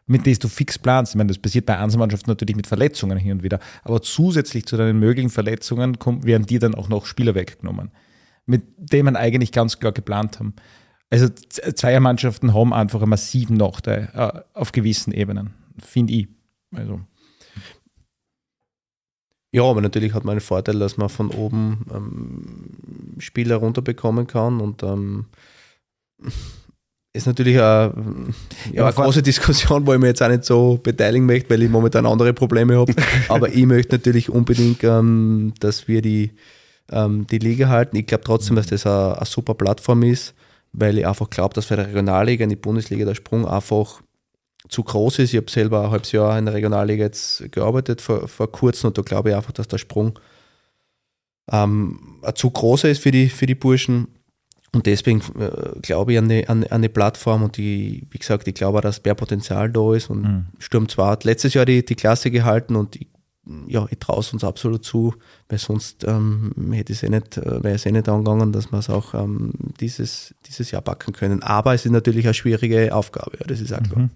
Mit 0.09 0.25
denen 0.25 0.39
du 0.39 0.47
fix 0.47 0.79
planst. 0.79 1.11
Ich 1.11 1.17
meine, 1.17 1.27
das 1.27 1.37
passiert 1.37 1.67
bei 1.67 1.77
Ansa-Mannschaften 1.77 2.31
natürlich 2.31 2.55
mit 2.55 2.65
Verletzungen 2.65 3.15
hin 3.19 3.33
und 3.33 3.43
wieder. 3.43 3.59
Aber 3.83 4.01
zusätzlich 4.01 4.65
zu 4.65 4.75
deinen 4.75 4.99
möglichen 4.99 5.29
Verletzungen 5.29 5.99
kommt, 5.99 6.25
werden 6.25 6.47
dir 6.47 6.59
dann 6.59 6.73
auch 6.73 6.89
noch 6.89 7.05
Spieler 7.05 7.35
weggenommen, 7.35 7.91
mit 8.47 8.63
denen 8.77 9.05
man 9.05 9.15
eigentlich 9.15 9.51
ganz 9.51 9.77
klar 9.77 9.91
geplant 9.91 10.39
haben. 10.39 10.55
Also 11.11 11.29
Zweiermannschaften 11.29 12.55
haben 12.55 12.73
einfach 12.73 13.01
einen 13.01 13.11
massiven 13.11 13.55
Nachteil 13.57 14.09
äh, 14.15 14.41
auf 14.59 14.71
gewissen 14.71 15.13
Ebenen, 15.13 15.53
finde 15.77 16.13
ich. 16.13 16.27
Also. 16.75 17.01
Ja, 19.51 19.63
aber 19.63 19.81
natürlich 19.81 20.15
hat 20.15 20.25
man 20.25 20.33
einen 20.33 20.41
Vorteil, 20.41 20.79
dass 20.79 20.97
man 20.97 21.09
von 21.09 21.29
oben 21.29 21.85
ähm, 21.93 23.19
Spieler 23.19 23.57
runterbekommen 23.57 24.25
kann 24.25 24.59
und 24.59 24.81
ähm, 24.81 25.25
ist 27.13 27.25
natürlich 27.25 27.57
eine, 27.57 27.93
ja, 28.71 28.85
eine 28.85 28.93
große 28.93 29.23
Diskussion, 29.23 29.85
wo 29.85 29.93
ich 29.93 29.99
mich 29.99 30.09
jetzt 30.09 30.21
auch 30.21 30.29
nicht 30.29 30.45
so 30.45 30.79
beteiligen 30.81 31.25
möchte, 31.25 31.49
weil 31.49 31.63
ich 31.63 31.69
momentan 31.69 32.05
andere 32.05 32.33
Probleme 32.33 32.77
habe. 32.77 32.93
aber 33.29 33.49
ich 33.49 33.65
möchte 33.65 33.95
natürlich 33.95 34.29
unbedingt, 34.29 34.83
ähm, 34.83 35.53
dass 35.59 35.87
wir 35.87 36.01
die, 36.01 36.31
ähm, 36.91 37.25
die 37.27 37.39
Liga 37.39 37.69
halten. 37.69 37.95
Ich 37.95 38.05
glaube 38.05 38.23
trotzdem, 38.23 38.55
dass 38.55 38.67
das 38.67 38.85
eine, 38.85 39.17
eine 39.17 39.25
super 39.25 39.55
Plattform 39.55 40.03
ist, 40.03 40.35
weil 40.71 40.99
ich 40.99 41.07
einfach 41.07 41.29
glaube, 41.29 41.55
dass 41.55 41.65
für 41.65 41.77
die 41.77 41.81
Regionalliga 41.81 42.43
in 42.43 42.51
die 42.51 42.55
Bundesliga 42.55 43.05
der 43.05 43.15
Sprung 43.15 43.47
einfach 43.47 44.01
zu 44.67 44.83
groß 44.83 45.19
ist. 45.19 45.33
Ich 45.33 45.37
habe 45.37 45.49
selber 45.49 45.85
ein 45.85 45.91
halbes 45.91 46.11
Jahr 46.11 46.37
in 46.37 46.45
der 46.45 46.53
Regionalliga 46.53 47.05
jetzt 47.05 47.51
gearbeitet 47.51 48.01
vor, 48.01 48.27
vor 48.27 48.51
kurzem 48.51 48.89
und 48.89 48.97
da 48.97 49.01
glaube 49.01 49.29
ich 49.29 49.35
einfach, 49.35 49.51
dass 49.51 49.67
der 49.67 49.79
Sprung 49.79 50.19
ähm, 51.51 52.21
zu 52.35 52.51
groß 52.51 52.83
ist 52.83 53.01
für 53.01 53.09
die, 53.09 53.29
für 53.29 53.47
die 53.47 53.55
Burschen. 53.55 54.18
Und 54.73 54.85
deswegen 54.85 55.21
äh, 55.39 55.79
glaube 55.81 56.13
ich 56.13 56.17
an 56.19 56.25
eine, 56.25 56.47
an, 56.47 56.63
eine 56.65 56.89
Plattform 56.89 57.43
und 57.43 57.57
die, 57.57 58.05
wie 58.11 58.17
gesagt, 58.17 58.47
ich 58.47 58.53
glaube, 58.53 58.81
dass 58.81 59.03
mehr 59.03 59.15
Potenzial 59.15 59.71
da 59.71 59.93
ist. 59.93 60.09
Und 60.09 60.21
mhm. 60.21 60.45
Sturm 60.59 60.87
2 60.87 61.07
hat 61.07 61.23
letztes 61.23 61.53
Jahr 61.53 61.65
die, 61.65 61.83
die 61.83 61.95
Klasse 61.95 62.29
gehalten 62.29 62.75
und 62.75 62.95
ich, 62.95 63.07
ja, 63.67 63.87
ich 63.89 63.97
traue 63.97 64.19
es 64.19 64.31
uns 64.31 64.43
absolut 64.43 64.85
zu, 64.85 65.15
weil 65.47 65.57
sonst 65.57 66.03
ähm, 66.03 66.51
hätte 66.71 66.93
es 66.93 67.01
eh 67.01 67.09
nicht, 67.09 67.37
äh, 67.37 67.63
wäre 67.63 67.75
es 67.75 67.85
eh 67.85 67.91
nicht 67.91 68.07
angegangen, 68.07 68.51
dass 68.51 68.71
wir 68.71 68.77
es 68.77 68.91
auch 68.91 69.15
ähm, 69.15 69.53
dieses, 69.79 70.35
dieses 70.45 70.69
Jahr 70.69 70.83
backen 70.83 71.13
können. 71.13 71.41
Aber 71.41 71.73
es 71.73 71.85
ist 71.85 71.91
natürlich 71.91 72.25
eine 72.25 72.35
schwierige 72.35 72.93
Aufgabe, 72.93 73.37
ja, 73.39 73.47
das 73.47 73.61
ist 73.61 73.73
auch 73.73 73.81
klar. 73.81 74.01
Mhm. 74.01 74.09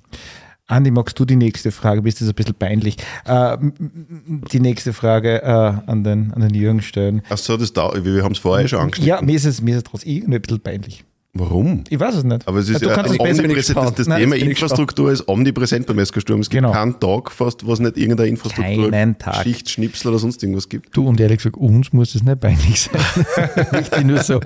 Andi, 0.67 0.91
magst 0.91 1.19
du 1.19 1.25
die 1.25 1.35
nächste 1.35 1.71
Frage? 1.71 2.01
Bist 2.01 2.21
das 2.21 2.29
ein 2.29 2.35
bisschen 2.35 2.55
peinlich? 2.55 2.95
Äh, 3.25 3.57
die 4.51 4.59
nächste 4.61 4.93
Frage 4.93 5.43
äh, 5.43 5.45
an, 5.45 6.03
den, 6.03 6.33
an 6.33 6.41
den 6.41 6.53
Jürgen 6.53 6.81
stellen. 6.81 7.21
Ach 7.29 7.37
so, 7.37 7.57
das 7.57 7.73
da, 7.73 7.91
wir 8.03 8.23
haben 8.23 8.31
es 8.31 8.37
vorher 8.37 8.67
schon 8.67 8.79
angeschnitten. 8.79 9.09
Ja, 9.09 9.21
mir 9.21 9.35
ist 9.35 9.45
es, 9.45 9.61
mir 9.61 9.71
ist 9.71 9.77
es 9.77 9.83
trotzdem 9.83 10.13
irgendwie 10.13 10.35
ein 10.35 10.41
bisschen 10.41 10.59
peinlich. 10.61 11.03
Warum? 11.35 11.83
Ich 11.89 11.99
weiß 11.99 12.15
es 12.15 12.23
nicht. 12.23 12.47
Aber 12.47 12.59
es 12.59 12.69
ist 12.69 12.81
du 12.81 12.89
ja, 12.89 13.01
es 13.01 13.17
besser 13.17 13.23
omnipräsent, 13.43 13.77
das, 13.77 13.93
das 13.95 14.07
Nein, 14.07 14.19
Thema 14.19 14.35
ich 14.35 14.43
Infrastruktur 14.43 15.11
ist 15.11 15.27
omnipräsent 15.27 15.87
beim 15.87 15.97
Eskersturm. 15.97 16.39
Es 16.41 16.49
gibt 16.49 16.61
Genau. 16.61 16.71
keinen 16.73 16.99
Tag 16.99 17.31
fast, 17.31 17.65
was 17.67 17.79
nicht 17.79 17.97
irgendeine 17.97 18.29
Infrastruktur, 18.29 18.91
Keinen 18.91 19.17
Tag. 19.17 19.41
Schicht, 19.43 19.67
Schnipsel 19.69 20.09
oder 20.09 20.19
sonst 20.19 20.43
irgendwas 20.43 20.69
gibt. 20.69 20.95
Du 20.95 21.07
und 21.07 21.19
ehrlich 21.19 21.39
gesagt, 21.39 21.57
uns 21.57 21.91
muss 21.91 22.13
es 22.13 22.21
nicht 22.23 22.39
peinlich 22.39 22.81
sein. 22.81 23.25
Richtig 23.71 24.05
nur 24.05 24.19
so. 24.21 24.39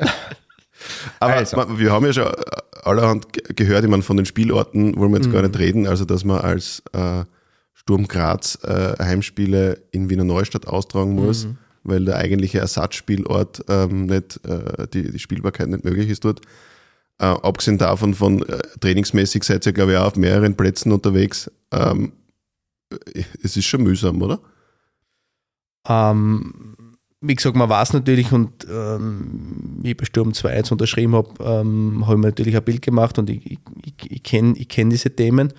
Aber 1.20 1.34
Also. 1.34 1.80
wir 1.80 1.92
haben 1.92 2.06
ja 2.06 2.14
schon 2.14 2.32
allerhand 2.84 3.34
ge- 3.34 3.44
gehört, 3.56 3.84
ich 3.84 3.90
meine, 3.90 4.04
von 4.04 4.18
den 4.18 4.26
Spielorten 4.26 4.96
wollen 4.98 5.12
wir 5.12 5.20
jetzt 5.20 5.32
gar 5.32 5.42
nicht 5.42 5.58
reden, 5.58 5.88
also 5.88 6.06
dass 6.06 6.24
man 6.24 6.40
als 6.40 6.82
äh, 6.94 7.24
Sturm 7.74 8.08
Graz 8.08 8.58
äh, 8.64 8.96
Heimspiele 9.04 9.82
in 9.92 10.10
Wiener 10.10 10.24
Neustadt 10.24 10.68
austragen 10.68 11.16
muss, 11.16 11.48
weil 11.84 12.06
der 12.06 12.18
eigentliche 12.18 12.60
Ersatzspielort 12.60 13.64
ähm, 13.70 14.06
nicht, 14.08 14.40
äh, 14.46 14.88
die, 14.94 15.12
die 15.12 15.20
Spielbarkeit 15.20 15.70
nicht 15.70 15.84
möglich 15.86 16.10
ist 16.10 16.24
dort. 16.26 16.42
Äh, 17.20 17.26
abgesehen 17.26 17.78
davon, 17.80 18.14
von 18.14 18.44
äh, 18.48 18.60
trainingsmäßig 18.80 19.44
seid 19.44 19.66
ihr, 19.66 19.74
glaube 19.74 19.94
ich, 19.94 19.98
auch 19.98 20.06
auf 20.06 20.16
mehreren 20.18 20.56
Plätzen 20.56 20.92
unterwegs. 20.92 21.50
Ähm, 21.72 22.12
äh, 22.92 23.24
es 23.42 23.58
ist 23.58 23.66
schon 23.66 23.84
mühsam, 23.84 24.22
oder? 24.22 24.40
Ähm, 25.88 26.77
wie 27.22 27.36
gesagt, 27.36 27.56
man 27.56 27.70
weiß 27.70 27.94
natürlich 27.94 28.32
und 28.32 28.68
ähm, 28.70 29.80
wie 29.82 29.92
ich 29.92 29.98
bei 29.98 30.06
Sturm 30.06 30.34
2 30.34 30.56
jetzt 30.56 30.72
unterschrieben 30.72 31.16
habe, 31.16 31.30
ähm, 31.40 32.06
habe 32.06 32.16
ich 32.16 32.22
mir 32.22 32.28
natürlich 32.28 32.56
ein 32.56 32.64
Bild 32.64 32.82
gemacht 32.82 33.18
und 33.18 33.30
ich, 33.30 33.44
ich, 33.46 33.60
ich, 34.10 34.24
kenne 34.24 34.56
ich 34.58 34.68
kenn 34.68 34.90
diese 34.90 35.16
Themen. 35.16 35.54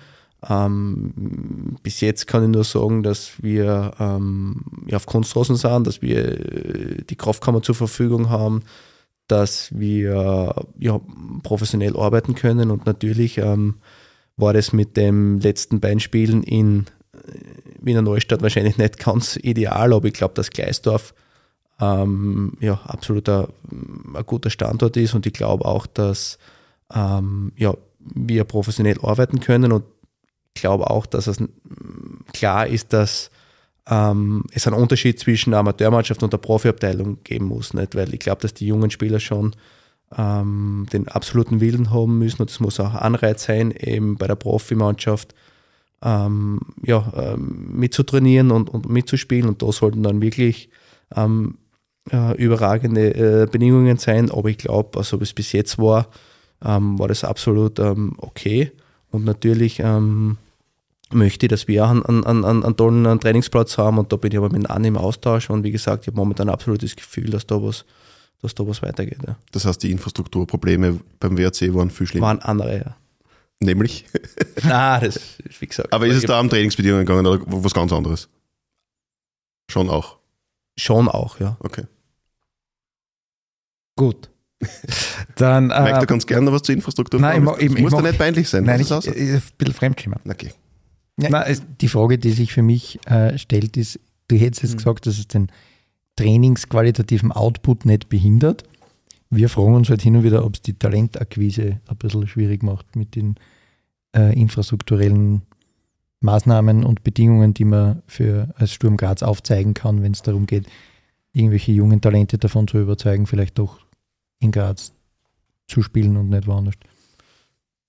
Ähm, 0.47 1.75
bis 1.83 1.99
jetzt 1.99 2.27
kann 2.27 2.43
ich 2.43 2.49
nur 2.49 2.63
sagen, 2.63 3.03
dass 3.03 3.43
wir 3.43 3.91
ähm, 3.99 4.63
ja, 4.87 4.95
auf 4.95 5.05
Kunstrasen 5.05 5.57
sind, 5.57 5.85
dass 5.85 6.01
wir 6.01 6.27
äh, 6.27 7.03
die 7.09 7.17
Kraftkammer 7.17 7.61
zur 7.61 7.75
Verfügung 7.75 8.29
haben, 8.29 8.63
dass 9.27 9.77
wir 9.77 10.55
ja, 10.77 10.99
professionell 11.43 11.97
arbeiten 11.97 12.35
können 12.35 12.71
und 12.71 12.85
natürlich 12.85 13.37
ähm, 13.37 13.75
war 14.37 14.53
das 14.53 14.71
mit 14.71 14.95
den 14.95 15.41
letzten 15.41 15.81
beiden 15.81 15.99
Spielen 15.99 16.41
in 16.43 16.85
äh, 17.13 17.17
Wiener 17.81 18.01
Neustadt 18.01 18.41
wahrscheinlich 18.41 18.77
nicht 18.77 18.97
ganz 19.03 19.35
ideal, 19.35 19.91
aber 19.91 20.07
ich 20.07 20.13
glaube, 20.13 20.35
dass 20.35 20.51
Gleisdorf 20.51 21.13
ähm, 21.79 22.53
ja, 22.59 22.79
absolut 22.85 23.29
ein, 23.29 23.47
guter 24.25 24.49
Standort 24.49 24.97
ist 24.97 25.13
und 25.13 25.25
ich 25.25 25.33
glaube 25.33 25.65
auch, 25.65 25.85
dass 25.85 26.37
ähm, 26.93 27.51
ja, 27.55 27.73
wir 27.99 28.43
professionell 28.43 28.97
arbeiten 29.01 29.39
können 29.39 29.71
und 29.71 29.83
ich 30.55 30.61
glaube 30.61 30.89
auch, 30.89 31.05
dass 31.05 31.27
es 31.27 31.41
klar 32.33 32.67
ist, 32.67 32.91
dass 32.91 33.31
ähm, 33.87 34.43
es 34.53 34.67
einen 34.67 34.81
Unterschied 34.81 35.19
zwischen 35.19 35.51
der 35.51 35.59
Amateurmannschaft 35.59 36.21
und 36.21 36.33
der 36.33 36.37
Profiabteilung 36.37 37.19
geben 37.23 37.45
muss, 37.45 37.73
nicht? 37.73 37.95
weil 37.95 38.13
ich 38.13 38.19
glaube, 38.19 38.41
dass 38.41 38.53
die 38.53 38.67
jungen 38.67 38.91
Spieler 38.91 39.19
schon 39.19 39.55
ähm, 40.17 40.85
den 40.91 41.07
absoluten 41.07 41.61
Willen 41.61 41.91
haben 41.91 42.19
müssen 42.19 42.41
und 42.41 42.49
es 42.49 42.59
muss 42.59 42.79
auch 42.79 42.93
Anreiz 42.93 43.43
sein, 43.43 43.71
eben 43.71 44.17
bei 44.17 44.27
der 44.27 44.35
Profimannschaft 44.35 45.33
ähm, 46.01 46.59
ja, 46.83 47.11
ähm, 47.15 47.71
mitzutrainieren 47.73 48.51
und, 48.51 48.69
und 48.69 48.89
mitzuspielen 48.89 49.47
und 49.47 49.61
da 49.61 49.71
sollten 49.71 50.03
dann 50.03 50.21
wirklich 50.21 50.69
ähm, 51.15 51.57
äh, 52.11 52.35
überragende 52.37 53.43
äh, 53.43 53.47
Bedingungen 53.47 53.97
sein, 53.97 54.31
aber 54.31 54.49
ich 54.49 54.57
glaube, 54.57 54.97
also 54.97 55.19
wie 55.19 55.23
es 55.23 55.33
bis 55.33 55.51
jetzt 55.51 55.77
war, 55.77 56.07
ähm, 56.63 56.99
war 56.99 57.07
das 57.07 57.23
absolut 57.23 57.79
ähm, 57.79 58.15
okay 58.17 58.71
und 59.11 59.25
natürlich 59.25 59.79
ähm, 59.79 60.37
möchte 61.11 61.45
ich, 61.45 61.49
dass 61.49 61.67
wir 61.67 61.85
auch 61.85 61.89
einen, 61.89 62.03
einen, 62.03 62.45
einen, 62.45 62.63
einen 62.63 62.75
tollen 62.75 63.19
Trainingsplatz 63.19 63.77
haben 63.77 63.97
und 63.97 64.11
da 64.11 64.17
bin 64.17 64.31
ich 64.31 64.37
aber 64.37 64.49
mit 64.49 64.69
Anni 64.69 64.89
im 64.89 64.97
Austausch 64.97 65.49
und 65.49 65.63
wie 65.63 65.71
gesagt, 65.71 66.03
ich 66.03 66.07
habe 66.07 66.17
momentan 66.17 66.49
ein 66.49 66.53
absolutes 66.53 66.95
Gefühl, 66.95 67.29
dass 67.29 67.47
da 67.47 67.61
was, 67.61 67.85
dass 68.41 68.55
da 68.55 68.67
was 68.67 68.81
weitergeht. 68.81 69.19
Ja. 69.25 69.37
Das 69.51 69.65
heißt, 69.65 69.81
die 69.83 69.91
Infrastrukturprobleme 69.91 70.99
beim 71.19 71.37
WRC 71.37 71.73
waren 71.73 71.89
viel 71.89 72.07
schlimmer. 72.07 72.27
Waren 72.27 72.39
andere, 72.39 72.77
ja. 72.77 72.95
Nämlich. 73.61 74.05
Nein, 74.63 75.01
das 75.01 75.17
ist 75.17 75.61
wie 75.61 75.67
gesagt. 75.67 75.91
Aber 75.91 76.07
ist 76.07 76.15
es 76.15 76.23
da 76.23 76.39
um 76.39 76.49
Trainingsbedingungen 76.49 77.05
gegangen 77.05 77.25
oder 77.25 77.41
was 77.45 77.73
ganz 77.73 77.91
anderes? 77.91 78.29
Schon 79.69 79.89
auch. 79.89 80.18
Schon 80.79 81.07
auch, 81.07 81.39
ja. 81.39 81.57
Okay. 81.59 81.83
Gut. 83.95 84.29
Dann, 85.35 85.67
Mike, 85.67 85.89
äh, 85.97 85.99
du 85.99 86.05
kannst 86.05 86.27
gerne 86.27 86.45
noch 86.45 86.53
was 86.53 86.63
zur 86.63 86.75
Infrastruktur 86.75 87.19
nein, 87.19 87.43
ich 87.43 87.49
fragen. 87.49 87.65
ich- 87.75 87.81
muss 87.81 87.91
da 87.91 88.01
nicht 88.01 88.17
peinlich 88.17 88.49
sein. 88.49 88.63
nein, 88.65 88.81
ich, 88.81 88.89
ich, 88.91 89.07
ein 89.07 89.41
bisschen 89.57 89.73
Fremdschimmer. 89.73 90.17
Okay. 90.29 90.51
Ja, 91.19 91.29
Nein, 91.29 91.43
es- 91.47 91.63
die 91.81 91.87
Frage, 91.87 92.17
die 92.17 92.31
sich 92.31 92.53
für 92.53 92.61
mich 92.61 92.99
äh, 93.07 93.37
stellt, 93.37 93.77
ist, 93.77 93.99
du 94.27 94.35
hättest 94.37 94.63
jetzt 94.63 94.77
gesagt, 94.77 95.05
dass 95.05 95.17
es 95.17 95.27
den 95.27 95.49
trainingsqualitativen 96.17 97.31
Output 97.31 97.85
nicht 97.85 98.09
behindert. 98.09 98.63
Wir 99.29 99.47
fragen 99.49 99.75
uns 99.75 99.89
halt 99.89 100.01
hin 100.01 100.15
und 100.17 100.23
wieder, 100.23 100.43
ob 100.45 100.55
es 100.55 100.61
die 100.61 100.73
Talentakquise 100.73 101.79
ein 101.87 101.97
bisschen 101.97 102.27
schwierig 102.27 102.63
macht 102.63 102.95
mit 102.95 103.15
den 103.15 103.35
äh, 104.15 104.33
infrastrukturellen 104.39 105.43
Maßnahmen 106.21 106.83
und 106.83 107.03
Bedingungen, 107.03 107.53
die 107.53 107.65
man 107.65 108.01
für 108.07 108.49
als 108.55 108.73
Sturm 108.73 108.97
Graz 108.97 109.23
aufzeigen 109.23 109.73
kann, 109.73 110.03
wenn 110.03 110.11
es 110.11 110.21
darum 110.21 110.45
geht, 110.45 110.67
irgendwelche 111.31 111.71
jungen 111.71 112.01
Talente 112.01 112.37
davon 112.37 112.67
zu 112.67 112.79
überzeugen, 112.79 113.25
vielleicht 113.25 113.57
doch 113.57 113.79
in 114.39 114.51
Graz 114.51 114.91
zu 115.67 115.81
spielen 115.81 116.17
und 116.17 116.29
nicht 116.29 116.47
woanders. 116.47 116.75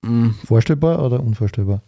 Mm, 0.02 0.30
Vorstellbar 0.44 1.04
oder 1.04 1.20
unvorstellbar? 1.20 1.82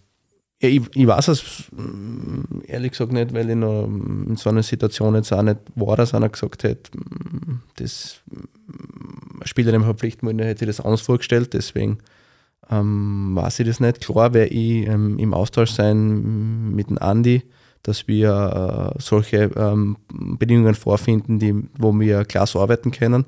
Ja, 0.60 0.68
ich, 0.68 0.82
ich 0.94 1.06
weiß 1.06 1.28
es 1.28 1.70
mm, 1.72 2.62
ehrlich 2.66 2.92
gesagt 2.92 3.12
nicht, 3.12 3.32
weil 3.32 3.50
ich 3.50 3.56
noch 3.56 3.84
in 3.84 4.36
so 4.36 4.50
einer 4.50 4.62
Situation 4.62 5.14
jetzt 5.14 5.32
auch 5.32 5.42
nicht 5.42 5.58
war, 5.74 5.96
dass 5.96 6.14
einer 6.14 6.28
gesagt 6.28 6.64
hat, 6.64 6.90
mm, 6.94 7.60
das 7.76 8.20
mm, 8.30 9.40
ein 9.42 9.46
Spieler 9.46 9.74
im 9.74 9.84
Verpflichtmünder 9.84 10.44
hätte 10.44 10.60
sich 10.60 10.76
das 10.76 10.84
anders 10.84 11.00
vorgestellt, 11.02 11.52
deswegen 11.54 11.98
ähm, 12.72 13.36
weiß 13.36 13.60
ich 13.60 13.66
das 13.66 13.80
nicht. 13.80 14.00
Klar 14.00 14.32
werde 14.34 14.52
ich 14.52 14.86
ähm, 14.86 15.18
im 15.18 15.34
Austausch 15.34 15.70
sein 15.70 16.72
mit 16.72 16.88
dem 16.88 16.98
Andi, 16.98 17.42
dass 17.82 18.08
wir 18.08 18.94
äh, 18.96 19.00
solche 19.00 19.50
ähm, 19.56 19.96
Bedingungen 20.38 20.74
vorfinden, 20.74 21.38
die, 21.38 21.54
wo 21.78 21.98
wir 21.98 22.24
klasse 22.24 22.58
arbeiten 22.58 22.90
können. 22.90 23.26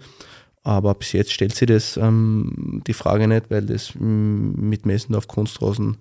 Aber 0.63 0.95
bis 0.95 1.13
jetzt 1.13 1.33
stellt 1.33 1.55
sich 1.55 1.69
das 1.69 1.97
ähm, 1.99 2.83
die 2.87 2.95
Frage 2.95 3.29
nicht, 3.29 3.51
weil 3.51 3.67
das 3.67 3.95
mit 3.97 4.87
Messen 4.87 5.15
auf 5.15 5.29
Kunstrasen 5.29 5.99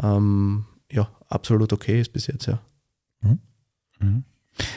ähm, 0.00 0.64
ja, 0.90 1.08
absolut 1.28 1.72
okay 1.72 2.00
ist 2.00 2.12
bis 2.12 2.28
jetzt, 2.28 2.46
ja. 2.46 2.60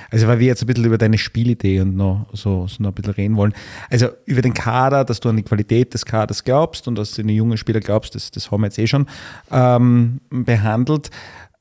Also, 0.10 0.28
weil 0.28 0.40
wir 0.40 0.48
jetzt 0.48 0.64
ein 0.64 0.68
bisschen 0.68 0.86
über 0.86 0.98
deine 0.98 1.18
Spielidee 1.18 1.82
und 1.82 1.96
noch 1.96 2.28
so, 2.34 2.68
so 2.68 2.82
noch 2.82 2.92
ein 2.92 2.96
bisschen 2.96 3.14
reden 3.14 3.36
wollen. 3.36 3.54
Also, 3.90 4.10
über 4.26 4.42
den 4.42 4.54
Kader, 4.54 5.06
dass 5.06 5.20
du 5.20 5.30
an 5.30 5.38
die 5.38 5.44
Qualität 5.44 5.94
des 5.94 6.06
Kaders 6.06 6.44
glaubst 6.44 6.88
und 6.88 6.96
dass 6.96 7.14
du 7.14 7.22
an 7.22 7.28
die 7.28 7.36
jungen 7.36 7.58
Spieler 7.58 7.80
glaubst, 7.80 8.16
das, 8.16 8.32
das 8.32 8.52
haben 8.52 8.62
wir 8.62 8.68
jetzt 8.68 8.80
eh 8.80 8.88
schon 8.88 9.08
ähm, 9.52 10.20
behandelt. 10.30 11.10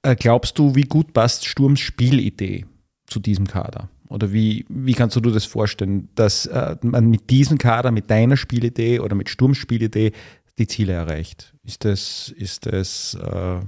Äh, 0.02 0.16
glaubst 0.16 0.58
du, 0.58 0.74
wie 0.74 0.82
gut 0.82 1.12
passt 1.12 1.46
Sturms 1.46 1.80
Spielidee 1.80 2.64
zu 3.06 3.20
diesem 3.20 3.46
Kader? 3.46 3.88
Oder 4.08 4.32
wie, 4.32 4.64
wie 4.68 4.94
kannst 4.94 5.16
du 5.16 5.20
das 5.20 5.44
vorstellen, 5.44 6.08
dass 6.14 6.46
äh, 6.46 6.76
man 6.82 7.08
mit 7.08 7.28
diesem 7.30 7.58
Kader, 7.58 7.90
mit 7.90 8.10
deiner 8.10 8.36
Spielidee 8.36 9.00
oder 9.00 9.16
mit 9.16 9.28
Sturms 9.28 9.58
Spielidee 9.58 10.12
die 10.58 10.66
Ziele 10.66 10.92
erreicht? 10.92 11.54
Ist 11.64 11.84
das, 11.84 12.32
ist 12.36 12.66
das 12.66 13.14
äh, 13.20 13.58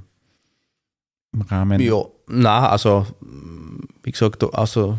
im 1.33 1.41
Rahmen? 1.43 1.81
Ja, 1.81 2.05
na, 2.29 2.69
also 2.69 3.07
wie 4.03 4.13
gesagt, 4.13 4.43
also 4.55 4.99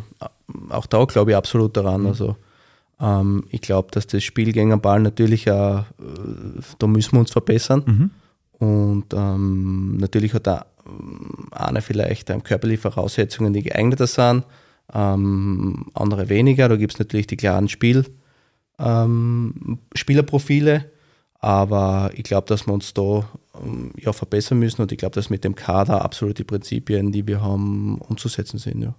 auch 0.69 0.85
da 0.85 1.05
glaube 1.05 1.31
ich 1.31 1.37
absolut 1.37 1.75
daran. 1.77 2.05
Also 2.05 2.35
ähm, 2.99 3.45
ich 3.49 3.61
glaube, 3.61 3.89
dass 3.91 4.07
das 4.07 4.23
Spiel 4.23 4.51
gegen 4.51 4.69
den 4.69 4.81
Ball 4.81 4.99
natürlich 4.99 5.49
auch, 5.49 5.79
äh, 5.79 6.61
da 6.77 6.87
müssen 6.87 7.13
wir 7.13 7.19
uns 7.19 7.31
verbessern. 7.31 7.83
Mhm. 7.85 8.11
Und 8.59 9.13
ähm, 9.13 9.97
natürlich 9.97 10.33
hat 10.33 10.47
da 10.47 10.65
ähm, 10.85 11.47
einer 11.51 11.81
vielleicht 11.81 12.29
ähm, 12.29 12.43
körperliche 12.43 12.81
Voraussetzungen, 12.81 13.53
die 13.53 13.63
geeigneter 13.63 14.07
sind, 14.07 14.43
ähm, 14.93 15.85
andere 15.93 16.29
weniger. 16.29 16.67
Da 16.67 16.75
gibt 16.75 16.93
es 16.93 16.99
natürlich 16.99 17.27
die 17.27 17.37
klaren 17.37 17.69
Spiel, 17.69 18.05
ähm, 18.79 19.79
Spielerprofile, 19.95 20.91
aber 21.39 22.11
ich 22.15 22.23
glaube, 22.23 22.47
dass 22.47 22.67
wir 22.67 22.73
uns 22.73 22.93
da 22.93 23.27
ähm, 23.61 23.91
ja, 23.97 24.13
verbessern 24.13 24.59
müssen 24.59 24.81
und 24.81 24.91
ich 24.91 24.97
glaube, 24.97 25.15
dass 25.15 25.29
mit 25.29 25.43
dem 25.43 25.55
Kader 25.55 26.03
absolut 26.03 26.37
die 26.37 26.43
Prinzipien, 26.43 27.11
die 27.11 27.25
wir 27.27 27.41
haben, 27.41 27.97
umzusetzen 27.99 28.57
sind. 28.57 28.81
Ja. 28.81 28.95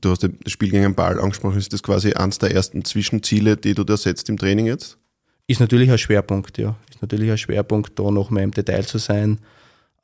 Du 0.00 0.10
hast 0.10 0.22
das 0.22 0.30
Spiel 0.46 0.70
gegen 0.70 0.84
den 0.84 0.94
Ball 0.94 1.20
angesprochen. 1.20 1.58
Ist 1.58 1.72
das 1.72 1.82
quasi 1.82 2.12
eines 2.12 2.38
der 2.38 2.52
ersten 2.52 2.84
Zwischenziele, 2.84 3.56
die 3.56 3.74
du 3.74 3.84
da 3.84 3.96
setzt 3.96 4.28
im 4.28 4.38
Training 4.38 4.66
jetzt? 4.66 4.96
Ist 5.48 5.60
natürlich 5.60 5.90
ein 5.90 5.98
Schwerpunkt, 5.98 6.56
ja. 6.58 6.76
Ist 6.90 7.02
natürlich 7.02 7.30
ein 7.30 7.38
Schwerpunkt, 7.38 7.98
da 7.98 8.10
noch 8.10 8.30
mehr 8.30 8.44
im 8.44 8.52
Detail 8.52 8.84
zu 8.84 8.98
sein. 8.98 9.38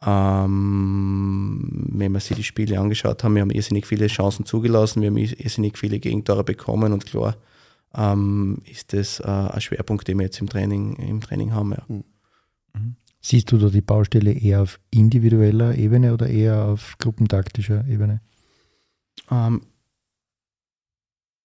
Ähm, 0.04 1.88
wenn 1.92 2.12
wir 2.12 2.20
sich 2.20 2.36
die 2.36 2.42
Spiele 2.42 2.78
angeschaut 2.78 3.22
haben, 3.24 3.34
wir 3.34 3.42
haben 3.42 3.50
irrsinnig 3.50 3.86
viele 3.86 4.08
Chancen 4.08 4.44
zugelassen, 4.44 5.00
wir 5.00 5.08
haben 5.08 5.16
irrsinnig 5.16 5.78
viele 5.78 6.00
Gegentore 6.00 6.44
bekommen 6.44 6.92
und 6.92 7.06
klar 7.06 7.36
ähm, 7.94 8.58
ist 8.64 8.92
das 8.92 9.20
äh, 9.20 9.26
ein 9.26 9.60
Schwerpunkt, 9.60 10.08
den 10.08 10.18
wir 10.18 10.24
jetzt 10.24 10.40
im 10.40 10.48
Training, 10.48 10.96
im 10.96 11.20
Training 11.20 11.52
haben. 11.52 11.72
Ja. 11.72 11.84
Siehst 13.24 13.52
du 13.52 13.56
da 13.56 13.68
die 13.68 13.80
Baustelle 13.80 14.32
eher 14.32 14.62
auf 14.62 14.80
individueller 14.90 15.76
Ebene 15.76 16.12
oder 16.12 16.26
eher 16.26 16.64
auf 16.64 16.96
gruppentaktischer 16.98 17.86
Ebene? 17.86 18.20
Ähm, 19.30 19.62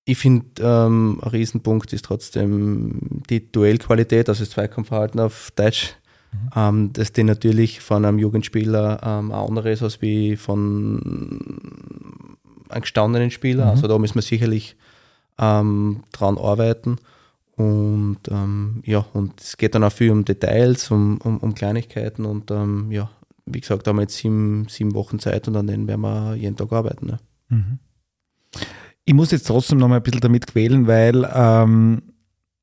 ich 0.03 0.17
finde, 0.17 0.45
ähm, 0.59 1.19
ein 1.21 1.29
Riesenpunkt 1.29 1.93
ist 1.93 2.05
trotzdem 2.05 3.21
die 3.29 3.51
Duellqualität, 3.51 4.27
also 4.27 4.43
das 4.43 4.51
Zweikampfverhalten 4.51 5.19
auf 5.19 5.51
Deutsch, 5.55 5.93
mhm. 6.31 6.49
ähm, 6.55 6.93
dass 6.93 7.11
die 7.11 7.23
natürlich 7.23 7.81
von 7.81 8.05
einem 8.05 8.17
Jugendspieler 8.17 8.99
ähm, 9.03 9.31
ein 9.31 9.37
anderes 9.37 9.83
als 9.83 10.01
wie 10.01 10.35
von 10.35 11.59
einem 12.69 12.81
gestandenen 12.81 13.29
Spieler. 13.29 13.65
Mhm. 13.65 13.71
Also 13.71 13.87
da 13.87 13.99
müssen 13.99 14.15
wir 14.15 14.23
sicherlich 14.23 14.77
ähm, 15.37 16.03
dran 16.11 16.37
arbeiten. 16.37 16.97
Und 17.55 18.19
ähm, 18.29 18.83
ja, 18.85 19.05
und 19.13 19.41
es 19.41 19.57
geht 19.57 19.73
dann 19.73 19.83
auch 19.83 19.91
viel 19.91 20.11
um 20.11 20.25
Details, 20.25 20.91
um, 20.91 21.17
um, 21.23 21.37
um 21.37 21.55
Kleinigkeiten 21.55 22.23
und 22.25 22.51
ähm, 22.51 22.91
ja, 22.91 23.09
wie 23.47 23.61
gesagt, 23.61 23.87
haben 23.87 23.95
wir 23.95 24.03
jetzt 24.03 24.17
sieben, 24.17 24.67
sieben 24.69 24.93
Wochen 24.93 25.17
Zeit 25.19 25.47
und 25.47 25.55
an 25.55 25.65
denen 25.65 25.87
werden 25.87 26.01
wir 26.01 26.35
jeden 26.35 26.55
Tag 26.55 26.71
arbeiten. 26.71 27.07
Ne? 27.07 27.19
Mhm. 27.49 27.79
Ich 29.05 29.13
muss 29.13 29.31
jetzt 29.31 29.47
trotzdem 29.47 29.79
noch 29.79 29.87
mal 29.87 29.95
ein 29.95 30.03
bisschen 30.03 30.21
damit 30.21 30.45
quälen, 30.45 30.85
weil 30.85 31.27
ähm, 31.33 32.03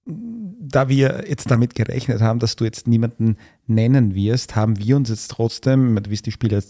da 0.06 0.88
wir 0.88 1.24
jetzt 1.28 1.50
damit 1.50 1.74
gerechnet 1.74 2.20
haben, 2.20 2.38
dass 2.38 2.56
du 2.56 2.64
jetzt 2.64 2.86
niemanden 2.86 3.36
nennen 3.66 4.14
wirst, 4.14 4.54
haben 4.54 4.78
wir 4.78 4.96
uns 4.96 5.08
jetzt 5.08 5.30
trotzdem, 5.30 5.96
du 6.02 6.10
wirst 6.10 6.26
die 6.26 6.32
Spieler 6.32 6.62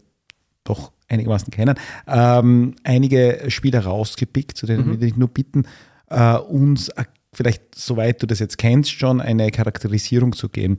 doch 0.63 0.93
einigermaßen 1.09 1.51
kennen, 1.51 1.77
ähm, 2.07 2.75
einige 2.85 3.45
Spieler 3.49 3.85
rausgepickt, 3.85 4.57
zu 4.57 4.67
denen 4.67 4.87
mhm. 4.87 4.91
würde 4.93 5.07
ich 5.07 5.17
nur 5.17 5.29
bitten, 5.29 5.65
äh, 6.11 6.37
uns 6.37 6.91
vielleicht, 7.33 7.75
soweit 7.75 8.23
du 8.23 8.27
das 8.27 8.39
jetzt 8.39 8.59
kennst, 8.59 8.93
schon 8.93 9.21
eine 9.21 9.51
Charakterisierung 9.51 10.33
zu 10.33 10.49
geben. 10.49 10.79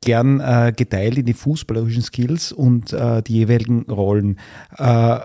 Gern 0.00 0.40
äh, 0.40 0.72
geteilt 0.76 1.18
in 1.18 1.26
die 1.26 1.34
fußballerischen 1.34 2.02
Skills 2.02 2.52
und 2.52 2.92
äh, 2.92 3.22
die 3.22 3.34
jeweiligen 3.34 3.82
Rollen. 3.90 4.38
Äh, 4.76 5.20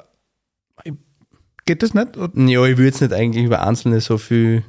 Geht 1.69 1.83
das 1.83 1.93
nicht? 1.93 2.15
Ja, 2.15 2.65
ich 2.65 2.77
würde 2.77 2.85
jetzt 2.85 2.99
nicht 2.99 3.13
eigentlich 3.13 3.45
über 3.45 3.61
Einzelne 3.61 4.01
so 4.01 4.17
viel, 4.17 4.63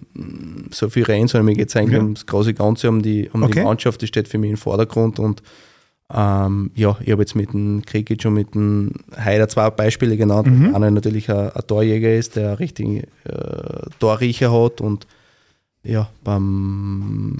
so 0.70 0.90
viel 0.90 1.04
reden, 1.04 1.28
sondern 1.28 1.46
mir 1.46 1.54
geht 1.54 1.70
es 1.70 1.76
eigentlich 1.76 1.96
ja. 1.96 2.02
ums 2.02 2.26
große 2.26 2.52
Ganze, 2.52 2.90
um 2.90 3.00
die, 3.00 3.30
um 3.32 3.42
okay. 3.42 3.60
die 3.60 3.64
Mannschaft, 3.64 4.02
die 4.02 4.06
steht 4.06 4.28
für 4.28 4.36
mich 4.36 4.50
im 4.50 4.58
Vordergrund 4.58 5.18
und 5.18 5.42
ähm, 6.12 6.70
ja, 6.74 6.96
ich 7.00 7.12
habe 7.12 7.22
jetzt 7.22 7.36
mit 7.36 7.52
dem 7.52 7.82
Krikic 7.84 8.24
und 8.24 8.34
mit 8.34 8.54
dem 8.54 8.92
Heider 9.16 9.48
zwei 9.48 9.70
Beispiele 9.70 10.16
genannt. 10.16 10.48
Mhm. 10.48 10.74
Einer 10.74 10.90
natürlich 10.90 11.30
ein, 11.30 11.50
ein, 11.50 11.62
Torjäger 11.66 12.14
ist, 12.14 12.36
der 12.36 12.58
richtig 12.58 13.04
äh, 13.24 13.90
Torriecher 13.98 14.52
hat 14.52 14.80
und 14.80 15.06
ja, 15.82 16.08
beim 16.24 17.38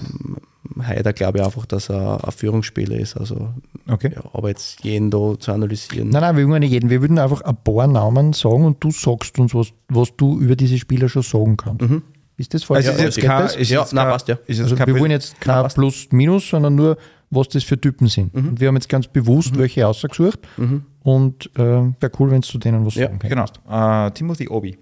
Heider 0.81 1.13
glaube 1.13 1.39
ich 1.39 1.45
einfach, 1.45 1.65
dass 1.65 1.89
er 1.89 2.23
ein 2.23 2.31
Führungsspieler 2.31 2.97
ist. 2.97 3.17
Also, 3.17 3.49
okay. 3.87 4.11
Ja, 4.15 4.23
aber 4.33 4.49
jetzt 4.49 4.83
jeden 4.83 5.11
da 5.11 5.35
zu 5.37 5.51
analysieren. 5.51 6.09
Nein, 6.09 6.21
nein, 6.21 6.37
wir 6.37 6.47
wollen 6.47 6.61
nicht 6.61 6.71
jeden. 6.71 6.89
Wir 6.89 7.01
würden 7.01 7.19
einfach 7.19 7.41
ein 7.41 7.57
paar 7.57 7.87
Namen 7.87 8.33
sagen 8.33 8.65
und 8.65 8.83
du 8.83 8.91
sagst 8.91 9.37
uns, 9.37 9.53
was, 9.53 9.73
was 9.89 10.15
du 10.15 10.39
über 10.39 10.55
diese 10.55 10.77
Spieler 10.77 11.09
schon 11.09 11.23
sagen 11.23 11.57
kannst. 11.57 11.81
Mhm. 11.81 12.03
Ist 12.37 12.53
das 12.53 12.63
falsch? 12.63 12.87
Also 12.87 13.03
ist 13.03 13.17
jetzt 13.17 13.27
kein, 13.27 13.45
ist 13.45 13.69
ja, 13.69 13.85
nein, 13.91 14.07
passt 14.07 14.27
ja. 14.27 14.37
also 14.47 14.77
wir 14.77 14.99
wollen 14.99 15.11
jetzt 15.11 15.39
kein 15.41 15.67
Plus, 15.67 16.07
Minus, 16.11 16.49
sondern 16.49 16.75
nur, 16.75 16.97
was 17.31 17.49
das 17.49 17.63
für 17.63 17.79
Typen 17.79 18.07
sind. 18.07 18.33
Mhm. 18.35 18.49
Und 18.49 18.59
wir 18.59 18.67
haben 18.67 18.75
jetzt 18.75 18.89
ganz 18.89 19.07
bewusst 19.07 19.55
mhm. 19.55 19.59
welche 19.59 19.87
ausgesucht 19.87 20.39
mhm. 20.57 20.85
und 21.01 21.49
äh, 21.55 21.59
wäre 21.59 22.11
cool, 22.19 22.29
wenn 22.29 22.41
du 22.41 22.57
denen 22.59 22.85
was 22.85 22.95
ja, 22.95 23.07
sagen 23.07 23.19
kannst. 23.19 23.59
Genau. 23.65 24.05
Uh, 24.05 24.09
Timothy 24.11 24.47
Obi. 24.49 24.77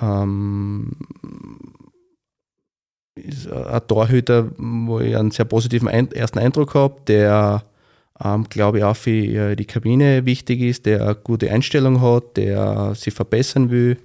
Ähm, 0.00 0.92
ist 3.14 3.50
ein 3.50 3.86
Torhüter, 3.86 4.50
wo 4.58 5.00
ich 5.00 5.16
einen 5.16 5.30
sehr 5.30 5.44
positiven 5.44 5.88
ersten 5.88 6.38
Eindruck 6.38 6.74
habe, 6.74 6.96
der, 7.06 7.62
ähm, 8.22 8.44
glaube 8.44 8.78
ich, 8.78 8.84
auch 8.84 8.96
für 8.96 9.10
äh, 9.10 9.56
die 9.56 9.66
Kabine 9.66 10.26
wichtig 10.26 10.60
ist, 10.60 10.86
der 10.86 11.02
eine 11.02 11.14
gute 11.14 11.50
Einstellung 11.50 12.00
hat, 12.00 12.36
der 12.36 12.94
sich 12.94 13.14
verbessern 13.14 13.70
will. 13.70 13.98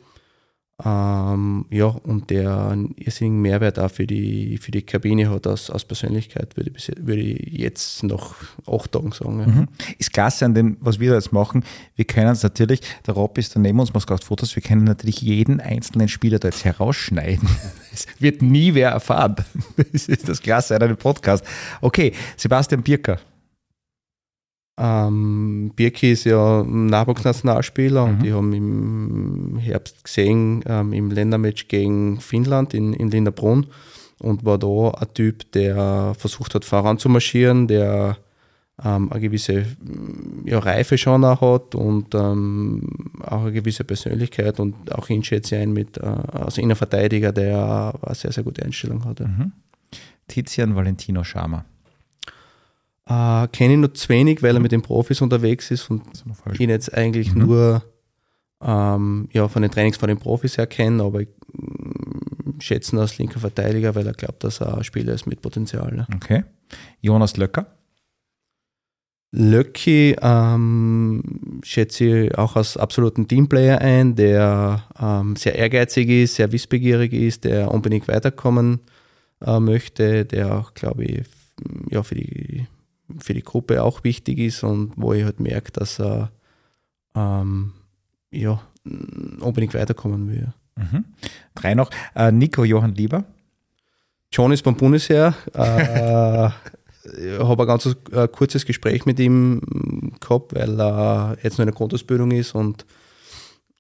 Ähm, 0.86 1.66
ja, 1.70 1.88
und 1.88 2.30
der 2.30 2.70
einen 2.70 2.96
irrsinnigen 2.96 3.42
Mehrwert 3.42 3.78
auch 3.80 3.92
für 3.92 4.08
die, 4.08 4.58
für 4.58 4.72
die 4.72 4.82
Kabine 4.82 5.30
hat 5.30 5.46
als, 5.46 5.70
als 5.70 5.84
Persönlichkeit, 5.84 6.56
würde 6.56 6.72
ich, 6.74 6.92
würde 6.98 7.22
ich 7.22 7.60
jetzt 7.60 8.04
nach 8.04 8.36
acht 8.66 8.92
Tagen 8.94 9.12
sagen. 9.12 9.40
Ja. 9.40 9.48
Mhm. 9.48 9.68
Ist 9.98 10.14
klasse 10.14 10.46
an 10.46 10.54
dem, 10.54 10.78
was 10.80 11.00
wir 11.00 11.14
jetzt 11.14 11.34
machen. 11.34 11.66
Wir 11.96 12.06
können 12.06 12.32
es 12.32 12.44
natürlich, 12.44 12.80
der 13.06 13.14
Rob 13.14 13.38
ist 13.38 13.58
daneben 13.58 13.80
uns, 13.80 13.94
macht 13.94 14.08
gerade 14.08 14.24
Fotos, 14.24 14.56
wir 14.56 14.64
können 14.64 14.86
natürlich 14.86 15.22
jeden 15.22 15.60
einzelnen 15.60 16.08
Spieler 16.08 16.40
da 16.40 16.48
jetzt 16.48 16.64
herausschneiden. 16.64 17.48
Es 17.92 18.06
wird 18.20 18.44
nie 18.44 18.76
wer 18.76 18.92
erfahren. 18.92 19.36
Das 19.92 20.08
ist 20.08 20.30
das 20.30 20.42
Klasse 20.42 20.76
an 20.76 20.84
einem 20.84 20.96
Podcast. 20.96 21.44
Okay, 21.82 22.14
Sebastian 22.38 22.84
Birker. 22.84 23.20
Ähm, 24.82 25.72
Birki 25.76 26.14
ist 26.14 26.24
ja 26.24 26.64
Nachwuchsnationalspieler 26.64 28.06
mhm. 28.06 28.12
und 28.14 28.24
die 28.24 28.34
haben 28.34 28.54
im 28.54 29.58
Herbst 29.58 30.04
gesehen, 30.04 30.64
ähm, 30.66 30.94
im 30.94 31.12
Ländermatch 31.12 31.68
gegen 31.68 32.22
Finnland 32.22 32.74
in, 32.74 32.94
in 32.94 33.12
Linderbrunn 33.12 33.68
und 34.20 34.46
war 34.46 34.58
da 34.58 34.92
ein 34.92 35.14
Typ, 35.14 35.52
der 35.52 36.14
versucht 36.18 36.56
hat, 36.56 36.64
voranzumarschieren, 36.64 37.68
der 37.68 38.18
ähm, 38.84 39.12
eine 39.12 39.20
gewisse 39.20 39.66
ja, 40.46 40.60
Reife 40.60 40.98
schon 40.98 41.26
auch 41.26 41.42
hat 41.42 41.76
und 41.76 42.16
ähm, 42.16 42.88
auch 43.22 43.42
eine 43.42 43.52
gewisse 43.52 43.84
Persönlichkeit 43.84 44.62
und 44.62 44.94
auch 44.94 45.10
ihn 45.10 45.24
schätze 45.24 45.58
ich 45.58 45.62
ein 45.62 45.74
mit 45.74 45.98
äh, 45.98 46.06
als 46.06 46.58
Innenverteidiger, 46.58 47.34
der 47.34 47.96
eine 48.02 48.16
sehr, 48.16 48.32
sehr 48.32 48.46
gute 48.46 48.64
Einstellung 48.64 49.04
hat. 49.04 49.20
Mhm. 49.20 49.52
Tizian 50.28 50.76
Valentino 50.76 51.24
Schama. 51.24 51.66
Äh, 53.10 53.48
Kenne 53.48 53.74
ich 53.74 53.80
nur 53.80 53.94
zu 53.94 54.08
wenig, 54.10 54.44
weil 54.44 54.56
er 54.56 54.62
mit 54.62 54.72
den 54.72 54.84
Profis 54.84 55.22
unterwegs 55.22 55.72
ist 55.72 55.90
und 55.90 56.04
ihn 56.60 56.70
jetzt 56.70 56.94
eigentlich 56.94 57.34
mhm. 57.34 57.42
nur 57.42 57.84
ähm, 58.62 59.30
ja, 59.32 59.48
von 59.48 59.62
den 59.62 59.72
Trainings 59.72 59.98
von 59.98 60.10
den 60.10 60.20
Profis 60.20 60.58
her 60.58 60.68
kenne, 60.68 61.04
aber 61.04 61.22
ich 61.22 61.30
mm, 61.54 62.60
schätze 62.60 62.96
ihn 62.96 63.00
als 63.00 63.18
linker 63.18 63.40
Verteidiger, 63.40 63.96
weil 63.96 64.06
er 64.06 64.14
glaubt, 64.14 64.44
dass 64.44 64.62
er 64.62 64.78
ein 64.78 64.84
Spieler 64.84 65.14
ist 65.14 65.26
mit 65.26 65.42
Potenzial. 65.42 65.94
Ne? 65.94 66.08
Okay. 66.14 66.44
Jonas 67.02 67.38
Löcker? 67.38 67.68
Löcki 69.32 70.16
ähm, 70.22 71.62
schätze 71.64 72.04
ich 72.26 72.38
auch 72.38 72.56
als 72.56 72.78
absoluten 72.78 73.28
Teamplayer 73.28 73.80
ein, 73.80 74.16
der 74.16 74.84
ähm, 75.00 75.36
sehr 75.36 75.56
ehrgeizig 75.56 76.10
ist, 76.10 76.36
sehr 76.36 76.52
wissbegierig 76.52 77.14
ist, 77.14 77.44
der 77.44 77.72
unbedingt 77.72 78.08
weiterkommen 78.08 78.82
äh, 79.46 79.60
möchte, 79.60 80.26
der 80.26 80.58
auch, 80.58 80.74
glaube 80.74 81.06
ich, 81.06 81.26
ja, 81.90 82.02
für 82.02 82.16
die 82.16 82.66
für 83.20 83.34
die 83.34 83.44
Gruppe 83.44 83.84
auch 83.84 84.04
wichtig 84.04 84.40
ist 84.40 84.64
und 84.64 84.94
wo 84.96 85.14
ich 85.14 85.24
halt 85.24 85.40
merke, 85.40 85.72
dass 85.72 86.00
er 86.00 86.32
ähm, 87.16 87.74
ja, 88.32 88.62
unbedingt 89.40 89.74
weiterkommen 89.74 90.30
will. 90.30 90.54
Mhm. 90.76 91.06
Drei 91.56 91.76
noch. 91.76 91.90
Äh, 92.16 92.32
Nico 92.32 92.64
Johann 92.64 92.96
Lieber. 92.96 93.26
John 94.32 94.52
ist 94.52 94.64
beim 94.64 94.76
Bundesheer. 94.76 95.34
äh, 95.54 96.48
ich 97.34 97.40
habe 97.40 97.64
ein 97.64 97.68
ganz 97.68 97.96
äh, 98.12 98.28
kurzes 98.28 98.66
Gespräch 98.66 99.06
mit 99.06 99.20
ihm 99.20 99.62
gehabt, 100.20 100.54
weil 100.54 100.80
er 100.80 101.38
jetzt 101.42 101.54
noch 101.54 101.64
in 101.64 101.68
der 101.68 101.76
Grundausbildung 101.76 102.32
ist 102.32 102.54
und 102.56 102.86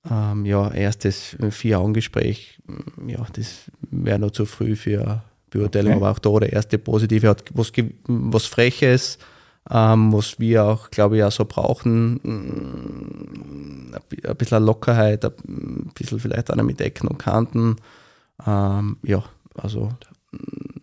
ähm, 0.09 0.45
ja, 0.45 0.71
erstes 0.71 1.35
Vier-Augen-Gespräch, 1.49 2.59
ja, 3.05 3.25
das 3.33 3.69
wäre 3.81 4.19
noch 4.19 4.31
zu 4.31 4.45
früh 4.45 4.75
für, 4.75 5.23
Beurteilung, 5.49 5.93
okay. 5.93 6.01
aber 6.01 6.11
auch 6.11 6.19
da 6.19 6.39
der 6.39 6.53
erste 6.53 6.77
positive 6.77 7.27
hat 7.27 7.43
was, 7.53 7.71
was 8.07 8.45
Freches, 8.45 9.17
ähm, 9.69 10.13
was 10.13 10.39
wir 10.39 10.63
auch, 10.63 10.89
glaube 10.89 11.17
ich, 11.17 11.23
auch 11.23 11.31
so 11.31 11.45
brauchen. 11.45 12.15
Mm, 12.23 13.93
ein 14.25 14.35
bisschen 14.35 14.63
Lockerheit, 14.63 15.25
ein 15.25 15.91
bisschen 15.93 16.19
vielleicht 16.19 16.51
einer 16.51 16.63
mit 16.63 16.81
Ecken 16.81 17.07
und 17.07 17.17
Kanten. 17.17 17.77
Ähm, 18.45 18.97
ja, 19.03 19.23
also 19.55 19.89
mm, 20.31 20.79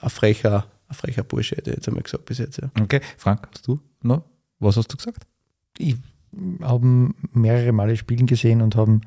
ein 0.00 0.10
frecher, 0.10 0.66
ein 0.88 0.94
frecher 0.94 1.24
Bursche, 1.24 1.56
hätte 1.56 1.70
ich 1.70 1.76
jetzt 1.76 1.88
einmal 1.88 2.02
gesagt 2.02 2.24
bis 2.26 2.38
jetzt. 2.38 2.60
Ja. 2.60 2.70
Okay, 2.80 3.00
Frank, 3.16 3.48
hast 3.52 3.66
du 3.66 3.80
noch? 4.02 4.22
Was 4.58 4.76
hast 4.76 4.92
du 4.92 4.96
gesagt? 4.96 5.26
Ich 5.78 5.96
habe 6.62 7.10
mehrere 7.32 7.72
Male 7.72 7.96
Spielen 7.96 8.26
gesehen 8.26 8.62
und 8.62 8.76
haben 8.76 9.02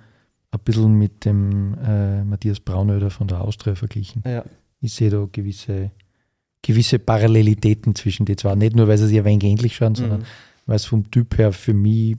ein 0.51 0.59
bisschen 0.63 0.93
mit 0.97 1.25
dem 1.25 1.75
äh, 1.85 2.23
Matthias 2.23 2.59
Braunöder 2.59 3.09
von 3.09 3.27
der 3.27 3.41
Austria 3.41 3.75
verglichen. 3.75 4.23
Ja. 4.25 4.43
Ich 4.81 4.93
sehe 4.93 5.09
da 5.09 5.27
gewisse, 5.31 5.91
gewisse 6.61 6.99
Parallelitäten 6.99 7.95
zwischen 7.95 8.25
die 8.25 8.35
zwei. 8.35 8.55
Nicht 8.55 8.75
nur, 8.75 8.87
weil 8.87 8.97
sie 8.97 9.07
sich 9.07 9.17
ein 9.17 9.25
wenig 9.25 9.43
ähnlich 9.43 9.75
schauen, 9.75 9.91
mhm. 9.91 9.97
sondern 9.97 10.25
weil 10.65 10.75
es 10.75 10.85
vom 10.85 11.09
Typ 11.11 11.37
her 11.37 11.51
für 11.51 11.73
mich 11.73 12.17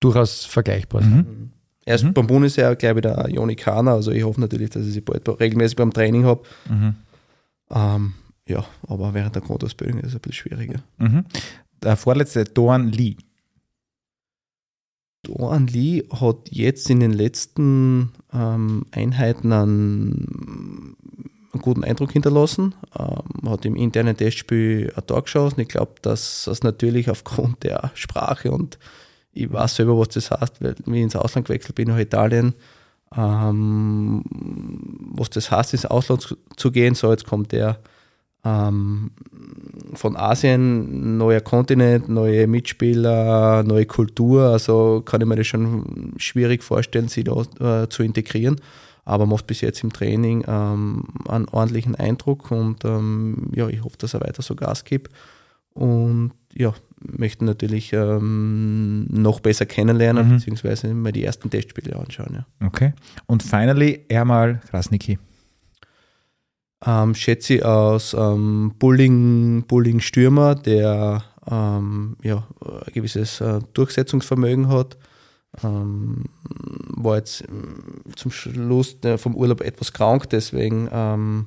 durchaus 0.00 0.44
vergleichbar 0.44 1.00
ist. 1.02 1.08
Mhm. 1.08 1.50
Er 1.86 1.96
ist 1.96 2.04
mhm. 2.04 2.14
beim 2.14 2.26
Bundesheer 2.26 2.74
gleich 2.76 2.96
wieder 2.96 3.28
Joni 3.28 3.56
Kahner, 3.56 3.92
also 3.92 4.10
ich 4.10 4.22
hoffe 4.22 4.40
natürlich, 4.40 4.70
dass 4.70 4.86
ich 4.86 4.92
sie 4.92 5.00
bald 5.00 5.28
regelmäßig 5.28 5.76
beim 5.76 5.92
Training 5.92 6.24
habe. 6.24 6.42
Mhm. 6.68 6.94
Ähm, 7.70 8.14
ja, 8.48 8.64
aber 8.86 9.12
während 9.14 9.34
der 9.34 9.42
Grundausbildung 9.42 10.00
ist 10.00 10.08
es 10.08 10.14
ein 10.14 10.20
bisschen 10.20 10.34
schwieriger. 10.34 10.80
Mhm. 10.98 11.24
Der 11.82 11.96
vorletzte, 11.96 12.44
Dorn 12.44 12.90
Lee. 12.90 13.16
Doran 15.24 15.66
Lee 15.66 16.04
hat 16.20 16.50
jetzt 16.50 16.88
in 16.90 17.00
den 17.00 17.12
letzten 17.12 18.12
ähm, 18.32 18.86
Einheiten 18.92 19.52
einen, 19.52 20.96
einen, 21.52 21.62
guten 21.62 21.84
Eindruck 21.84 22.12
hinterlassen, 22.12 22.74
ähm, 22.98 23.50
hat 23.50 23.64
im 23.64 23.76
internen 23.76 24.16
Testspiel 24.16 24.92
ein 24.94 25.06
Tor 25.06 25.22
geschossen. 25.22 25.60
Ich 25.60 25.68
glaube, 25.68 25.94
dass 26.02 26.44
das 26.44 26.62
natürlich 26.62 27.10
aufgrund 27.10 27.62
der 27.64 27.90
Sprache 27.94 28.50
und 28.50 28.78
ich 29.32 29.52
weiß 29.52 29.76
selber, 29.76 29.98
was 29.98 30.08
das 30.08 30.30
heißt, 30.30 30.62
weil 30.62 30.76
ich 30.78 31.02
ins 31.02 31.16
Ausland 31.16 31.48
gewechselt 31.48 31.74
bin, 31.74 31.88
nach 31.88 31.98
Italien, 31.98 32.54
ähm, 33.16 34.22
was 35.12 35.30
das 35.30 35.50
heißt, 35.50 35.72
ins 35.72 35.86
Ausland 35.86 36.22
zu, 36.22 36.36
zu 36.56 36.70
gehen. 36.70 36.94
So, 36.94 37.10
jetzt 37.10 37.26
kommt 37.26 37.50
der 37.50 37.80
ähm, 38.44 39.10
von 39.96 40.16
Asien, 40.16 41.16
neuer 41.16 41.40
Kontinent, 41.40 42.08
neue 42.08 42.46
Mitspieler, 42.46 43.62
neue 43.62 43.86
Kultur. 43.86 44.44
Also 44.50 45.02
kann 45.04 45.20
ich 45.20 45.26
mir 45.26 45.36
das 45.36 45.46
schon 45.46 46.12
schwierig 46.16 46.62
vorstellen, 46.62 47.08
sie 47.08 47.24
da 47.24 47.82
äh, 47.82 47.88
zu 47.88 48.02
integrieren. 48.02 48.60
Aber 49.06 49.26
macht 49.26 49.46
bis 49.46 49.60
jetzt 49.60 49.82
im 49.84 49.92
Training 49.92 50.44
ähm, 50.48 51.04
einen 51.28 51.46
ordentlichen 51.50 51.94
Eindruck 51.94 52.50
und 52.50 52.84
ähm, 52.86 53.50
ja, 53.54 53.68
ich 53.68 53.84
hoffe, 53.84 53.96
dass 53.98 54.14
er 54.14 54.20
weiter 54.22 54.40
so 54.42 54.54
Gas 54.54 54.84
gibt. 54.84 55.12
Und 55.74 56.32
ja, 56.54 56.72
möchten 57.00 57.44
natürlich 57.44 57.92
ähm, 57.92 59.06
noch 59.10 59.40
besser 59.40 59.66
kennenlernen, 59.66 60.26
Mhm. 60.28 60.32
beziehungsweise 60.36 60.94
mal 60.94 61.12
die 61.12 61.24
ersten 61.24 61.50
Testspiele 61.50 61.96
anschauen. 61.96 62.32
Ja. 62.60 62.66
Okay. 62.66 62.92
Und 63.26 63.42
finally, 63.42 64.04
Ermal 64.08 64.60
Krasniki. 64.70 65.18
Ähm, 66.86 67.14
schätze 67.14 67.54
ich 67.54 67.64
aus 67.64 68.14
ähm, 68.14 68.72
Bulling, 68.78 69.64
Bulling 69.66 70.00
Stürmer, 70.00 70.54
der 70.54 71.24
ähm, 71.50 72.16
ja, 72.22 72.46
ein 72.60 72.92
gewisses 72.92 73.40
äh, 73.40 73.60
Durchsetzungsvermögen 73.72 74.68
hat. 74.68 74.98
Ähm, 75.62 76.24
war 76.96 77.16
jetzt 77.16 77.44
ähm, 77.48 78.02
zum 78.16 78.30
Schluss 78.30 78.96
äh, 79.04 79.18
vom 79.18 79.36
Urlaub 79.36 79.60
etwas 79.60 79.92
krank, 79.92 80.28
deswegen 80.30 80.88
ähm, 80.90 81.46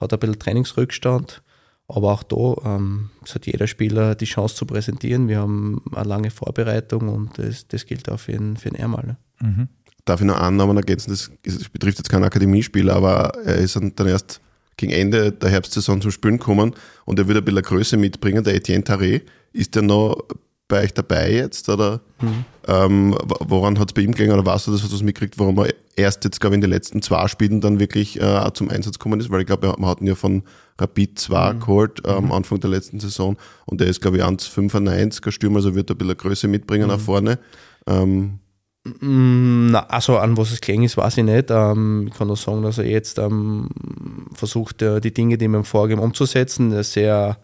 hat 0.00 0.12
er 0.12 0.16
ein 0.16 0.20
bisschen 0.20 0.38
Trainingsrückstand. 0.38 1.42
Aber 1.88 2.12
auch 2.12 2.22
da 2.22 2.76
ähm, 2.76 3.10
hat 3.32 3.46
jeder 3.46 3.66
Spieler 3.66 4.14
die 4.14 4.26
Chance 4.26 4.56
zu 4.56 4.66
präsentieren. 4.66 5.28
Wir 5.28 5.38
haben 5.38 5.82
eine 5.94 6.06
lange 6.06 6.30
Vorbereitung 6.30 7.08
und 7.08 7.38
das, 7.38 7.66
das 7.66 7.86
gilt 7.86 8.10
auch 8.10 8.20
für 8.20 8.32
den, 8.32 8.58
für 8.58 8.68
den 8.68 8.78
Ermal. 8.78 9.06
Ne? 9.06 9.16
Mhm. 9.40 9.68
Darf 10.04 10.20
ich 10.20 10.26
noch 10.26 10.38
einen 10.38 10.56
Namen 10.56 10.76
ergänzen? 10.76 11.10
Das, 11.10 11.28
ist, 11.42 11.60
das 11.60 11.68
betrifft 11.70 11.98
jetzt 11.98 12.10
keinen 12.10 12.24
Akademiespieler, 12.24 12.94
aber 12.94 13.32
er 13.44 13.56
ist 13.56 13.76
dann 13.76 14.06
erst 14.06 14.42
gegen 14.78 14.92
Ende 14.92 15.32
der 15.32 15.50
Herbstsaison 15.50 16.00
zum 16.00 16.10
Spielen 16.10 16.38
gekommen 16.38 16.74
und 17.04 17.18
er 17.18 17.28
wird 17.28 17.36
ein 17.36 17.44
bisschen 17.44 17.62
Größe 17.62 17.96
mitbringen. 17.98 18.42
Der 18.42 18.54
Etienne 18.54 18.84
Taré, 18.84 19.20
ist 19.52 19.74
der 19.74 19.82
noch 19.82 20.16
bei 20.68 20.84
euch 20.84 20.94
dabei 20.94 21.32
jetzt? 21.32 21.68
Oder 21.68 22.00
ähm, 22.66 23.12
w- 23.14 23.34
woran 23.46 23.78
hat 23.78 23.88
es 23.90 23.94
bei 23.94 24.02
ihm 24.02 24.12
gelegen? 24.12 24.32
Oder 24.32 24.44
weißt 24.46 24.66
du 24.66 24.72
das, 24.72 24.82
hast 24.82 24.92
du 24.92 24.96
es 24.96 25.02
mitgekriegt, 25.02 25.38
warum 25.38 25.58
er 25.58 25.74
erst 25.96 26.24
jetzt, 26.24 26.40
glaube 26.40 26.54
ich, 26.54 26.58
in 26.58 26.60
den 26.62 26.70
letzten 26.70 27.00
zwei 27.02 27.26
Spielen 27.28 27.60
dann 27.60 27.80
wirklich 27.80 28.20
äh, 28.20 28.24
auch 28.24 28.50
zum 28.52 28.68
Einsatz 28.70 28.98
gekommen 28.98 29.18
ist? 29.20 29.30
Weil 29.30 29.40
ich 29.40 29.46
glaube, 29.46 29.74
man 29.78 29.88
hat 29.90 30.00
ihn 30.00 30.06
ja 30.06 30.14
von 30.14 30.42
Rapid 30.78 31.18
2 31.18 31.52
geholt 31.54 32.04
äh, 32.06 32.10
am 32.10 32.30
Anfang 32.32 32.60
der 32.60 32.70
letzten 32.70 33.00
Saison 33.00 33.36
und 33.66 33.80
der 33.80 33.88
ist, 33.88 34.00
glaube 34.02 34.18
ich, 34.18 34.22
1,95er 34.22 35.30
Stürmer, 35.32 35.56
also 35.56 35.74
wird 35.74 35.90
er 35.90 35.94
ein 35.94 35.98
bisschen 35.98 36.16
Größe 36.18 36.48
mitbringen 36.48 36.88
nach 36.88 37.00
vorne. 37.00 37.38
Ähm, 37.86 38.38
Na, 38.84 39.80
also 39.86 40.18
an 40.18 40.36
was 40.36 40.52
es 40.52 40.60
gelegen 40.60 40.84
ist, 40.84 40.96
weiß 40.96 41.18
ich 41.18 41.24
nicht. 41.24 41.50
Ähm, 41.50 42.06
ich 42.08 42.14
kann 42.14 42.28
nur 42.28 42.36
sagen, 42.36 42.62
dass 42.62 42.78
er 42.78 42.86
jetzt 42.86 43.18
ähm, 43.18 43.68
versucht, 44.32 44.82
äh, 44.82 45.00
die 45.00 45.12
Dinge, 45.12 45.36
die 45.36 45.48
wir 45.48 45.58
ihm 45.58 45.64
vorgeben, 45.64 46.00
umzusetzen. 46.00 46.72
Er 46.72 46.80
ist 46.80 46.92
sehr 46.92 47.38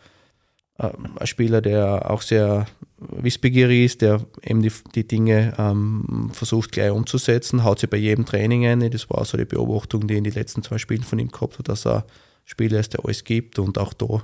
äh, 0.78 0.90
ein 1.18 1.26
Spieler, 1.26 1.60
der 1.60 2.10
auch 2.10 2.22
sehr 2.22 2.66
wissbegierig 2.98 3.84
ist, 3.84 4.02
der 4.02 4.20
eben 4.42 4.62
die, 4.62 4.72
die 4.94 5.06
Dinge 5.06 5.54
ähm, 5.58 6.30
versucht 6.32 6.72
gleich 6.72 6.90
umzusetzen, 6.90 7.64
haut 7.64 7.80
sie 7.80 7.86
bei 7.86 7.96
jedem 7.96 8.24
Training 8.24 8.66
ein. 8.66 8.90
Das 8.90 9.10
war 9.10 9.24
so 9.24 9.36
die 9.36 9.44
Beobachtung, 9.44 10.06
die 10.06 10.14
ich 10.14 10.18
in 10.18 10.24
den 10.24 10.34
letzten 10.34 10.62
zwei 10.62 10.78
Spielen 10.78 11.02
von 11.02 11.18
ihm 11.18 11.28
gehabt 11.28 11.54
habe, 11.54 11.64
dass 11.64 11.86
er 11.86 12.06
Spieler 12.44 12.80
ist, 12.80 12.94
der 12.94 13.04
alles 13.04 13.24
gibt 13.24 13.58
und 13.58 13.78
auch 13.78 13.92
da 13.92 14.22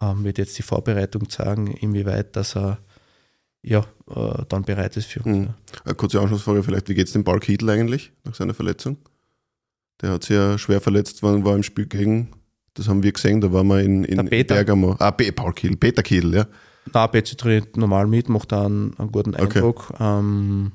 ähm, 0.00 0.24
wird 0.24 0.38
jetzt 0.38 0.58
die 0.58 0.62
Vorbereitung 0.62 1.28
zeigen, 1.28 1.68
inwieweit 1.68 2.36
dass 2.36 2.56
er 2.56 2.78
ja, 3.62 3.80
äh, 4.14 4.44
dann 4.48 4.62
bereit 4.62 4.96
ist 4.96 5.06
für 5.06 5.20
uns. 5.22 5.38
Mhm. 5.48 5.54
Eine 5.84 5.94
kurze 5.94 6.20
Anschlussfrage 6.20 6.62
vielleicht, 6.62 6.88
wie 6.88 6.94
geht 6.94 7.06
es 7.06 7.12
dem 7.12 7.24
Paul 7.24 7.40
Kiedl 7.40 7.68
eigentlich 7.70 8.12
nach 8.24 8.34
seiner 8.34 8.54
Verletzung? 8.54 8.96
Der 10.00 10.12
hat 10.12 10.24
sich 10.24 10.36
ja 10.36 10.56
schwer 10.58 10.80
verletzt, 10.80 11.22
wann 11.22 11.44
war 11.44 11.54
im 11.54 11.62
Spiel 11.62 11.86
gegen, 11.86 12.30
das 12.74 12.88
haben 12.88 13.02
wir 13.02 13.12
gesehen, 13.12 13.40
da 13.40 13.52
waren 13.52 13.66
wir 13.66 13.80
in, 13.80 14.04
in. 14.04 14.26
Bergamo. 14.28 14.96
Ah, 14.98 15.10
Pe- 15.10 15.32
Paul 15.32 15.52
Kiedl, 15.52 15.76
Peter 15.76 16.02
Kiedl, 16.02 16.34
ja. 16.34 16.46
Na, 16.94 17.06
Betsy 17.06 17.36
trainiert 17.36 17.76
normal 17.76 18.06
mit, 18.06 18.28
macht 18.30 18.50
da 18.52 18.64
einen, 18.64 18.96
einen 18.98 19.12
guten 19.12 19.34
Okay. 19.34 19.58
Eindruck. 19.58 19.92
Ähm, 20.00 20.72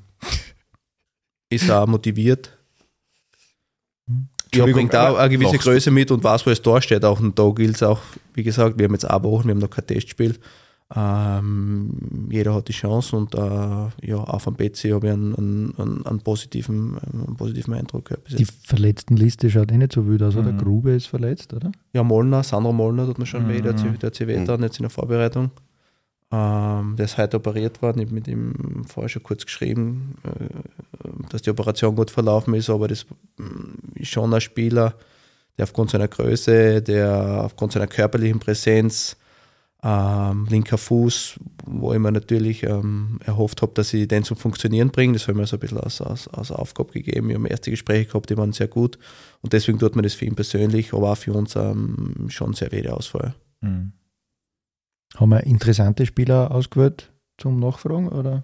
ist 1.50 1.70
auch 1.72 1.88
motiviert. 1.88 2.56
Ja, 4.54 4.66
bringt 4.66 4.96
auch 4.96 5.18
eine 5.18 5.36
gewisse? 5.36 5.58
Größe 5.58 5.92
mit 5.92 6.12
und 6.12 6.24
weiß, 6.24 6.46
wo 6.46 6.52
es 6.52 6.62
da 6.62 6.82
steht. 6.82 7.04
Auch 7.04 7.20
und 7.20 7.38
da 7.38 7.50
gilt 7.50 7.76
es 7.76 7.84
auch, 7.84 8.00
wie 8.36 8.44
gesagt, 8.44 8.78
wir 8.78 8.86
haben 8.86 8.94
jetzt 8.94 9.06
eine 9.06 9.24
Woche, 9.24 9.44
wir 9.46 9.52
haben 9.52 9.60
noch 9.60 9.70
kein 9.70 9.86
Testspiel. 9.88 10.38
Ähm, 10.98 12.30
jeder 12.32 12.54
hat 12.56 12.70
die 12.70 12.74
Chance 12.74 13.18
und 13.18 13.36
äh, 13.36 13.40
ja, 14.08 14.16
auch 14.18 14.40
von 14.40 14.54
Betsy 14.54 14.90
habe 14.90 15.08
ich 15.08 15.14
einen, 15.14 15.36
einen, 15.78 16.06
einen, 16.06 16.20
positiven, 16.22 16.98
einen 17.00 17.36
positiven 17.36 17.74
Eindruck 17.74 18.06
gehabt. 18.06 18.40
Die. 18.40 18.46
Verletztenliste 18.46 19.50
schaut 19.50 19.72
eh 19.72 19.78
nicht 19.78 19.92
so 19.92 20.08
wild 20.08 20.24
aus, 20.24 20.38
oder? 20.38 20.54
Mhm. 20.54 20.58
Grube 20.58 20.92
ist 20.92 21.08
verletzt, 21.08 21.54
oder? 21.54 21.72
Ja, 21.92 22.04
Molnar, 22.04 22.44
Sandro 22.44 22.72
Molnar 22.72 23.08
tut 23.08 23.20
mir 23.20 23.26
schon 23.26 23.48
weh, 23.50 23.62
der 23.62 23.74
hat 23.74 23.84
Mhm. 23.84 23.90
sich, 23.92 24.00
der 24.00 24.08
hat 24.08 24.16
sich 24.16 24.28
weh 24.28 24.38
getan, 24.38 24.64
jetzt 24.64 24.80
in 24.80 24.84
der 24.84 24.90
Vorbereitung. 24.90 25.52
Ähm, 26.32 26.96
der 26.98 27.06
ist 27.06 27.18
heute 27.18 27.38
operiert 27.38 27.82
worden, 27.82 28.00
ich 28.00 28.06
habe 28.06 28.16
mit 28.16 28.28
ihm 28.28 28.84
vorher 28.88 29.10
schon 29.10 29.24
kurz 29.24 29.46
geschrieben, 29.46 30.16
äh, 30.24 31.10
dass 31.30 31.42
die 31.42 31.50
Operation 31.50 31.96
gut 31.96 32.10
verlaufen 32.10 32.54
ist, 32.54 32.70
aber 32.70 32.88
das 32.88 33.06
mm, 33.38 34.00
ist 34.00 34.10
schon 34.10 34.34
ein 34.34 34.42
Spieler, 34.42 34.96
der 35.58 35.64
aufgrund 35.64 35.92
seiner 35.92 36.08
Größe, 36.08 36.82
der 36.82 37.42
aufgrund 37.44 37.74
seiner 37.74 37.88
körperlichen 37.88 38.40
Präsenz, 38.40 39.18
ähm, 39.84 40.48
linker 40.50 40.78
Fuß, 40.78 41.40
wo 41.66 41.94
ich 41.94 42.00
mir 42.00 42.12
natürlich 42.12 42.64
ähm, 42.64 43.20
erhofft 43.24 43.62
habe, 43.62 43.74
dass 43.74 43.94
ich 43.94 44.08
den 44.08 44.24
zum 44.24 44.38
Funktionieren 44.38 44.90
bringe. 44.90 45.14
Das 45.14 45.24
habe 45.24 45.34
ich 45.34 45.38
mir 45.38 45.48
so 45.48 45.58
ein 45.58 45.60
bisschen 45.60 45.80
als, 45.80 46.02
als, 46.02 46.28
als 46.30 46.52
Aufgabe 46.52 46.94
gegeben. 46.94 47.28
Wir 47.28 47.36
haben 47.36 47.46
erste 47.46 47.72
Gespräche 47.72 48.08
gehabt, 48.08 48.30
die 48.30 48.38
waren 48.38 48.52
sehr 48.52 48.68
gut 48.68 48.98
und 49.42 49.54
deswegen 49.54 49.78
tut 49.78 49.96
mir 49.96 50.02
das 50.02 50.14
für 50.14 50.26
ihn 50.26 50.36
persönlich, 50.36 50.94
aber 50.94 51.12
auch 51.12 51.18
für 51.18 51.34
uns 51.34 51.56
ähm, 51.56 52.28
schon 52.30 52.54
sehr 52.54 52.72
weh, 52.72 52.82
der 52.82 52.98
Ausfall. 52.98 53.36
Mhm. 53.62 53.94
Haben 55.16 55.30
wir 55.30 55.44
interessante 55.44 56.06
Spieler 56.06 56.52
ausgewählt 56.52 57.14
zum 57.38 57.60
Nachfragen, 57.60 58.10
oder? 58.10 58.44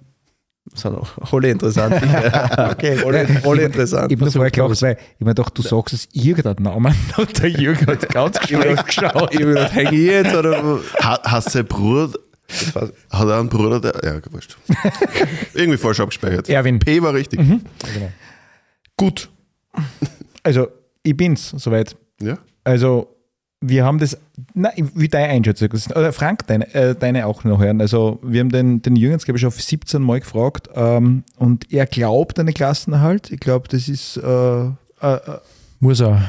Das 0.65 0.81
sind 0.81 0.95
auch 0.95 1.33
alle 1.33 1.49
interessant. 1.49 1.95
Okay. 2.71 3.03
alle, 3.03 3.27
alle 3.43 3.63
interessant. 3.63 4.11
Ich 4.11 4.17
habe 4.17 4.25
mir 4.25 4.31
vorher 4.31 4.51
gelacht, 4.51 4.81
weil 4.81 4.97
ich 5.19 5.25
mir 5.25 5.33
gedacht, 5.33 5.57
du 5.57 5.61
sagst 5.61 5.93
es 5.93 6.07
irgendeinen 6.13 6.63
Namen 6.63 6.95
und 7.17 7.41
der 7.41 7.49
Jürgen 7.49 7.87
hat 7.87 8.07
ganz 8.09 8.37
schlecht 8.47 8.85
geschaut. 8.85 9.33
Ich 9.33 9.41
habe 9.41 9.53
gedacht, 9.53 9.73
hänge 9.73 9.91
ich 9.91 10.07
jetzt 10.07 10.35
oder 10.35 10.79
Ha, 11.01 11.19
hast 11.23 11.51
sein 11.51 11.65
Bruder, 11.65 12.13
das 12.47 12.75
war, 12.75 12.89
hat 13.09 13.27
er 13.27 13.39
einen 13.39 13.49
Bruder, 13.49 13.79
der, 13.79 14.01
ja, 14.03 14.31
wurscht. 14.31 14.57
Irgendwie 15.53 15.77
falsch 15.77 15.99
abgespeichert. 15.99 16.49
Erwin. 16.49 16.79
P 16.79 17.01
war 17.01 17.13
richtig. 17.13 17.39
Gut. 18.97 19.29
Also, 20.43 20.67
ich 21.03 21.15
bin's 21.15 21.53
soweit. 21.57 21.95
Ja. 22.21 22.37
Also, 22.63 23.15
wir 23.61 23.85
haben 23.85 23.99
das, 23.99 24.17
na, 24.55 24.71
wie 24.75 25.07
deine 25.07 25.29
Einschätzung 25.29 25.71
ist. 25.71 25.95
Oder 25.95 26.11
Frank, 26.11 26.47
deine, 26.47 26.73
äh, 26.73 26.95
deine 26.95 27.27
auch 27.27 27.43
noch 27.43 27.59
hören. 27.61 27.79
Also, 27.79 28.19
wir 28.23 28.39
haben 28.39 28.49
den, 28.49 28.81
den 28.81 28.95
Jürgens, 28.95 29.23
glaube 29.23 29.37
ich, 29.37 29.41
schon 29.41 29.51
17 29.51 30.01
Mal 30.01 30.19
gefragt 30.19 30.67
ähm, 30.73 31.23
und 31.37 31.71
er 31.71 31.85
glaubt 31.85 32.39
an 32.39 32.47
den 32.47 32.55
Klassenerhalt. 32.55 33.31
Ich 33.31 33.39
glaube, 33.39 33.67
das 33.69 33.87
ist, 33.87 34.17
äh, 34.17 34.63
äh, 34.65 34.69
äh, 35.01 35.19
Muss 35.79 36.01
er. 36.01 36.23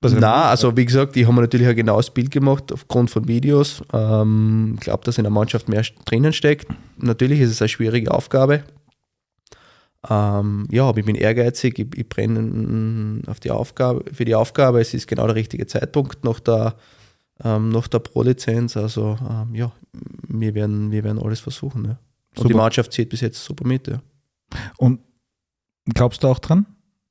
was 0.00 0.14
Na, 0.14 0.44
also 0.44 0.74
wie 0.76 0.86
gesagt, 0.86 1.14
ich 1.16 1.24
habe 1.24 1.34
mir 1.34 1.42
natürlich 1.42 1.68
ein 1.68 1.76
genaues 1.76 2.08
Bild 2.08 2.30
gemacht 2.30 2.72
aufgrund 2.72 3.10
von 3.10 3.28
Videos. 3.28 3.82
Ähm, 3.92 4.76
ich 4.76 4.80
glaube, 4.80 5.04
dass 5.04 5.18
in 5.18 5.24
der 5.24 5.32
Mannschaft 5.32 5.68
mehr 5.68 5.84
drinnen 6.06 6.32
steckt. 6.32 6.68
Natürlich 6.96 7.40
ist 7.40 7.50
es 7.50 7.60
eine 7.60 7.68
schwierige 7.68 8.10
Aufgabe. 8.10 8.62
Ähm, 10.08 10.66
ja, 10.70 10.84
aber 10.84 10.98
ich 10.98 11.06
bin 11.06 11.14
ehrgeizig, 11.14 11.78
ich, 11.78 11.86
ich 11.96 12.08
brenne 12.08 13.22
auf 13.26 13.40
die 13.40 13.50
Aufgabe, 13.50 14.04
für 14.12 14.24
die 14.24 14.34
Aufgabe. 14.34 14.80
Es 14.80 14.94
ist 14.94 15.06
genau 15.06 15.26
der 15.26 15.36
richtige 15.36 15.66
Zeitpunkt 15.66 16.24
nach 16.24 16.40
der, 16.40 16.76
ähm, 17.42 17.68
nach 17.68 17.86
der 17.88 18.00
Pro-Lizenz. 18.00 18.76
Also 18.76 19.16
ähm, 19.28 19.54
ja, 19.54 19.72
wir 20.26 20.54
werden, 20.54 20.90
wir 20.90 21.04
werden 21.04 21.22
alles 21.22 21.40
versuchen. 21.40 21.84
Ja. 21.84 21.90
Und 21.90 21.98
Super. 22.38 22.48
die 22.48 22.54
Mannschaft 22.54 22.92
zieht 22.92 23.10
bis 23.10 23.20
jetzt 23.20 23.44
super 23.44 23.66
mit. 23.66 23.86
Ja. 23.86 24.02
Und 24.76 25.00
glaubst 25.94 26.24
du 26.24 26.28
auch 26.28 26.40
dran? 26.40 26.66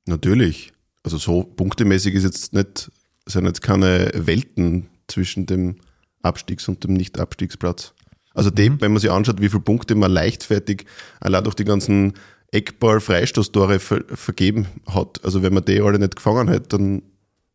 Natürlich. 0.06 0.72
Also 1.02 1.16
so 1.16 1.44
punktemäßig 1.44 2.14
ist 2.14 2.24
jetzt 2.24 2.52
nicht, 2.52 2.90
sind 3.26 3.46
jetzt 3.46 3.62
keine 3.62 4.10
Welten 4.14 4.88
zwischen 5.08 5.46
dem 5.46 5.76
Abstiegs- 6.22 6.68
und 6.68 6.84
dem 6.84 6.92
Nicht-Abstiegsplatz. 6.94 7.94
Also 8.34 8.50
dem, 8.50 8.80
wenn 8.80 8.92
man 8.92 9.00
sich 9.00 9.10
anschaut, 9.10 9.40
wie 9.40 9.48
viele 9.48 9.62
Punkte 9.62 9.94
man 9.94 10.10
leichtfertig 10.10 10.86
allein 11.20 11.44
durch 11.44 11.54
die 11.54 11.64
ganzen 11.64 12.14
Eckball-Freistoßtore 12.52 13.78
ver 13.78 14.04
vergeben 14.14 14.66
hat. 14.86 15.20
Also 15.24 15.42
wenn 15.42 15.54
man 15.54 15.64
die 15.64 15.80
alle 15.80 15.98
nicht 15.98 16.16
gefangen 16.16 16.48
hätte, 16.48 16.78
dann 16.78 17.02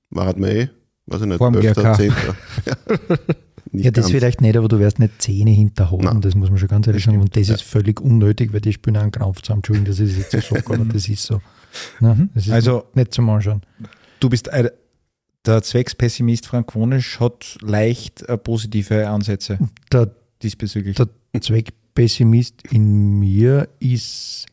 war 0.09 0.25
man 0.37 0.43
eh, 0.49 0.69
weiß 1.07 1.21
ich 1.21 1.27
nicht, 1.27 1.37
Vor 1.37 1.51
dem 1.51 1.61
11., 1.61 1.75
GRK. 1.75 1.95
10. 1.95 2.07
ja. 2.65 2.75
Nicht 3.71 3.85
Ja, 3.85 3.91
das 3.91 4.05
ganz. 4.05 4.11
vielleicht 4.11 4.41
nicht, 4.41 4.55
aber 4.55 4.67
du 4.69 4.79
wärst 4.79 4.97
nicht 4.99 5.21
Zähne 5.21 5.51
hinterholen, 5.51 6.05
Nein. 6.05 6.21
das 6.21 6.35
muss 6.35 6.49
man 6.49 6.57
schon 6.57 6.69
ganz 6.69 6.87
ehrlich 6.87 7.03
sagen. 7.03 7.19
Und 7.19 7.35
das 7.35 7.49
Ja. 7.49 7.55
ist 7.55 7.63
völlig 7.63 7.99
unnötig, 7.99 8.53
weil 8.53 8.61
die 8.61 8.71
spielen 8.73 8.95
einen 8.95 9.11
Krampf 9.11 9.41
zusammen. 9.41 9.59
Entschuldigung, 9.59 9.87
das 9.87 9.99
ist 9.99 10.31
jetzt 10.33 10.47
so 10.47 10.55
aber 10.65 10.77
das 10.85 11.07
ist 11.09 11.23
so. 11.23 11.41
Ne? 11.99 12.29
Das 12.33 12.47
ist 12.47 12.53
Also- 12.53 12.85
nicht 12.93 13.13
zum 13.13 13.29
Anschauen. 13.29 13.61
Du 14.21 14.29
bist 14.29 14.49
ein, 14.49 14.69
der 15.45 15.61
Zweckspessimist 15.61 16.47
Frank 16.47 16.73
Wonisch 16.75 17.19
hat 17.19 17.57
leicht 17.61 18.23
äh, 18.23 18.37
positive 18.37 19.07
Ansätze 19.07 19.59
Der, 19.91 20.11
diesbezüglich. 20.41 20.95
der 20.97 21.07
Pessimist 21.93 22.61
in 22.71 23.19
mir 23.19 23.67
ist, 23.79 24.45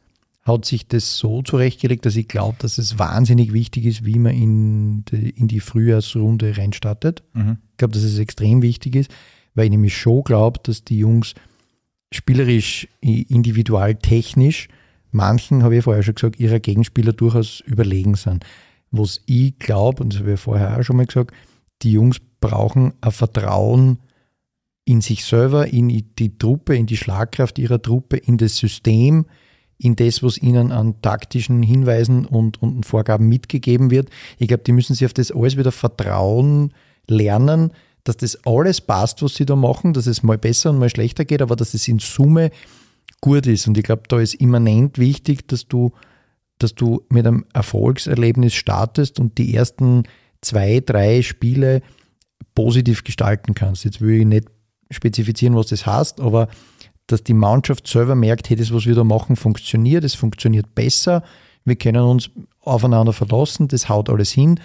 hat 0.44 0.66
sich 0.66 0.86
das 0.86 1.16
so 1.16 1.42
zurechtgelegt, 1.42 2.04
dass 2.04 2.16
ich 2.16 2.28
glaube, 2.28 2.56
dass 2.58 2.76
es 2.76 2.98
wahnsinnig 2.98 3.52
wichtig 3.52 3.86
ist, 3.86 4.04
wie 4.04 4.18
man 4.18 4.34
in 4.34 5.04
die, 5.06 5.30
in 5.30 5.48
die 5.48 5.60
Frühjahrsrunde 5.60 6.56
reinstartet. 6.58 7.22
Mhm. 7.32 7.58
Ich 7.72 7.76
glaube, 7.78 7.94
dass 7.94 8.02
es 8.02 8.18
extrem 8.18 8.60
wichtig 8.60 8.94
ist, 8.94 9.10
weil 9.54 9.64
ich 9.66 9.70
nämlich 9.70 9.96
schon 9.96 10.22
glaube, 10.22 10.60
dass 10.62 10.84
die 10.84 10.98
Jungs 10.98 11.34
spielerisch, 12.12 12.86
individual, 13.00 13.94
technisch, 13.94 14.68
manchen, 15.10 15.62
habe 15.62 15.76
ich 15.76 15.84
vorher 15.84 16.02
schon 16.02 16.14
gesagt, 16.14 16.38
ihrer 16.38 16.60
Gegenspieler 16.60 17.12
durchaus 17.12 17.60
überlegen 17.60 18.14
sind. 18.14 18.44
Was 18.90 19.22
ich 19.26 19.58
glaube, 19.58 20.02
und 20.02 20.12
das 20.12 20.20
habe 20.20 20.34
ich 20.34 20.40
vorher 20.40 20.78
auch 20.78 20.82
schon 20.82 20.96
mal 20.96 21.06
gesagt, 21.06 21.32
die 21.82 21.92
Jungs 21.92 22.18
brauchen 22.40 22.92
ein 23.00 23.12
Vertrauen 23.12 23.98
in 24.84 25.00
sich 25.00 25.24
selber, 25.24 25.66
in 25.66 25.88
die 26.18 26.38
Truppe, 26.38 26.76
in 26.76 26.86
die 26.86 26.98
Schlagkraft 26.98 27.58
ihrer 27.58 27.80
Truppe, 27.80 28.18
in 28.18 28.36
das 28.36 28.58
System, 28.58 29.24
in 29.78 29.96
das, 29.96 30.22
was 30.22 30.38
ihnen 30.38 30.72
an 30.72 31.00
taktischen 31.02 31.62
Hinweisen 31.62 32.26
und, 32.26 32.62
und 32.62 32.86
Vorgaben 32.86 33.28
mitgegeben 33.28 33.90
wird. 33.90 34.08
Ich 34.38 34.48
glaube, 34.48 34.62
die 34.62 34.72
müssen 34.72 34.94
sich 34.94 35.04
auf 35.04 35.14
das 35.14 35.32
alles 35.32 35.56
wieder 35.56 35.72
vertrauen, 35.72 36.72
lernen, 37.08 37.72
dass 38.04 38.16
das 38.18 38.44
alles 38.46 38.80
passt, 38.80 39.22
was 39.22 39.34
sie 39.34 39.46
da 39.46 39.56
machen, 39.56 39.94
dass 39.94 40.06
es 40.06 40.22
mal 40.22 40.38
besser 40.38 40.70
und 40.70 40.78
mal 40.78 40.90
schlechter 40.90 41.24
geht, 41.24 41.42
aber 41.42 41.56
dass 41.56 41.74
es 41.74 41.88
in 41.88 41.98
Summe 41.98 42.50
gut 43.20 43.46
ist. 43.46 43.66
Und 43.66 43.78
ich 43.78 43.84
glaube, 43.84 44.02
da 44.08 44.20
ist 44.20 44.34
immanent 44.34 44.98
wichtig, 44.98 45.48
dass 45.48 45.66
du, 45.66 45.92
dass 46.58 46.74
du 46.74 47.02
mit 47.08 47.26
einem 47.26 47.46
Erfolgserlebnis 47.54 48.54
startest 48.54 49.18
und 49.18 49.38
die 49.38 49.54
ersten 49.54 50.04
zwei, 50.42 50.80
drei 50.80 51.22
Spiele 51.22 51.82
positiv 52.54 53.02
gestalten 53.04 53.54
kannst. 53.54 53.84
Jetzt 53.84 54.00
will 54.00 54.20
ich 54.20 54.26
nicht 54.26 54.48
spezifizieren, 54.90 55.56
was 55.56 55.68
das 55.68 55.86
heißt, 55.86 56.20
aber 56.20 56.48
dass 57.06 57.22
die 57.22 57.34
Mannschaft 57.34 57.86
selber 57.86 58.14
merkt, 58.14 58.48
hey, 58.48 58.56
das, 58.56 58.72
was 58.72 58.86
wir 58.86 58.94
da 58.94 59.04
machen, 59.04 59.36
funktioniert, 59.36 60.04
es 60.04 60.14
funktioniert 60.14 60.74
besser, 60.74 61.22
wir 61.64 61.76
können 61.76 62.02
uns 62.02 62.30
aufeinander 62.60 63.12
verlassen, 63.12 63.68
das 63.68 63.88
haut 63.88 64.08
alles 64.08 64.32
hin, 64.32 64.60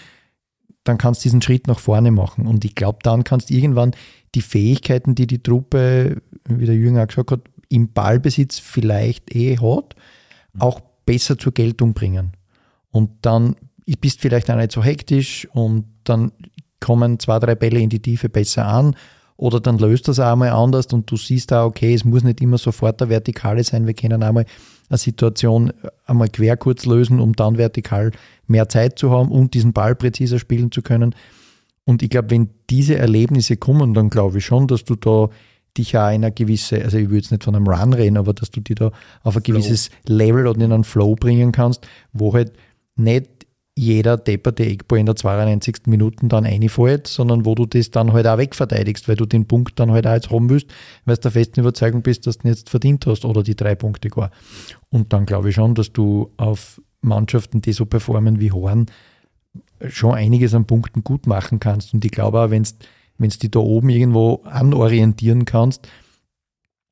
dann 0.83 0.97
kannst 0.97 1.21
du 1.21 1.23
diesen 1.23 1.41
Schritt 1.41 1.67
nach 1.67 1.79
vorne 1.79 2.11
machen. 2.11 2.47
Und 2.47 2.65
ich 2.65 2.75
glaube, 2.75 2.99
dann 3.03 3.23
kannst 3.23 3.49
du 3.49 3.53
irgendwann 3.53 3.91
die 4.35 4.41
Fähigkeiten, 4.41 5.15
die 5.15 5.27
die 5.27 5.43
Truppe, 5.43 6.21
wie 6.45 6.65
der 6.65 6.75
Jünger 6.75 7.03
auch 7.03 7.07
gesagt 7.07 7.31
hat, 7.31 7.41
im 7.67 7.91
Ballbesitz 7.91 8.59
vielleicht 8.59 9.35
eh 9.35 9.57
hat, 9.57 9.95
auch 10.57 10.81
besser 11.05 11.37
zur 11.37 11.53
Geltung 11.53 11.93
bringen. 11.93 12.33
Und 12.91 13.11
dann 13.21 13.55
bist 13.99 14.17
du 14.17 14.21
vielleicht 14.21 14.49
auch 14.49 14.55
nicht 14.55 14.71
so 14.71 14.83
hektisch 14.83 15.47
und 15.53 15.85
dann 16.03 16.31
kommen 16.79 17.19
zwei, 17.19 17.39
drei 17.39 17.55
Bälle 17.55 17.79
in 17.79 17.89
die 17.89 18.01
Tiefe 18.01 18.29
besser 18.29 18.65
an 18.65 18.95
oder 19.39 19.61
dann 19.61 19.77
löst 19.77 20.09
das 20.09 20.19
auch 20.19 20.33
einmal 20.33 20.49
anders 20.49 20.87
und 20.87 21.09
du 21.09 21.15
siehst 21.15 21.51
da, 21.51 21.63
okay, 21.63 21.93
es 21.93 22.03
muss 22.03 22.23
nicht 22.23 22.41
immer 22.41 22.57
sofort 22.57 22.99
der 22.99 23.07
Vertikale 23.07 23.63
sein, 23.63 23.87
wir 23.87 23.93
können 23.93 24.21
einmal 24.21 24.45
eine 24.89 24.97
Situation 24.97 25.71
einmal 26.05 26.27
quer 26.27 26.57
kurz 26.57 26.85
lösen, 26.85 27.21
um 27.21 27.33
dann 27.33 27.57
vertikal 27.57 28.11
mehr 28.47 28.67
Zeit 28.67 28.99
zu 28.99 29.11
haben 29.11 29.31
und 29.31 29.53
diesen 29.53 29.71
Ball 29.71 29.95
präziser 29.95 30.39
spielen 30.39 30.73
zu 30.73 30.81
können. 30.81 31.15
Und 31.85 32.03
ich 32.03 32.09
glaube, 32.09 32.31
wenn 32.31 32.49
diese 32.69 32.97
Erlebnisse 32.97 33.55
kommen, 33.55 33.93
dann 33.93 34.09
glaube 34.09 34.39
ich 34.39 34.45
schon, 34.45 34.67
dass 34.67 34.83
du 34.83 34.95
da 34.95 35.29
dich 35.77 35.93
ja 35.93 36.11
in 36.11 36.25
eine 36.25 36.33
gewisse, 36.33 36.83
also 36.83 36.97
ich 36.97 37.05
würde 37.05 37.17
jetzt 37.17 37.31
nicht 37.31 37.45
von 37.45 37.55
einem 37.55 37.67
Run 37.67 37.93
reden, 37.93 38.17
aber 38.17 38.33
dass 38.33 38.51
du 38.51 38.59
dich 38.59 38.75
da 38.75 38.91
auf 39.23 39.37
ein 39.37 39.43
gewisses 39.43 39.89
Level 40.05 40.47
oder 40.47 40.59
in 40.59 40.73
einen 40.73 40.83
Flow 40.83 41.15
bringen 41.15 41.53
kannst, 41.53 41.87
wo 42.11 42.33
halt 42.33 42.51
nicht 42.97 43.38
jeder 43.79 44.17
depperte 44.17 44.65
Eckball 44.65 44.99
in 44.99 45.05
der 45.05 45.15
92. 45.15 45.87
Minute 45.87 46.27
dann 46.27 46.45
reinfällt, 46.45 47.07
sondern 47.07 47.45
wo 47.45 47.55
du 47.55 47.65
das 47.65 47.91
dann 47.91 48.11
halt 48.11 48.27
auch 48.27 48.37
wegverteidigst, 48.37 49.07
weil 49.07 49.15
du 49.15 49.25
den 49.25 49.47
Punkt 49.47 49.79
dann 49.79 49.91
halt 49.91 50.05
auch 50.05 50.13
jetzt 50.13 50.29
haben 50.29 50.49
willst, 50.49 50.67
weil 51.05 51.15
du 51.15 51.21
der 51.21 51.31
festen 51.31 51.61
Überzeugung 51.61 52.01
bist, 52.01 52.27
dass 52.27 52.39
du 52.39 52.47
ihn 52.47 52.51
jetzt 52.51 52.69
verdient 52.69 53.05
hast 53.05 53.23
oder 53.23 53.41
die 53.41 53.55
drei 53.55 53.75
Punkte 53.75 54.09
gar. 54.09 54.31
Und 54.89 55.13
dann 55.13 55.25
glaube 55.25 55.49
ich 55.49 55.55
schon, 55.55 55.75
dass 55.75 55.93
du 55.93 56.29
auf 56.35 56.81
Mannschaften, 56.99 57.61
die 57.61 57.71
so 57.71 57.85
performen 57.85 58.41
wie 58.41 58.51
Horn, 58.51 58.87
schon 59.87 60.13
einiges 60.13 60.53
an 60.53 60.65
Punkten 60.65 61.05
gut 61.05 61.25
machen 61.25 61.61
kannst. 61.61 61.93
Und 61.93 62.03
ich 62.03 62.11
glaube 62.11 62.41
auch, 62.41 62.49
wenn 62.49 62.63
du 62.63 63.27
dich 63.29 63.51
da 63.51 63.59
oben 63.59 63.87
irgendwo 63.87 64.41
anorientieren 64.43 65.45
kannst, 65.45 65.87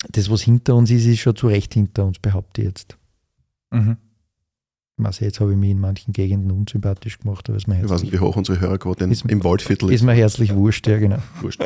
das, 0.10 0.32
was 0.32 0.42
hinter 0.42 0.76
uns 0.76 0.90
ist, 0.90 1.06
ist 1.06 1.20
schon 1.20 1.36
zu 1.36 1.48
Recht 1.48 1.74
hinter 1.74 2.06
uns, 2.06 2.20
behaupte 2.20 2.62
ich 2.62 2.68
jetzt. 2.68 2.98
Mhm. 3.72 3.98
Also 5.04 5.26
jetzt 5.26 5.40
habe 5.40 5.52
ich 5.52 5.58
mich 5.58 5.72
in 5.72 5.80
manchen 5.80 6.12
Gegenden 6.12 6.52
unsympathisch 6.52 7.20
gemacht, 7.20 7.48
aber 7.50 7.58
ist 7.58 7.68
mir 7.68 7.84
Ich 7.84 7.90
weiß 7.90 8.02
nicht, 8.02 8.14
wie 8.14 8.20
hoch 8.20 8.36
unsere 8.36 8.60
Hörerquote 8.60 9.04
im 9.06 9.44
Waldviertel 9.44 9.90
ist 9.90 9.96
ist. 9.96 10.02
mir 10.04 10.14
herzlich 10.14 10.56
wurscht, 10.56 10.88
ja 10.88 10.98
genau. 10.98 11.20
Wurscht. 11.42 11.64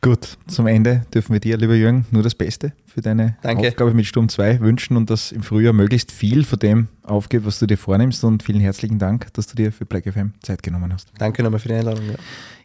Gut, 0.00 0.38
zum 0.46 0.68
Ende 0.68 1.02
dürfen 1.12 1.32
wir 1.32 1.40
dir, 1.40 1.56
lieber 1.56 1.74
Jürgen, 1.74 2.06
nur 2.12 2.22
das 2.22 2.36
Beste 2.36 2.72
für 2.86 3.00
deine 3.00 3.36
Danke. 3.42 3.66
Aufgabe 3.66 3.94
mit 3.94 4.06
Sturm 4.06 4.28
2 4.28 4.60
wünschen 4.60 4.96
und 4.96 5.10
dass 5.10 5.32
im 5.32 5.42
Frühjahr 5.42 5.72
möglichst 5.72 6.12
viel 6.12 6.44
von 6.44 6.60
dem 6.60 6.86
aufgeht, 7.02 7.44
was 7.44 7.58
du 7.58 7.66
dir 7.66 7.76
vornimmst. 7.76 8.22
Und 8.22 8.44
vielen 8.44 8.60
herzlichen 8.60 9.00
Dank, 9.00 9.32
dass 9.32 9.48
du 9.48 9.56
dir 9.56 9.72
für 9.72 9.86
Black 9.86 10.04
FM 10.04 10.34
Zeit 10.40 10.62
genommen 10.62 10.92
hast. 10.92 11.10
Danke 11.18 11.42
nochmal 11.42 11.58
für 11.58 11.68
die 11.68 11.74
Einladung. 11.74 12.06
Ja. 12.06 12.14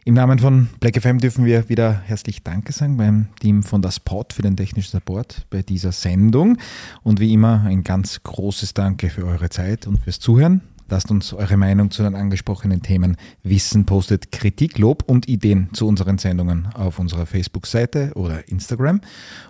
Im 0.04 0.14
Namen 0.14 0.38
von 0.38 0.68
Black 0.78 1.00
FM 1.00 1.18
dürfen 1.18 1.44
wir 1.44 1.68
wieder 1.68 2.02
herzlich 2.04 2.44
Danke 2.44 2.72
sagen 2.72 2.96
beim 2.96 3.26
Team 3.40 3.64
von 3.64 3.82
Das 3.82 3.98
Pod 3.98 4.32
für 4.32 4.42
den 4.42 4.56
technischen 4.56 4.92
Support 4.92 5.46
bei 5.50 5.62
dieser 5.62 5.90
Sendung. 5.90 6.58
Und 7.02 7.18
wie 7.18 7.32
immer 7.32 7.64
ein 7.64 7.82
ganz 7.82 8.22
großes 8.22 8.74
Danke 8.74 9.10
für 9.10 9.26
eure 9.26 9.48
Zeit 9.48 9.88
und 9.88 9.98
fürs 9.98 10.20
Zuhören. 10.20 10.60
Lasst 10.88 11.10
uns 11.10 11.32
eure 11.32 11.56
Meinung 11.56 11.90
zu 11.90 12.02
den 12.02 12.14
angesprochenen 12.14 12.82
Themen 12.82 13.16
wissen, 13.42 13.86
postet 13.86 14.32
Kritik, 14.32 14.78
Lob 14.78 15.02
und 15.06 15.28
Ideen 15.28 15.70
zu 15.72 15.86
unseren 15.86 16.18
Sendungen 16.18 16.66
auf 16.74 16.98
unserer 16.98 17.26
Facebook-Seite 17.26 18.12
oder 18.14 18.48
Instagram. 18.48 19.00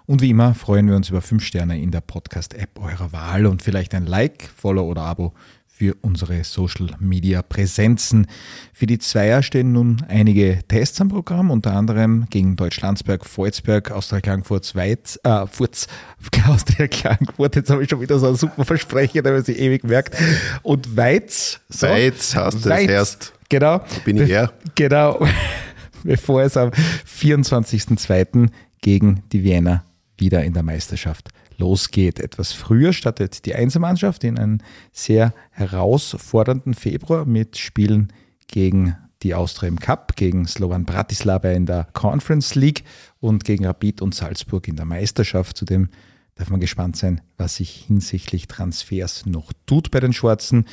Und 0.07 0.23
wie 0.23 0.31
immer 0.31 0.55
freuen 0.55 0.89
wir 0.89 0.97
uns 0.97 1.11
über 1.11 1.21
5 1.21 1.45
Sterne 1.45 1.81
in 1.81 1.91
der 1.91 2.03
Podcast-App 2.03 2.81
eurer 2.81 3.13
Wahl 3.13 3.47
und 3.47 3.63
vielleicht 3.63 3.95
ein 3.95 4.07
Like, 4.07 4.49
Follow 4.57 4.89
oder 4.89 5.03
Abo 5.03 5.35
für 5.77 5.97
unsere 6.03 6.45
Social 6.45 6.91
Media 7.01 7.43
Präsenzen. 7.43 8.29
Für 8.73 8.87
die 8.87 9.01
Zweier 9.01 9.43
stehen 9.43 9.73
nun 9.73 10.05
einige 10.09 10.61
Tests 10.69 11.01
am 11.01 11.09
Programm, 11.09 11.51
unter 11.51 11.75
anderem 11.75 12.27
gegen 12.31 12.55
Deutschlandsberg, 12.55 13.27
Volzberg, 13.27 13.91
Austria 13.91 14.21
Klagenfurt, 14.21 14.73
Weiz, 14.77 15.19
äh, 15.25 15.47
Furz, 15.49 15.89
Austria 16.47 16.87
Klagenfurt, 16.87 17.57
jetzt 17.57 17.71
habe 17.71 17.83
ich 17.83 17.91
schon 17.91 18.01
wieder 18.01 18.21
so 18.21 18.29
einen 18.29 18.37
super 18.37 18.65
Versprecher, 18.65 19.21
der 19.23 19.33
man 19.33 19.43
sich 19.45 19.59
ewig 19.59 19.83
merkt, 19.83 20.17
und 20.63 20.97
Weiz. 20.97 21.59
So. 21.69 21.89
Weiz 21.89 22.37
hast 22.37 22.55
du 22.55 22.59
es 22.61 22.67
Weiz, 22.67 22.89
erst. 22.91 23.33
Genau. 23.49 23.81
bin 24.05 24.17
ich 24.19 24.31
Bef- 24.31 24.33
er. 24.33 24.53
Genau. 24.77 25.27
Bevor 26.05 26.43
es 26.43 26.57
am 26.57 26.71
24.02. 26.71 28.49
gegen 28.81 29.23
die 29.33 29.43
Wiener 29.43 29.85
wieder 30.19 30.45
in 30.45 30.53
der 30.53 30.63
Meisterschaft 30.63 31.31
losgeht. 31.59 32.21
Etwas 32.21 32.53
früher 32.53 32.93
startet 32.93 33.47
die 33.47 33.55
Einzelmannschaft 33.55 34.25
in 34.25 34.39
einen 34.39 34.63
sehr 34.93 35.35
herausfordernden 35.51 36.75
Februar 36.75 37.25
mit 37.25 37.57
Spielen 37.57 38.13
gegen 38.47 38.97
die 39.23 39.35
Austria 39.35 39.69
im 39.69 39.81
Cup, 39.81 40.17
gegen 40.17 40.47
Slovan 40.47 40.85
Bratislava 40.85 41.51
in 41.51 41.67
der 41.67 41.89
Conference 41.93 42.55
League 42.55 42.85
und 43.21 43.45
gegen 43.45 43.65
Rapid 43.65 44.03
und 44.03 44.15
Salzburg 44.15 44.69
in 44.69 44.77
der 44.77 44.85
Meisterschaft. 44.85 45.57
Zudem 45.57 45.89
darf 46.35 46.51
man 46.51 46.61
gespannt 46.61 46.97
sein, 46.97 47.21
was 47.37 47.57
sich 47.57 47.85
hinsichtlich 47.87 48.49
Transfers 48.49 49.27
noch 49.27 49.53
tut 49.67 49.91
bei 49.91 50.01
den 50.01 50.13
Schwarzen. 50.13 50.67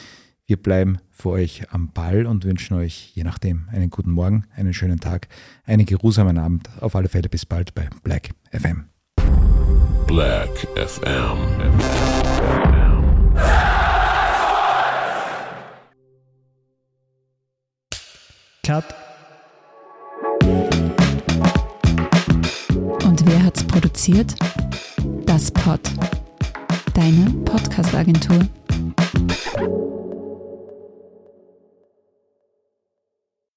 Wir 0.46 0.58
bleiben 0.62 0.98
für 1.12 1.30
euch 1.30 1.72
am 1.72 1.94
Ball 1.94 2.26
und 2.26 2.44
wünschen 2.44 2.76
euch 2.76 3.12
je 3.14 3.24
nachdem 3.24 3.70
einen 3.72 3.90
guten 3.90 4.12
Morgen, 4.12 4.46
einen 4.54 4.74
schönen 4.74 5.00
Tag, 5.00 5.30
einen 5.66 5.86
geruhsamen 5.86 6.38
Abend. 6.38 6.70
Auf 6.82 6.96
alle 6.96 7.08
Fälle 7.08 7.30
bis 7.30 7.46
bald 7.46 7.74
bei 7.74 7.90
Black 8.04 8.32
FM. 8.52 8.91
Black 10.12 10.68
FM. 10.76 11.38
Cut. 18.62 18.84
Und 23.06 23.26
wer 23.26 23.46
hat's 23.46 23.64
produziert? 23.64 24.36
Das 25.26 25.50
Pod. 25.50 25.80
Deine 26.94 27.32
Podcast-Agentur. 27.46 28.40